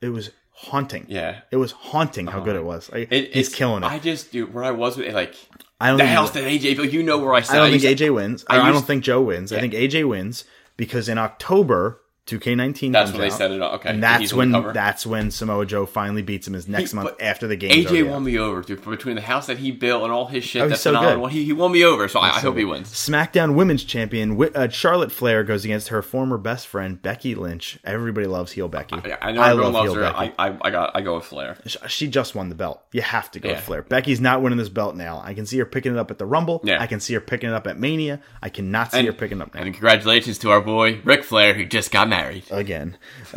It 0.00 0.08
was 0.08 0.30
haunting. 0.48 1.04
Yeah. 1.10 1.40
It 1.50 1.56
was 1.58 1.72
haunting 1.72 2.26
how 2.26 2.40
good 2.40 2.56
it 2.56 2.64
was. 2.64 2.88
I, 2.90 3.00
It, 3.00 3.34
he's 3.34 3.48
it's- 3.48 3.54
killing 3.54 3.82
it. 3.82 3.86
I 3.86 3.98
just, 3.98 4.32
dude, 4.32 4.54
where 4.54 4.64
I 4.64 4.70
was 4.70 4.96
with 4.96 5.08
it, 5.08 5.14
like, 5.14 5.34
I 5.78 5.88
don't 5.88 5.98
the 5.98 6.06
house 6.06 6.30
that 6.30 6.44
AJ, 6.44 6.78
but 6.78 6.90
you 6.90 7.02
know 7.02 7.18
where 7.18 7.34
I 7.34 7.40
I 7.40 7.40
don't 7.42 7.70
think 7.70 7.82
AJ 7.82 8.14
wins. 8.14 8.46
I 8.48 8.56
I, 8.56 8.68
I 8.68 8.72
don't 8.72 8.86
think 8.86 9.04
Joe 9.04 9.20
wins. 9.20 9.52
I 9.52 9.60
think 9.60 9.74
AJ 9.74 10.08
wins 10.08 10.46
because 10.82 11.08
in 11.08 11.16
October, 11.16 12.01
2K19 12.26 12.92
That's 12.92 13.10
when 13.10 13.20
they 13.20 13.30
set 13.30 13.50
it 13.50 13.60
up. 13.60 13.74
Okay. 13.74 13.90
and 13.90 14.02
that's 14.02 14.32
when 14.32 14.52
that's 14.52 15.04
when 15.04 15.30
Samoa 15.32 15.66
Joe 15.66 15.86
finally 15.86 16.22
beats 16.22 16.46
him. 16.46 16.54
Is 16.54 16.68
next 16.68 16.92
He- 16.92 16.96
month 16.96 17.10
after 17.20 17.46
the 17.48 17.56
game. 17.56 17.84
AJ 17.84 18.08
won 18.08 18.22
me 18.22 18.38
over, 18.38 18.62
dude. 18.62 18.84
Between 18.84 19.16
the 19.16 19.22
house 19.22 19.46
that 19.48 19.58
he 19.58 19.72
built 19.72 20.04
and 20.04 20.12
all 20.12 20.26
his 20.26 20.44
shit, 20.44 20.62
Oh, 20.62 20.68
that's 20.68 20.80
so 20.82 20.90
phenomenal. 20.90 21.26
good. 21.26 21.32
He, 21.32 21.44
he 21.44 21.52
won 21.52 21.72
me 21.72 21.84
over, 21.84 22.06
so 22.06 22.20
I, 22.20 22.28
I 22.36 22.40
hope 22.40 22.56
he 22.56 22.64
wins. 22.64 22.88
SmackDown 22.92 23.54
Women's 23.54 23.82
Champion 23.84 24.40
uh, 24.54 24.68
Charlotte 24.68 25.10
Flair 25.10 25.42
goes 25.42 25.64
against 25.64 25.88
her 25.88 26.00
former 26.00 26.38
best 26.38 26.68
friend 26.68 27.00
Becky 27.02 27.34
Lynch. 27.34 27.78
Everybody 27.84 28.26
loves 28.28 28.52
heel 28.52 28.68
Becky. 28.68 28.94
I, 28.94 29.18
I 29.20 29.32
know 29.32 29.42
everyone 29.42 29.72
love 29.72 29.84
loves 29.86 29.94
her. 29.96 30.00
Becky. 30.02 30.32
I, 30.38 30.48
I, 30.50 30.58
I 30.62 30.70
got, 30.70 30.90
I 30.94 31.00
go 31.00 31.16
with 31.16 31.24
Flair. 31.24 31.56
She 31.88 32.06
just 32.06 32.34
won 32.36 32.48
the 32.50 32.54
belt. 32.54 32.80
You 32.92 33.02
have 33.02 33.30
to 33.32 33.40
go 33.40 33.48
Yeah. 33.48 33.56
with 33.56 33.64
Flair. 33.64 33.82
Becky's 33.82 34.20
not 34.20 34.42
winning 34.42 34.58
this 34.58 34.68
belt 34.68 34.94
now. 34.94 35.20
I 35.24 35.34
can 35.34 35.44
see 35.46 35.58
her 35.58 35.64
picking 35.66 35.92
it 35.92 35.98
up 35.98 36.10
at 36.12 36.18
the 36.18 36.26
Rumble. 36.26 36.60
Yeah. 36.62 36.80
I 36.80 36.86
can 36.86 37.00
see 37.00 37.14
her 37.14 37.20
picking 37.20 37.48
it 37.50 37.54
up 37.54 37.66
at 37.66 37.78
Mania. 37.78 38.20
I 38.40 38.48
cannot 38.48 38.92
see 38.92 38.98
And, 38.98 39.06
her 39.08 39.12
picking 39.12 39.38
it 39.38 39.42
up 39.42 39.54
now. 39.54 39.62
and 39.62 39.72
congratulations 39.74 40.38
to 40.38 40.50
our 40.50 40.60
boy 40.60 41.00
Ric 41.04 41.24
Flair, 41.24 41.54
who 41.54 41.64
just 41.64 41.90
got 41.90 42.08
married. 42.16 42.44
Again. 42.50 42.96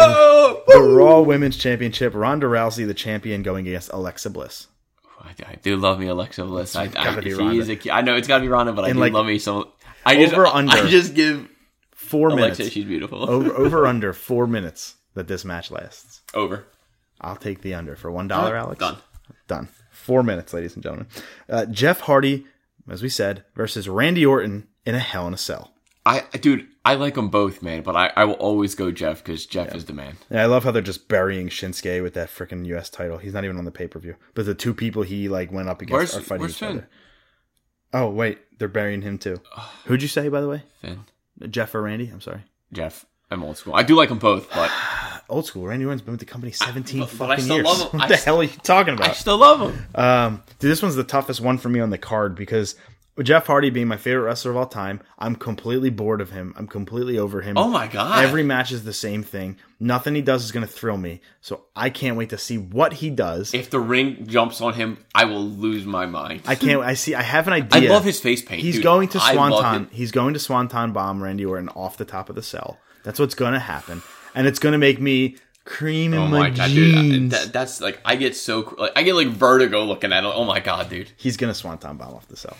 Oh, 0.00 0.62
The 0.68 0.80
Raw 0.80 1.20
Women's 1.20 1.56
Championship, 1.56 2.14
Ronda 2.14 2.46
Rousey, 2.46 2.86
the 2.86 2.94
champion, 2.94 3.42
going 3.42 3.66
against 3.66 3.90
Alexa 3.92 4.30
Bliss. 4.30 4.68
I, 5.20 5.30
I 5.46 5.54
do 5.56 5.76
love 5.76 5.98
me 5.98 6.06
Alexa 6.06 6.44
Bliss. 6.44 6.76
I, 6.76 6.84
I, 6.84 6.86
gotta 6.86 7.22
be 7.22 7.34
Ronda. 7.34 7.60
is 7.60 7.68
a 7.68 7.76
key- 7.76 7.90
I 7.90 8.02
know 8.02 8.14
it's 8.14 8.28
got 8.28 8.38
to 8.38 8.42
be 8.42 8.48
Ronda, 8.48 8.72
but 8.72 8.84
I 8.84 8.92
do 8.92 8.98
like, 8.98 9.12
love 9.12 9.26
me 9.26 9.38
some. 9.38 9.64
I 10.06 10.14
just, 10.16 10.32
over, 10.34 10.46
under. 10.46 10.72
I 10.72 10.86
just 10.88 11.14
give 11.14 11.48
Four 11.92 12.28
Alexa. 12.28 12.60
minutes. 12.60 12.74
She's 12.74 12.84
beautiful. 12.84 13.28
over, 13.28 13.52
over 13.56 13.86
under 13.86 14.12
four 14.12 14.46
minutes 14.46 14.94
that 15.14 15.26
this 15.28 15.44
match 15.44 15.70
lasts. 15.70 16.22
Over. 16.34 16.64
I'll 17.20 17.36
take 17.36 17.62
the 17.62 17.74
under 17.74 17.96
for 17.96 18.10
one 18.10 18.28
dollar, 18.28 18.56
Alex. 18.56 18.78
Done. 18.78 18.96
Done. 19.48 19.68
Four 19.90 20.22
minutes, 20.22 20.54
ladies 20.54 20.74
and 20.74 20.82
gentlemen. 20.82 21.08
Uh, 21.48 21.66
Jeff 21.66 22.00
Hardy, 22.00 22.46
as 22.88 23.02
we 23.02 23.08
said, 23.08 23.44
versus 23.56 23.88
Randy 23.88 24.24
Orton 24.24 24.68
in 24.86 24.94
a 24.94 25.00
Hell 25.00 25.26
in 25.26 25.34
a 25.34 25.38
Cell. 25.38 25.72
I, 26.08 26.20
dude, 26.38 26.66
I 26.84 26.94
like 26.94 27.14
them 27.14 27.28
both, 27.28 27.62
man. 27.62 27.82
But 27.82 27.94
I, 27.96 28.10
I 28.16 28.24
will 28.24 28.34
always 28.34 28.74
go 28.74 28.90
Jeff 28.90 29.22
because 29.22 29.44
Jeff 29.46 29.74
is 29.74 29.84
the 29.84 29.92
man. 29.92 30.16
Yeah, 30.30 30.42
I 30.42 30.46
love 30.46 30.64
how 30.64 30.70
they're 30.70 30.80
just 30.82 31.06
burying 31.08 31.48
Shinsuke 31.48 32.02
with 32.02 32.14
that 32.14 32.28
freaking 32.30 32.64
U.S. 32.66 32.88
title. 32.88 33.18
He's 33.18 33.34
not 33.34 33.44
even 33.44 33.58
on 33.58 33.64
the 33.64 33.70
pay 33.70 33.86
per 33.88 33.98
view, 33.98 34.16
but 34.34 34.46
the 34.46 34.54
two 34.54 34.72
people 34.74 35.02
he 35.02 35.28
like 35.28 35.52
went 35.52 35.68
up 35.68 35.82
against 35.82 35.92
Where's- 35.92 36.16
are 36.16 36.20
fighting 36.20 36.48
each 36.48 36.56
Finn? 36.58 36.68
other. 36.70 36.88
Oh 37.92 38.08
wait, 38.10 38.38
they're 38.58 38.68
burying 38.68 39.02
him 39.02 39.18
too. 39.18 39.40
Who'd 39.86 40.02
you 40.02 40.08
say 40.08 40.28
by 40.28 40.40
the 40.40 40.48
way? 40.48 40.62
Finn, 40.80 41.04
Jeff 41.50 41.74
or 41.74 41.82
Randy? 41.82 42.08
I'm 42.12 42.20
sorry. 42.20 42.42
Jeff. 42.72 43.06
I'm 43.30 43.42
old 43.42 43.58
school. 43.58 43.74
I 43.74 43.82
do 43.82 43.94
like 43.94 44.08
them 44.08 44.18
both, 44.18 44.48
but 44.54 44.70
Old 45.30 45.44
school. 45.44 45.66
Randy 45.66 45.84
Orton's 45.84 46.00
been 46.00 46.12
with 46.12 46.20
the 46.20 46.24
company 46.26 46.52
17 46.52 47.00
but- 47.00 47.18
but 47.18 47.24
I 47.26 47.28
fucking 47.36 47.44
still 47.44 47.56
years. 47.56 47.66
love. 47.66 47.92
What 47.92 48.02
I 48.04 48.08
the 48.08 48.14
s- 48.14 48.24
hell 48.24 48.40
are 48.40 48.44
you 48.44 48.48
talking 48.62 48.94
about? 48.94 49.10
I 49.10 49.12
still 49.12 49.36
love 49.36 49.60
them. 49.60 49.86
Um, 49.94 50.42
dude, 50.58 50.70
this 50.70 50.80
one's 50.80 50.94
the 50.96 51.04
toughest 51.04 51.42
one 51.42 51.58
for 51.58 51.68
me 51.68 51.80
on 51.80 51.90
the 51.90 51.98
card 51.98 52.34
because 52.34 52.76
with 53.18 53.26
Jeff 53.26 53.48
Hardy 53.48 53.68
being 53.68 53.88
my 53.88 53.96
favorite 53.96 54.22
wrestler 54.22 54.52
of 54.52 54.56
all 54.56 54.66
time, 54.66 55.00
I'm 55.18 55.34
completely 55.34 55.90
bored 55.90 56.20
of 56.20 56.30
him. 56.30 56.54
I'm 56.56 56.68
completely 56.68 57.18
over 57.18 57.40
him. 57.40 57.58
Oh 57.58 57.68
my 57.68 57.88
god! 57.88 58.24
Every 58.24 58.44
match 58.44 58.70
is 58.70 58.84
the 58.84 58.92
same 58.92 59.24
thing. 59.24 59.56
Nothing 59.80 60.14
he 60.14 60.22
does 60.22 60.44
is 60.44 60.52
going 60.52 60.64
to 60.64 60.72
thrill 60.72 60.96
me. 60.96 61.20
So 61.40 61.64
I 61.74 61.90
can't 61.90 62.16
wait 62.16 62.30
to 62.30 62.38
see 62.38 62.58
what 62.58 62.92
he 62.92 63.10
does. 63.10 63.52
if 63.52 63.70
the 63.70 63.80
ring 63.80 64.28
jumps 64.28 64.60
on 64.60 64.74
him, 64.74 65.04
I 65.16 65.24
will 65.24 65.44
lose 65.44 65.84
my 65.84 66.06
mind. 66.06 66.42
I 66.46 66.54
can't. 66.54 66.80
I 66.80 66.94
see. 66.94 67.16
I 67.16 67.22
have 67.22 67.48
an 67.48 67.52
idea. 67.54 67.90
I 67.90 67.92
love 67.92 68.04
his 68.04 68.20
face 68.20 68.40
paint. 68.40 68.62
He's 68.62 68.76
dude. 68.76 68.84
going 68.84 69.08
to 69.08 69.18
Swanton. 69.18 69.88
He's 69.90 70.12
going 70.12 70.34
to 70.34 70.40
Swanton 70.40 70.92
bomb 70.92 71.20
Randy 71.20 71.44
Orton 71.44 71.70
off 71.70 71.96
the 71.96 72.04
top 72.04 72.30
of 72.30 72.36
the 72.36 72.42
cell. 72.42 72.78
That's 73.02 73.18
what's 73.18 73.34
going 73.34 73.54
to 73.54 73.58
happen, 73.58 74.00
and 74.36 74.46
it's 74.46 74.60
going 74.60 74.72
to 74.72 74.78
make 74.78 75.00
me 75.00 75.38
cream 75.64 76.14
oh 76.14 76.18
in 76.18 76.22
Oh 76.22 76.28
my, 76.28 76.38
my 76.38 76.50
god, 76.50 76.70
dude! 76.70 77.30
That, 77.32 77.52
that's 77.52 77.80
like 77.80 78.00
I 78.04 78.14
get 78.14 78.36
so 78.36 78.76
like 78.78 78.92
I 78.94 79.02
get 79.02 79.16
like 79.16 79.28
vertigo 79.28 79.84
looking 79.84 80.12
at 80.12 80.22
it. 80.22 80.32
Oh 80.32 80.44
my 80.44 80.60
god, 80.60 80.88
dude! 80.88 81.10
He's 81.16 81.36
going 81.36 81.52
to 81.52 81.54
Swanton 81.58 81.96
bomb 81.96 82.14
off 82.14 82.28
the 82.28 82.36
cell. 82.36 82.56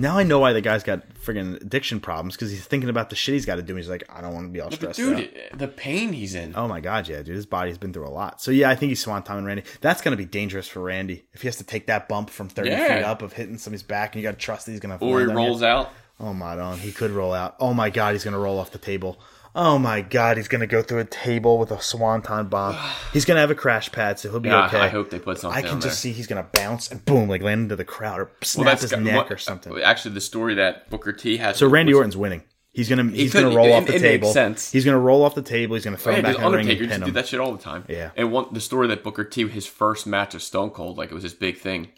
Now 0.00 0.16
I 0.18 0.22
know 0.22 0.38
why 0.38 0.52
the 0.54 0.60
guy's 0.62 0.82
got 0.82 1.06
friggin' 1.14 1.60
addiction 1.60 2.00
problems 2.00 2.34
because 2.34 2.50
he's 2.50 2.64
thinking 2.64 2.88
about 2.88 3.10
the 3.10 3.16
shit 3.16 3.34
he's 3.34 3.44
got 3.44 3.56
to 3.56 3.62
do. 3.62 3.76
He's 3.76 3.88
like, 3.88 4.02
I 4.08 4.20
don't 4.22 4.32
want 4.32 4.46
to 4.46 4.52
be 4.52 4.60
all 4.60 4.70
stressed 4.70 4.96
dude, 4.96 5.30
out. 5.52 5.58
the 5.58 5.68
pain 5.68 6.12
he's 6.12 6.34
in. 6.34 6.54
Oh 6.56 6.66
my 6.66 6.80
god, 6.80 7.06
yeah, 7.06 7.18
dude, 7.22 7.34
his 7.36 7.44
body's 7.46 7.76
been 7.78 7.92
through 7.92 8.06
a 8.06 8.10
lot. 8.10 8.40
So 8.40 8.50
yeah, 8.50 8.70
I 8.70 8.74
think 8.74 8.88
he's 8.90 9.00
Swanton 9.00 9.36
and 9.36 9.46
Randy. 9.46 9.64
That's 9.82 10.00
gonna 10.00 10.16
be 10.16 10.24
dangerous 10.24 10.66
for 10.66 10.80
Randy 10.80 11.24
if 11.34 11.42
he 11.42 11.48
has 11.48 11.56
to 11.56 11.64
take 11.64 11.86
that 11.88 12.08
bump 12.08 12.30
from 12.30 12.48
thirty 12.48 12.70
Yeah. 12.70 12.96
feet 12.96 13.04
up 13.04 13.20
of 13.22 13.34
hitting 13.34 13.58
somebody's 13.58 13.82
back, 13.82 14.14
and 14.14 14.22
you 14.22 14.28
got 14.28 14.38
to 14.38 14.42
trust 14.44 14.66
that 14.66 14.72
he's 14.72 14.80
gonna. 14.80 14.96
or 15.00 15.20
he 15.20 15.26
land 15.26 15.30
on 15.38 15.42
you. 15.44 15.48
rolls 15.48 15.62
out. 15.62 15.90
Oh 16.18 16.32
my 16.34 16.56
god, 16.56 16.78
he 16.78 16.92
could 16.92 17.10
roll 17.10 17.32
out. 17.34 17.56
Oh 17.60 17.72
my 17.74 17.90
god, 17.90 18.12
he's 18.14 18.24
gonna 18.24 18.38
roll 18.38 18.58
off 18.58 18.70
the 18.72 18.78
table. 18.78 19.20
Oh 19.54 19.78
my 19.78 20.00
god, 20.00 20.36
he's 20.36 20.46
gonna 20.48 20.66
go 20.66 20.80
through 20.82 21.00
a 21.00 21.04
table 21.04 21.58
with 21.58 21.70
a 21.72 21.80
swanton 21.80 22.46
bomb. 22.48 22.76
He's 23.12 23.24
gonna 23.24 23.40
have 23.40 23.50
a 23.50 23.54
crash 23.56 23.90
pad, 23.90 24.18
so 24.20 24.30
he'll 24.30 24.38
be 24.40 24.48
Yeah, 24.48 24.66
okay. 24.66 24.78
I 24.78 24.88
hope 24.88 25.10
they 25.10 25.18
put 25.18 25.38
something. 25.38 25.58
I 25.58 25.62
can 25.66 25.80
just 25.80 25.84
there. 25.86 25.92
see 25.92 26.12
he's 26.12 26.28
gonna 26.28 26.46
bounce 26.52 26.90
and 26.90 27.04
boom, 27.04 27.28
like 27.28 27.42
land 27.42 27.62
into 27.62 27.74
the 27.76 27.84
crowd 27.84 28.20
or 28.20 28.30
snap 28.42 28.78
his 28.78 28.90
got- 28.92 29.02
neck 29.02 29.16
what- 29.16 29.32
or 29.32 29.38
something. 29.38 29.72
Uh, 29.72 29.80
actually, 29.80 30.14
the 30.14 30.20
story 30.20 30.54
that 30.54 30.88
Booker 30.88 31.12
T 31.12 31.36
has. 31.38 31.56
So 31.56 31.66
Randy 31.68 31.92
Orton's 31.92 32.16
winning. 32.16 32.42
He's 32.72 32.88
gonna 32.88 33.10
he's 33.10 33.32
could- 33.32 33.42
gonna 33.42 33.56
roll 33.56 33.66
it- 33.66 33.72
off 33.72 33.86
the 33.86 33.96
it 33.96 34.02
makes 34.02 34.02
table. 34.02 34.32
sense. 34.32 34.70
He's 34.70 34.84
gonna 34.84 35.00
roll 35.00 35.24
off 35.24 35.34
the 35.34 35.42
table. 35.42 35.74
He's 35.74 35.84
gonna 35.84 35.96
throw 35.96 36.12
Yeah, 36.12 36.18
him 36.18 36.24
back 36.26 36.36
in 36.36 36.42
the 36.42 36.50
ring 36.56 36.70
and 36.70 36.88
pin 36.88 37.00
do 37.02 37.10
that 37.10 37.26
shit 37.26 37.40
all 37.40 37.50
the 37.52 37.62
time. 37.62 37.84
Yeah. 37.88 38.10
And 38.16 38.30
one 38.30 38.46
the 38.52 38.60
story 38.60 38.86
that 38.86 39.02
Booker 39.02 39.24
T, 39.24 39.48
his 39.48 39.66
first 39.66 40.06
match 40.06 40.36
of 40.36 40.42
Stone 40.44 40.70
Cold, 40.70 40.96
like 40.96 41.10
it 41.10 41.14
was 41.14 41.24
his 41.24 41.34
big 41.34 41.58
thing, 41.58 41.88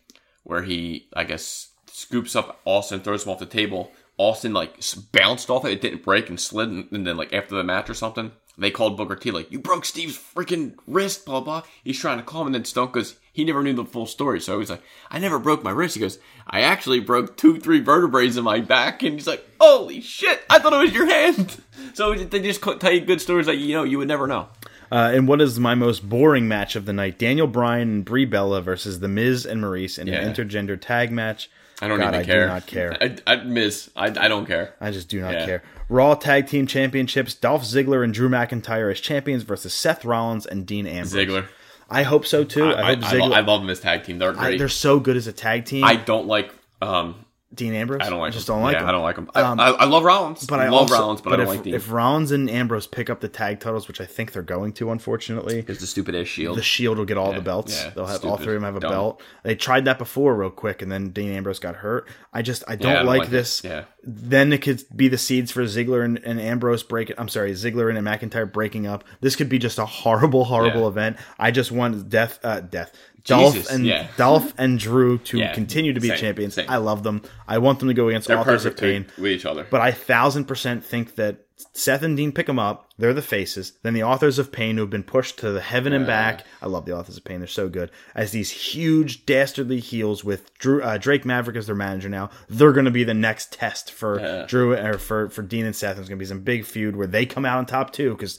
where 0.43 0.63
he, 0.63 1.09
I 1.13 1.25
guess, 1.25 1.69
scoops 1.91 2.35
up 2.35 2.61
Austin, 2.65 3.01
throws 3.01 3.25
him 3.27 3.31
off 3.33 3.39
the 3.41 3.45
table. 3.45 3.93
Austin 4.19 4.53
like 4.53 4.75
bounced 5.13 5.51
off 5.51 5.65
it, 5.65 5.73
it 5.73 5.81
didn't 5.81 6.05
break 6.05 6.29
and 6.29 6.39
slid, 6.39 6.69
and, 6.69 6.89
and 6.93 7.07
then 7.07 7.17
like 7.17 7.33
after 7.33 7.55
the 7.55 7.65
match 7.65 7.89
or 7.91 7.95
something, 7.95 8.33
they 8.59 8.71
called 8.71 8.97
Booker 8.97 9.17
T 9.17 9.31
like, 9.31 9.51
"You 9.51 9.59
broke 9.59 9.85
Steve's 9.85 10.19
freaking 10.19 10.75
wrist," 10.87 11.25
blah 11.25 11.41
blah. 11.41 11.63
He's 11.83 11.99
trying 11.99 12.19
to 12.19 12.25
calm, 12.25 12.43
him, 12.43 12.47
and 12.49 12.55
then 12.57 12.65
Stone 12.65 12.93
goes, 12.93 13.17
he 13.33 13.45
never 13.45 13.63
knew 13.63 13.73
the 13.73 13.85
full 13.87 14.05
story, 14.05 14.41
so 14.41 14.59
he's 14.59 14.69
like, 14.69 14.83
"I 15.11 15.19
never 15.19 15.39
broke 15.39 15.63
my 15.65 15.71
wrist." 15.71 15.95
He 15.95 16.01
goes, 16.01 16.19
"I 16.47 16.61
actually 16.61 17.01
broke 17.01 17.37
two, 17.39 17.59
three 17.59 17.81
vertebrae 17.81 18.27
in 18.29 18.45
my 18.45 18.61
back," 18.61 19.03
and 19.03 19.15
he's 19.15 19.27
like, 19.27 19.43
"Holy 19.59 20.03
shit! 20.03 20.43
I 20.51 20.59
thought 20.59 20.75
it 20.75 20.77
was 20.85 20.93
your 20.93 21.07
hand." 21.07 21.63
So 21.95 22.15
they 22.15 22.41
just 22.41 22.63
tell 22.63 22.93
you 22.93 23.01
good 23.03 23.21
stories 23.21 23.47
that 23.47 23.57
you 23.57 23.75
know 23.75 23.83
you 23.83 23.99
would 23.99 24.09
never 24.09 24.27
know. 24.27 24.49
Uh, 24.91 25.11
and 25.13 25.27
what 25.29 25.41
is 25.43 25.59
my 25.59 25.75
most 25.75 26.09
boring 26.09 26.49
match 26.49 26.75
of 26.77 26.87
the 26.87 26.93
night? 26.93 27.19
Daniel 27.19 27.47
Bryan 27.47 27.89
and 27.89 28.05
Brie 28.05 28.25
Bella 28.25 28.63
versus 28.63 29.01
The 29.01 29.09
Miz 29.09 29.45
and 29.45 29.63
Maryse 29.63 29.99
in 29.99 30.07
Yeah. 30.07 30.21
an 30.21 30.33
intergender 30.33 30.81
tag 30.81 31.11
match. 31.11 31.51
I 31.83 31.89
don't 31.89 31.99
God, 31.99 32.15
even 32.15 32.21
I 32.21 32.25
care. 32.25 32.43
I 32.43 32.47
do 32.47 32.53
not 32.55 32.67
care. 32.67 32.97
I, 33.01 33.17
I 33.33 33.37
miss. 33.43 33.91
I, 33.97 34.07
I 34.07 34.29
don't 34.29 34.47
care. 34.47 34.75
I 34.81 34.91
just 34.91 35.09
do 35.09 35.21
not 35.21 35.35
Yeah. 35.35 35.47
care. 35.47 35.63
Raw 35.89 36.15
Tag 36.15 36.47
Team 36.47 36.67
Championships: 36.67 37.35
Dolph 37.35 37.65
Ziggler 37.65 38.05
and 38.05 38.15
Drew 38.15 38.29
McIntyre 38.29 38.91
as 38.91 39.01
champions 39.01 39.43
versus 39.43 39.75
Seth 39.75 40.05
Rollins 40.05 40.47
and 40.47 40.65
Dean 40.65 40.87
Ambrose. 40.87 41.13
Ziggler. 41.13 41.47
I 41.91 42.05
hope 42.05 42.25
so 42.25 42.45
too. 42.45 42.65
I, 42.65 42.91
I, 42.93 42.95
hope 42.95 43.05
I, 43.05 43.13
Ziggler. 43.15 43.35
I 43.35 43.41
love 43.41 43.61
them 43.61 43.69
as 43.71 43.81
tag 43.81 44.05
team. 44.05 44.19
They're 44.19 44.33
great. 44.33 44.59
they're 44.59 44.69
so 44.69 44.99
good 45.01 45.17
as 45.17 45.27
a 45.27 45.33
tag 45.33 45.65
team. 45.67 45.85
I 45.85 45.97
don't 45.97 46.27
like. 46.27 46.55
Um, 46.81 47.27
Dean 47.55 47.75
Ambrose. 47.75 48.01
I 48.03 48.09
don't 48.11 48.19
like. 48.21 48.29
I 48.29 48.35
just 48.35 48.47
them. 48.47 48.57
don't 48.57 48.63
like 48.63 48.75
yeah, 48.75 48.83
him. 48.83 48.89
I 48.89 48.93
don't 48.93 49.03
like 49.03 49.17
him. 49.19 49.31
Um, 49.35 49.61
I, 49.61 49.69
I 49.69 49.85
love 49.85 50.05
Rollins, 50.05 50.47
But 50.47 50.61
I 50.61 50.69
love 50.71 50.83
also, 50.91 50.95
Rollins, 50.95 51.21
but, 51.21 51.33
I 51.35 51.37
don't 51.37 51.43
if, 51.45 51.49
like 51.49 51.63
Dean. 51.63 51.75
if 51.75 51.91
Rollins 51.93 52.31
and 52.33 52.49
Ambrose 52.51 52.87
pick 52.87 53.11
up 53.11 53.21
the 53.21 53.29
tag 53.29 53.61
titles, 53.61 53.89
which 53.89 54.01
I 54.01 54.07
think 54.07 54.33
they're 54.33 54.43
going 54.43 54.73
to, 54.75 54.91
unfortunately, 54.91 55.65
It's 55.69 55.81
the 55.81 55.87
stupid 55.87 56.15
ass 56.15 56.27
shield. 56.29 56.57
the 56.57 56.63
Shield 56.63 56.99
will 56.99 57.05
get 57.05 57.19
all 57.19 57.31
Yeah, 57.31 57.37
the 57.37 57.43
belts. 57.43 57.83
yeah, 57.85 57.91
They'll 57.91 58.07
have 58.07 58.25
all 58.25 58.37
three 58.39 58.55
of 58.57 58.63
them 58.63 58.65
have 58.65 58.77
a 58.77 58.81
dumb. 58.81 58.91
belt. 58.91 59.23
They 59.43 59.55
tried 59.55 59.85
that 59.85 59.99
before 59.99 60.35
real 60.35 60.51
quick, 60.51 60.81
and 60.83 60.91
then 60.91 61.11
Dean 61.11 61.31
Ambrose 61.33 61.59
got 61.59 61.77
hurt. 61.77 62.09
I 62.33 62.41
just 62.43 62.65
I 62.67 62.77
don't, 62.77 62.91
I 62.91 62.95
don't 62.97 63.07
like, 63.07 63.19
like 63.21 63.29
it. 63.29 63.33
this. 63.33 63.63
Yeah. 63.63 63.85
Then 64.05 64.53
it 64.53 64.63
could 64.63 64.83
be 64.95 65.07
the 65.09 65.19
seeds 65.19 65.53
for 65.53 65.63
Ziggler 65.63 66.05
and, 66.05 66.19
and 66.25 66.41
Ambrose 66.41 66.83
break. 66.83 67.13
I'm 67.19 67.29
sorry, 67.29 67.53
Ziggler 67.53 67.89
and 67.95 68.07
McIntyre 68.07 68.51
breaking 68.51 68.87
up. 68.87 69.05
This 69.21 69.37
could 69.37 69.49
be 69.49 69.59
just 69.59 69.79
a 69.79 69.87
horrible, 69.87 70.45
horrible 70.45 70.83
Yeah. 70.83 70.89
event. 70.89 71.17
I 71.39 71.53
just 71.53 71.71
want 71.71 72.09
death, 72.09 72.41
uh, 72.43 72.61
death. 72.61 72.93
Dolph 73.25 73.55
Jesus, 73.55 73.71
and 73.71 73.87
yeah. 73.87 74.09
Dolph 74.17 74.53
and 74.59 74.81
Drew 74.81 75.19
to 75.19 75.39
Yeah, 75.39 75.53
continue 75.55 75.93
to 75.93 76.01
be 76.01 76.09
same, 76.09 76.19
champions. 76.19 76.55
same. 76.55 76.67
I 76.69 76.79
love 76.79 77.05
them. 77.05 77.23
I 77.47 77.59
want 77.59 77.79
them 77.79 77.87
to 77.87 77.95
go 77.95 78.09
against 78.09 78.27
They're 78.27 78.37
Authors 78.39 78.65
of 78.67 78.75
perfect 78.77 78.81
Pain. 79.17 79.23
with 79.23 79.31
each 79.31 79.47
other. 79.47 79.65
But 79.71 79.81
I 79.81 79.93
thousand 79.93 80.47
percent 80.47 80.85
think 80.85 81.15
that 81.15 81.37
Seth 81.73 82.03
and 82.03 82.17
Dean 82.17 82.33
pick 82.33 82.47
them 82.47 82.59
up. 82.59 82.89
They're 82.99 83.15
the 83.15 83.23
faces. 83.23 83.73
Then 83.83 83.95
the 83.95 84.03
authors 84.03 84.39
of 84.39 84.53
pain 84.53 84.77
who 84.77 84.83
have 84.83 84.91
been 84.91 85.03
pushed 85.03 85.39
to 85.41 85.51
the 85.51 85.61
heaven 85.61 85.93
and 85.93 86.07
back. 86.07 86.45
I 86.61 86.67
love 86.67 86.85
the 86.85 86.97
authors 86.97 87.17
of 87.17 87.25
pain. 87.25 87.41
They're 87.41 87.47
so 87.47 87.69
good. 87.69 87.91
As 88.15 88.31
these 88.33 88.51
huge 88.51 89.27
dastardly 89.27 89.81
heels 89.81 90.25
with 90.25 90.53
Drew, 90.59 90.83
uh, 90.83 90.99
Drake 90.99 91.25
Maverick 91.25 91.57
as 91.57 91.67
their 91.67 91.75
manager 91.75 92.09
now. 92.09 92.31
They're 92.49 92.73
going 92.73 92.85
to 92.85 92.91
be 92.91 93.05
the 93.05 93.15
next 93.15 93.53
test 93.53 93.91
for 93.93 94.21
Yeah. 94.21 94.47
Drew 94.47 94.75
or 94.75 94.99
for, 94.99 95.29
for 95.31 95.43
Dean 95.43 95.67
and 95.67 95.75
Seth. 95.77 95.97
There's 95.97 96.09
going 96.09 96.19
to 96.19 96.23
be 96.23 96.29
some 96.29 96.41
big 96.41 96.65
feud 96.65 96.97
where 96.97 97.07
they 97.07 97.27
come 97.27 97.45
out 97.45 97.59
on 97.59 97.67
top 97.67 97.93
too. 97.93 98.11
Because 98.13 98.39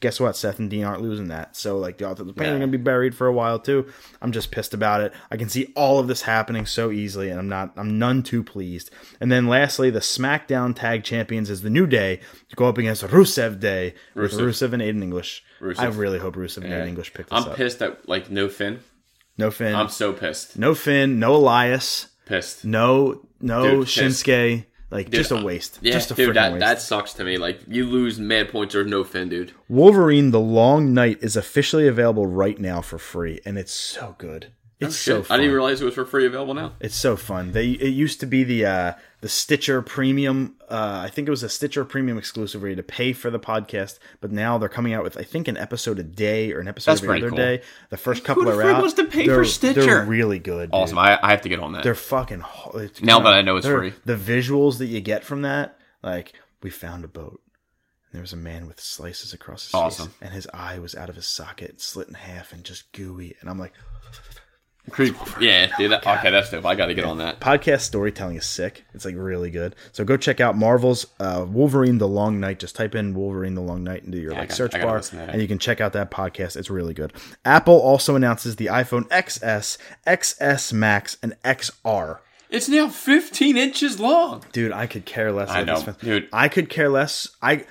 guess 0.00 0.18
what? 0.18 0.34
Seth 0.36 0.58
and 0.58 0.68
Dean 0.70 0.84
aren't 0.84 1.02
losing 1.02 1.28
that. 1.28 1.56
So 1.56 1.78
like 1.78 1.98
the 1.98 2.08
authors 2.08 2.26
of 2.28 2.34
pain 2.36 2.48
are 2.48 2.58
going 2.58 2.72
to 2.72 2.78
be 2.78 2.82
buried 2.82 3.14
for 3.14 3.26
a 3.26 3.32
while 3.32 3.58
too. 3.58 3.86
I'm 4.22 4.32
just 4.32 4.50
pissed 4.50 4.74
about 4.74 5.02
it. 5.02 5.12
I 5.30 5.36
can 5.36 5.48
see 5.48 5.72
all 5.76 5.98
of 5.98 6.08
this 6.08 6.22
happening 6.22 6.66
so 6.66 6.90
easily, 6.90 7.28
and 7.30 7.38
I'm 7.38 7.48
not. 7.48 7.72
I'm 7.76 7.98
none 7.98 8.22
too 8.22 8.42
pleased. 8.42 8.90
And 9.20 9.30
then 9.30 9.46
lastly, 9.46 9.90
the 9.90 10.00
SmackDown 10.00 10.74
Tag 10.74 11.04
Champions 11.04 11.50
is 11.50 11.62
the 11.62 11.70
New 11.70 11.86
Day 11.86 12.20
to 12.48 12.56
go 12.56 12.66
up 12.66 12.78
against 12.78 13.02
Rusev 13.04 13.60
Day 13.60 13.94
with 14.14 14.32
Rusev. 14.32 14.40
Rusev 14.68 14.72
and 14.72 14.82
Aiden 14.82 15.02
English. 15.02 15.44
Rusev. 15.60 15.78
I 15.78 15.86
really 15.86 16.18
hope 16.18 16.34
Rusev 16.36 16.58
and 16.58 16.70
Yeah. 16.70 16.80
Aiden 16.80 16.88
English 16.88 17.12
pick 17.14 17.28
this 17.28 17.38
I'm 17.44 17.50
up. 17.50 17.56
pissed 17.56 17.78
that 17.80 18.08
like 18.08 18.30
no 18.30 18.48
Finn. 18.48 18.80
No 19.38 19.50
Finn. 19.50 19.74
I'm 19.74 19.88
so 19.88 20.12
pissed. 20.12 20.58
no 20.58 20.74
Finn. 20.74 21.18
No 21.18 21.34
Elias. 21.36 22.08
Pissed. 22.26 22.64
No 22.64 23.22
no 23.40 23.62
Dude, 23.62 23.86
pissed. 23.86 23.96
Like 24.90 25.10
just 25.10 25.30
a 25.30 25.36
uh, 25.36 25.44
waste. 25.44 25.78
Yeah, 25.82 25.92
just 25.92 26.10
a 26.10 26.14
dude, 26.14 26.34
that 26.34 26.52
waste. 26.52 26.60
that 26.60 26.80
sucks 26.80 27.12
to 27.14 27.24
me. 27.24 27.38
Like 27.38 27.60
you 27.68 27.86
lose 27.86 28.18
mad 28.18 28.50
points 28.50 28.74
or 28.74 28.84
no 28.84 29.04
Finn, 29.04 29.28
dude. 29.28 29.52
Wolverine: 29.68 30.32
The 30.32 30.40
Long 30.40 30.92
Night 30.92 31.18
is 31.22 31.36
officially 31.36 31.86
available 31.86 32.26
right 32.26 32.58
now 32.58 32.80
for 32.80 32.98
free, 32.98 33.40
and 33.44 33.56
it's 33.56 33.72
so 33.72 34.16
good. 34.18 34.48
It's 34.80 34.96
so 34.96 35.22
fun. 35.22 35.34
I 35.34 35.36
didn't 35.36 35.44
even 35.50 35.54
realize 35.56 35.80
it 35.82 35.84
was 35.84 35.94
for 35.94 36.04
free 36.06 36.26
available 36.26 36.54
now. 36.54 36.72
It's 36.80 36.94
so 36.96 37.14
fun. 37.16 37.52
They 37.52 37.68
it 37.70 37.90
used 37.90 38.20
to 38.20 38.26
be 38.26 38.44
the 38.44 38.64
uh, 38.64 38.92
the 39.20 39.28
Stitcher 39.28 39.82
Premium. 39.82 40.56
Uh, 40.70 41.02
I 41.04 41.08
think 41.10 41.28
it 41.28 41.30
was 41.30 41.42
a 41.42 41.48
Stitcher 41.50 41.84
Premium 41.84 42.16
exclusive 42.16 42.62
where 42.62 42.70
you 42.70 42.76
had 42.76 42.86
to 42.86 42.92
pay 42.92 43.12
for 43.12 43.30
the 43.30 43.38
podcast, 43.38 43.98
but 44.20 44.32
now 44.32 44.56
they're 44.56 44.68
coming 44.70 44.94
out 44.94 45.02
with 45.04 45.18
I 45.18 45.22
think 45.22 45.48
an 45.48 45.56
episode 45.58 45.98
a 45.98 46.02
day 46.02 46.52
or 46.52 46.60
an 46.60 46.68
episode 46.68 46.92
That's 46.92 47.02
every 47.02 47.18
other 47.18 47.28
cool. 47.28 47.36
day. 47.36 47.62
The 47.90 47.96
first 47.98 48.24
couple 48.24 48.44
Who 48.44 48.50
the 48.52 48.56
are 48.58 48.70
out. 48.70 48.78
wants 48.80 48.94
to 48.94 49.04
pay 49.04 49.26
they're, 49.26 49.36
for 49.36 49.44
Stitcher? 49.44 49.82
They're 49.82 50.04
really 50.06 50.38
good. 50.38 50.70
dude. 50.70 50.74
Awesome. 50.80 50.98
I, 50.98 51.18
I 51.22 51.30
have 51.30 51.42
to 51.42 51.48
get 51.50 51.60
on 51.60 51.72
that. 51.72 51.82
They're 51.84 51.94
fucking. 51.94 52.42
Now 53.02 53.20
that 53.20 53.32
I 53.34 53.42
know 53.42 53.56
it's 53.56 53.66
free. 53.66 53.92
the 54.06 54.16
visuals 54.16 54.78
that 54.78 54.86
you 54.86 55.00
get 55.02 55.24
from 55.24 55.42
that, 55.42 55.76
like 56.02 56.32
we 56.62 56.70
found 56.70 57.04
a 57.04 57.08
boat. 57.08 57.40
And 58.10 58.14
there 58.16 58.22
was 58.22 58.32
a 58.32 58.36
man 58.36 58.66
with 58.66 58.80
slices 58.80 59.32
across 59.32 59.66
his 59.66 59.74
Awesome. 59.74 60.08
face, 60.08 60.16
and 60.22 60.30
his 60.32 60.48
eye 60.52 60.78
was 60.80 60.96
out 60.96 61.08
of 61.10 61.14
his 61.14 61.26
socket, 61.26 61.80
slit 61.80 62.08
in 62.08 62.14
half, 62.14 62.52
and 62.52 62.64
just 62.64 62.90
gooey. 62.92 63.36
And 63.40 63.48
I'm 63.48 63.58
like, 63.58 63.72
Creep. 64.90 65.16
Yeah, 65.40 65.74
dude. 65.78 65.90
That, 65.92 66.06
okay, 66.06 66.30
that's 66.30 66.50
dope. 66.50 66.64
I 66.66 66.74
got 66.74 66.86
to 66.86 66.94
get 66.94 67.04
on 67.04 67.18
that. 67.18 67.40
podcast 67.40 67.80
storytelling 67.80 68.36
is 68.36 68.46
sick. 68.46 68.84
It's 68.94 69.04
like 69.04 69.14
really 69.16 69.50
good. 69.50 69.74
So 69.92 70.04
go 70.04 70.16
check 70.16 70.40
out 70.40 70.56
Marvel's 70.56 71.06
uh, 71.18 71.46
Wolverine: 71.48 71.98
The 71.98 72.08
Long 72.08 72.40
Night. 72.40 72.58
Just 72.58 72.76
type 72.76 72.94
in 72.94 73.14
Wolverine: 73.14 73.54
The 73.54 73.60
Long 73.62 73.82
Night 73.84 74.04
into 74.04 74.18
your 74.18 74.34
I 74.34 74.40
like 74.40 74.48
got- 74.50 74.56
search 74.56 74.72
bar, 74.72 74.96
listen 74.96 75.18
to 75.18 75.26
that. 75.26 75.32
and 75.32 75.40
you 75.42 75.48
can 75.48 75.58
check 75.58 75.80
out 75.80 75.92
that 75.94 76.10
podcast. 76.10 76.56
It's 76.56 76.70
really 76.70 76.94
good. 76.94 77.12
Apple 77.44 77.78
also 77.78 78.16
announces 78.16 78.56
the 78.56 78.66
iPhone 78.66 79.08
XS, 79.08 79.78
XS 80.06 80.72
Max, 80.72 81.16
and 81.22 81.34
XR. 81.44 82.18
It's 82.50 82.68
now 82.68 82.88
15 82.88 83.56
inches 83.56 84.00
long. 84.00 84.42
Dude, 84.50 84.72
I 84.72 84.88
could 84.88 85.04
care 85.06 85.30
less. 85.30 85.48
I 85.50 85.60
about 85.60 85.86
this 85.86 86.02
know, 86.02 86.08
dude. 86.20 86.28
I 86.32 86.48
could 86.48 86.68
care 86.68 86.88
less. 86.88 87.28
I 87.40 87.64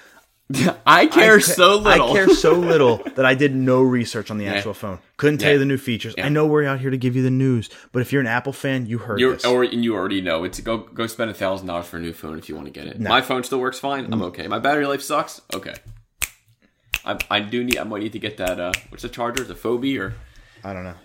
I 0.86 1.06
care 1.06 1.36
I 1.36 1.40
so 1.40 1.78
little. 1.78 2.10
I 2.10 2.14
care 2.14 2.30
so 2.30 2.54
little 2.72 2.98
that 3.16 3.26
I 3.26 3.36
did 3.36 3.54
no 3.56 3.82
research 3.84 4.32
on 4.32 4.38
the 4.40 4.48
actual 4.48 4.74
phone. 4.74 4.98
Couldn't 5.18 5.38
tell 5.40 5.50
Yeah. 5.50 5.54
you 5.54 5.60
the 5.60 5.66
new 5.66 5.78
features. 5.78 6.16
I 6.18 6.30
know 6.30 6.48
we're 6.48 6.66
out 6.66 6.80
here 6.80 6.90
to 6.90 6.98
give 6.98 7.16
you 7.16 7.22
the 7.22 7.30
news, 7.30 7.70
but 7.92 8.02
if 8.02 8.12
you're 8.12 8.22
an 8.22 8.28
Apple 8.28 8.54
fan, 8.54 8.88
you 8.88 8.98
heard 8.98 9.20
You're, 9.20 9.34
this. 9.34 9.46
or 9.46 9.64
and 9.64 9.84
you 9.84 9.96
already 9.96 10.22
know 10.22 10.44
it's 10.44 10.60
go 10.60 10.78
go 10.80 11.06
spend 11.08 11.30
a 11.30 11.34
thousand 11.36 11.68
dollars 11.68 11.86
for 11.86 11.98
a 11.98 12.00
new 12.00 12.14
phone 12.14 12.40
if 12.40 12.50
you 12.50 12.56
want 12.56 12.66
to 12.68 12.72
get 12.74 12.88
it. 12.88 13.00
My 13.00 13.22
phone 13.22 13.44
still 13.44 13.60
works 13.60 13.78
fine. 13.80 14.08
Mm. 14.08 14.14
I'm 14.14 14.22
okay. 14.24 14.48
My 14.48 14.60
battery 14.60 14.88
life 14.88 15.02
sucks. 15.04 15.40
Okay. 15.54 15.76
I, 17.06 17.18
I 17.30 17.40
do 17.40 17.64
need. 17.64 17.78
I 17.78 17.84
might 17.84 18.02
need 18.02 18.14
to 18.14 18.20
get 18.20 18.38
that. 18.38 18.60
Uh, 18.60 18.72
what's 18.90 19.04
the 19.04 19.10
charger? 19.10 19.44
The 19.44 19.54
Mophie 19.56 20.00
or 20.00 20.16
I 20.64 20.74
don't 20.74 20.84
know. 20.84 20.96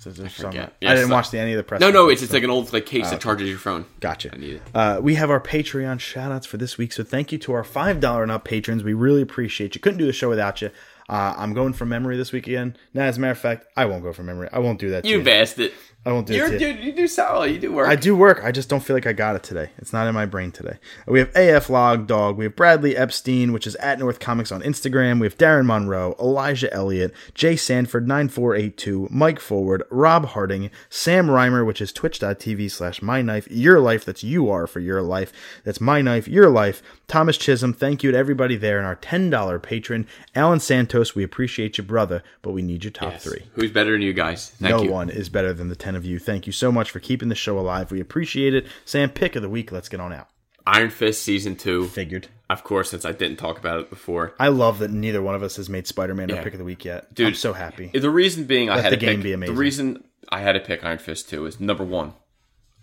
So 0.00 0.10
some- 0.12 0.28
forget. 0.28 0.72
I 0.82 0.94
didn't 0.94 1.08
so- 1.08 1.14
watch 1.14 1.30
the, 1.30 1.38
any 1.38 1.52
of 1.52 1.58
the 1.58 1.62
press. 1.62 1.80
no, 1.80 1.90
no. 1.90 2.08
It's 2.08 2.22
it's 2.22 2.30
so- 2.30 2.36
like 2.36 2.44
an 2.44 2.50
old 2.50 2.72
like 2.72 2.86
case 2.86 3.10
that 3.10 3.20
charges 3.20 3.48
your 3.50 3.58
phone. 3.58 3.84
Gotcha. 4.00 4.30
I 4.32 4.38
need 4.38 4.54
it. 4.56 4.62
Uh, 4.74 4.98
we 5.02 5.14
have 5.16 5.30
our 5.30 5.40
Patreon 5.40 5.98
shoutouts 5.98 6.46
for 6.46 6.56
this 6.56 6.78
week. 6.78 6.92
So 6.92 7.04
thank 7.04 7.32
you 7.32 7.38
to 7.38 7.52
our 7.52 7.62
$5 7.62 8.22
and 8.22 8.32
up 8.32 8.44
patrons. 8.44 8.82
We 8.82 8.94
really 8.94 9.20
appreciate 9.22 9.74
you. 9.74 9.80
Couldn't 9.80 9.98
do 9.98 10.06
the 10.06 10.12
show 10.14 10.28
without 10.30 10.62
you. 10.62 10.70
Uh, 11.08 11.34
I'm 11.36 11.52
going 11.54 11.72
from 11.74 11.88
memory 11.90 12.16
this 12.16 12.32
week 12.32 12.46
again. 12.46 12.76
Now, 12.94 13.02
as 13.02 13.18
a 13.18 13.20
matter 13.20 13.32
of 13.32 13.38
fact, 13.38 13.66
I 13.76 13.84
won't 13.84 14.02
go 14.02 14.12
from 14.12 14.26
memory. 14.26 14.48
I 14.52 14.60
won't 14.60 14.78
do 14.78 14.90
that 14.90 15.04
You 15.04 15.18
you. 15.18 15.24
bastard. 15.24 15.72
I 16.06 16.12
won't 16.12 16.26
do 16.26 16.34
You're 16.34 16.46
it 16.46 16.52
you. 16.54 16.58
dude. 16.72 16.82
You 16.82 16.92
do 16.92 17.06
solid. 17.06 17.50
You 17.52 17.58
do 17.58 17.72
work. 17.74 17.86
I 17.86 17.94
do 17.94 18.16
work. 18.16 18.40
I 18.42 18.52
just 18.52 18.70
don't 18.70 18.80
feel 18.80 18.96
like 18.96 19.06
I 19.06 19.12
got 19.12 19.36
it 19.36 19.42
today. 19.42 19.68
It's 19.76 19.92
not 19.92 20.06
in 20.06 20.14
my 20.14 20.24
brain 20.24 20.50
today. 20.50 20.78
We 21.06 21.18
have 21.18 21.30
AF 21.36 21.68
Log 21.68 22.06
Dog. 22.06 22.38
We 22.38 22.44
have 22.46 22.56
Bradley 22.56 22.96
Epstein, 22.96 23.52
which 23.52 23.66
is 23.66 23.76
at 23.76 23.98
North 23.98 24.18
Comics 24.18 24.50
on 24.50 24.62
Instagram. 24.62 25.20
We 25.20 25.26
have 25.26 25.36
Darren 25.36 25.66
Monroe, 25.66 26.16
Elijah 26.18 26.72
Elliott, 26.72 27.12
Jay 27.34 27.54
Sanford 27.54 28.08
9482, 28.08 29.08
Mike 29.10 29.40
Forward, 29.40 29.82
Rob 29.90 30.24
Harding, 30.28 30.70
Sam 30.88 31.26
Reimer, 31.26 31.66
which 31.66 31.82
is 31.82 31.92
twitch.tv 31.92 32.70
slash 32.70 33.02
my 33.02 33.20
knife, 33.20 33.46
your 33.50 33.78
life. 33.78 34.06
That's 34.06 34.24
you 34.24 34.48
are 34.48 34.66
for 34.66 34.80
your 34.80 35.02
life. 35.02 35.34
That's 35.64 35.82
my 35.82 36.00
knife, 36.00 36.26
your 36.26 36.48
life. 36.48 36.82
Thomas 37.08 37.36
Chisholm. 37.36 37.74
Thank 37.74 38.02
you 38.02 38.12
to 38.12 38.16
everybody 38.16 38.56
there 38.56 38.78
and 38.78 38.86
our 38.86 38.96
$10 38.96 39.62
patron. 39.62 40.06
Alan 40.34 40.60
Santos, 40.60 41.14
we 41.14 41.24
appreciate 41.24 41.76
you, 41.76 41.84
brother, 41.84 42.22
but 42.40 42.52
we 42.52 42.62
need 42.62 42.84
your 42.84 42.90
top 42.92 43.12
Yes. 43.12 43.24
three 43.24 43.44
Who's 43.54 43.70
better 43.70 43.92
than 43.92 44.00
you 44.00 44.12
guys? 44.14 44.50
Thank 44.50 44.74
no 44.76 44.82
you. 44.84 44.90
one 44.90 45.10
is 45.10 45.28
better 45.28 45.52
than 45.52 45.68
the 45.68 45.76
10 45.76 45.89
of 45.96 46.04
you. 46.04 46.18
Thank 46.18 46.46
you 46.46 46.52
so 46.52 46.70
much 46.70 46.90
for 46.90 47.00
keeping 47.00 47.28
the 47.28 47.34
show 47.34 47.58
alive. 47.58 47.90
We 47.90 48.00
appreciate 48.00 48.54
it. 48.54 48.66
Sam, 48.84 49.10
pick 49.10 49.36
of 49.36 49.42
the 49.42 49.48
week. 49.48 49.72
Let's 49.72 49.88
get 49.88 50.00
on 50.00 50.12
out. 50.12 50.28
Iron 50.66 50.90
Fist 50.90 51.22
season 51.22 51.56
two. 51.56 51.86
Figured. 51.88 52.28
Of 52.48 52.64
course, 52.64 52.90
since 52.90 53.04
I 53.04 53.12
didn't 53.12 53.38
talk 53.38 53.58
about 53.58 53.80
it 53.80 53.90
before. 53.90 54.34
I 54.38 54.48
love 54.48 54.80
that 54.80 54.90
neither 54.90 55.22
one 55.22 55.34
of 55.34 55.42
us 55.42 55.56
has 55.56 55.68
made 55.68 55.86
Spider 55.86 56.14
Man 56.14 56.30
our 56.30 56.42
pick 56.42 56.52
of 56.52 56.58
the 56.58 56.64
week 56.64 56.84
yet. 56.84 57.14
Dude, 57.14 57.28
I'm 57.28 57.34
so 57.34 57.52
happy. 57.52 57.90
The 57.94 58.10
reason 58.10 58.44
being 58.44 58.70
I 58.70 58.80
had 58.80 58.92
the 58.92 58.96
to 58.96 59.06
game 59.06 59.16
pick, 59.16 59.24
be 59.24 59.32
amazing. 59.32 59.54
The 59.54 59.60
reason 59.60 60.04
I 60.28 60.40
had 60.40 60.52
to 60.52 60.60
pick 60.60 60.84
Iron 60.84 60.98
Fist 60.98 61.28
2 61.28 61.46
is 61.46 61.60
number 61.60 61.84
one, 61.84 62.14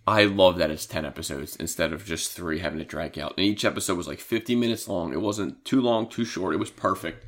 I 0.08 0.24
love 0.24 0.58
that 0.58 0.72
it's 0.72 0.86
10 0.86 1.06
episodes 1.06 1.56
instead 1.58 1.92
of 1.92 2.06
just 2.06 2.32
three 2.32 2.60
having 2.60 2.80
to 2.80 2.86
drag 2.86 3.20
out. 3.20 3.34
And 3.38 3.46
each 3.46 3.66
episode 3.66 3.98
was 3.98 4.08
like 4.08 4.20
50 4.20 4.56
minutes 4.56 4.88
long. 4.88 5.14
It 5.14 5.22
wasn't 5.22 5.64
too 5.66 5.82
long, 5.82 6.08
too 6.08 6.26
short. 6.26 6.54
It 6.54 6.60
was 6.60 6.72
perfect. 6.72 7.26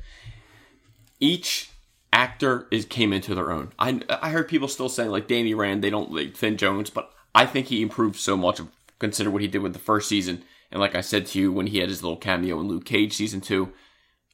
Each 1.20 1.69
actor 2.12 2.66
is 2.70 2.84
came 2.84 3.12
into 3.12 3.34
their 3.34 3.50
own. 3.50 3.72
I, 3.78 4.00
I 4.08 4.30
heard 4.30 4.48
people 4.48 4.68
still 4.68 4.88
saying 4.88 5.10
like 5.10 5.28
Danny 5.28 5.54
Rand, 5.54 5.82
they 5.82 5.90
don't 5.90 6.12
like 6.12 6.36
Finn 6.36 6.56
Jones, 6.56 6.90
but 6.90 7.12
I 7.34 7.46
think 7.46 7.66
he 7.66 7.82
improved 7.82 8.16
so 8.16 8.36
much. 8.36 8.60
Consider 8.98 9.30
what 9.30 9.42
he 9.42 9.48
did 9.48 9.62
with 9.62 9.72
the 9.72 9.78
first 9.78 10.08
season. 10.08 10.42
And 10.70 10.80
like 10.80 10.94
I 10.94 11.00
said 11.00 11.26
to 11.26 11.38
you, 11.38 11.52
when 11.52 11.68
he 11.68 11.78
had 11.78 11.88
his 11.88 12.02
little 12.02 12.18
cameo 12.18 12.60
in 12.60 12.68
Luke 12.68 12.84
Cage 12.84 13.12
season 13.12 13.40
two, 13.40 13.72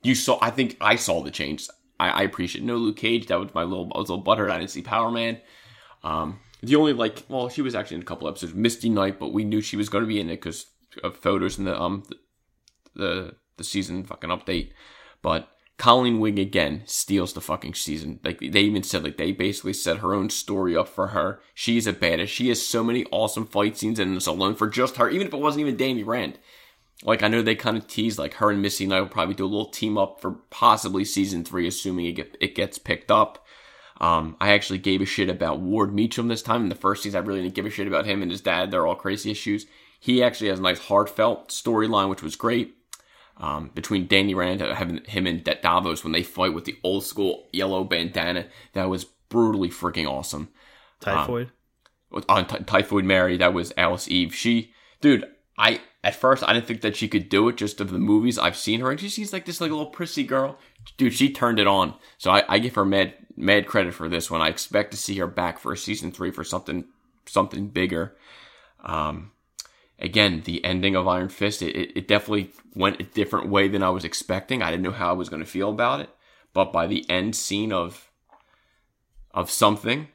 you 0.02 0.14
saw. 0.14 0.38
I 0.42 0.50
think 0.50 0.76
I 0.80 0.96
saw 0.96 1.22
the 1.22 1.30
change. 1.30 1.68
I, 1.98 2.10
I 2.10 2.22
appreciate 2.22 2.64
no 2.64 2.76
Luke 2.76 2.96
Cage. 2.96 3.26
That 3.26 3.40
was 3.40 3.54
my 3.54 3.62
little. 3.62 3.90
I 3.94 3.98
was 3.98 4.08
a 4.08 4.14
little 4.14 4.24
butthurt. 4.24 4.50
I 4.50 4.58
didn't 4.58 4.70
see 4.70 4.82
Power 4.82 5.10
Man. 5.10 5.40
Um, 6.02 6.40
the 6.62 6.76
only 6.76 6.92
like, 6.92 7.24
well, 7.28 7.48
she 7.48 7.62
was 7.62 7.74
actually 7.74 7.96
in 7.96 8.02
a 8.02 8.06
couple 8.06 8.28
episodes. 8.28 8.54
Misty 8.54 8.88
Knight, 8.88 9.18
but 9.18 9.32
we 9.32 9.44
knew 9.44 9.60
she 9.60 9.76
was 9.76 9.88
going 9.88 10.04
to 10.04 10.08
be 10.08 10.20
in 10.20 10.28
it 10.28 10.36
because 10.36 10.66
of 11.02 11.16
photos 11.16 11.58
in 11.58 11.64
the 11.64 11.80
um 11.80 12.02
the, 12.08 12.16
the 12.94 13.34
the 13.56 13.64
season 13.64 14.04
fucking 14.04 14.30
update. 14.30 14.72
But 15.22 15.48
Colleen 15.78 16.20
Wing 16.20 16.38
again 16.38 16.82
steals 16.86 17.34
the 17.34 17.40
fucking 17.40 17.74
season. 17.74 18.18
Like 18.24 18.40
they 18.40 18.60
even 18.60 18.82
said, 18.82 19.04
like 19.04 19.18
they 19.18 19.32
basically 19.32 19.74
set 19.74 19.98
her 19.98 20.14
own 20.14 20.30
story 20.30 20.74
up 20.76 20.88
for 20.88 21.08
her. 21.08 21.40
She's 21.54 21.86
a 21.86 21.92
badass. 21.92 22.28
She 22.28 22.48
has 22.48 22.64
so 22.64 22.82
many 22.82 23.04
awesome 23.12 23.46
fight 23.46 23.76
scenes, 23.76 23.98
and 23.98 24.16
it's 24.16 24.26
alone 24.26 24.54
for 24.54 24.68
just 24.68 24.96
her. 24.96 25.10
Even 25.10 25.26
if 25.26 25.34
it 25.34 25.40
wasn't 25.40 25.60
even 25.60 25.76
Danny 25.76 26.02
Rand. 26.02 26.38
Like 27.02 27.22
I 27.22 27.28
know 27.28 27.42
they 27.42 27.54
kind 27.54 27.76
of 27.76 27.86
teased 27.86 28.18
like 28.18 28.34
her 28.34 28.50
and 28.50 28.62
Misty 28.62 28.86
Knight 28.86 29.00
will 29.00 29.08
probably 29.08 29.34
do 29.34 29.44
a 29.44 29.46
little 29.46 29.70
team 29.70 29.98
up 29.98 30.20
for 30.20 30.32
possibly 30.48 31.04
season 31.04 31.44
three, 31.44 31.68
assuming 31.68 32.06
it 32.06 32.12
get, 32.12 32.36
it 32.40 32.54
gets 32.54 32.78
picked 32.78 33.10
up. 33.10 33.44
Um, 34.00 34.36
I 34.40 34.52
actually 34.52 34.78
gave 34.78 35.02
a 35.02 35.06
shit 35.06 35.28
about 35.28 35.60
Ward 35.60 35.90
Meachum 35.90 36.28
this 36.28 36.42
time. 36.42 36.62
In 36.62 36.68
the 36.70 36.74
first 36.74 37.02
season, 37.02 37.22
I 37.22 37.26
really 37.26 37.42
didn't 37.42 37.54
give 37.54 37.66
a 37.66 37.70
shit 37.70 37.86
about 37.86 38.06
him 38.06 38.22
and 38.22 38.30
his 38.30 38.40
dad. 38.40 38.70
They're 38.70 38.86
all 38.86 38.94
crazy 38.94 39.30
issues. 39.30 39.66
He 40.00 40.22
actually 40.22 40.48
has 40.48 40.58
a 40.58 40.62
nice 40.62 40.78
heartfelt 40.78 41.48
storyline, 41.48 42.08
which 42.08 42.22
was 42.22 42.36
great. 42.36 42.75
Um, 43.38 43.70
between 43.74 44.06
Danny 44.06 44.34
Rand, 44.34 44.62
having 44.62 45.04
him 45.04 45.26
and 45.26 45.44
Davos 45.44 46.02
when 46.02 46.12
they 46.14 46.22
fight 46.22 46.54
with 46.54 46.64
the 46.64 46.78
old 46.82 47.04
school 47.04 47.48
yellow 47.52 47.84
bandana, 47.84 48.46
that 48.72 48.88
was 48.88 49.04
brutally 49.04 49.68
freaking 49.68 50.08
awesome. 50.10 50.48
Typhoid. 51.00 51.50
With- 52.10 52.24
On 52.30 52.46
Ty- 52.46 52.60
Typhoid 52.60 53.04
Mary, 53.04 53.36
that 53.36 53.52
was 53.52 53.74
Alice 53.76 54.08
Eve. 54.08 54.34
She, 54.34 54.72
dude, 55.02 55.26
I 55.58 55.80
at 56.02 56.14
first 56.14 56.44
I 56.46 56.52
didn't 56.54 56.66
think 56.66 56.80
that 56.80 56.96
she 56.96 57.08
could 57.08 57.28
do 57.28 57.48
it 57.48 57.56
just 57.56 57.80
of 57.80 57.90
the 57.90 57.98
movies 57.98 58.38
I've 58.38 58.56
seen 58.56 58.80
her, 58.80 58.90
and 58.90 58.98
she, 58.98 59.08
she's 59.10 59.32
like 59.34 59.44
this 59.44 59.60
like 59.60 59.70
little 59.70 59.86
prissy 59.86 60.22
girl. 60.24 60.58
Dude, 60.96 61.12
she 61.12 61.30
turned 61.30 61.58
it 61.58 61.66
on. 61.66 61.94
So 62.16 62.30
I, 62.30 62.42
I 62.48 62.58
give 62.58 62.74
her 62.76 62.84
mad 62.86 63.14
mad 63.36 63.66
credit 63.66 63.92
for 63.92 64.08
this 64.08 64.30
one. 64.30 64.40
I 64.40 64.48
expect 64.48 64.92
to 64.92 64.96
see 64.96 65.16
her 65.18 65.26
back 65.26 65.58
for 65.58 65.76
season 65.76 66.10
three 66.10 66.30
for 66.30 66.44
something 66.44 66.86
something 67.26 67.68
bigger. 67.68 68.16
Um, 68.82 69.32
again, 69.98 70.42
the 70.44 70.64
ending 70.64 70.94
of 70.94 71.08
Iron 71.08 71.28
Fist, 71.28 71.62
it, 71.62 71.74
it, 71.74 71.92
it 71.96 72.08
definitely 72.08 72.52
went 72.74 73.00
a 73.00 73.04
different 73.04 73.48
way 73.48 73.68
than 73.68 73.82
I 73.82 73.90
was 73.90 74.04
expecting. 74.04 74.62
I 74.62 74.70
didn't 74.70 74.82
know 74.82 74.90
how 74.90 75.10
I 75.10 75.14
was 75.14 75.28
going 75.28 75.42
to 75.42 75.48
feel 75.48 75.70
about 75.70 76.00
it, 76.00 76.10
but 76.52 76.72
by 76.72 76.86
the 76.86 77.08
end 77.10 77.36
scene 77.36 77.72
of 77.72 78.10
of 79.32 79.50
something, 79.50 80.08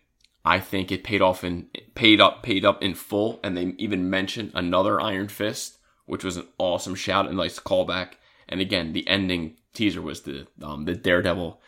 I 0.43 0.59
think 0.59 0.91
it 0.91 1.03
paid 1.03 1.21
off 1.21 1.43
in 1.43 1.69
paid 1.93 2.19
up 2.19 2.43
paid 2.43 2.65
up 2.65 2.81
in 2.81 2.95
full, 2.95 3.39
and 3.43 3.55
they 3.55 3.75
even 3.77 4.09
mentioned 4.09 4.51
another 4.55 4.99
Iron 4.99 5.27
Fist, 5.27 5.77
which 6.05 6.23
was 6.23 6.37
an 6.37 6.47
awesome 6.57 6.95
shout 6.95 7.27
and 7.27 7.37
nice 7.37 7.59
callback. 7.59 8.13
And 8.49 8.59
again, 8.59 8.93
the 8.93 9.07
ending 9.07 9.57
teaser 9.73 10.01
was 10.01 10.21
the 10.21 10.47
um, 10.61 10.85
the 10.85 10.95
Daredevil. 10.95 11.61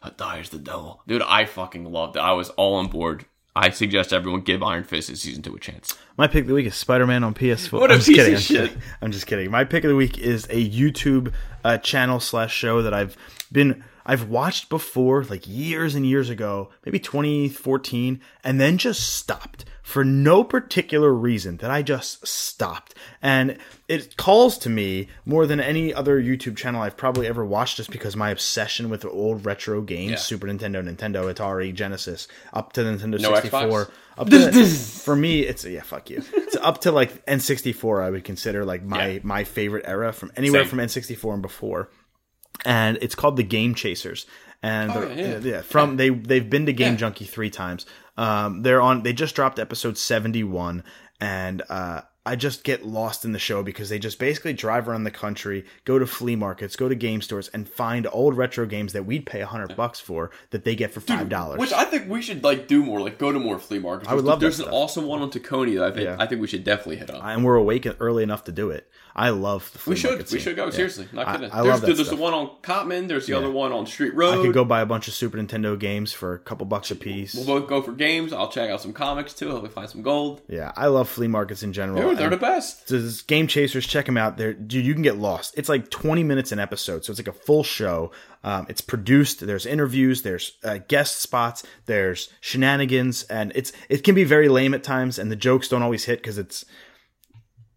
Uh, 0.00 0.10
dies 0.16 0.50
the 0.50 0.58
devil, 0.58 1.02
dude. 1.08 1.22
I 1.22 1.44
fucking 1.44 1.84
loved 1.84 2.14
it. 2.14 2.20
I 2.20 2.32
was 2.32 2.50
all 2.50 2.76
on 2.76 2.86
board. 2.86 3.26
I 3.58 3.70
suggest 3.70 4.12
everyone 4.12 4.42
give 4.42 4.62
Iron 4.62 4.84
Fist 4.84 5.10
in 5.10 5.16
season 5.16 5.42
two 5.42 5.54
a 5.54 5.58
chance. 5.58 5.96
My 6.16 6.28
pick 6.28 6.42
of 6.42 6.48
the 6.48 6.54
week 6.54 6.66
is 6.66 6.76
Spider 6.76 7.06
Man 7.08 7.24
on 7.24 7.34
PS4. 7.34 7.72
What 7.80 7.90
a 7.90 7.94
I'm 7.94 7.98
just 7.98 8.08
piece 8.08 8.16
kidding. 8.16 8.34
of 8.34 8.38
I'm 8.38 8.42
shit. 8.42 8.68
kidding. 8.70 8.82
I'm 9.02 9.12
just 9.12 9.26
kidding. 9.26 9.50
My 9.50 9.64
pick 9.64 9.82
of 9.82 9.88
the 9.90 9.96
week 9.96 10.16
is 10.16 10.44
a 10.44 10.70
YouTube 10.70 11.32
uh, 11.64 11.78
channel 11.78 12.20
slash 12.20 12.54
show 12.54 12.82
that 12.82 12.94
I've 12.94 13.16
been 13.50 13.82
I've 14.06 14.28
watched 14.28 14.68
before, 14.68 15.24
like 15.24 15.42
years 15.46 15.94
and 15.96 16.06
years 16.06 16.30
ago, 16.30 16.70
maybe 16.86 16.98
2014, 17.00 18.20
and 18.44 18.60
then 18.60 18.78
just 18.78 19.16
stopped 19.16 19.64
for 19.82 20.04
no 20.04 20.44
particular 20.44 21.12
reason. 21.12 21.56
That 21.56 21.70
I 21.70 21.82
just 21.82 22.26
stopped, 22.26 22.94
and 23.20 23.58
it 23.88 24.16
calls 24.18 24.58
to 24.58 24.68
me 24.68 25.08
more 25.24 25.46
than 25.46 25.60
any 25.60 25.94
other 25.94 26.20
YouTube 26.22 26.56
channel 26.56 26.82
I've 26.82 26.96
probably 26.96 27.26
ever 27.26 27.44
watched, 27.44 27.78
just 27.78 27.90
because 27.90 28.14
my 28.16 28.30
obsession 28.30 28.90
with 28.90 29.04
old 29.04 29.46
retro 29.46 29.80
games, 29.80 30.10
Yeah. 30.10 30.16
Super 30.18 30.46
Nintendo, 30.46 30.82
Nintendo, 30.86 31.32
Atari, 31.32 31.72
Genesis, 31.74 32.28
up 32.52 32.72
to 32.74 32.84
the 32.84 32.90
Nintendo 32.90 33.20
No 33.20 33.34
64. 33.34 33.60
Xbox? 33.86 33.90
Up 34.18 34.28
to, 34.30 34.66
for 34.66 35.16
me, 35.16 35.40
it's 35.40 35.64
yeah, 35.64 35.82
fuck 35.82 36.10
you. 36.10 36.22
It's 36.34 36.56
up 36.56 36.82
to 36.82 36.92
like 36.92 37.24
N64, 37.26 38.02
I 38.04 38.10
would 38.10 38.24
consider 38.24 38.64
like 38.64 38.82
my 38.82 39.06
Yeah. 39.08 39.18
my 39.22 39.44
favorite 39.44 39.84
era 39.88 40.12
from 40.12 40.32
anywhere 40.36 40.64
Same. 40.64 40.70
from 40.70 40.78
N64 40.80 41.32
and 41.34 41.42
before. 41.42 41.88
And 42.64 42.98
it's 43.00 43.14
called 43.14 43.36
the 43.36 43.44
Game 43.44 43.74
Chasers. 43.74 44.26
And 44.62 44.90
Oh, 44.90 45.08
yeah. 45.08 45.38
yeah, 45.38 45.60
from 45.62 45.96
they 45.96 46.08
they've 46.10 46.50
been 46.50 46.66
to 46.66 46.72
Game. 46.72 46.96
Junkie 46.96 47.24
three 47.26 47.48
times. 47.50 47.86
Um, 48.16 48.62
they're 48.62 48.80
on. 48.82 49.04
They 49.04 49.12
just 49.12 49.36
dropped 49.36 49.60
episode 49.60 49.96
seventy 49.96 50.42
one, 50.42 50.82
and 51.20 51.62
uh, 51.68 52.00
I 52.28 52.36
just 52.36 52.62
get 52.62 52.84
lost 52.84 53.24
in 53.24 53.32
the 53.32 53.38
show 53.38 53.62
because 53.62 53.88
they 53.88 53.98
just 53.98 54.18
basically 54.18 54.52
drive 54.52 54.86
around 54.86 55.04
the 55.04 55.10
country, 55.10 55.64
go 55.86 55.98
to 55.98 56.06
flea 56.06 56.36
markets, 56.36 56.76
go 56.76 56.86
to 56.88 56.94
game 56.94 57.22
stores, 57.22 57.48
and 57.54 57.66
find 57.66 58.06
old 58.12 58.36
retro 58.36 58.66
games 58.66 58.92
that 58.92 59.06
we'd 59.06 59.24
pay 59.24 59.40
a 59.40 59.46
hundred 59.46 59.74
bucks 59.76 59.98
for 59.98 60.30
that 60.50 60.64
they 60.64 60.76
get 60.76 60.90
for 60.92 61.00
five 61.00 61.28
dollars. 61.30 61.58
Which 61.58 61.72
I 61.72 61.84
think 61.84 62.08
we 62.08 62.20
should 62.20 62.44
like 62.44 62.68
do 62.68 62.84
more, 62.84 63.00
like 63.00 63.18
go 63.18 63.32
to 63.32 63.38
more 63.38 63.58
flea 63.58 63.78
markets. 63.78 64.10
I 64.10 64.14
would 64.14 64.24
love 64.26 64.40
There's 64.40 64.58
an 64.58 64.66
stuff. 64.66 64.74
awesome 64.74 65.06
one 65.06 65.22
on 65.22 65.30
Tacony 65.30 65.76
that 65.78 65.84
I 65.84 65.90
think 65.90 66.04
Yeah. 66.04 66.16
I 66.18 66.26
think 66.26 66.40
we 66.42 66.46
should 66.46 66.64
definitely 66.64 66.96
hit 66.96 67.10
on. 67.10 67.22
and 67.28 67.44
we're 67.44 67.56
awake 67.56 67.86
early 67.98 68.22
enough 68.22 68.44
to 68.44 68.52
do 68.52 68.70
it. 68.70 68.88
I 69.16 69.30
love 69.30 69.72
the 69.72 69.78
flea 69.80 69.92
we 69.94 69.96
should 69.96 70.30
we 70.30 70.38
should 70.38 70.54
go 70.54 70.66
Yeah. 70.66 70.70
seriously. 70.70 71.08
Not 71.12 71.26
kidding. 71.32 71.50
I 71.50 71.62
there's 71.62 71.66
love 71.66 71.80
that 71.80 71.86
there's 71.86 71.98
stuff. 72.06 72.16
the 72.18 72.22
one 72.22 72.34
on 72.34 72.50
Cottman. 72.62 73.08
There's 73.08 73.26
the 73.26 73.32
other 73.32 73.50
one 73.50 73.72
on 73.72 73.86
Street 73.86 74.14
Road. 74.14 74.38
I 74.38 74.42
could 74.42 74.52
go 74.54 74.64
buy 74.64 74.80
a 74.80 74.86
bunch 74.86 75.08
of 75.08 75.14
Super 75.14 75.38
Nintendo 75.38 75.76
games 75.78 76.12
for 76.12 76.34
a 76.34 76.38
couple 76.38 76.66
bucks 76.66 76.90
a 76.90 76.94
piece. 76.94 77.34
We'll 77.34 77.46
both 77.46 77.68
go 77.68 77.80
for 77.82 77.92
games. 77.92 78.32
I'll 78.32 78.48
check 78.50 78.70
out 78.70 78.80
some 78.82 78.92
comics 78.92 79.32
too. 79.34 79.48
Hopefully 79.50 79.70
find 79.72 79.88
some 79.88 80.02
gold. 80.02 80.42
Yeah, 80.48 80.72
I 80.76 80.86
love 80.88 81.08
flea 81.08 81.26
markets 81.28 81.62
in 81.62 81.72
general. 81.72 81.98
They're 82.18 82.30
the 82.30 82.36
best. 82.36 82.88
There's 82.88 83.22
Game 83.22 83.46
Chasers, 83.46 83.86
check 83.86 84.06
them 84.06 84.16
out. 84.16 84.36
There, 84.36 84.52
dude, 84.52 84.84
you 84.84 84.94
can 84.94 85.02
get 85.02 85.16
lost. 85.16 85.54
It's 85.56 85.68
like 85.68 85.90
20 85.90 86.24
minutes 86.24 86.52
an 86.52 86.58
episode, 86.58 87.04
so 87.04 87.10
it's 87.10 87.20
like 87.20 87.28
a 87.28 87.32
full 87.32 87.62
show. 87.62 88.10
Um, 88.44 88.66
it's 88.68 88.80
produced. 88.80 89.46
There's 89.46 89.66
interviews. 89.66 90.22
There's 90.22 90.52
uh, 90.64 90.78
guest 90.88 91.16
spots. 91.16 91.64
There's 91.86 92.32
shenanigans, 92.40 93.24
and 93.24 93.52
it's 93.54 93.72
it 93.88 94.04
can 94.04 94.14
be 94.14 94.24
very 94.24 94.48
lame 94.48 94.74
at 94.74 94.82
times, 94.82 95.18
and 95.18 95.30
the 95.30 95.36
jokes 95.36 95.68
don't 95.68 95.82
always 95.82 96.04
hit 96.04 96.20
because 96.20 96.38
it's 96.38 96.64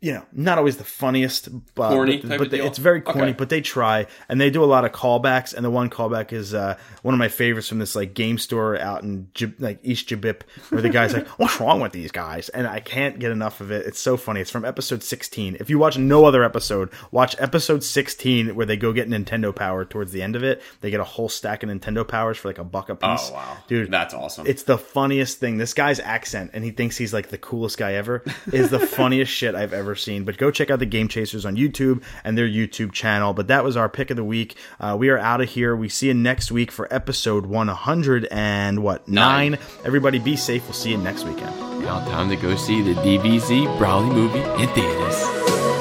you 0.01 0.11
know 0.13 0.25
not 0.33 0.57
always 0.57 0.77
the 0.77 0.83
funniest, 0.83 1.47
but 1.75 1.89
Corny 1.91 2.17
but, 2.17 2.37
but 2.39 2.49
they- 2.51 2.59
it's 2.65 2.79
very 2.79 3.01
corny. 3.01 3.21
Okay. 3.21 3.31
But 3.33 3.49
they 3.49 3.61
try, 3.61 4.07
and 4.27 4.41
they 4.41 4.49
do 4.49 4.63
a 4.63 4.65
lot 4.65 4.83
of 4.83 4.91
callbacks. 4.91 5.53
And 5.53 5.63
the 5.63 5.69
one 5.69 5.89
callback 5.91 6.33
is 6.33 6.53
uh, 6.53 6.77
one 7.03 7.13
of 7.13 7.19
my 7.19 7.27
favorites 7.27 7.67
from 7.69 7.77
this 7.79 7.95
like 7.95 8.13
game 8.15 8.37
store 8.39 8.77
out 8.79 9.03
in 9.03 9.27
like 9.59 9.79
East 9.83 10.09
Jabip, 10.09 10.41
where 10.69 10.81
the 10.81 10.89
guy's 10.89 11.13
like, 11.13 11.27
"What's 11.39 11.59
wrong 11.59 11.79
with 11.81 11.91
these 11.91 12.11
guys?" 12.11 12.49
And 12.49 12.65
I 12.67 12.79
can't 12.79 13.19
get 13.19 13.31
enough 13.31 13.61
of 13.61 13.71
it. 13.71 13.85
It's 13.85 13.99
so 13.99 14.17
funny. 14.17 14.41
It's 14.41 14.49
from 14.51 14.65
episode 14.65 15.03
16. 15.03 15.57
If 15.59 15.69
you 15.69 15.77
watch 15.77 15.97
no 15.97 16.25
other 16.25 16.43
episode, 16.43 16.89
watch 17.11 17.35
episode 17.39 17.83
16 17.83 18.55
where 18.55 18.65
they 18.65 18.77
go 18.77 18.93
get 18.93 19.07
Nintendo 19.07 19.55
Power 19.55 19.85
towards 19.85 20.11
the 20.11 20.21
end 20.23 20.35
of 20.35 20.43
it. 20.43 20.61
They 20.81 20.89
get 20.89 20.99
a 20.99 21.03
whole 21.05 21.29
stack 21.29 21.61
of 21.63 21.69
Nintendo 21.69 22.07
Powers 22.07 22.37
for 22.37 22.47
like 22.49 22.57
a 22.57 22.63
buck 22.63 22.89
a 22.89 22.95
piece. 22.95 23.29
Oh 23.29 23.33
wow, 23.33 23.57
dude, 23.67 23.91
that's 23.91 24.13
awesome. 24.15 24.47
it's 24.47 24.63
the 24.63 24.77
funniest 24.79 25.37
thing. 25.39 25.57
This 25.57 25.73
guy's 25.75 25.99
accent, 25.99 26.51
and 26.53 26.63
he 26.63 26.71
thinks 26.71 26.97
he's 26.97 27.13
like 27.13 27.29
the 27.29 27.37
coolest 27.37 27.77
guy 27.77 27.93
ever, 27.93 28.23
is 28.51 28.71
the 28.71 28.79
funniest 28.87 29.31
shit 29.31 29.53
I've 29.53 29.73
ever 29.91 29.95
seen. 29.97 30.23
But 30.23 30.37
go 30.37 30.51
check 30.51 30.71
out 30.71 30.79
the 30.79 30.85
Game 30.85 31.07
Chasers 31.09 31.45
on 31.45 31.57
YouTube 31.57 32.01
and 32.23 32.37
their 32.37 32.47
YouTube 32.47 32.93
channel. 32.93 33.33
But 33.33 33.47
that 33.47 33.63
was 33.63 33.75
our 33.75 33.89
pick 33.89 34.09
of 34.09 34.15
the 34.15 34.23
week. 34.23 34.55
Uh, 34.79 34.95
we 34.97 35.09
are 35.09 35.17
out 35.17 35.41
of 35.41 35.49
here. 35.49 35.75
We 35.75 35.89
see 35.89 36.07
you 36.07 36.13
next 36.13 36.51
week 36.51 36.71
for 36.71 36.91
episode 36.93 37.45
100 37.45 38.27
and 38.31 38.81
what 38.81 39.07
nine. 39.07 39.51
Nine. 39.51 39.59
Everybody, 39.83 40.19
be 40.19 40.35
safe. 40.35 40.63
We'll 40.63 40.73
see 40.73 40.91
you 40.91 40.97
next 40.97 41.25
weekend. 41.25 41.55
now 41.81 41.99
time 42.05 42.29
to 42.29 42.35
go 42.37 42.55
see 42.55 42.81
the 42.81 42.93
DBZ 43.01 43.77
Broly 43.77 44.13
movie 44.13 44.39
in 44.63 44.69
theaters. 44.69 45.80